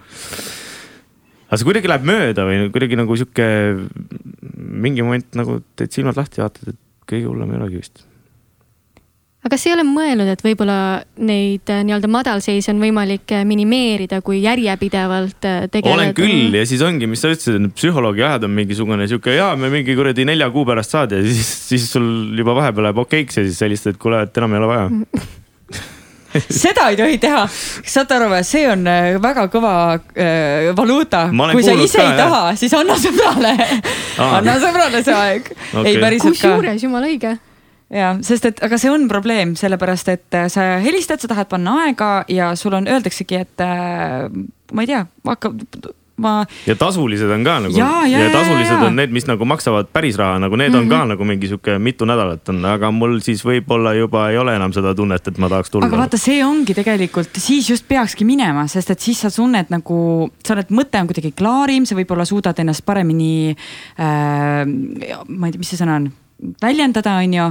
aga 1.47 1.59
see 1.59 1.67
kuidagi 1.67 1.91
läheb 1.91 2.07
mööda 2.07 2.47
või 2.49 2.67
kuidagi 2.73 2.99
nagu 2.99 3.17
sihuke 3.19 3.47
mingi 4.57 5.05
moment 5.05 5.39
nagu 5.39 5.61
teed 5.79 5.95
silmad 5.95 6.19
lahti 6.19 6.43
vaatad, 6.43 6.73
et 6.73 6.81
kõige 7.07 7.29
hullem 7.29 7.53
ei 7.53 7.61
olegi 7.61 7.83
vist. 7.83 8.03
Aga 9.41 9.55
kas 9.55 9.63
ei 9.65 9.73
ole 9.73 9.83
mõelnud, 9.87 10.29
et 10.29 10.43
võib-olla 10.45 10.77
neid 11.25 11.69
äh, 11.73 11.81
nii-öelda 11.87 12.09
madalseise 12.13 12.69
on 12.75 12.81
võimalik 12.83 13.33
äh, 13.33 13.41
minimeerida, 13.47 14.21
kui 14.25 14.43
järjepidevalt 14.43 15.49
äh, 15.49 15.65
tegeleda? 15.73 15.97
olen 15.97 16.13
küll 16.17 16.57
ja 16.59 16.61
siis 16.69 16.83
ongi, 16.85 17.09
mis 17.09 17.23
sa 17.25 17.33
ütlesid, 17.33 17.57
et 17.57 17.75
psühholoogi 17.77 18.21
ajad 18.27 18.45
on 18.45 18.53
mingisugune 18.59 19.09
sihuke 19.09 19.33
ja 19.33 19.51
me 19.57 19.73
mingi 19.73 19.97
kuradi 19.97 20.27
nelja 20.29 20.51
kuu 20.53 20.67
pärast 20.69 20.93
saad 20.93 21.17
ja 21.17 21.23
siis, 21.25 21.49
siis 21.71 21.89
sul 21.89 22.05
juba 22.37 22.53
vahepeal 22.61 22.91
läheb 22.91 23.01
okeiks 23.01 23.41
ja 23.41 23.47
siis 23.47 23.57
sa 23.57 23.65
helistad, 23.65 23.97
et 23.97 24.01
kuule, 24.01 24.21
et 24.27 24.41
enam 24.41 24.53
ei 24.53 24.61
ole 24.61 24.69
vaja. 24.75 24.89
seda 26.61 26.91
ei 26.93 27.01
tohi 27.01 27.17
teha, 27.25 27.43
saate 27.49 28.21
aru 28.21 28.29
see 28.45 28.67
on 28.69 28.85
väga 29.25 29.49
kõva 29.51 29.75
äh, 29.97 30.69
valuuta. 30.77 31.25
Kui 31.33 31.65
sa 31.65 31.73
ise 31.73 31.97
ka, 31.97 32.05
ei 32.05 32.13
jah. 32.13 32.19
taha, 32.21 32.57
siis 32.61 32.77
anna 32.77 33.01
sõbrale 33.01 33.57
Aa. 33.57 34.35
anna 34.37 34.59
sõbrale 34.61 35.01
see 35.01 35.17
aeg 35.17 35.55
ka. 35.73 36.11
kusjuures 36.29 36.85
jumala 36.85 37.09
õige. 37.09 37.39
Ja 37.91 38.11
sest 38.25 38.49
et, 38.49 38.61
aga 38.63 38.79
see 38.81 38.91
on 38.91 39.07
probleem, 39.11 39.55
sellepärast 39.59 40.11
et 40.13 40.37
äh, 40.37 40.49
sa 40.51 40.67
helistad, 40.83 41.21
sa 41.21 41.31
tahad 41.31 41.49
panna 41.51 41.77
aega 41.85 42.11
ja 42.31 42.53
sul 42.59 42.75
on, 42.77 42.87
öeldaksegi, 42.91 43.41
et 43.45 43.63
äh, 43.65 44.29
ma 44.71 44.85
ei 44.85 44.89
tea, 44.89 45.03
hakka, 45.27 45.51
ma 46.21 46.33
ja 46.67 46.75
tasulised 46.79 47.29
on 47.33 47.43
ka 47.45 47.57
nagu 47.65 47.75
jaa, 47.75 48.05
ja 48.07 48.21
jaa, 48.23 48.31
tasulised 48.33 48.75
jaa. 48.75 48.87
on 48.87 48.95
need, 48.99 49.11
mis 49.15 49.27
nagu 49.27 49.45
maksavad 49.49 49.89
päris 49.93 50.19
raha, 50.19 50.39
nagu 50.43 50.59
need 50.59 50.75
on 50.77 50.87
ka 50.91 51.01
nagu 51.09 51.27
mingi 51.27 51.49
sihuke 51.51 51.75
mitu 51.83 52.07
nädalat 52.07 52.53
on, 52.53 52.61
aga 52.71 52.91
mul 52.95 53.17
siis 53.25 53.43
võib-olla 53.47 53.93
juba 53.97 54.27
ei 54.31 54.39
ole 54.39 54.55
enam 54.55 54.75
seda 54.75 54.93
tunnet, 54.97 55.27
et 55.27 55.41
ma 55.41 55.51
tahaks 55.51 55.73
tulla. 55.73 55.89
aga 55.89 56.01
vaata, 56.03 56.21
see 56.21 56.39
ongi 56.45 56.75
tegelikult, 56.77 57.41
siis 57.43 57.69
just 57.73 57.87
peakski 57.91 58.27
minema, 58.27 58.67
sest 58.71 58.95
et 58.95 59.03
siis 59.03 59.23
sa 59.25 59.33
tunned 59.33 59.73
nagu, 59.73 59.99
sa 60.45 60.55
oled, 60.55 60.71
mõte 60.75 61.01
on 61.01 61.11
kuidagi 61.11 61.33
klaarim, 61.35 61.87
sa 61.89 61.97
võib-olla 61.99 62.27
suudad 62.29 62.63
ennast 62.63 62.85
paremini 62.87 63.51
äh,. 63.51 64.63
ma 64.65 65.47
ei 65.49 65.55
tea, 65.55 65.59
mis 65.59 65.73
see 65.73 65.81
sõna 65.81 65.99
on 65.99 66.11
väljendada, 66.61 67.15
on 67.21 67.33
ju. 67.33 67.47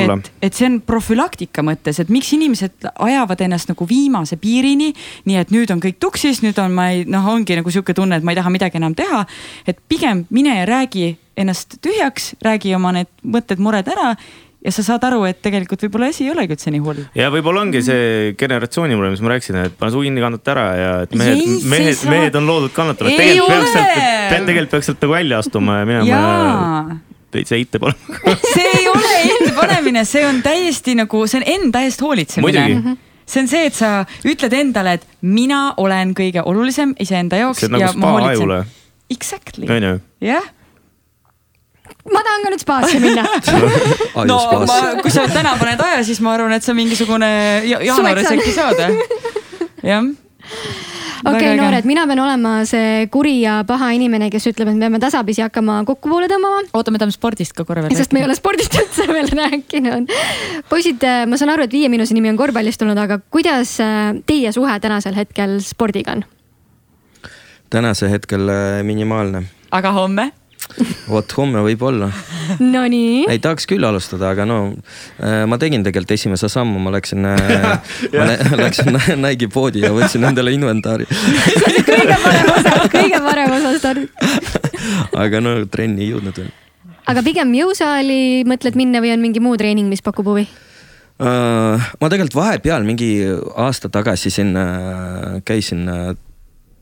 Et, 0.00 0.30
et 0.42 0.56
see 0.56 0.68
on 0.70 0.80
profülaktika 0.86 1.64
mõttes, 1.66 2.00
et 2.00 2.10
miks 2.12 2.32
inimesed 2.36 2.88
ajavad 2.94 3.40
ennast 3.46 3.70
nagu 3.72 3.86
viimase 3.88 4.36
piirini. 4.40 4.92
nii 5.28 5.36
et 5.40 5.50
nüüd 5.54 5.70
on 5.74 5.80
kõik 5.82 5.98
tuksis, 6.00 6.42
nüüd 6.42 6.58
on, 6.62 6.72
ma 6.76 6.90
ei 6.94 7.04
noh, 7.08 7.26
ongi 7.34 7.56
nagu 7.58 7.70
sihuke 7.70 7.94
tunne, 7.96 8.16
et 8.16 8.24
ma 8.26 8.32
ei 8.34 8.40
taha 8.40 8.52
midagi 8.52 8.80
enam 8.80 8.94
teha. 8.94 9.24
et 9.66 9.78
pigem 9.88 10.24
mine 10.30 10.56
ja 10.60 10.66
räägi 10.68 11.16
ennast 11.36 11.78
tühjaks, 11.84 12.34
räägi 12.44 12.74
oma 12.76 12.92
need 12.92 13.08
mõtted-mured 13.24 13.88
ära 13.88 14.14
ja 14.64 14.72
sa 14.74 14.82
saad 14.84 15.04
aru, 15.08 15.22
et 15.24 15.38
tegelikult 15.40 15.80
võib-olla 15.86 16.10
asi 16.12 16.26
ei 16.26 16.32
olegi 16.34 16.52
üldse 16.52 16.72
nii 16.72 16.82
hull 16.84 16.98
ja 17.16 17.30
võib-olla 17.32 17.62
ongi 17.64 17.80
see 17.84 18.32
generatsiooni 18.40 18.96
mure, 18.98 19.12
mis 19.14 19.22
ma 19.24 19.32
rääkisin, 19.32 19.56
et 19.70 19.76
pane 19.80 19.92
suu 19.94 20.04
kinni, 20.04 20.20
kannata 20.20 20.52
ära 20.52 20.66
ja 20.76 20.90
et 21.06 21.14
mehed 21.16 21.64
mehed, 21.64 21.94
saa- 21.96 22.12
mehed 22.12 22.36
on 22.36 22.48
loodud 22.50 22.74
kannatama. 22.76 23.14
Tegelikult 23.14 23.54
peaks 23.54 23.72
sealt, 23.72 24.02
tegelikult 24.34 24.74
peaks 24.76 24.90
sealt 24.90 25.06
nagu 25.06 25.16
välja 25.16 25.40
astuma 25.40 25.80
ja 25.80 25.88
minema 25.88 26.10
ja 26.10 27.09
jaa, 27.30 27.38
veits 27.38 27.54
heite 27.54 27.78
panema. 27.78 28.36
see 28.54 28.66
ei 28.78 28.88
ole 28.88 29.14
enda 29.22 29.54
panemine, 29.56 30.04
see 30.08 30.26
on 30.26 30.42
täiesti 30.42 30.96
nagu, 30.98 31.24
see 31.30 31.40
on 31.40 31.46
enda 31.46 31.82
eest 31.86 32.02
hoolitsemine 32.04 32.66
Muidugi.. 32.66 32.96
see 33.26 33.42
on 33.44 33.50
see, 33.50 33.66
et 33.70 33.76
sa 33.76 34.04
ütled 34.26 34.54
endale, 34.58 34.98
et 34.98 35.06
mina 35.22 35.70
olen 35.80 36.14
kõige 36.18 36.44
olulisem 36.44 36.94
iseenda 37.00 37.40
jaoks 37.40 37.62
see 37.62 37.70
on 37.70 37.78
nagu 37.78 37.92
spa 37.94 38.16
ajule,. 38.30 38.64
Exactly, 39.10 39.66
jah. 40.22 40.44
ma 42.10 42.20
tahan 42.22 42.44
ka 42.44 42.52
nüüd 42.52 42.62
spaasse 42.62 43.00
minna. 43.02 43.24
no 44.30 44.38
ma, 44.66 44.78
kui 45.02 45.10
sa 45.10 45.26
täna 45.30 45.56
paned 45.58 45.82
aja, 45.82 46.04
siis 46.06 46.22
ma 46.22 46.36
arvan, 46.36 46.54
et 46.54 46.66
sa 46.66 46.74
mingisugune 46.78 47.30
ja, 47.66 47.82
jaanuaris 47.90 48.30
äkki 48.36 48.54
saad. 48.54 48.86
jah. 49.82 50.06
okei, 51.24 51.54
noored, 51.58 51.86
mina 51.88 52.06
pean 52.08 52.22
olema 52.22 52.54
see 52.68 53.06
kuri 53.12 53.36
ja 53.42 53.60
paha 53.68 53.90
inimene, 53.96 54.30
kes 54.32 54.50
ütleb, 54.52 54.70
et 54.70 54.78
me 54.78 54.86
peame 54.86 55.00
tasapisi 55.02 55.44
hakkama 55.44 55.80
kokkupoole 55.88 56.30
tõmbama. 56.30 56.64
oota, 56.72 56.94
me 56.94 57.00
tahame 57.02 57.14
spordist 57.14 57.54
ka 57.56 57.66
korra 57.68 57.84
veel 57.84 57.96
sest 57.98 58.14
me 58.16 58.22
ei 58.22 58.28
ole 58.28 58.36
spordist 58.38 58.76
üldse 58.80 59.06
veel 59.10 59.30
rääkinud. 59.42 60.10
poisid, 60.72 61.06
ma 61.28 61.40
saan 61.40 61.54
aru, 61.54 61.68
et 61.68 61.76
Viie 61.76 61.92
Miinuse 61.92 62.16
nimi 62.16 62.32
on 62.32 62.40
korvpallist 62.40 62.80
tulnud, 62.80 62.98
aga 62.98 63.20
kuidas 63.30 63.76
äh, 63.84 64.12
teie 64.26 64.52
suhe 64.56 64.80
tänasel 64.80 65.16
hetkel 65.18 65.58
spordiga 65.64 66.18
on? 66.18 66.26
tänase 67.70 68.10
hetkel 68.10 68.48
äh, 68.48 68.82
minimaalne. 68.86 69.44
aga 69.70 69.92
homme? 69.92 70.30
Vot 71.08 71.34
homme 71.38 71.62
võib-olla. 71.64 72.10
Nonii. 72.60 73.26
ei 73.30 73.38
tahaks 73.42 73.66
küll 73.70 73.84
alustada, 73.86 74.30
aga 74.34 74.46
no 74.48 74.58
äh, 75.22 75.44
ma 75.50 75.58
tegin 75.60 75.84
tegelikult 75.86 76.16
esimese 76.16 76.50
sammu, 76.52 76.80
ma 76.82 76.94
läksin, 76.94 77.26
ma 78.18 78.28
lä- 78.30 78.38
läksin 78.62 78.96
Nike'i 79.24 79.50
poodi 79.52 79.84
ja 79.84 79.92
võtsin 79.96 80.26
endale 80.28 80.54
inventari. 80.56 81.06
kõige 81.90 82.16
parem 82.24 82.50
osa, 82.54 82.74
kõige 82.92 83.20
parem 83.26 83.54
osa 83.58 83.76
stardist. 83.78 85.12
aga 85.18 85.44
no 85.44 85.58
trenni 85.70 86.06
ei 86.06 86.14
jõudnud 86.14 86.42
veel. 86.42 86.50
aga 87.10 87.22
pigem 87.26 87.54
jõusaali 87.54 88.20
mõtled 88.48 88.78
minna 88.78 89.02
või 89.04 89.14
on 89.14 89.22
mingi 89.24 89.42
muu 89.42 89.56
treening, 89.60 89.90
mis 89.90 90.04
pakub 90.04 90.28
huvi? 90.32 90.48
Äh, 91.20 91.88
ma 92.00 92.08
tegelikult 92.08 92.38
vahepeal 92.38 92.86
mingi 92.86 93.12
aasta 93.60 93.90
tagasi 93.92 94.30
siin 94.32 94.54
äh, 94.56 95.40
käisin 95.44 95.84
äh, 95.92 96.14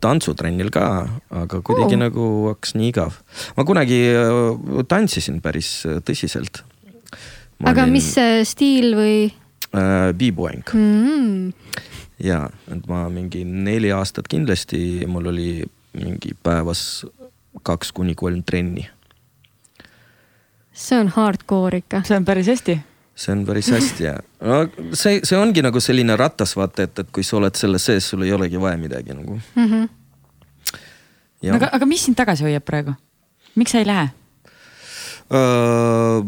tantsutrennil 0.03 0.71
ka, 0.75 0.85
aga 1.31 1.61
kuidagi 1.65 1.97
oh. 1.99 2.03
nagu 2.05 2.25
hakkas 2.53 2.75
nii 2.79 2.91
igav. 2.93 3.19
ma 3.57 3.67
kunagi 3.69 4.01
äh, 4.15 4.83
tantsisin 4.89 5.41
päris 5.45 5.83
äh, 5.87 6.01
tõsiselt. 6.05 6.63
aga 7.65 7.85
olin... 7.85 7.95
mis 7.99 8.11
äh, 8.21 8.43
stiil 8.49 8.95
või 8.99 9.17
äh,? 9.75 10.11
B-boing 10.15 10.65
mm.? 10.73 11.53
ja, 12.25 12.47
et 12.71 12.87
ma 12.91 13.07
mingi 13.13 13.45
neli 13.45 13.93
aastat 13.95 14.31
kindlasti, 14.31 15.07
mul 15.11 15.33
oli 15.33 15.51
mingi 15.99 16.35
päevas 16.43 17.05
kaks 17.67 17.91
kuni 17.93 18.15
kolm 18.15 18.45
trenni. 18.47 18.87
see 20.73 21.01
on 21.01 21.11
hardcore 21.17 21.83
ikka. 21.83 22.05
see 22.07 22.17
on 22.19 22.29
päris 22.29 22.51
hästi 22.55 22.79
see 23.19 23.33
on 23.35 23.45
päris 23.47 23.71
hästi 23.75 24.05
ja 24.07 24.15
no 24.47 24.61
see, 24.95 25.21
see 25.27 25.39
ongi 25.39 25.63
nagu 25.65 25.81
selline 25.83 26.15
ratas, 26.19 26.55
vaata, 26.59 26.87
et, 26.87 27.03
et 27.03 27.09
kui 27.15 27.27
sa 27.27 27.39
oled 27.41 27.59
selles 27.59 27.89
sees, 27.91 28.07
sul 28.13 28.23
ei 28.27 28.35
olegi 28.35 28.61
vaja 28.63 28.79
midagi 28.79 29.17
nagu. 29.17 29.41
Mm 29.59 29.67
-hmm. 29.73 29.89
ja 31.43 31.55
aga, 31.59 31.71
aga 31.73 31.87
mis 31.87 32.05
sind 32.07 32.17
tagasi 32.19 32.47
hoiab 32.47 32.65
praegu? 32.65 32.95
miks 33.59 33.75
sa 33.75 33.83
ei 33.83 33.89
lähe? 33.89 34.11
uh, 35.35 36.23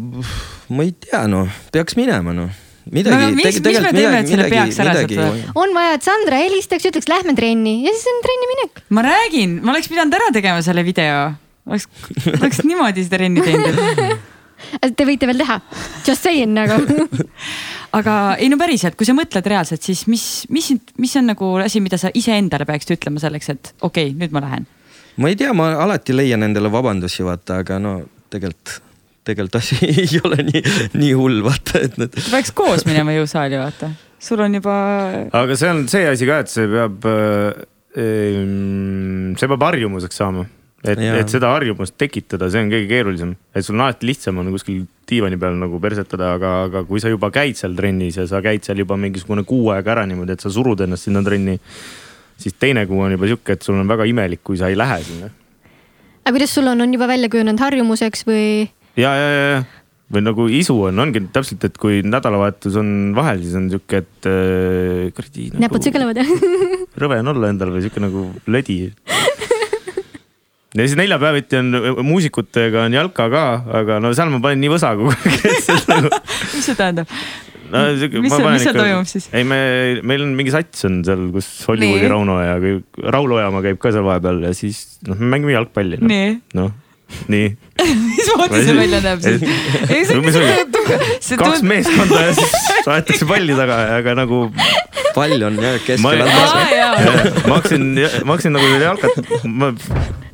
ma 0.68 0.82
ei 0.82 0.92
tea, 0.92 1.26
noh, 1.30 1.48
peaks 1.72 1.96
minema, 1.96 2.34
noh. 2.34 2.50
midagi 2.90 3.16
No 3.16 3.30
mis- 3.36 3.60
mis 3.62 3.80
me 3.80 3.92
teeme, 3.92 4.18
et 4.20 4.28
selle 4.28 4.48
peaks 4.50 4.80
ära 4.82 4.96
saada? 4.96 5.30
on 5.54 5.74
vaja, 5.74 5.94
et 5.94 6.02
Sandra 6.02 6.42
helistaks, 6.42 6.90
ütleks 6.90 7.08
lähme 7.08 7.36
trenni 7.38 7.84
ja 7.84 7.94
siis 7.94 8.10
on 8.10 8.18
trenni 8.26 8.50
minek. 8.54 8.82
ma 8.88 9.06
räägin, 9.06 9.60
ma 9.62 9.72
oleks 9.76 9.88
pidanud 9.88 10.18
ära 10.18 10.32
tegema 10.32 10.62
selle 10.62 10.84
video. 10.84 11.30
oleks, 11.66 11.86
oleks 12.40 12.64
niimoodi 12.64 13.06
seda 13.06 13.16
trenni 13.16 13.40
teinud. 13.46 13.78
Te 14.96 15.06
võite 15.08 15.28
veel 15.28 15.40
teha, 15.40 15.58
just 16.06 16.26
saying 16.26 16.54
nagu. 16.56 16.78
aga 17.98 18.16
ei 18.38 18.50
no 18.50 18.58
päriselt, 18.60 18.96
kui 18.98 19.08
sa 19.08 19.14
mõtled 19.16 19.46
reaalselt, 19.50 19.82
siis 19.86 20.04
mis, 20.10 20.26
mis, 20.52 20.70
mis 21.00 21.16
on 21.18 21.30
nagu 21.32 21.54
asi, 21.62 21.82
mida 21.82 21.98
sa 22.00 22.12
iseendale 22.14 22.66
peaksid 22.68 22.94
ütlema 22.98 23.22
selleks, 23.22 23.50
et 23.54 23.72
okei 23.80 24.10
okay,, 24.10 24.18
nüüd 24.18 24.36
ma 24.36 24.44
lähen. 24.44 24.68
ma 25.20 25.32
ei 25.32 25.38
tea, 25.38 25.54
ma 25.56 25.72
alati 25.82 26.14
leian 26.16 26.46
endale 26.46 26.70
vabandusi, 26.72 27.24
vaata, 27.26 27.60
aga 27.64 27.80
no 27.82 27.96
tegelikult, 28.30 28.76
tegelikult 29.26 29.58
asi 29.60 29.80
ei 29.90 30.22
ole 30.22 30.44
nii, 30.52 30.62
nii 31.00 31.10
hull, 31.18 31.42
vaata, 31.46 31.82
et 31.88 31.98
need. 32.00 32.20
peaks 32.30 32.54
koos 32.56 32.86
minema 32.88 33.16
jõusaali, 33.16 33.58
vaata. 33.60 33.90
sul 34.22 34.44
on 34.46 34.60
juba, 34.60 34.76
aga 35.42 35.58
see 35.58 35.74
on 35.74 35.84
see 35.90 36.06
asi 36.12 36.30
ka, 36.30 36.40
et 36.44 36.54
see 36.54 36.70
peab, 36.70 37.10
see 39.40 39.50
peab 39.50 39.68
harjumuseks 39.70 40.22
saama. 40.22 40.46
et, 40.84 41.00
et 41.00 41.32
seda 41.32 41.50
harjumust 41.54 41.96
tekitada, 42.00 42.48
see 42.52 42.62
on 42.64 42.70
kõige 42.72 42.88
keerulisem, 42.88 43.34
et 43.54 43.66
sul 43.66 43.76
on 43.76 43.84
alati 43.86 44.08
lihtsam 44.08 44.38
on 44.40 44.52
kuskil 44.54 44.84
diivani 45.10 45.38
peal 45.40 45.58
nagu 45.60 45.80
persetada, 45.82 46.34
aga, 46.38 46.52
aga 46.68 46.84
kui 46.88 47.02
sa 47.02 47.12
juba 47.12 47.32
käid 47.34 47.58
seal 47.58 47.74
trennis 47.76 48.20
ja 48.20 48.26
sa 48.30 48.40
käid 48.44 48.64
seal 48.66 48.80
juba 48.80 48.96
mingisugune 49.00 49.44
kuu 49.48 49.72
aega 49.74 49.96
ära 49.96 50.06
niimoodi, 50.08 50.36
et 50.36 50.44
sa 50.44 50.52
surud 50.52 50.80
ennast 50.86 51.08
sinna 51.08 51.24
trenni. 51.26 51.58
siis 52.40 52.54
teine 52.56 52.86
kuu 52.88 53.02
on 53.04 53.12
juba 53.12 53.28
sihuke, 53.28 53.58
et 53.58 53.66
sul 53.66 53.76
on 53.76 53.88
väga 53.88 54.06
imelik, 54.08 54.40
kui 54.44 54.56
sa 54.56 54.70
ei 54.72 54.78
lähe 54.78 55.02
sinna. 55.04 55.28
aga 56.24 56.36
kuidas 56.36 56.54
sul 56.54 56.70
on, 56.72 56.80
on 56.80 56.94
juba 56.94 57.10
välja 57.10 57.28
kujunenud 57.28 57.60
harjumuseks 57.60 58.24
või? 58.28 58.70
ja, 58.96 59.12
ja, 59.12 59.28
ja, 59.28 59.44
ja 59.50 59.60
või 60.10 60.24
nagu 60.26 60.46
isu 60.50 60.74
on, 60.88 60.98
ongi 61.04 61.22
täpselt, 61.30 61.64
et 61.68 61.76
kui 61.78 62.00
nädalavahetus 62.02 62.76
on 62.80 62.88
vahel, 63.14 63.42
siis 63.44 63.54
on 63.58 63.68
sihuke, 63.70 64.00
et 64.02 64.26
äh, 64.26 65.10
kuradi 65.14 65.50
nagu, 65.52 65.62
näpud 65.66 65.86
sügelevad 65.86 66.18
jah? 66.18 66.32
rõve 67.02 67.20
on 67.22 67.30
olla 67.30 67.50
endal 67.52 67.70
või 67.74 67.84
sihuke 67.84 68.02
nagu 68.02 68.24
lödi. 68.50 68.78
Ja 70.76 70.86
siis 70.86 70.96
neljapäeviti 70.98 71.58
on 71.58 71.70
muusikutega 72.06 72.84
on 72.86 72.94
jalka 72.94 73.28
ka, 73.32 73.44
aga 73.80 74.00
no 74.02 74.12
seal 74.14 74.30
ma 74.30 74.38
panen 74.44 74.60
nii 74.62 74.70
võsa 74.76 74.92
on 74.94 75.08
nagu 75.90 76.10
mis 76.54 76.66
see 76.68 76.76
tähendab? 76.78 77.10
no,. 77.70 77.80
Mis 78.22 78.34
seal- 78.34 78.52
mis 78.54 78.64
seal 78.66 78.78
toimub 78.78 79.08
siis? 79.10 79.26
ei, 79.34 79.46
me, 79.46 79.58
meil 80.06 80.24
on 80.26 80.36
mingi 80.38 80.54
sats 80.54 80.86
on 80.88 81.00
seal, 81.06 81.26
kus 81.34 81.48
Hollywoodi 81.68 82.04
Nii. 82.06 82.12
Rauno 82.12 82.38
ja 82.42 82.54
kõik- 82.62 83.02
Raul 83.16 83.34
Ojamaa 83.38 83.64
käib 83.66 83.80
ka 83.82 83.92
seal 83.94 84.06
vahepeal 84.06 84.44
ja 84.46 84.54
siis 84.56 84.84
noh, 85.08 85.18
me 85.18 85.34
mängime 85.34 85.56
jalgpalli 85.56 85.98
no.. 86.02 86.10
nii, 86.10 86.36
noh, 86.58 86.70
nii. 87.34 87.50
mismoodi 88.14 88.62
see 88.66 88.76
välja 88.78 89.02
näeb 89.06 89.26
siis? 89.26 89.42
ei, 89.92 90.04
see 90.06 90.22
Mis 90.22 90.38
oli? 90.38 90.54
see 91.18 91.40
kaks 91.40 91.66
meeskonda 91.66 92.22
ja 92.28 92.38
siis 92.38 92.86
aetakse 92.86 93.26
palli 93.30 93.58
taga, 93.58 93.82
aga 93.98 94.16
nagu 94.22 94.44
pall 95.16 95.46
on 95.50 95.58
jah 95.58 95.78
keskel 95.82 96.04
ma 96.06 97.58
hakkasin, 97.58 97.86
ma 98.22 98.34
hakkasin 98.36 98.54
nagu 98.54 98.74
jalkat, 98.86 99.22
ma 99.50 99.74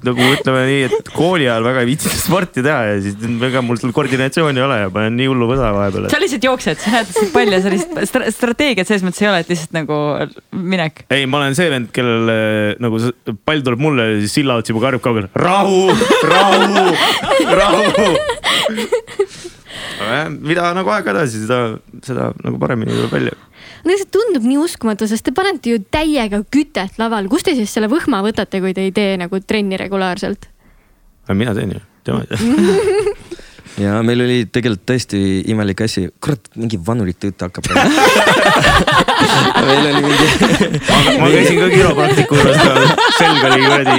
nagu 0.09 0.29
ütleme 0.35 0.63
nii, 0.69 0.83
et 0.89 1.11
kooli 1.15 1.47
ajal 1.49 1.67
väga 1.67 1.83
ei 1.83 1.89
viitsinud 1.91 2.21
sporti 2.21 2.65
teha 2.65 2.81
ja 2.91 2.97
siis 3.05 3.17
ega 3.49 3.63
mul 3.65 3.81
seal 3.81 3.95
koordinatsiooni 3.97 4.63
ei 4.63 4.67
ole 4.67 4.79
ja 4.83 4.93
panen 4.95 5.17
nii 5.19 5.29
hullu 5.31 5.49
võsa 5.51 5.73
vahepeal. 5.77 6.09
sa 6.13 6.21
lihtsalt 6.23 6.47
jooksed, 6.49 6.81
sa 6.83 6.95
näed 6.95 7.11
seda 7.13 7.31
palli 7.35 7.57
ja 7.57 7.63
sellist 7.65 7.97
stra 8.11 8.31
strateegiat 8.35 8.91
selles 8.91 9.07
mõttes 9.07 9.25
ei 9.25 9.31
ole, 9.31 9.43
et 9.45 9.53
lihtsalt 9.53 9.77
nagu 9.77 10.01
minek. 10.75 11.05
ei, 11.15 11.27
ma 11.31 11.43
olen 11.43 11.59
see 11.59 11.69
vend, 11.73 11.91
kellel 11.95 12.77
nagu 12.83 13.03
pall 13.49 13.65
tuleb 13.67 13.83
mulle 13.83 14.11
ja 14.11 14.21
siis 14.23 14.37
Silla 14.41 14.59
otsib 14.61 14.79
karjub 14.83 15.03
kaugel. 15.05 15.29
rahu, 15.35 15.91
rahu, 16.31 16.87
rahu. 17.61 18.09
mida 20.41 20.71
nagu 20.77 20.93
aeg 20.93 21.13
edasi, 21.15 21.45
seda, 21.47 21.61
seda 22.07 22.31
nagu 22.45 22.61
paremini 22.63 22.95
tuleb 22.95 23.13
välja. 23.17 23.37
No 23.87 23.97
see 23.97 24.09
tundub 24.13 24.45
nii 24.47 24.59
uskumatu, 24.61 25.07
sest 25.11 25.27
te 25.27 25.35
panete 25.37 25.75
ju 25.75 25.81
täiega 25.93 26.43
kütet 26.53 26.99
laval, 27.01 27.29
kust 27.31 27.47
te 27.49 27.57
siis 27.59 27.73
selle 27.73 27.89
võhma 27.93 28.23
võtate, 28.27 28.61
kui 28.65 28.75
te 28.77 28.87
ei 28.89 28.93
tee 28.95 29.17
nagu 29.21 29.41
trenni 29.43 29.79
regulaarselt? 29.81 30.51
mina 31.35 31.55
teen 31.55 31.75
ju, 31.75 31.81
tema 32.07 32.23
ei 32.23 32.29
tee. 32.31 32.39
ja 33.85 33.99
meil 34.07 34.25
oli 34.25 34.39
tegelikult 34.51 34.87
tõesti 34.91 35.19
imelik 35.53 35.83
asi, 35.87 36.07
kurat, 36.23 36.51
mingi 36.59 36.79
vanurit 36.87 37.29
jutt 37.29 37.47
hakkab 37.47 37.71
meil 39.67 39.91
oli 39.91 40.03
mingi 40.07 40.27
ma 41.21 41.31
käisin 41.33 41.61
ka 41.61 41.69
kiropraktiku 41.75 42.41
juures 42.41 42.63
ka, 42.63 42.71
selg 43.19 43.49
oli 43.51 43.61
kuradi. 43.67 43.99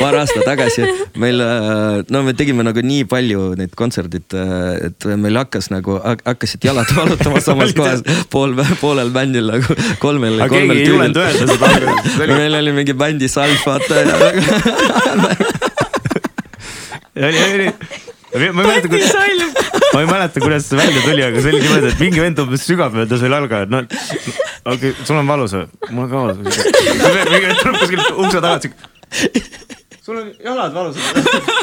Paar 0.00 0.18
aastat 0.20 0.44
tagasi 0.48 0.86
meil, 1.22 1.42
no 2.12 2.22
me 2.26 2.34
tegime 2.38 2.64
nagu 2.66 2.84
nii 2.84 3.06
palju 3.10 3.52
neid 3.60 3.74
kontserdid, 3.78 4.36
et 4.88 5.08
meil 5.20 5.40
hakkas 5.42 5.70
nagu, 5.74 5.98
hakkasid 6.02 6.68
jalad 6.68 6.90
valutama 6.96 7.42
samas 7.44 7.74
kohas 7.76 8.04
pool, 8.32 8.56
poolel 8.82 9.10
bändil 9.14 9.50
nagu 9.54 9.78
kolmel, 10.02 10.40
aga 10.40 10.50
keegi 10.52 10.68
kolmel 10.68 10.82
ei 10.82 10.88
julenud 10.88 11.22
öelda 11.24 11.50
seda, 11.54 11.66
oli, 12.26 12.32
meil 12.32 12.60
oli 12.62 12.76
mingi 12.82 12.96
bändi 12.98 13.28
salv, 13.32 13.58
vaata 13.66 13.94
ja 17.14 17.26
oli, 17.26 17.38
oli. 17.54 17.72
ma 18.32 18.40
ei 18.40 18.52
mäleta, 18.52 18.88
kuidas, 18.88 19.12
ma 19.92 20.00
ei 20.00 20.06
mäleta, 20.06 20.40
kuidas 20.40 20.68
see 20.68 20.78
välja 20.78 21.02
tuli, 21.04 21.24
aga 21.24 21.42
see 21.42 21.52
oli 21.52 21.60
niimoodi, 21.60 21.90
et 21.92 22.00
mingi 22.00 22.22
vend 22.24 22.40
umbes 22.44 22.64
sügab 22.68 22.96
mööda 22.96 23.18
selle 23.20 23.36
jalga, 23.36 23.60
et 23.66 23.72
noh, 23.72 23.84
okei 23.84 24.94
okay,, 24.94 24.94
sul 25.04 25.20
on 25.20 25.28
valus 25.28 25.56
või? 25.58 25.66
mul 25.90 26.06
on 26.06 26.10
ka 26.12 26.22
valus. 26.22 26.36
mingi 27.34 27.46
vend 27.50 27.60
tuleb 27.60 27.78
kuskilt 27.82 28.08
ukse 28.16 28.40
tagant 28.40 28.68
siuke. 28.68 28.91
Sul 30.04 30.16
on 30.18 30.32
jalad 30.44 30.72
valusad? 30.74 31.02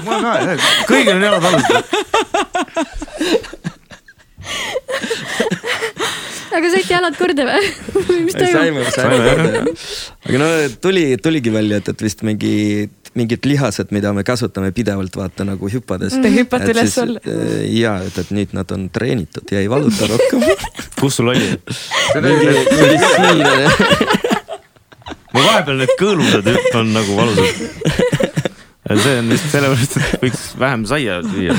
mul 0.06 0.14
on 0.16 0.22
ka, 0.24 0.34
kõigil 0.90 1.16
on 1.16 1.24
jalad 1.28 1.44
valusad. 1.44 1.84
aga 6.60 6.72
saite 6.74 6.94
jalad 6.94 7.16
korda 7.20 7.44
või? 7.50 7.66
mis 8.28 8.38
toimub? 8.38 8.54
saime, 8.56 8.86
saime 8.96 9.18
korda 9.26 9.50
jah. 9.58 9.68
aga 10.30 10.38
no 10.44 10.48
tuli, 10.82 11.04
tuligi 11.24 11.52
välja, 11.54 11.76
et, 11.84 11.92
et 11.94 12.08
vist 12.08 12.24
mingi 12.28 12.56
mingid 13.18 13.46
lihased, 13.46 13.90
mida 13.96 14.12
me 14.14 14.24
kasutame 14.24 14.72
pidevalt, 14.76 15.16
vaata 15.18 15.46
nagu 15.48 15.70
hüppades. 15.72 16.14
Te 16.22 16.30
hüppate 16.34 16.70
üles-alla. 16.74 17.22
ja, 17.66 17.96
et, 18.06 18.18
et 18.22 18.30
nüüd 18.36 18.54
nad 18.58 18.70
on 18.76 18.88
treenitud 18.94 19.50
ja 19.54 19.64
ei 19.64 19.70
valuta 19.72 20.10
rohkem. 20.10 20.46
kus 21.00 21.20
sul 21.20 21.34
oli? 21.34 21.48
Ma 25.40 25.48
vahepeal 25.48 25.82
need 25.84 25.96
kõõlused 26.00 26.52
on 26.80 26.94
nagu 26.96 27.16
valusad. 27.18 27.50
see 29.00 29.18
on 29.22 29.30
vist 29.34 29.52
sellepärast, 29.54 29.98
et 30.02 30.24
võiks 30.28 30.46
vähem 30.60 30.86
saia 30.90 31.20
süüa. 31.26 31.54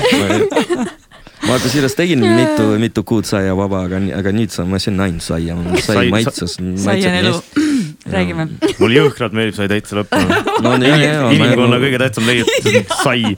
ma 1.49 1.57
kusjuures 1.63 1.95
tegin 1.99 2.21
mitu, 2.25 2.65
mitu 2.83 3.05
kuud 3.07 3.25
saia 3.29 3.55
vaba, 3.57 3.85
aga, 3.89 4.01
aga 4.21 4.33
nüüd 4.37 4.53
sa- 4.55 4.67
ma 4.69 4.79
söön 4.83 4.99
ainult 5.01 5.25
saia, 5.25 5.57
sai 5.87 6.11
maitses. 6.13 6.57
sai 6.85 6.99
on 7.07 7.17
elu, 7.23 7.35
räägime. 8.17 8.49
mul 8.83 8.97
jõhkralt 8.99 9.33
meeldib 9.37 9.57
sai 9.61 9.69
täitsa 9.73 10.01
lõppema. 10.01 10.41
no 10.67 10.75
ja, 10.85 10.97
ja, 10.97 11.13
ja. 11.15 11.31
inimkonna 11.39 11.79
kõige 11.83 12.03
tähtsam 12.03 12.27
leiutis 12.29 12.67
on 12.67 12.85
sai. 13.05 13.37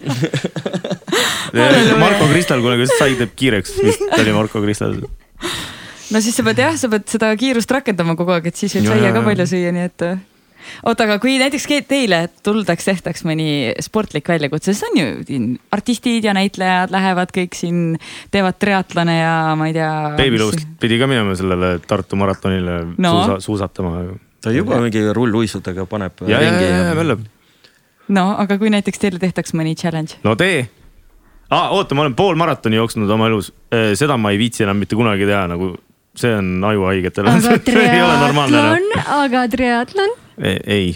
Marko 2.00 2.26
Kristal 2.32 2.62
kunagi 2.64 2.86
sai 2.96 3.14
teeb 3.18 3.32
kiireks, 3.36 3.74
vist 3.84 4.04
oli 4.18 4.32
Marko 4.34 4.62
Kristal. 4.64 4.96
no 6.12 6.20
siis 6.24 6.36
sa 6.36 6.44
pead 6.48 6.58
jah, 6.64 6.76
sa 6.80 6.88
pead 6.92 7.04
seda 7.12 7.30
kiirust 7.38 7.70
rakendama 7.76 8.16
kogu 8.18 8.32
aeg, 8.34 8.48
et 8.52 8.56
siis 8.60 8.72
võib 8.78 8.88
Ja, 8.88 8.96
saia 8.96 9.12
ka 9.16 9.24
palju 9.28 9.46
süüa, 9.52 9.72
nii 9.76 9.88
et. 9.90 10.06
oota, 10.86 11.04
aga 11.08 11.18
kui 11.22 11.36
näiteks 11.40 11.66
ke- 11.70 11.82
teile 11.88 12.28
tuldaks, 12.46 12.84
tehtaks 12.88 13.24
mõni 13.28 13.72
sportlik 13.82 14.28
väljakutse, 14.28 14.72
siis 14.74 14.84
on 14.90 14.98
ju 15.00 15.06
siin 15.28 15.46
artistid 15.72 16.24
ja 16.28 16.34
näitlejad 16.36 16.90
lähevad 16.94 17.32
kõik 17.34 17.54
siin, 17.58 17.96
teevad 18.34 18.58
triatlone 18.62 19.18
ja 19.20 19.34
ma 19.58 19.68
ei 19.70 19.76
tea. 19.76 19.92
Babylost 20.18 20.66
pidi 20.82 20.98
ka 21.00 21.06
minema 21.10 21.34
sellele 21.38 21.74
Tartu 21.86 22.16
maratonile 22.20 22.80
No. 22.98 23.12
suusa, 23.12 23.40
suusatama. 23.40 24.02
ta 24.42 24.50
juba 24.50 24.80
mingi 24.82 25.02
rulluisudega 25.14 25.86
paneb 25.86 26.12
ja, 26.26 26.34
ja, 26.36 26.38
ringi 26.42 26.64
ja, 26.66 26.76
ja 26.90 26.94
möllab. 26.98 27.20
no 28.08 28.24
aga 28.42 28.56
kui 28.58 28.70
näiteks 28.74 28.98
teile 28.98 29.18
tehtaks 29.22 29.54
mõni 29.54 29.76
challenge, 29.78 30.18
no 30.24 30.34
tee 30.36 30.64
ah,. 31.50 31.70
oota, 31.76 31.94
ma 31.94 32.02
olen 32.06 32.14
pool 32.18 32.34
maratoni 32.40 32.76
jooksnud 32.80 33.10
oma 33.10 33.28
elus, 33.30 33.52
seda 33.94 34.16
ma 34.18 34.32
ei 34.34 34.38
viitsi 34.42 34.64
enam 34.66 34.80
mitte 34.82 34.96
kunagi 34.98 35.28
teha, 35.28 35.44
nagu 35.52 35.74
see 36.18 36.32
on 36.36 36.58
ajuhaigetele. 36.68 37.30
aga 37.30 38.16
normaalne 38.26 38.58
enam. 38.58 38.74
triatlon, 38.74 39.14
aga 39.22 39.44
triatlon, 39.54 40.10
ei, 40.42 40.94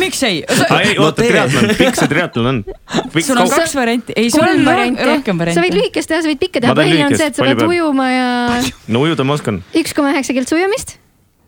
miks 0.00 0.22
ei? 0.26 0.42
ei 0.44 0.94
No 0.98 1.06
oota, 1.06 1.22
tee. 1.22 1.30
triatlon, 1.30 1.72
pikk 1.78 1.98
see 1.98 2.10
triatlon 2.10 2.50
on? 2.50 2.58
sul 3.24 3.40
on 3.40 3.50
kaks 3.50 3.74
varianti, 3.78 4.16
ei 4.20 4.30
sul 4.32 4.44
on 4.44 4.64
varianti 4.66 5.06
rohkem. 5.08 5.40
sa 5.40 5.44
võid 5.44 5.54
variante. 5.54 5.78
lühikest 5.78 6.12
teha, 6.12 6.20
sa 6.24 6.30
võid 6.30 6.42
pikka 6.42 6.62
teha, 6.64 6.76
põhiline 6.76 7.08
on 7.08 7.16
see, 7.16 7.30
et 7.30 7.40
sa 7.40 7.46
pead 7.46 7.60
peab? 7.62 7.72
ujuma 7.72 8.06
ja 8.12 8.28
no 8.92 9.02
ujuda 9.06 9.26
ma 9.26 9.36
oskan, 9.38 9.62
üks 9.80 9.96
koma 9.96 10.12
üheksa 10.14 10.36
kiltsu 10.36 10.58
ujumist. 10.60 10.96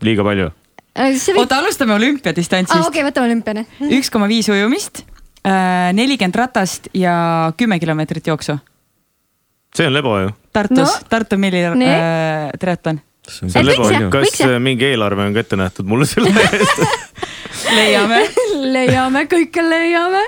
liiga 0.05 0.25
palju. 0.25 0.49
võid, 0.97 1.39
oota, 1.43 1.61
alustame 1.61 1.97
olümpiadistantsist 1.99 2.79
aa. 2.79 2.89
okei, 2.89 3.05
võtame 3.05 3.31
olümpiane. 3.31 3.65
üks 3.93 4.11
koma 4.13 4.29
viis 4.31 4.49
ujumist, 4.53 5.05
nelikümmend 5.43 6.41
ratast 6.43 6.89
ja 6.97 7.15
kümme 7.57 7.79
kilomeetrit 7.83 8.33
jooksu. 8.33 8.57
see 9.75 9.89
on 9.89 9.93
lebo 9.93 10.17
ju. 10.19 10.33
Tartus 10.53 10.77
No. 10.77 10.85
no,, 10.85 11.09
Tartu 11.09 11.37
milli 11.41 11.63
äh, 11.65 12.49
triatlon. 12.61 13.01
See 13.29 13.49
võiks 13.53 13.91
jah,, 13.93 14.07
kas 14.11 14.27
võiks 14.27 14.43
jah. 14.43 14.59
mingi 14.63 14.89
eelarve 14.91 15.27
on 15.27 15.35
ka 15.35 15.43
ette 15.45 15.59
nähtud 15.59 15.89
mulle 15.89 16.07
selle 16.09 16.31
eest? 16.59 16.85
leiame. 17.73 18.23
leiame, 18.73 19.25
kõike 19.31 19.63
leiame. 19.67 20.23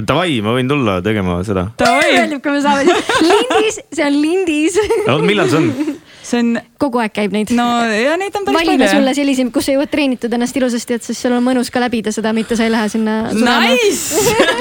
Davai, 0.00 0.38
ma 0.40 0.54
võin 0.56 0.68
tulla 0.70 1.00
tegema 1.04 1.40
seda. 1.44 1.66
Meeldib, 1.80 2.40
kui 2.40 2.54
me 2.54 2.62
saame 2.64 2.86
siis 2.86 3.26
lindis, 3.26 3.80
see 3.92 4.06
on 4.06 4.16
lindis. 4.16 4.78
oota, 5.02 5.18
millal 5.26 5.50
see 5.52 5.60
on? 5.60 5.98
see 6.30 6.40
on, 6.40 6.50
kogu 6.80 7.00
aeg 7.02 7.12
käib 7.16 7.34
neid. 7.34 7.52
no 7.56 7.66
ja 7.84 8.16
neid 8.20 8.34
on 8.36 8.46
päris 8.46 8.60
valime 8.60 8.88
sulle 8.88 9.10
palju. 9.10 9.18
selliseid, 9.20 9.52
kus 9.54 9.68
sa 9.68 9.76
jõuad 9.76 9.92
treenitud 9.92 10.34
ennast 10.36 10.56
ilusasti, 10.56 10.98
et 11.00 11.06
siis 11.08 11.20
sul 11.20 11.36
on 11.36 11.44
mõnus 11.44 11.72
ka 11.72 11.82
läbida 11.82 12.12
seda, 12.14 12.32
mitte 12.36 12.56
sa 12.56 12.64
ei 12.68 12.72
lähe 12.72 12.88
sinna. 12.92 13.22
Nice, 13.34 14.20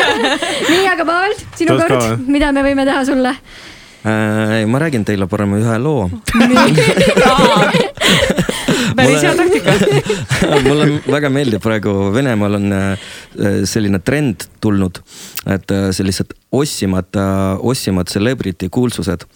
nii, 0.72 0.86
aga 0.92 1.08
Paul, 1.08 1.36
sinu 1.60 1.80
ka 1.80 1.90
kord 1.92 2.28
mida 2.32 2.52
me 2.56 2.66
võime 2.66 2.88
teha 2.90 3.04
sulle? 3.08 3.36
Äh, 4.06 4.66
ma 4.66 4.80
räägin 4.80 5.04
teile 5.04 5.28
parem 5.28 5.58
ühe 5.58 5.80
loo. 5.84 6.06
päris 8.96 9.24
hea 9.26 9.34
taktika. 9.36 9.74
mulle 10.68 10.86
väga 11.04 11.30
meeldib 11.34 11.60
praegu 11.64 12.14
Venemaal 12.16 12.56
on 12.62 12.72
äh, 12.72 13.10
selline 13.68 14.00
trend 14.00 14.48
tulnud, 14.64 15.02
et 15.52 15.76
äh, 15.76 15.90
sellised 15.92 16.32
ossimad, 16.52 17.12
ossimad 17.60 18.08
celebrity 18.10 18.70
kuulsused, 18.72 19.28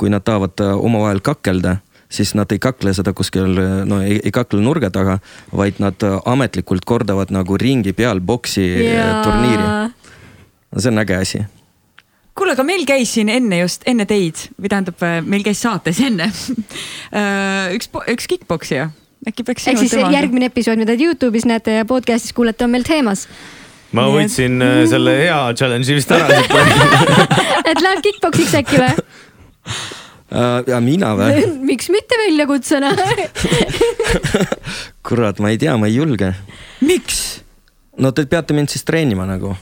kui 0.00 0.10
nad 0.10 0.24
tahavad 0.26 0.58
omavahel 0.72 1.20
kakelda 1.22 1.76
siis 2.10 2.32
nad 2.34 2.50
ei 2.50 2.58
kakle 2.58 2.90
seda 2.96 3.12
kuskil, 3.14 3.60
no 3.86 4.00
ei, 4.02 4.18
ei 4.24 4.32
kakle 4.34 4.58
nurga 4.64 4.90
taga, 4.90 5.20
vaid 5.54 5.78
nad 5.78 6.02
ametlikult 6.26 6.82
kordavad 6.88 7.30
nagu 7.30 7.60
ringi 7.60 7.92
peal 7.94 8.18
boksi 8.18 8.66
yeah. 8.88 9.20
turniiri. 9.22 9.92
see 10.80 10.90
on 10.90 10.98
äge 11.04 11.16
asi 11.20 11.44
kuule, 12.40 12.54
aga 12.56 12.64
meil 12.66 12.86
käis 12.88 13.12
siin 13.18 13.28
enne 13.32 13.60
just, 13.60 13.84
enne 13.90 14.06
teid 14.08 14.40
või 14.56 14.70
tähendab, 14.72 15.02
meil 15.28 15.44
käis 15.46 15.60
saates 15.62 16.00
enne 16.06 16.30
üks, 17.76 17.90
üks 18.14 18.28
kick-poksija, 18.32 18.88
äkki 19.28 19.44
peaks. 19.46 19.68
ehk 19.68 19.80
siis 19.84 19.92
järgmine 20.00 20.48
episood, 20.50 20.80
mida 20.80 20.96
te 20.96 21.04
Youtube'is 21.04 21.44
näete 21.48 21.76
ja 21.80 21.86
podcast'is 21.88 22.32
kuulete, 22.36 22.64
on 22.64 22.72
meil 22.74 22.86
teemas. 22.88 23.26
ma 23.92 24.06
Nii 24.06 24.12
et- 24.14 24.18
võtsin 24.30 24.60
äh, 24.64 24.82
selle 24.90 25.16
hea 25.20 25.38
challenge'i 25.58 25.96
vist 26.00 26.12
ära 26.16 26.28
et 27.70 27.80
lähed 27.84 28.04
kick-poksiks 28.08 28.54
äkki 28.62 28.80
või? 28.80 28.92
Äh, 30.30 30.62
ja 30.70 30.78
mina 30.80 31.12
või? 31.18 31.44
miks 31.72 31.90
mitte 31.92 32.18
väljakutsena? 32.24 32.94
kurat, 35.06 35.40
ma 35.42 35.50
ei 35.52 35.58
tea, 35.60 35.76
ma 35.76 35.90
ei 35.90 35.96
julge. 35.98 36.32
miks? 36.86 37.22
no 38.00 38.12
te 38.16 38.24
peate 38.30 38.54
mind 38.56 38.70
siis 38.72 38.86
treenima 38.88 39.26
nagu, 39.28 39.56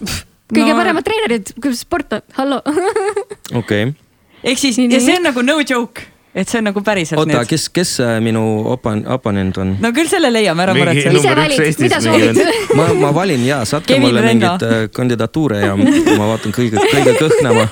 kõige 0.52 0.70
No- 0.72 0.76
paremad 0.80 1.04
treenerid, 1.06 1.54
kuidas 1.60 1.82
sport 1.84 2.12
on, 2.18 2.22
hallo. 2.38 2.62
okei 3.60 3.90
ehk 4.44 4.58
siis, 4.60 4.78
ja 4.78 5.00
see 5.02 5.18
on 5.18 5.26
nagu 5.28 5.42
no 5.44 5.58
joke, 5.66 6.06
et 6.34 6.48
see 6.48 6.60
on 6.60 6.68
nagu 6.70 6.82
päriselt 6.86 7.20
oota, 7.20 7.42
kes, 7.48 7.68
kes 7.74 7.94
äh, 8.04 8.16
minu 8.24 8.42
opan-, 8.74 9.02
oponent 9.14 9.58
on? 9.58 9.74
no 9.82 9.90
küll 9.96 10.08
selle 10.10 10.30
leiame, 10.32 10.62
ära 10.66 10.76
number 10.76 10.92
ise 10.94 11.34
valid, 11.36 11.82
mida 11.84 12.00
soovid? 12.04 12.42
ma, 12.78 12.88
ma 13.06 13.12
valin 13.16 13.44
ja 13.48 13.60
saatke 13.68 13.94
Kevin 13.94 14.08
mulle 14.08 14.24
Renno. 14.24 14.52
mingeid 14.54 14.66
äh, 14.68 14.84
kandidatuure 14.94 15.62
ja 15.64 15.74
ma 15.76 16.30
vaatan 16.34 16.54
kõige, 16.54 16.80
kõige 16.92 17.16
kõhnema. 17.18 17.68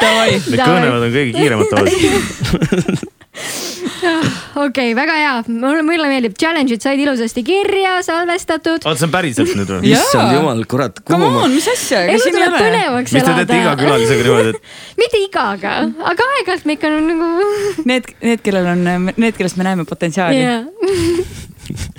Need 0.00 0.60
kõnevad 0.60 1.04
on 1.04 1.12
kõige 1.12 1.32
kiiremad 1.36 1.68
tavaliselt. 1.72 3.04
okei, 4.64 4.92
väga 4.96 5.16
hea, 5.18 5.32
mulle, 5.48 5.82
mulle 5.86 6.08
meeldib, 6.10 6.34
challenge'id 6.40 6.82
said 6.84 7.00
ilusasti 7.02 7.42
kirja, 7.46 7.96
salvestatud. 8.06 8.80
oota, 8.84 8.96
see 8.98 9.08
on 9.08 9.12
päriselt 9.14 9.52
nüüd 9.58 9.72
või? 9.74 9.92
Issand 9.92 10.34
jumal, 10.36 10.62
kurat, 10.70 11.00
come 11.04 11.26
kuhu 11.26 11.34
ma 11.36 11.44
on, 11.46 11.54
mis 11.54 11.68
asja, 11.72 12.02
kas 12.08 12.24
siin 12.24 12.38
ei 12.38 12.46
ole? 12.46 12.62
põnevaks 12.62 13.16
mis 13.16 13.26
te 13.26 13.34
teete 13.40 13.58
iga 13.58 13.66
elada. 13.66 13.82
külalisega 13.82 14.26
niimoodi, 14.26 14.54
et 14.54 14.72
mitte 15.02 15.22
igaga, 15.26 15.74
aga 16.12 16.30
aeg-ajalt 16.36 16.66
me 16.70 16.78
ikka 16.78 16.94
nagu. 16.96 17.30
Need, 17.90 18.10
need, 18.22 18.42
kellel 18.44 18.66
on, 18.72 18.82
need, 19.16 19.36
kellest 19.38 19.58
me 19.60 19.64
näeme 19.66 19.86
potentsiaali. 19.88 20.42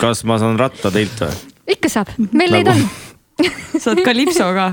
kas 0.02 0.23
ma 0.30 0.38
saan 0.41 0.60
ratta 0.60 0.91
teilt 0.94 1.23
või? 1.23 1.40
ikka 1.78 1.90
saab, 1.91 2.11
meil 2.36 2.52
neid 2.53 2.68
Nagu- 2.68 2.84
on. 2.84 3.80
saad 3.84 4.02
kalipso 4.06 4.49
ka. 4.57 4.68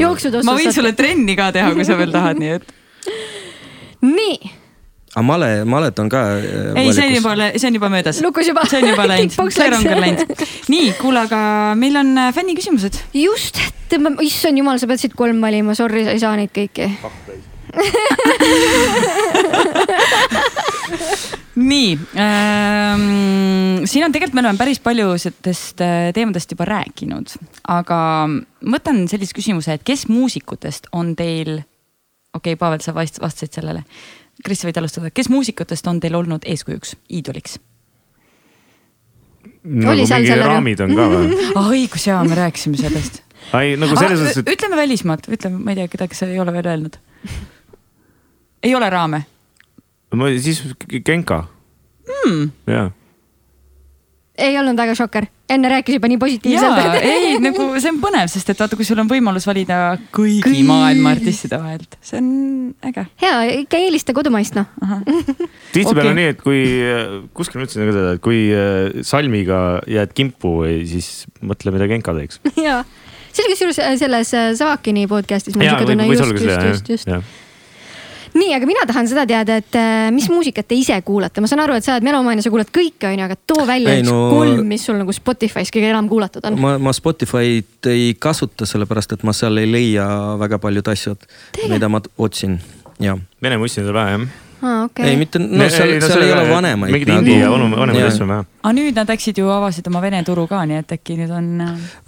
jooksud 0.00 0.40
ma 0.46 0.54
võin 0.58 0.72
sulle 0.74 0.92
trenni 0.98 1.36
ka 1.38 1.50
teha, 1.54 1.72
kui 1.76 1.86
sa 1.86 1.96
veel 1.98 2.12
tahad, 2.14 2.40
nii 2.40 2.56
et. 2.58 2.72
nii, 4.06 4.52
aga 5.10 5.24
male, 5.26 5.64
malet 5.66 5.98
on 5.98 6.08
ka. 6.10 6.20
ei, 6.78 6.92
see 6.94 7.08
on 7.08 7.14
juba, 7.18 7.32
see 7.56 7.66
on 7.66 7.74
juba 7.74 7.88
möödas. 7.90 8.20
lukus 8.22 8.46
juba. 8.46 8.62
see 8.70 8.78
on 8.82 8.88
juba 8.92 9.06
läinud, 9.10 9.34
see 9.50 9.70
rong 9.72 9.86
on 9.90 10.00
läinud. 10.04 10.44
nii, 10.70 10.92
kuule, 11.00 11.20
aga 11.26 11.40
meil 11.78 11.96
on 11.98 12.08
äh, 12.18 12.30
fänniküsimused. 12.34 12.94
just, 13.18 13.58
issand 14.22 14.58
jumal, 14.62 14.78
sa 14.78 14.86
pead 14.90 15.00
siit 15.02 15.14
kolm 15.18 15.38
valima, 15.42 15.74
sorry, 15.78 16.04
sa 16.06 16.10
ei 16.14 16.22
saa 16.22 16.36
neid 16.38 16.52
kõiki. 16.54 16.86
nii 21.60 21.98
ähm,, 22.18 23.84
siin 23.84 24.04
on 24.06 24.14
tegelikult, 24.14 24.34
me 24.34 24.40
oleme 24.42 24.58
päris 24.58 24.80
paljudest 24.82 25.82
äh, 25.84 26.10
teemadest 26.14 26.50
juba 26.54 26.64
rääkinud, 26.70 27.26
aga 27.70 27.98
võtan 28.74 29.04
sellise 29.10 29.34
küsimuse, 29.36 29.70
et 29.74 29.84
kes 29.86 30.06
muusikutest 30.10 30.84
on 30.94 31.14
teil, 31.18 31.50
okei 32.34 32.54
okay,, 32.54 32.58
Pavel, 32.58 32.80
sa 32.82 32.90
vast- 32.96 33.20
vastasid 33.22 33.52
sellele. 33.60 33.82
Kris, 34.44 34.62
sa 34.62 34.68
võid 34.68 34.78
alustada, 34.80 35.10
kes 35.14 35.28
muusikutest 35.32 35.90
on 35.90 36.00
teil 36.00 36.16
olnud 36.18 36.46
eeskujuks, 36.48 36.96
iidoliks? 37.12 37.58
nagu 39.60 39.92
Oli 39.92 40.06
seal 40.08 40.22
mingi 40.22 40.32
sellega? 40.32 40.52
raamid 40.54 40.80
on 40.84 40.94
ka 40.96 41.08
või? 41.12 41.40
ah 41.60 41.72
õigus 41.74 42.06
jaa, 42.08 42.20
me 42.24 42.38
rääkisime 42.38 42.80
sellest. 42.80 43.20
ei, 43.58 43.74
nagu 43.80 43.98
selles 43.98 44.22
suhtes, 44.22 44.40
et 44.44 44.54
ütleme 44.54 44.78
välismaalt, 44.80 45.28
ütleme, 45.32 45.60
ma 45.60 45.74
ei 45.74 45.82
tea, 45.82 45.90
keda, 45.96 46.08
kes 46.12 46.24
ei 46.28 46.40
ole 46.40 46.54
veel 46.56 46.72
öelnud. 46.72 46.96
ei 48.64 48.74
ole 48.76 48.88
raame 48.92 49.24
ma 50.16 50.30
siis 50.38 50.62
Genka 51.04 51.44
hmm.? 52.08 52.50
jaa. 52.66 52.90
Ei 54.40 54.56
olnud 54.60 54.78
väga 54.78 54.94
šokker, 54.98 55.26
enne 55.50 55.70
rääkis 55.72 55.96
juba 55.98 56.08
nii 56.10 56.18
positiivselt. 56.20 56.96
ei 57.00 57.36
nagu 57.42 57.66
see 57.80 57.92
on 57.92 57.98
põnev, 58.02 58.30
sest 58.32 58.52
et 58.52 58.62
vaata, 58.62 58.78
kui 58.78 58.86
sul 58.88 59.00
on 59.02 59.10
võimalus 59.10 59.46
valida 59.48 59.80
kõigi 60.14 60.44
Kõik. 60.46 60.62
maailma 60.68 61.14
artistide 61.16 61.60
vahelt, 61.60 61.98
see 62.04 62.20
on 62.20 62.30
äge. 62.90 63.06
hea, 63.22 63.34
ikka 63.64 63.82
eelista 63.82 64.14
kodumaist 64.16 64.56
noh. 64.58 64.70
tihtipeale 65.74 66.06
Okei. 66.06 66.14
on 66.14 66.20
nii, 66.20 66.32
et 66.34 66.42
kui 66.44 66.62
kuskil 67.36 67.60
ma 67.60 67.68
ütlesin 67.68 67.86
ka 67.90 67.96
seda, 67.98 68.16
et 68.16 68.24
kui 68.24 68.42
äh, 68.54 69.04
salmiga 69.06 69.60
jääd 69.90 70.16
kimpu, 70.16 70.56
siis 70.88 71.28
mõtle, 71.44 71.74
mida 71.76 71.90
Genka 71.90 72.16
teeks. 72.16 72.42
ja, 72.68 72.80
see 73.30 73.44
oli 73.44 73.54
kusjuures 73.54 73.84
äh, 73.84 73.94
selles 74.00 74.34
äh, 74.36 74.50
Savakini 74.58 75.06
podcast'is. 75.10 75.56
küll 75.56 76.50
just, 76.50 76.92
just, 76.96 77.08
just. 77.08 77.48
nii, 78.34 78.50
aga 78.56 78.68
mina 78.68 78.84
tahan 78.88 79.08
seda 79.10 79.24
teada, 79.28 79.56
et 79.60 79.78
äh, 79.78 80.08
mis 80.14 80.28
muusikat 80.32 80.68
te 80.70 80.78
ise 80.78 80.96
kuulate, 81.06 81.42
ma 81.42 81.50
saan 81.50 81.64
aru, 81.64 81.78
et 81.78 81.86
sa 81.86 81.96
oled 81.96 82.06
melomaan 82.06 82.38
ja 82.40 82.44
sa 82.46 82.52
kuulad 82.52 82.70
kõike, 82.74 83.08
onju, 83.10 83.24
aga 83.26 83.38
too 83.48 83.64
välja 83.68 83.94
Ei, 83.96 84.04
üks 84.04 84.10
no- 84.10 84.28
kolm, 84.34 84.62
mis 84.70 84.84
sul 84.86 84.98
nagu 85.00 85.14
Spotify's 85.16 85.72
kõige 85.74 85.90
enam 85.90 86.10
kuulatud 86.10 86.46
on. 86.50 86.58
ma, 86.60 86.76
ma 86.82 86.94
Spotify'd 86.96 87.90
ei 87.90 88.12
kasuta, 88.18 88.68
sellepärast 88.68 89.16
et 89.16 89.26
ma 89.26 89.34
seal 89.36 89.58
ei 89.62 89.70
leia 89.70 90.06
väga 90.40 90.60
paljud 90.62 90.92
asjad, 90.92 91.26
mida 91.70 91.90
ma 91.92 92.02
otsin, 92.18 92.60
jah. 93.02 93.18
Vene 93.42 93.58
on 93.60 93.68
seal 93.72 93.92
vähe 93.94 94.16
jah? 94.18 94.28
aa, 94.62 94.84
okei 94.84 95.08
ei, 95.10 95.16
mitte, 95.20 95.40
no 95.40 95.68
seal, 95.72 95.92
seal 96.04 96.24
ei 96.24 96.32
ole 96.34 96.44
vanemaid. 96.50 96.92
mingid 96.92 97.40
ja 97.40 97.50
vanu- 97.52 97.70
vanemaid 97.76 98.06
asju 98.08 98.24
on 98.26 98.32
vähe. 98.32 98.44
aga 98.62 98.72
nüüd 98.76 99.00
nad 99.00 99.12
läksid 99.12 99.40
ju, 99.40 99.48
avasid 99.54 99.88
oma 99.90 100.02
Vene 100.04 100.22
turu 100.26 100.46
ka, 100.50 100.62
nii 100.68 100.80
et 100.82 100.94
äkki 100.96 101.16
nüüd 101.18 101.32
on. 101.34 101.48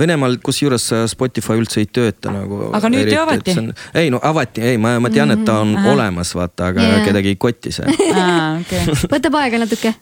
Venemaal 0.00 0.38
kusjuures 0.44 0.86
äh, 0.96 1.04
Spotify 1.10 1.58
üldse 1.60 1.82
ei 1.82 1.88
tööta 1.88 2.32
nagu. 2.34 2.70
Aga 2.76 2.90
nüüd 2.92 3.10
ju 3.12 3.20
avati.. 3.20 3.56
ei 4.02 4.12
no 4.12 4.20
avati, 4.22 4.64
ei, 4.72 4.80
ma, 4.80 4.96
ma 5.02 5.10
tean, 5.12 5.34
et 5.36 5.44
ta 5.48 5.60
on 5.64 5.76
Ahah. 5.76 5.92
olemas, 5.94 6.34
vaata, 6.36 6.72
aga 6.72 6.88
Jaa. 6.88 7.04
kedagi 7.08 7.34
ei 7.34 7.40
koti 7.40 7.72
see. 7.72 7.88
okei, 7.88 8.84
võtab 9.16 9.38
aega 9.42 9.62
natuke. 9.64 9.94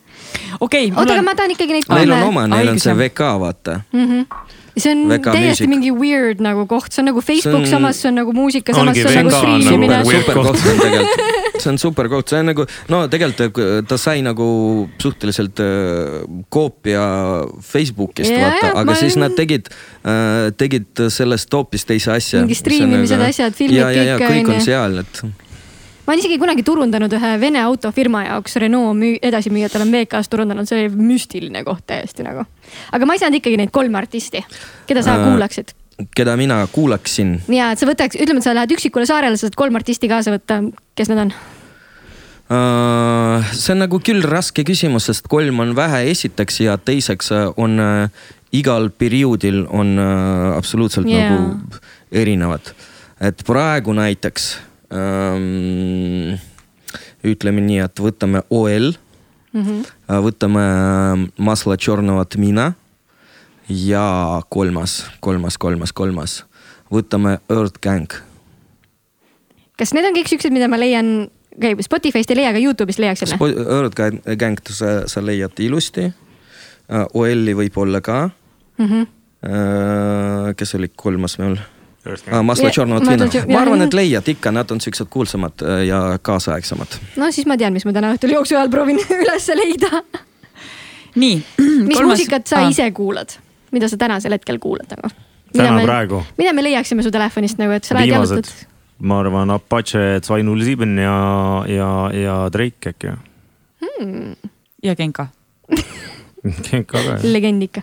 okei. 0.61 0.93
oota, 0.95 1.13
aga 1.15 1.27
ma 1.27 1.37
tahan 1.39 1.57
ikkagi 1.57 1.79
neid 1.79 1.91
Neil 1.91 2.11
on 2.11 2.19
kolme 2.19 2.33
oma, 2.35 2.49
neil 2.57 2.75
on 2.75 2.83
see. 2.83 2.97
VK, 3.05 3.35
vaata. 3.45 3.81
mm. 3.93 4.09
-hmm. 4.09 4.59
See 4.83 4.93
on 4.97 5.03
Väga 5.11 5.33
täiesti 5.37 5.67
music. 5.67 5.71
mingi 5.73 5.91
weird 5.95 6.41
nagu 6.45 6.67
koht, 6.71 6.91
see 6.93 7.03
on 7.03 7.11
nagu 7.13 7.21
Facebook 7.25 7.67
See 7.67 7.75
on- 7.75 7.81
samas, 7.81 8.01
see 8.03 8.09
on 8.11 8.19
nagu 8.21 8.33
muusika, 8.37 8.75
samas 8.77 8.97
see 8.97 9.05
on 9.07 9.15
nagu 9.15 9.21
on 9.21 9.31
nagu 9.31 9.41
striimimine 9.41 10.01
weird 10.09 10.25
super 10.25 10.41
koht. 10.41 10.65
on 10.73 10.81
tegelikult, 10.85 11.61
see 11.61 11.71
on 11.73 11.79
super 11.79 12.09
koht, 12.13 12.29
see 12.33 12.39
on 12.41 12.47
nagu 12.53 12.67
no 12.89 13.03
tegelikult 13.13 13.61
äh, 13.65 13.83
ta 13.89 13.99
sai 14.01 14.23
nagu 14.27 14.49
suhteliselt 15.03 15.61
äh, 15.61 16.25
koopia 16.49 17.05
Facebookist 17.73 18.31
Jaa, 18.33 18.41
vaata, 18.49 18.73
aga 18.81 18.85
ma- 18.93 18.99
siis 19.01 19.17
nad 19.21 19.37
tegid, 19.39 19.69
tegid 20.61 21.05
sellest 21.13 21.53
hoopis 21.55 21.85
teise 21.89 22.13
asja. 22.15 22.41
Mingi 22.45 22.57
striimimised, 22.59 23.21
asjad, 23.29 23.55
filmid, 23.57 23.79
ja, 23.81 23.91
ja, 23.95 24.17
kõik, 24.21 24.27
kõik 24.31 24.49
onju. 24.51 24.57
on 24.57 24.67
seal, 24.67 24.99
et 25.05 25.23
ma 26.07 26.13
olen 26.13 26.23
isegi 26.25 26.39
kunagi 26.43 26.65
turundanud 26.67 27.13
ühe 27.15 27.33
Vene 27.41 27.63
autofirma 27.63 28.25
jaoks 28.25 28.57
Renault 28.63 28.99
müü-, 28.99 29.19
edasimüüjatel 29.23 29.85
on 29.87 29.93
VK-s 29.95 30.33
turundanud, 30.33 30.69
see 30.69 30.87
oli 30.87 31.07
müstiline 31.11 31.63
koht 31.67 31.87
täiesti 31.87 32.27
nagu. 32.27 32.47
aga 32.93 33.07
ma 33.07 33.15
ei 33.15 33.23
saanud 33.23 33.39
ikkagi 33.39 33.61
neid 33.61 33.71
kolme 33.75 33.99
artisti, 34.01 34.43
keda 34.91 35.05
sa 35.07 35.21
Äh, 35.21 35.29
kuulaksid. 35.29 35.73
keda 36.17 36.37
mina 36.37 36.67
kuulaksin 36.73 37.41
ja, 37.49 37.71
et 37.73 37.81
sa 37.81 37.89
võtaks, 37.89 38.17
ütleme, 38.17 38.41
et 38.41 38.47
sa 38.47 38.55
lähed 38.57 38.73
üksikule 38.77 39.07
saarele, 39.09 39.37
sa 39.37 39.49
saad 39.49 39.59
kolm 39.59 39.77
artisti 39.77 40.09
kaasa 40.09 40.33
võtta, 40.33 40.63
kes 40.97 41.11
need 41.13 41.25
on? 41.27 41.33
Uh, 42.51 43.45
see 43.55 43.77
on 43.77 43.85
nagu 43.85 44.01
küll 44.03 44.25
raske 44.27 44.65
küsimus, 44.67 45.07
sest 45.07 45.29
kolm 45.31 45.61
on 45.63 45.77
vähe, 45.79 46.07
esiteks 46.11 46.63
ja 46.65 46.79
teiseks 46.81 47.31
äh, 47.37 47.51
on 47.61 47.79
uh, 47.79 48.31
igal 48.57 48.89
perioodil 48.91 49.63
on 49.71 49.95
absoluutselt 50.57 51.07
yeah. 51.07 51.31
nagu 51.31 51.79
erinevad. 52.11 52.73
et 53.21 53.45
praegu 53.47 53.93
näiteks 53.95 54.57
ütleme 57.31 57.61
nii, 57.61 57.79
et 57.85 58.01
võtame 58.01 58.43
OL 58.51 58.93
Mm 59.53 59.63
-hmm. 59.67 59.83
võtame 60.23 60.63
äh, 60.63 61.29
Masla 61.37 61.77
Tšornova 61.77 62.25
Tmina 62.25 62.73
ja 63.69 64.43
kolmas, 64.49 65.11
kolmas, 65.21 65.59
kolmas, 65.59 65.93
kolmas, 65.93 66.45
võtame 66.93 67.39
Earth 67.51 67.81
Gang 67.83 68.13
kas 69.81 69.95
need 69.97 70.05
on 70.05 70.15
kõik 70.15 70.29
siuksed, 70.29 70.53
mida 70.53 70.69
ma 70.69 70.79
leian, 70.81 71.31
okay,, 71.57 71.75
Spotify'st 71.83 72.31
ei 72.31 72.37
leia, 72.37 72.53
aga 72.53 72.61
Youtube'ist 72.63 73.01
leiaks 73.03 73.25
selle? 73.25 73.37
Spo- 73.37 73.51
Earth 73.51 73.97
Gang, 74.39 74.59
sa, 74.69 75.09
sa 75.09 75.23
leiad 75.25 75.59
ilusti 75.59 76.07
uh,. 76.11 77.07
OL-i 77.15 77.55
võib-olla 77.55 78.01
ka 78.01 78.31
Mm 78.81 78.87
-hmm. 78.87 79.07
kes 80.57 80.75
oli 80.75 80.89
kolmas 80.97 81.39
meil 81.39 81.59
uh,? 82.07 82.43
Maslo 82.43 82.69
Ja- 82.69 82.71
Tšornov 82.71 83.01
Maslo 83.01 83.11
Tvina 83.17 83.29
Tšor-, 83.31 83.53
ma 83.53 83.61
arvan, 83.61 83.83
et 83.83 83.95
leiad 83.95 84.29
ikka, 84.29 84.53
nad 84.55 84.71
on 84.71 84.81
siuksed 84.81 85.11
kuulsamad 85.11 85.63
äh, 85.63 85.85
ja 85.89 86.19
kaasaegsemad. 86.23 86.99
no 87.17 87.31
siis 87.33 87.47
ma 87.47 87.57
tean, 87.61 87.73
mis 87.77 87.85
ma 87.89 87.93
täna 87.97 88.15
õhtul 88.17 88.35
jooksu 88.35 88.57
ajal 88.57 88.73
proovin 88.73 89.01
üles 89.23 89.51
leida. 89.61 90.03
nii. 91.15 91.43
mis 91.89 92.03
muusikat 92.03 92.47
sa 92.47 92.65
ah. 92.65 92.71
ise 92.71 92.91
kuulad, 92.97 93.37
mida 93.73 93.89
sa 93.89 94.01
tänasel 94.01 94.37
hetkel 94.39 94.59
kuulad 94.63 94.91
nagu? 94.97 95.13
täna 95.57 95.77
me, 95.77 95.85
praegu 95.85 96.25
mida 96.39 96.53
me 96.55 96.63
leiaksime 96.65 97.03
su 97.03 97.11
telefonist 97.11 97.59
nagu, 97.59 97.75
et 97.77 97.89
sa 97.89 97.99
lähed 97.99 98.15
jalutad?, 98.15 98.53
ma 99.01 99.21
arvan 99.21 99.51
Apache 99.51 100.21
zwei 100.25 100.45
null 100.45 100.63
sieben 100.65 100.99
ja, 100.99 101.65
ja, 101.69 101.91
ja 102.15 102.37
Drake 102.53 102.93
äkki. 102.93 103.15
ja 104.83 104.97
Genka. 104.97 105.27
Genka 106.71 106.99
ka 106.99 107.05
jah. 107.05 107.25
legend 107.25 107.63
ikka. 107.63 107.83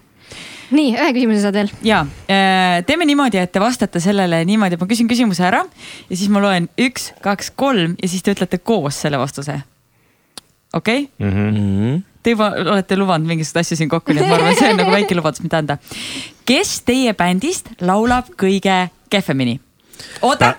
nii, 0.71 0.91
ühe 0.97 1.13
küsimuse 1.15 1.41
saad 1.45 1.55
veel. 1.59 1.71
ja 1.85 2.03
teeme 2.87 3.07
niimoodi, 3.07 3.39
et 3.41 3.51
te 3.51 3.61
vastate 3.63 4.01
sellele 4.03 4.43
niimoodi, 4.47 4.75
et 4.77 4.83
ma 4.83 4.89
küsin 4.89 5.07
küsimuse 5.09 5.45
ära 5.47 5.63
ja 6.09 6.15
siis 6.15 6.27
ma 6.33 6.43
loen 6.43 6.69
üks, 6.81 7.11
kaks, 7.23 7.51
kolm 7.55 7.95
ja 8.01 8.09
siis 8.11 8.25
te 8.25 8.35
ütlete 8.35 8.59
koos 8.59 8.99
selle 9.05 9.19
vastuse. 9.21 9.61
okei 10.73 11.07
okay?, 11.07 11.31
Mhm. 11.31 12.03
Te 12.27 12.33
juba 12.33 12.49
olete 12.59 12.97
lubanud 12.99 13.23
mingisuguseid 13.29 13.63
asju 13.63 13.77
siin 13.79 13.89
kokku, 13.89 14.11
nii 14.11 14.19
et 14.19 14.27
ma 14.27 14.35
arvan, 14.35 14.51
et 14.51 14.59
see 14.59 14.67
on 14.67 14.75
nagu 14.81 14.91
väike 14.91 15.15
lubadus, 15.15 15.39
mida 15.39 15.61
anda. 15.61 15.77
kes 16.49 16.81
teie 16.83 17.13
bändist 17.15 17.69
laulab 17.79 18.33
kõige 18.35 18.75
kehvemini? 19.13 19.61
oota, 20.21 20.49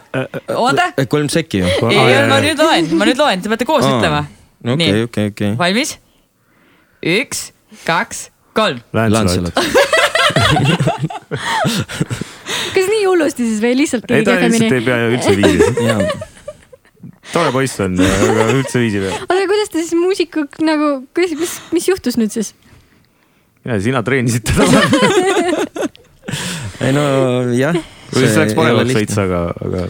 oota. 0.54 0.88
kolm 1.12 1.28
sekki 1.28 1.60
ju. 1.60 1.68
ei, 1.90 2.24
ma 2.30 2.40
nüüd 2.40 2.62
loen, 2.62 2.88
ma 2.96 3.08
nüüd 3.08 3.20
loen, 3.20 3.42
te 3.44 3.52
peate 3.52 3.68
koos 3.68 3.84
ütlema. 3.84 4.24
okei, 4.64 5.02
okei, 5.04 5.28
okei. 5.34 5.52
valmis? 5.60 5.98
üks, 7.04 7.50
kaks, 7.84 8.28
Lancelot. 8.58 9.54
kas 12.74 12.88
nii 12.88 13.04
hullusti 13.06 13.46
siis 13.46 13.60
või 13.62 13.74
lihtsalt 13.82 14.10
ei 14.12 14.24
ta 14.26 14.36
lihtsalt 14.40 14.72
ei? 14.72 14.82
pea 14.84 14.98
üldse 15.12 15.34
viisi. 15.38 15.68
tore 17.34 17.52
poiss 17.54 17.82
on, 17.84 17.98
aga 18.00 18.48
üldse 18.54 18.82
viisi 18.82 19.00
ei 19.00 19.04
pea. 19.06 19.20
oota, 19.26 19.44
kuidas 19.50 19.72
te 19.72 19.82
siis 19.82 19.94
muusikuks 19.98 20.64
nagu, 20.64 20.90
kuidas, 21.16 21.36
mis, 21.40 21.54
mis 21.76 21.88
juhtus 21.90 22.18
nüüd 22.20 22.34
siis? 22.34 22.54
ja 23.68 23.78
sina 23.84 24.02
treenisid 24.06 24.48
teda. 24.48 24.82
ei 26.86 26.92
no 26.96 27.04
jah. 27.56 27.76
kuidas 28.12 28.38
läks 28.42 28.56
paremaks 28.58 28.96
veits, 28.96 29.18
aga, 29.20 29.48
aga. 29.64 29.88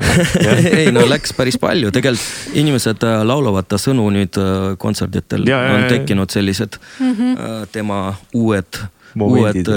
ei 0.80 0.92
no 0.92 1.04
läks 1.08 1.32
päris 1.36 1.58
palju, 1.60 1.90
tegelikult 1.94 2.58
inimesed 2.58 3.04
äh, 3.06 3.22
laulavad 3.26 3.68
ta 3.70 3.78
sõnu 3.80 4.08
nüüd 4.14 4.38
äh, 4.40 4.76
kontserditel 4.80 5.46
on 5.56 5.88
tekkinud 5.90 6.32
sellised 6.32 6.78
mm 7.00 7.12
-hmm. 7.12 7.66
tema 7.72 8.14
uued, 8.34 8.80
uued 9.20 9.68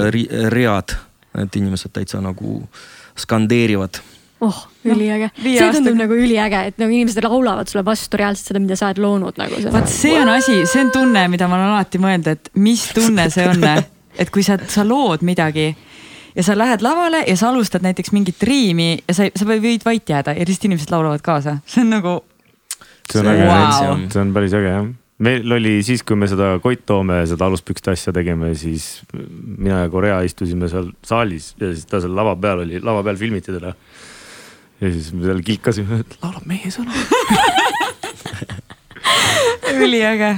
read, 0.52 0.96
et 1.38 1.56
inimesed 1.56 1.92
täitsa 1.92 2.20
nagu 2.20 2.62
skandeerivad. 3.16 4.00
oh, 4.40 4.68
üliäge. 4.84 5.30
viie 5.44 5.58
see 5.58 5.72
tundub 5.72 5.92
aastaga- 5.92 5.98
nagu 5.98 6.14
üliäge, 6.14 6.64
et 6.66 6.78
nagu 6.78 6.92
inimesed 6.92 7.24
laulavad 7.24 7.68
sulle 7.68 7.84
vastu 7.84 8.16
reaalselt 8.16 8.46
seda, 8.46 8.60
mida 8.60 8.76
sa 8.76 8.88
oled 8.88 8.98
loonud 8.98 9.36
nagu. 9.36 9.54
vaat 9.72 9.88
see 9.88 10.16
on 10.20 10.28
asi, 10.28 10.66
see 10.66 10.84
on 10.84 10.90
tunne, 10.90 11.28
mida 11.28 11.48
ma 11.48 11.58
olen 11.58 11.74
alati 11.74 11.98
mõelnud, 11.98 12.28
et 12.28 12.50
mis 12.54 12.88
tunne 12.94 13.30
see 13.30 13.48
on, 13.48 13.64
et 14.20 14.30
kui 14.30 14.42
sa, 14.42 14.58
sa 14.68 14.84
lood 14.84 15.22
midagi 15.22 15.74
ja 16.40 16.44
sa 16.44 16.56
lähed 16.56 16.80
lavale 16.80 17.20
ja 17.28 17.36
sa 17.36 17.50
alustad 17.52 17.84
näiteks 17.84 18.14
mingit 18.16 18.42
riimi 18.42 18.94
ja 19.08 19.14
sa, 19.14 19.28
sa 19.36 19.44
võid 19.48 19.84
vait 19.84 20.08
jääda 20.08 20.32
ja 20.32 20.46
lihtsalt 20.48 20.70
inimesed 20.70 20.92
laulavad 20.92 21.20
kaasa, 21.24 21.58
see 21.70 21.84
on 21.84 21.92
nagu. 21.92 22.16
see 23.10 23.20
on 23.20 23.28
äge 23.34 23.44
on 23.44 23.52
wow. 23.52 24.08
see 24.08 24.22
on 24.22 24.32
päris 24.36 24.56
äge 24.56 24.72
jah. 24.72 24.88
meil 25.26 25.56
oli 25.58 25.74
siis, 25.84 26.04
kui 26.06 26.16
me 26.16 26.30
seda 26.30 26.54
Koit 26.64 26.86
Toome 26.88 27.20
seda 27.28 27.50
aluspükste 27.50 27.92
asja 27.92 28.14
tegime, 28.16 28.54
siis 28.56 29.02
mina 29.12 29.84
ja 29.84 29.92
Korea 29.92 30.22
istusime 30.24 30.70
seal 30.72 30.88
saalis 31.04 31.52
ja 31.60 31.74
siis 31.74 31.84
ta 31.90 32.00
seal 32.00 32.16
lava 32.16 32.36
peal 32.40 32.64
oli, 32.64 32.80
lava 32.80 33.04
peal 33.04 33.20
filmiti 33.20 33.52
teda. 33.52 33.74
ja 34.80 34.92
siis 34.96 35.12
me 35.12 35.28
seal 35.28 35.44
kilkasime, 35.44 36.00
et 36.06 36.18
laulab 36.24 36.48
meie 36.48 36.72
sõnu. 36.72 36.92
üliäge. 39.74 40.30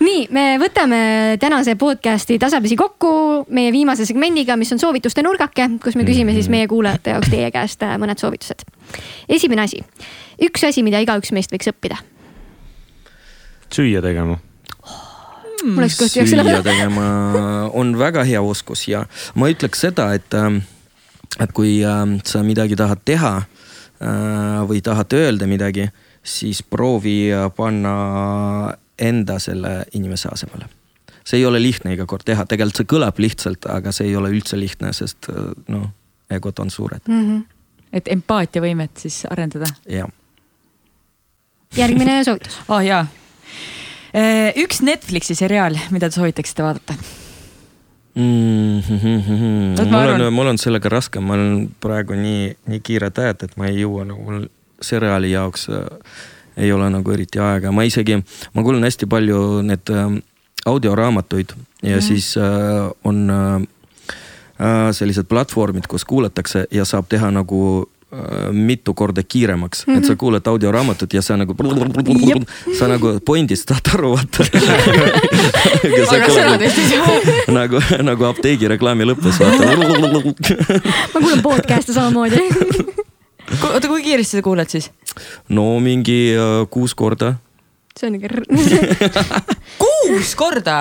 nii, 0.00 0.26
me 0.34 0.44
võtame 0.60 1.00
tänase 1.40 1.76
podcast'i 1.80 2.38
tasapisi 2.40 2.76
kokku 2.78 3.10
meie 3.54 3.72
viimase 3.72 4.06
segmendiga, 4.08 4.56
mis 4.56 4.72
on 4.74 4.80
soovituste 4.80 5.24
nurgake, 5.24 5.68
kus 5.82 5.96
me 5.98 6.06
küsime 6.08 6.34
siis 6.36 6.50
meie 6.52 6.68
kuulajate 6.70 7.16
jaoks 7.16 7.32
teie 7.32 7.50
käest 7.54 7.82
äh, 7.86 7.96
mõned 8.00 8.20
soovitused. 8.20 8.66
esimene 9.28 9.66
asi, 9.66 9.82
üks 10.42 10.66
asi, 10.68 10.84
mida 10.86 11.00
igaüks 11.04 11.32
meist 11.36 11.52
võiks 11.54 11.70
õppida. 11.72 11.98
süüa 13.72 14.02
tegema. 14.04 14.38
mul 15.64 15.82
läks 15.84 15.98
kõht 16.00 16.14
tühjaks 16.14 16.34
selle 16.34 16.46
süüa 16.46 16.62
tegema 16.70 17.10
on 17.74 17.96
väga 17.98 18.24
hea 18.28 18.42
oskus 18.42 18.86
ja 18.88 19.06
ma 19.34 19.50
ütleks 19.52 19.86
seda, 19.88 20.12
et, 20.14 20.34
et 21.40 21.52
kui 21.56 21.80
ähm, 21.84 22.18
sa 22.24 22.44
midagi 22.46 22.76
tahad 22.78 23.02
teha 23.04 23.36
äh, 23.42 24.60
või 24.68 24.82
tahad 24.84 25.16
öelda 25.16 25.48
midagi, 25.50 25.88
siis 26.26 26.62
proovi 26.62 27.32
äh, 27.32 27.46
panna 27.56 27.94
enda 28.98 29.38
selle 29.42 29.84
inimese 29.94 30.28
asemele. 30.32 30.68
see 31.26 31.40
ei 31.40 31.46
ole 31.46 31.58
lihtne 31.62 31.94
iga 31.96 32.06
kord 32.06 32.24
teha, 32.26 32.44
tegelikult 32.46 32.82
see 32.82 32.90
kõlab 32.90 33.18
lihtsalt, 33.18 33.66
aga 33.70 33.92
see 33.92 34.10
ei 34.10 34.16
ole 34.16 34.30
üldse 34.34 34.58
lihtne, 34.58 34.92
sest 34.96 35.30
äh, 35.32 35.50
noh, 35.72 35.90
egod 36.30 36.58
on 36.62 36.70
suured 36.70 37.06
et 37.96 38.08
empaatiavõimet 38.12 39.06
siis 39.06 39.22
arendada. 39.30 39.68
ja 39.88 40.08
järgmine 41.76 42.18
soovitus. 42.26 42.58
oh 42.68 42.82
jaa. 42.84 43.06
üks 44.62 44.82
Netflixi 44.82 45.36
seriaal, 45.38 45.78
mida 45.90 46.10
te 46.10 46.18
soovitaksite 46.18 46.62
vaadata? 46.66 46.94
mm. 48.16 48.80
-hmm. 48.80 49.90
Mul 49.90 50.26
on, 50.26 50.32
mul 50.32 50.46
on 50.46 50.58
sellega 50.58 50.88
raske, 50.88 51.20
ma 51.20 51.34
olen 51.34 51.70
praegu 51.80 52.14
nii, 52.14 52.56
nii 52.66 52.80
kiired 52.80 53.18
ajad, 53.18 53.42
et 53.42 53.56
ma 53.56 53.66
ei 53.70 53.80
jõua 53.82 54.06
nagu 54.08 54.22
mul 54.22 54.46
seriaali 54.82 55.32
jaoks 55.32 55.68
äh, 55.70 55.84
ei 56.56 56.72
ole 56.72 56.90
nagu 56.90 57.12
eriti 57.12 57.38
aega, 57.38 57.72
ma 57.72 57.84
isegi, 57.84 58.16
ma 58.54 58.62
kuulan 58.64 58.84
hästi 58.86 59.06
palju 59.10 59.62
need 59.66 59.92
äh, 59.92 60.06
audioraamatuid 60.66 61.52
ja 61.82 61.96
mm. 61.96 62.02
siis 62.02 62.36
äh, 62.36 62.90
on 63.04 63.30
äh, 63.30 63.60
äh, 64.60 64.92
sellised 64.92 65.28
platvormid, 65.28 65.86
kus 65.88 66.04
kuulatakse 66.04 66.66
ja 66.70 66.84
saab 66.84 67.08
teha 67.08 67.30
nagu 67.30 67.60
äh, 68.12 68.52
mitu 68.52 68.94
korda 68.94 69.22
kiiremaks 69.22 69.86
mm, 69.86 69.94
-hmm. 69.94 69.98
et 69.98 70.04
sa 70.04 70.16
kuulad 70.16 70.46
audioraamatut 70.46 71.14
ja 71.14 71.22
sa 71.22 71.36
nagu, 71.36 71.54
sa 72.78 72.88
nagu 72.88 73.18
point'ist 73.24 73.68
saad 73.68 73.94
aru, 73.94 74.16
vaata. 74.16 74.44
nagu, 77.60 77.80
nagu 78.02 78.24
apteegi 78.24 78.68
reklaami 78.68 79.04
lõpus 79.04 79.40
vaata. 79.40 79.76
ma 81.14 81.20
kuulan 81.20 81.42
podcast'e 81.42 81.92
samamoodi. 81.92 83.06
oota, 83.54 83.88
kui 83.88 84.02
kiiresti 84.04 84.38
sa 84.38 84.44
kuulad 84.44 84.70
siis? 84.72 84.90
no 85.48 85.76
mingi 85.80 86.20
äh, 86.36 86.62
kuus 86.70 86.94
korda. 86.94 87.34
see 87.98 88.10
on 88.10 88.18
ikka. 88.18 88.42
kuus 89.82 90.34
korda? 90.38 90.78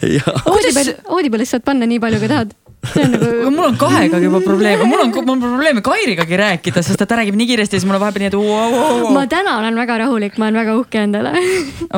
jah, 0.00 0.30
Audible, 0.44 0.96
Audible'is 1.18 1.54
saad 1.54 1.66
panna 1.66 1.88
nii 1.88 2.00
palju, 2.02 2.22
kui 2.22 2.32
tahad. 2.32 2.56
see 2.92 3.04
on 3.04 3.14
nagu 3.16 3.30
aga 3.30 3.52
mul 3.52 3.68
on 3.68 3.78
kahega 3.80 4.22
juba 4.22 4.40
probleem, 4.44 4.82
mul 4.88 5.04
on, 5.04 5.14
mul 5.20 5.36
on 5.36 5.44
probleeme 5.44 5.84
Kairigagi 5.84 6.40
rääkida, 6.42 6.82
sest 6.86 7.04
ta 7.04 7.20
räägib 7.20 7.38
nii 7.38 7.52
kiiresti 7.52 7.78
siis 7.78 7.88
mul 7.88 8.00
on 8.00 8.06
vahepeal 8.06 8.26
nii, 8.26 8.32
et 8.32 8.40
vau, 8.40 9.14
ma 9.14 9.26
täna 9.30 9.58
olen 9.60 9.78
väga 9.84 10.02
rahulik, 10.06 10.40
ma 10.40 10.50
olen 10.50 10.60
väga 10.64 10.76
uhke 10.80 11.04
endale. 11.06 11.36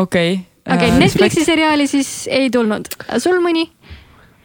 okei. 0.04 0.38
okei, 0.66 0.94
Netflixi 0.98 1.46
seriaali 1.46 1.88
siis 1.90 2.12
ei 2.32 2.50
tulnud. 2.52 2.90
sul 3.22 3.40
mõni? 3.44 3.68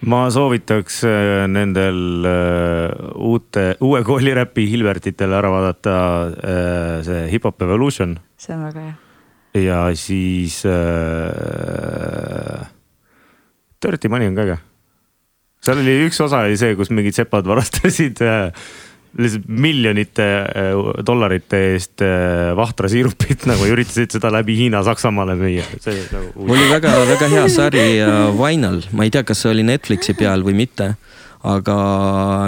Ma 0.09 0.25
soovitaks 0.33 1.03
äh, 1.07 1.45
nendel 1.51 2.25
äh, 2.27 2.91
uute, 3.15 3.77
uue 3.83 4.03
kooli 4.03 4.33
räpi 4.35 4.65
Hilbertitel 4.71 5.31
ära 5.35 5.51
vaadata 5.53 5.95
äh, 6.33 6.97
see 7.05 7.29
Hip 7.31 7.47
Hop 7.47 7.61
Evolution 7.63 8.17
see 8.37 8.55
on 8.55 8.65
väga 8.67 8.81
hea. 8.87 8.95
ja 9.63 9.79
siis 9.95 10.63
äh,. 10.65 10.73
Dirty 13.83 14.07
Money 14.09 14.27
on 14.31 14.35
ka 14.35 14.47
äge. 14.47 14.57
seal 15.63 15.79
oli 15.83 15.95
üks 16.07 16.19
osa 16.23 16.43
oli 16.43 16.57
see, 16.59 16.75
kus 16.79 16.91
mingid 16.91 17.15
sepad 17.15 17.47
varastasid 17.47 18.21
äh, 18.23 18.51
lihtsalt 19.17 19.47
miljonite 19.47 20.25
äh, 20.41 20.77
dollarite 21.05 21.59
eest 21.73 22.01
äh, 22.01 22.53
vahtrasiirupit 22.57 23.45
nagu 23.49 23.67
ja 23.67 23.75
üritasid 23.75 24.15
seda 24.15 24.31
läbi 24.33 24.55
Hiina 24.57 24.83
Saksamaale 24.85 25.35
müüa, 25.39 25.65
nagu. 26.13 26.47
oli 26.47 26.69
väga-väga 26.71 27.29
hea 27.35 27.43
sari 27.53 27.83
äh, 28.01 28.29
Vinyl, 28.37 28.81
ma 28.91 29.05
ei 29.05 29.13
tea, 29.13 29.25
kas 29.27 29.43
see 29.43 29.53
oli 29.53 29.65
Netflixi 29.67 30.17
peal 30.17 30.45
või 30.45 30.57
mitte. 30.63 30.93
aga 31.43 31.77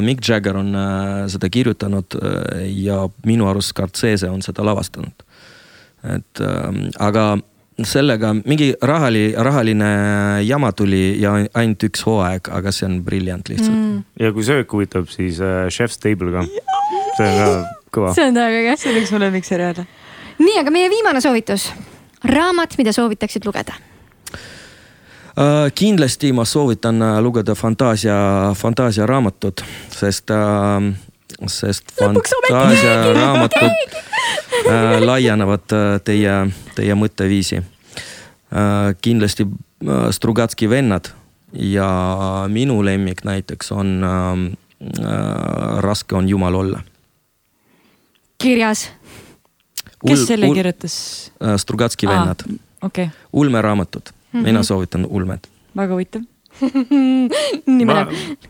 Mick 0.02 0.24
Jagger 0.24 0.56
on 0.56 0.70
seda 1.28 1.50
kirjutanud 1.52 2.16
ja 2.72 3.02
minu 3.28 3.50
arust 3.50 3.74
Scorsese 3.74 4.30
on 4.32 4.40
seda 4.42 4.64
lavastanud. 4.64 5.26
et 6.16 6.42
äh, 6.42 6.72
aga 7.00 7.36
sellega 7.84 8.32
mingi 8.46 8.74
rahali, 8.82 9.34
rahaline 9.36 9.90
jama 10.48 10.72
tuli 10.72 11.18
ja 11.20 11.34
ainult 11.54 11.84
üks 11.90 12.06
hooaeg, 12.08 12.48
aga 12.56 12.72
see 12.72 12.88
on 12.88 13.02
briljant 13.04 13.50
lihtsalt 13.52 13.76
mm.. 13.76 13.98
ja 14.20 14.32
kui 14.36 14.46
söök 14.48 14.72
huvitab, 14.78 15.10
siis 15.12 15.42
äh, 15.44 15.66
Chef's 15.68 16.00
Table 16.00 16.32
ka. 16.32 16.46
see 17.18 17.28
on 17.28 17.42
ka 17.42 17.50
kõva. 17.92 18.14
see 18.16 18.30
on 18.30 18.40
väga 18.40 18.62
äge. 18.62 18.78
see 18.80 18.94
on 18.94 19.02
üks 19.02 19.12
mu 19.12 19.20
lemmikseriaale. 19.24 19.88
nii, 20.40 20.56
aga 20.62 20.72
meie 20.72 20.92
viimane 20.94 21.24
soovitus. 21.24 21.68
raamat, 22.24 22.78
mida 22.80 22.96
soovitaksid 22.96 23.46
lugeda. 23.46 23.76
Uh, 25.36 25.68
kindlasti 25.76 26.32
ma 26.32 26.46
soovitan 26.48 27.02
äh, 27.04 27.18
lugeda 27.20 27.58
fantaasia, 27.60 28.16
fantaasiaraamatut, 28.56 29.66
sest 29.92 30.32
uh,, 30.32 30.94
sest 31.48 31.92
fantaasiaraamatud 32.00 33.68
uh, 33.68 35.06
laienevad 35.06 35.76
uh, 35.76 36.02
teie, 36.04 36.34
teie 36.76 36.96
mõtteviisi 36.98 37.60
uh,. 37.62 38.96
kindlasti 39.02 39.48
uh, 39.48 40.10
Strugatski 40.16 40.70
vennad 40.70 41.12
ja 41.54 41.88
minu 42.52 42.80
lemmik 42.86 43.24
näiteks 43.28 43.72
on 43.72 43.96
uh, 44.04 44.44
uh, 45.00 45.80
Raske 45.84 46.16
on 46.16 46.30
Jumal 46.30 46.56
olla. 46.56 46.80
kirjas. 48.38 48.90
kes 50.08 50.28
selle 50.28 50.54
kirjutas? 50.54 51.32
uh, 51.42 51.56
Strugatski 51.58 52.08
vennad, 52.08 52.48
okei, 52.82 53.10
ulmeraamatud, 53.34 54.14
mina 54.34 54.64
soovitan 54.64 55.06
ulmet. 55.10 55.50
väga 55.78 55.94
huvitav. 55.94 56.22
nii 57.76 57.86
ma 57.88 58.06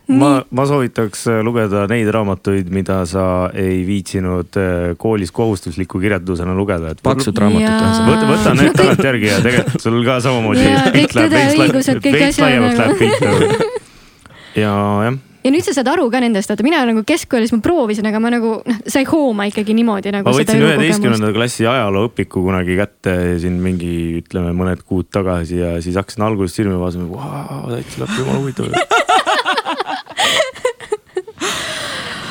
ma, 0.06 0.30
ma 0.50 0.66
soovitaks 0.68 1.26
äh, 1.32 1.40
lugeda 1.44 1.86
neid 1.90 2.10
raamatuid, 2.14 2.70
mida 2.74 3.00
sa 3.08 3.26
ei 3.54 3.80
viitsinud 3.86 4.58
äh, 4.60 4.94
koolis 5.00 5.32
kohustusliku 5.34 6.00
kirjandusena 6.02 6.54
lugeda, 6.56 6.94
et. 6.94 7.02
paksud 7.06 7.38
raamatud 7.42 7.66
ühesõnaga. 7.66 8.10
võta, 8.10 8.28
võta 8.32 8.54
need 8.60 8.76
tagantjärgi 8.78 9.30
ja 9.30 9.40
tegelikult 9.44 9.86
sul 9.88 10.00
ka 10.06 10.18
samamoodi 10.24 10.68
kõik 10.96 11.16
tõde, 11.16 11.32
veits 11.34 11.60
õigused, 11.66 12.02
kõik 12.04 12.26
asjad 12.28 12.66
nagu. 12.66 13.10
nagu. 13.22 13.72
ja 14.62 14.74
jah, 15.08 15.18
ja 15.46 15.52
nüüd 15.54 15.62
sa 15.62 15.72
saad 15.76 15.88
aru 15.92 16.08
ka 16.10 16.18
nendest, 16.22 16.50
vaata 16.50 16.64
mina 16.66 16.80
nagu 16.88 17.04
keskkoolis 17.06 17.52
ma 17.54 17.60
proovisin, 17.62 18.06
aga 18.10 18.18
ma 18.22 18.32
nagu 18.34 18.50
noh, 18.66 18.78
sa 18.90 18.98
ei 19.02 19.06
hooma 19.06 19.46
ikkagi 19.50 19.76
niimoodi 19.78 20.10
nagu 20.14 20.26
ma 20.26 20.34
võtsin 20.34 20.64
üheteistkümnenda 20.64 21.30
klassi 21.36 21.68
ajalooõpiku 21.70 22.42
kunagi 22.48 22.78
kätte 22.80 23.14
siin 23.42 23.60
mingi, 23.62 23.92
ütleme 24.22 24.50
mõned 24.56 24.82
kuud 24.86 25.06
tagasi 25.14 25.62
ja 25.62 25.76
siis 25.84 25.98
hakkasin 25.98 26.26
alguses 26.26 26.56
silmi 26.58 26.76
vaatama, 26.80 27.06
vau, 27.14 27.70
täitsa 27.70 28.02
läheb 28.02 28.18
jumala 28.18 28.38
huvitav. 28.42 28.66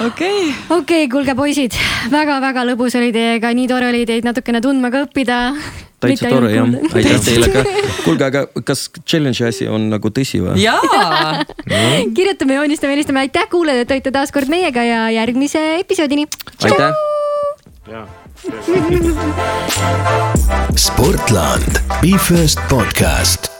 okei, 0.10 0.42
okei 0.52 0.78
okay,, 0.80 1.08
kuulge 1.12 1.34
poisid 1.40 1.74
väga,, 2.12 2.36
väga-väga 2.36 2.68
lõbus 2.74 3.00
oli 3.00 3.12
teiega, 3.16 3.54
nii 3.56 3.72
tore 3.72 3.90
oli 3.94 4.04
teid 4.10 4.28
natukene 4.28 4.60
tundma 4.66 4.92
ka 4.92 5.06
õppida. 5.08 5.40
Täitsa 6.04 6.30
tore 6.32 6.52
jah, 6.54 6.68
aitäh 6.94 7.22
teile 7.26 7.48
ka. 7.54 7.60
kuulge, 8.04 8.24
aga 8.28 8.40
kas 8.68 8.82
challenge'i 9.02 9.48
asi 9.50 9.66
on 9.72 9.82
nagu 9.94 10.08
tõsi 10.14 10.42
või? 10.44 10.56
jaa, 10.64 10.82
kirjutame, 12.18 12.54
joonistame, 12.60 12.92
helistame, 12.98 13.20
aitäh 13.26 13.46
kuulajad, 13.52 13.80
et 13.86 13.92
olite 13.98 14.12
taas 14.16 14.30
kord 14.36 14.50
meiega 14.52 14.82
ja 14.86 15.00
järgmise 15.16 15.62
episoodini. 15.80 16.24
aitäh. 16.68 16.92
Sportland, 20.86 21.74
Be 22.02 22.18
First 22.20 22.60
podcast 22.70 23.55